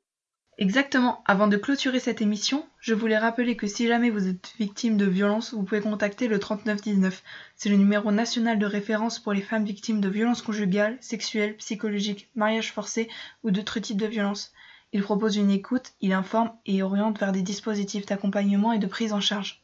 Exactement. 0.58 1.24
Avant 1.26 1.48
de 1.48 1.58
clôturer 1.58 2.00
cette 2.00 2.22
émission, 2.22 2.66
je 2.80 2.96
voulais 2.96 3.20
rappeler 3.20 3.56
que 3.56 3.68
si 3.68 3.88
jamais 3.88 4.10
vous 4.10 4.28
êtes 4.28 4.54
victime 4.58 4.98
de 4.98 5.06
violence, 5.06 5.54
vous 5.54 5.64
pouvez 5.64 5.80
contacter 5.80 6.28
le 6.28 6.40
3919. 6.40 7.24
C'est 7.56 7.70
le 7.70 7.78
numéro 7.78 8.12
national 8.12 8.58
de 8.58 8.66
référence 8.66 9.20
pour 9.20 9.32
les 9.32 9.42
femmes 9.42 9.64
victimes 9.64 10.02
de 10.02 10.10
violences 10.10 10.42
conjugales, 10.42 10.98
sexuelles, 11.02 11.56
psychologiques, 11.58 12.30
mariage 12.36 12.74
forcé 12.74 13.10
ou 13.44 13.52
d'autres 13.52 13.80
types 13.80 14.02
de 14.02 14.08
violences. 14.08 14.52
Il 14.92 15.04
propose 15.04 15.38
une 15.38 15.52
écoute, 15.52 15.94
il 16.02 16.14
informe 16.14 16.52
et 16.66 16.82
oriente 16.82 17.20
vers 17.20 17.32
des 17.32 17.44
dispositifs 17.44 18.08
d'accompagnement 18.08 18.74
et 18.74 18.80
de 18.80 18.88
prise 18.88 19.14
en 19.14 19.22
charge. 19.22 19.62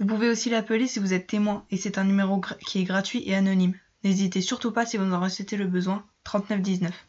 Vous 0.00 0.06
pouvez 0.06 0.28
aussi 0.28 0.48
l'appeler 0.48 0.86
si 0.86 1.00
vous 1.00 1.12
êtes 1.12 1.26
témoin 1.26 1.64
et 1.70 1.76
c'est 1.76 1.98
un 1.98 2.04
numéro 2.04 2.40
qui 2.66 2.80
est 2.80 2.84
gratuit 2.84 3.28
et 3.28 3.34
anonyme. 3.34 3.74
N'hésitez 4.04 4.40
surtout 4.40 4.70
pas 4.70 4.86
si 4.86 4.96
vous 4.96 5.12
en 5.12 5.20
ressentez 5.20 5.56
le 5.56 5.66
besoin. 5.66 6.04
3919. 6.24 7.08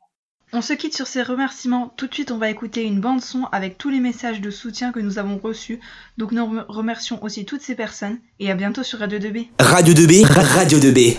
On 0.51 0.63
se 0.63 0.73
quitte 0.73 0.97
sur 0.97 1.07
ces 1.07 1.23
remerciements. 1.23 1.93
Tout 1.99 2.07
de 2.07 2.15
suite, 2.15 2.31
on 2.31 2.39
va 2.39 2.49
écouter 2.49 2.83
une 2.83 3.01
bande 3.01 3.21
son 3.21 3.45
avec 3.53 3.77
tous 3.77 3.91
les 3.91 4.01
messages 4.01 4.41
de 4.41 4.51
soutien 4.51 4.93
que 4.93 5.01
nous 5.01 5.19
avons 5.19 5.37
reçus. 5.37 5.79
Donc 6.17 6.33
nous 6.33 6.63
remercions 6.69 7.23
aussi 7.23 7.45
toutes 7.45 7.61
ces 7.61 7.75
personnes 7.75 8.19
et 8.41 8.51
à 8.51 8.55
bientôt 8.55 8.83
sur 8.83 8.99
Radio 8.99 9.19
2B. 9.19 9.49
Radio 9.61 9.93
2B, 9.93 10.25
Radio 10.27 10.79
2B, 10.79 11.19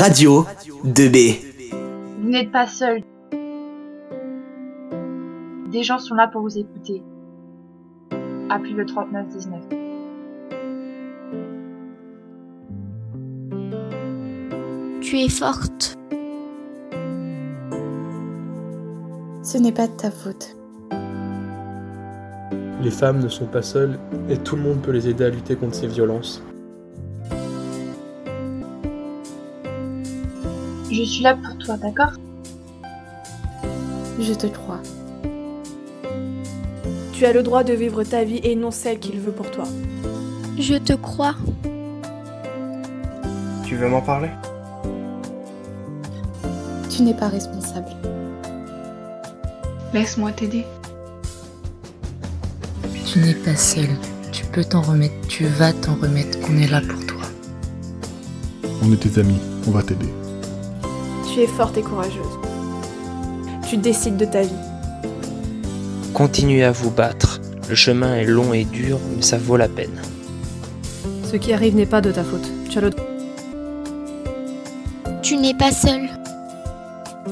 Radio 0.00 0.46
2B. 0.86 1.40
Vous 2.22 2.30
n'êtes 2.30 2.50
pas 2.50 2.66
seul. 2.66 3.02
Des 5.70 5.82
gens 5.82 5.98
sont 5.98 6.14
là 6.14 6.26
pour 6.26 6.40
vous 6.40 6.56
écouter. 6.56 7.02
Appelez 8.48 8.72
le 8.72 8.86
3919. 8.86 9.60
Tu 15.02 15.18
es 15.18 15.28
forte. 15.28 15.99
Ce 19.50 19.58
n'est 19.58 19.72
pas 19.72 19.88
de 19.88 19.92
ta 19.94 20.12
faute. 20.12 20.54
Les 22.80 22.90
femmes 22.92 23.18
ne 23.18 23.26
sont 23.26 23.46
pas 23.46 23.62
seules 23.62 23.98
et 24.28 24.36
tout 24.36 24.54
le 24.54 24.62
monde 24.62 24.80
peut 24.80 24.92
les 24.92 25.08
aider 25.08 25.24
à 25.24 25.28
lutter 25.28 25.56
contre 25.56 25.74
ces 25.74 25.88
violences. 25.88 26.40
Je 30.88 31.02
suis 31.02 31.24
là 31.24 31.34
pour 31.34 31.58
toi, 31.58 31.76
d'accord? 31.78 32.12
Je 34.20 34.34
te 34.34 34.46
crois. 34.46 34.78
Tu 37.12 37.26
as 37.26 37.32
le 37.32 37.42
droit 37.42 37.64
de 37.64 37.72
vivre 37.72 38.04
ta 38.04 38.22
vie 38.22 38.40
et 38.44 38.54
non 38.54 38.70
celle 38.70 39.00
qu'il 39.00 39.18
veut 39.18 39.32
pour 39.32 39.50
toi. 39.50 39.64
Je 40.60 40.76
te 40.76 40.92
crois. 40.92 41.34
Tu 43.64 43.74
veux 43.74 43.88
m'en 43.88 44.00
parler? 44.00 44.30
Tu 46.88 47.02
n'es 47.02 47.14
pas 47.14 47.26
responsable. 47.26 47.90
Laisse-moi 49.92 50.30
t'aider. 50.30 50.64
Tu 53.06 53.18
n'es 53.18 53.34
pas 53.34 53.56
seul. 53.56 53.88
Tu 54.30 54.44
peux 54.44 54.62
t'en 54.62 54.82
remettre. 54.82 55.14
Tu 55.26 55.46
vas 55.46 55.72
t'en 55.72 55.96
remettre. 55.96 56.38
On 56.48 56.56
est 56.58 56.68
là 56.68 56.80
pour 56.80 57.04
toi. 57.06 57.22
On 58.82 58.92
est 58.92 58.96
tes 58.96 59.20
amis. 59.20 59.40
On 59.66 59.72
va 59.72 59.82
t'aider. 59.82 60.08
Tu 61.32 61.40
es 61.40 61.48
forte 61.48 61.76
et 61.76 61.82
courageuse. 61.82 62.38
Tu 63.68 63.78
décides 63.78 64.16
de 64.16 64.26
ta 64.26 64.42
vie. 64.42 64.50
Continuez 66.14 66.62
à 66.62 66.70
vous 66.70 66.92
battre. 66.92 67.40
Le 67.68 67.74
chemin 67.74 68.14
est 68.14 68.26
long 68.26 68.52
et 68.52 68.64
dur, 68.64 69.00
mais 69.16 69.22
ça 69.22 69.38
vaut 69.38 69.56
la 69.56 69.68
peine. 69.68 70.00
Ce 71.24 71.36
qui 71.36 71.52
arrive 71.52 71.74
n'est 71.74 71.86
pas 71.86 72.00
de 72.00 72.12
ta 72.12 72.22
faute. 72.22 72.48
Tu 72.68 72.78
as 72.78 72.80
le... 72.80 72.90
Tu 75.22 75.36
n'es 75.36 75.54
pas 75.54 75.72
seul. 75.72 76.08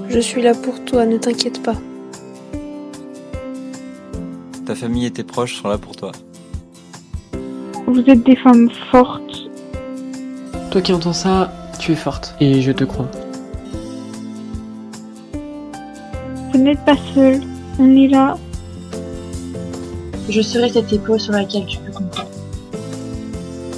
Je 0.09 0.19
suis 0.19 0.43
là 0.43 0.55
pour 0.55 0.85
toi, 0.85 1.07
ne 1.07 1.19
t'inquiète 1.19 1.63
pas. 1.63 1.77
Ta 4.69 4.75
famille 4.75 5.07
et 5.07 5.11
tes 5.11 5.25
proches 5.25 5.63
sont 5.63 5.69
là 5.69 5.79
pour 5.79 5.97
toi. 5.97 6.13
vous 7.87 8.01
êtes 8.07 8.23
des 8.23 8.37
femmes 8.37 8.69
fortes. 8.91 9.49
Toi 10.71 10.83
qui 10.83 10.93
entends 10.93 11.15
ça, 11.15 11.51
tu 11.79 11.93
es 11.93 11.97
forte 11.97 12.35
et 12.39 12.61
je 12.61 12.71
te 12.73 12.85
crois. 12.85 13.09
Vous 16.53 16.59
n'êtes 16.59 16.85
pas 16.85 16.97
seule, 17.15 17.41
on 17.79 17.97
est 17.97 18.09
là. 18.09 18.37
Je 20.29 20.43
serai 20.43 20.69
cette 20.69 20.93
épaule 20.93 21.19
sur 21.19 21.33
laquelle 21.33 21.65
tu 21.65 21.79
peux 21.79 21.91
compter. 21.93 22.21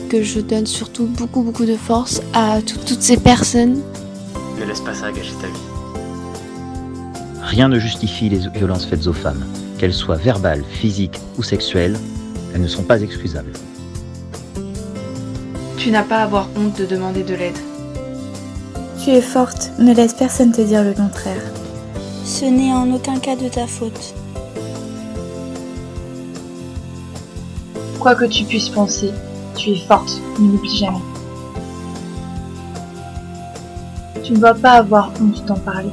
Que 0.08 0.24
je 0.24 0.40
donne 0.40 0.66
surtout 0.66 1.06
beaucoup 1.06 1.42
beaucoup 1.42 1.66
de 1.66 1.76
force 1.76 2.20
à 2.34 2.60
tout- 2.62 2.78
toutes 2.84 3.02
ces 3.02 3.16
personnes. 3.16 3.80
Ne 4.58 4.64
laisse 4.64 4.80
pas 4.80 4.94
ça 4.94 5.12
gâcher 5.12 5.34
ta 5.40 5.46
vie. 5.46 6.02
Rien 7.42 7.68
ne 7.68 7.78
justifie 7.78 8.28
les 8.28 8.40
violences 8.48 8.86
faites 8.86 9.06
aux 9.06 9.12
femmes, 9.12 9.44
qu'elles 9.80 9.94
soient 9.94 10.16
verbales, 10.16 10.62
physiques 10.62 11.18
ou 11.38 11.42
sexuelles, 11.42 11.98
elles 12.52 12.60
ne 12.60 12.68
sont 12.68 12.82
pas 12.82 13.00
excusables. 13.00 13.54
Tu 15.78 15.90
n'as 15.90 16.02
pas 16.02 16.18
à 16.18 16.24
avoir 16.24 16.50
honte 16.54 16.78
de 16.78 16.84
demander 16.84 17.22
de 17.22 17.34
l'aide. 17.34 17.56
Tu 19.02 19.08
es 19.08 19.22
forte, 19.22 19.72
ne 19.78 19.94
laisse 19.94 20.12
personne 20.12 20.52
te 20.52 20.60
dire 20.60 20.84
le 20.84 20.92
contraire. 20.92 21.40
Ce 22.26 22.44
n'est 22.44 22.74
en 22.74 22.92
aucun 22.92 23.18
cas 23.18 23.36
de 23.36 23.48
ta 23.48 23.66
faute. 23.66 24.14
Quoi 27.98 28.14
que 28.14 28.26
tu 28.26 28.44
puisses 28.44 28.68
penser, 28.68 29.12
tu 29.56 29.70
es 29.70 29.80
forte, 29.88 30.20
ne 30.38 30.52
l'oublie 30.52 30.76
jamais. 30.76 30.98
Tu 34.22 34.32
ne 34.34 34.38
dois 34.40 34.54
pas 34.54 34.72
avoir 34.72 35.10
honte 35.22 35.42
d'en 35.46 35.58
parler. 35.58 35.88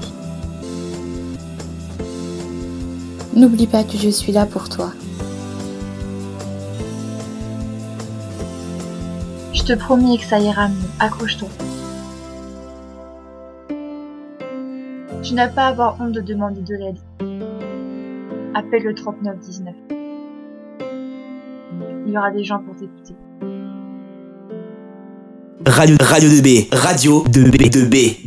N'oublie 3.38 3.68
pas 3.68 3.84
que 3.84 4.00
je 4.00 4.10
suis 4.10 4.32
là 4.32 4.48
pour 4.48 4.68
toi. 4.68 4.92
Je 9.54 9.62
te 9.62 9.74
promets 9.74 10.18
que 10.18 10.24
ça 10.24 10.40
ira 10.40 10.70
mieux, 10.70 10.90
accroche-toi. 11.00 11.48
Tu 15.22 15.36
n'as 15.36 15.50
pas 15.50 15.66
à 15.66 15.68
avoir 15.68 16.02
honte 16.02 16.14
de 16.14 16.22
demander 16.22 16.62
de 16.62 16.74
l'aide. 16.74 16.98
Appelle 18.56 18.82
le 18.82 18.96
3919. 18.96 19.76
Il 22.08 22.12
y 22.12 22.18
aura 22.18 22.32
des 22.32 22.44
gens 22.44 22.58
pour 22.58 22.76
t'écouter. 22.76 23.14
Radio, 25.64 25.96
radio 26.00 26.28
2B, 26.28 26.70
radio 26.76 27.24
2B, 27.26 27.70
2B. 27.70 28.27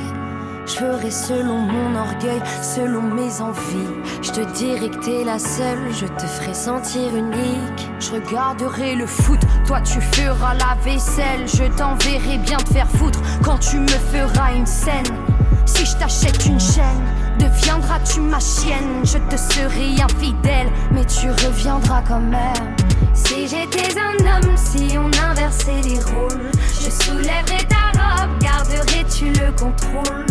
Je 0.71 0.77
ferai 0.77 1.11
selon 1.11 1.57
mon 1.57 1.99
orgueil, 1.99 2.41
selon 2.61 3.01
mes 3.01 3.41
envies. 3.41 3.89
Je 4.21 4.31
te 4.31 4.39
dirai 4.53 4.89
que 4.89 5.03
t'es 5.03 5.25
la 5.25 5.37
seule, 5.37 5.91
je 5.91 6.05
te 6.05 6.25
ferai 6.25 6.53
sentir 6.53 7.13
unique. 7.13 7.89
Je 7.99 8.11
regarderai 8.11 8.95
le 8.95 9.05
foot, 9.05 9.39
toi 9.67 9.81
tu 9.81 9.99
feras 9.99 10.53
la 10.53 10.77
vaisselle. 10.81 11.45
Je 11.45 11.65
t'enverrai 11.75 12.37
bien 12.37 12.57
te 12.57 12.71
faire 12.71 12.87
foutre 12.87 13.19
quand 13.43 13.57
tu 13.57 13.79
me 13.79 13.87
feras 13.87 14.53
une 14.53 14.65
scène. 14.65 15.13
Si 15.65 15.85
je 15.85 15.97
t'achète 15.97 16.45
une 16.45 16.59
chaîne, 16.59 17.03
deviendras-tu 17.37 18.21
ma 18.21 18.39
chienne? 18.39 19.03
Je 19.03 19.17
te 19.17 19.35
serai 19.35 20.01
infidèle, 20.01 20.71
mais 20.93 21.03
tu 21.03 21.29
reviendras 21.31 22.01
quand 22.07 22.21
même. 22.21 22.75
Si 23.13 23.47
j'étais 23.47 23.97
un 23.99 24.15
homme, 24.25 24.55
si 24.55 24.97
on 24.97 25.09
inversait 25.29 25.81
les 25.83 25.99
rôles, 25.99 26.49
je 26.79 26.89
soulèverais 26.89 27.65
ta 27.69 27.91
robe, 27.99 28.31
garderais-tu 28.41 29.25
le 29.25 29.51
contrôle? 29.51 30.25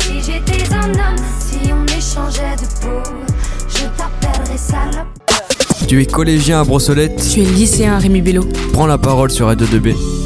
Si 0.00 0.22
j'étais 0.22 0.72
un 0.72 0.90
homme, 0.90 1.24
si 1.38 1.72
on 1.72 1.84
échangeait 1.86 2.56
de 2.56 2.66
peau, 2.80 3.10
je 3.68 3.84
t'appellerais 3.96 4.58
salope. 4.58 5.06
Tu 5.88 6.00
es 6.00 6.06
collégien 6.06 6.60
à 6.60 6.64
Brossolette? 6.64 7.22
Tu 7.32 7.42
es 7.42 7.44
lycéen 7.44 7.98
Rémi 7.98 8.20
Bello. 8.20 8.48
Prends 8.72 8.86
la 8.86 8.98
parole 8.98 9.30
sur 9.30 9.46
Radio 9.46 9.66
2B. 9.66 10.25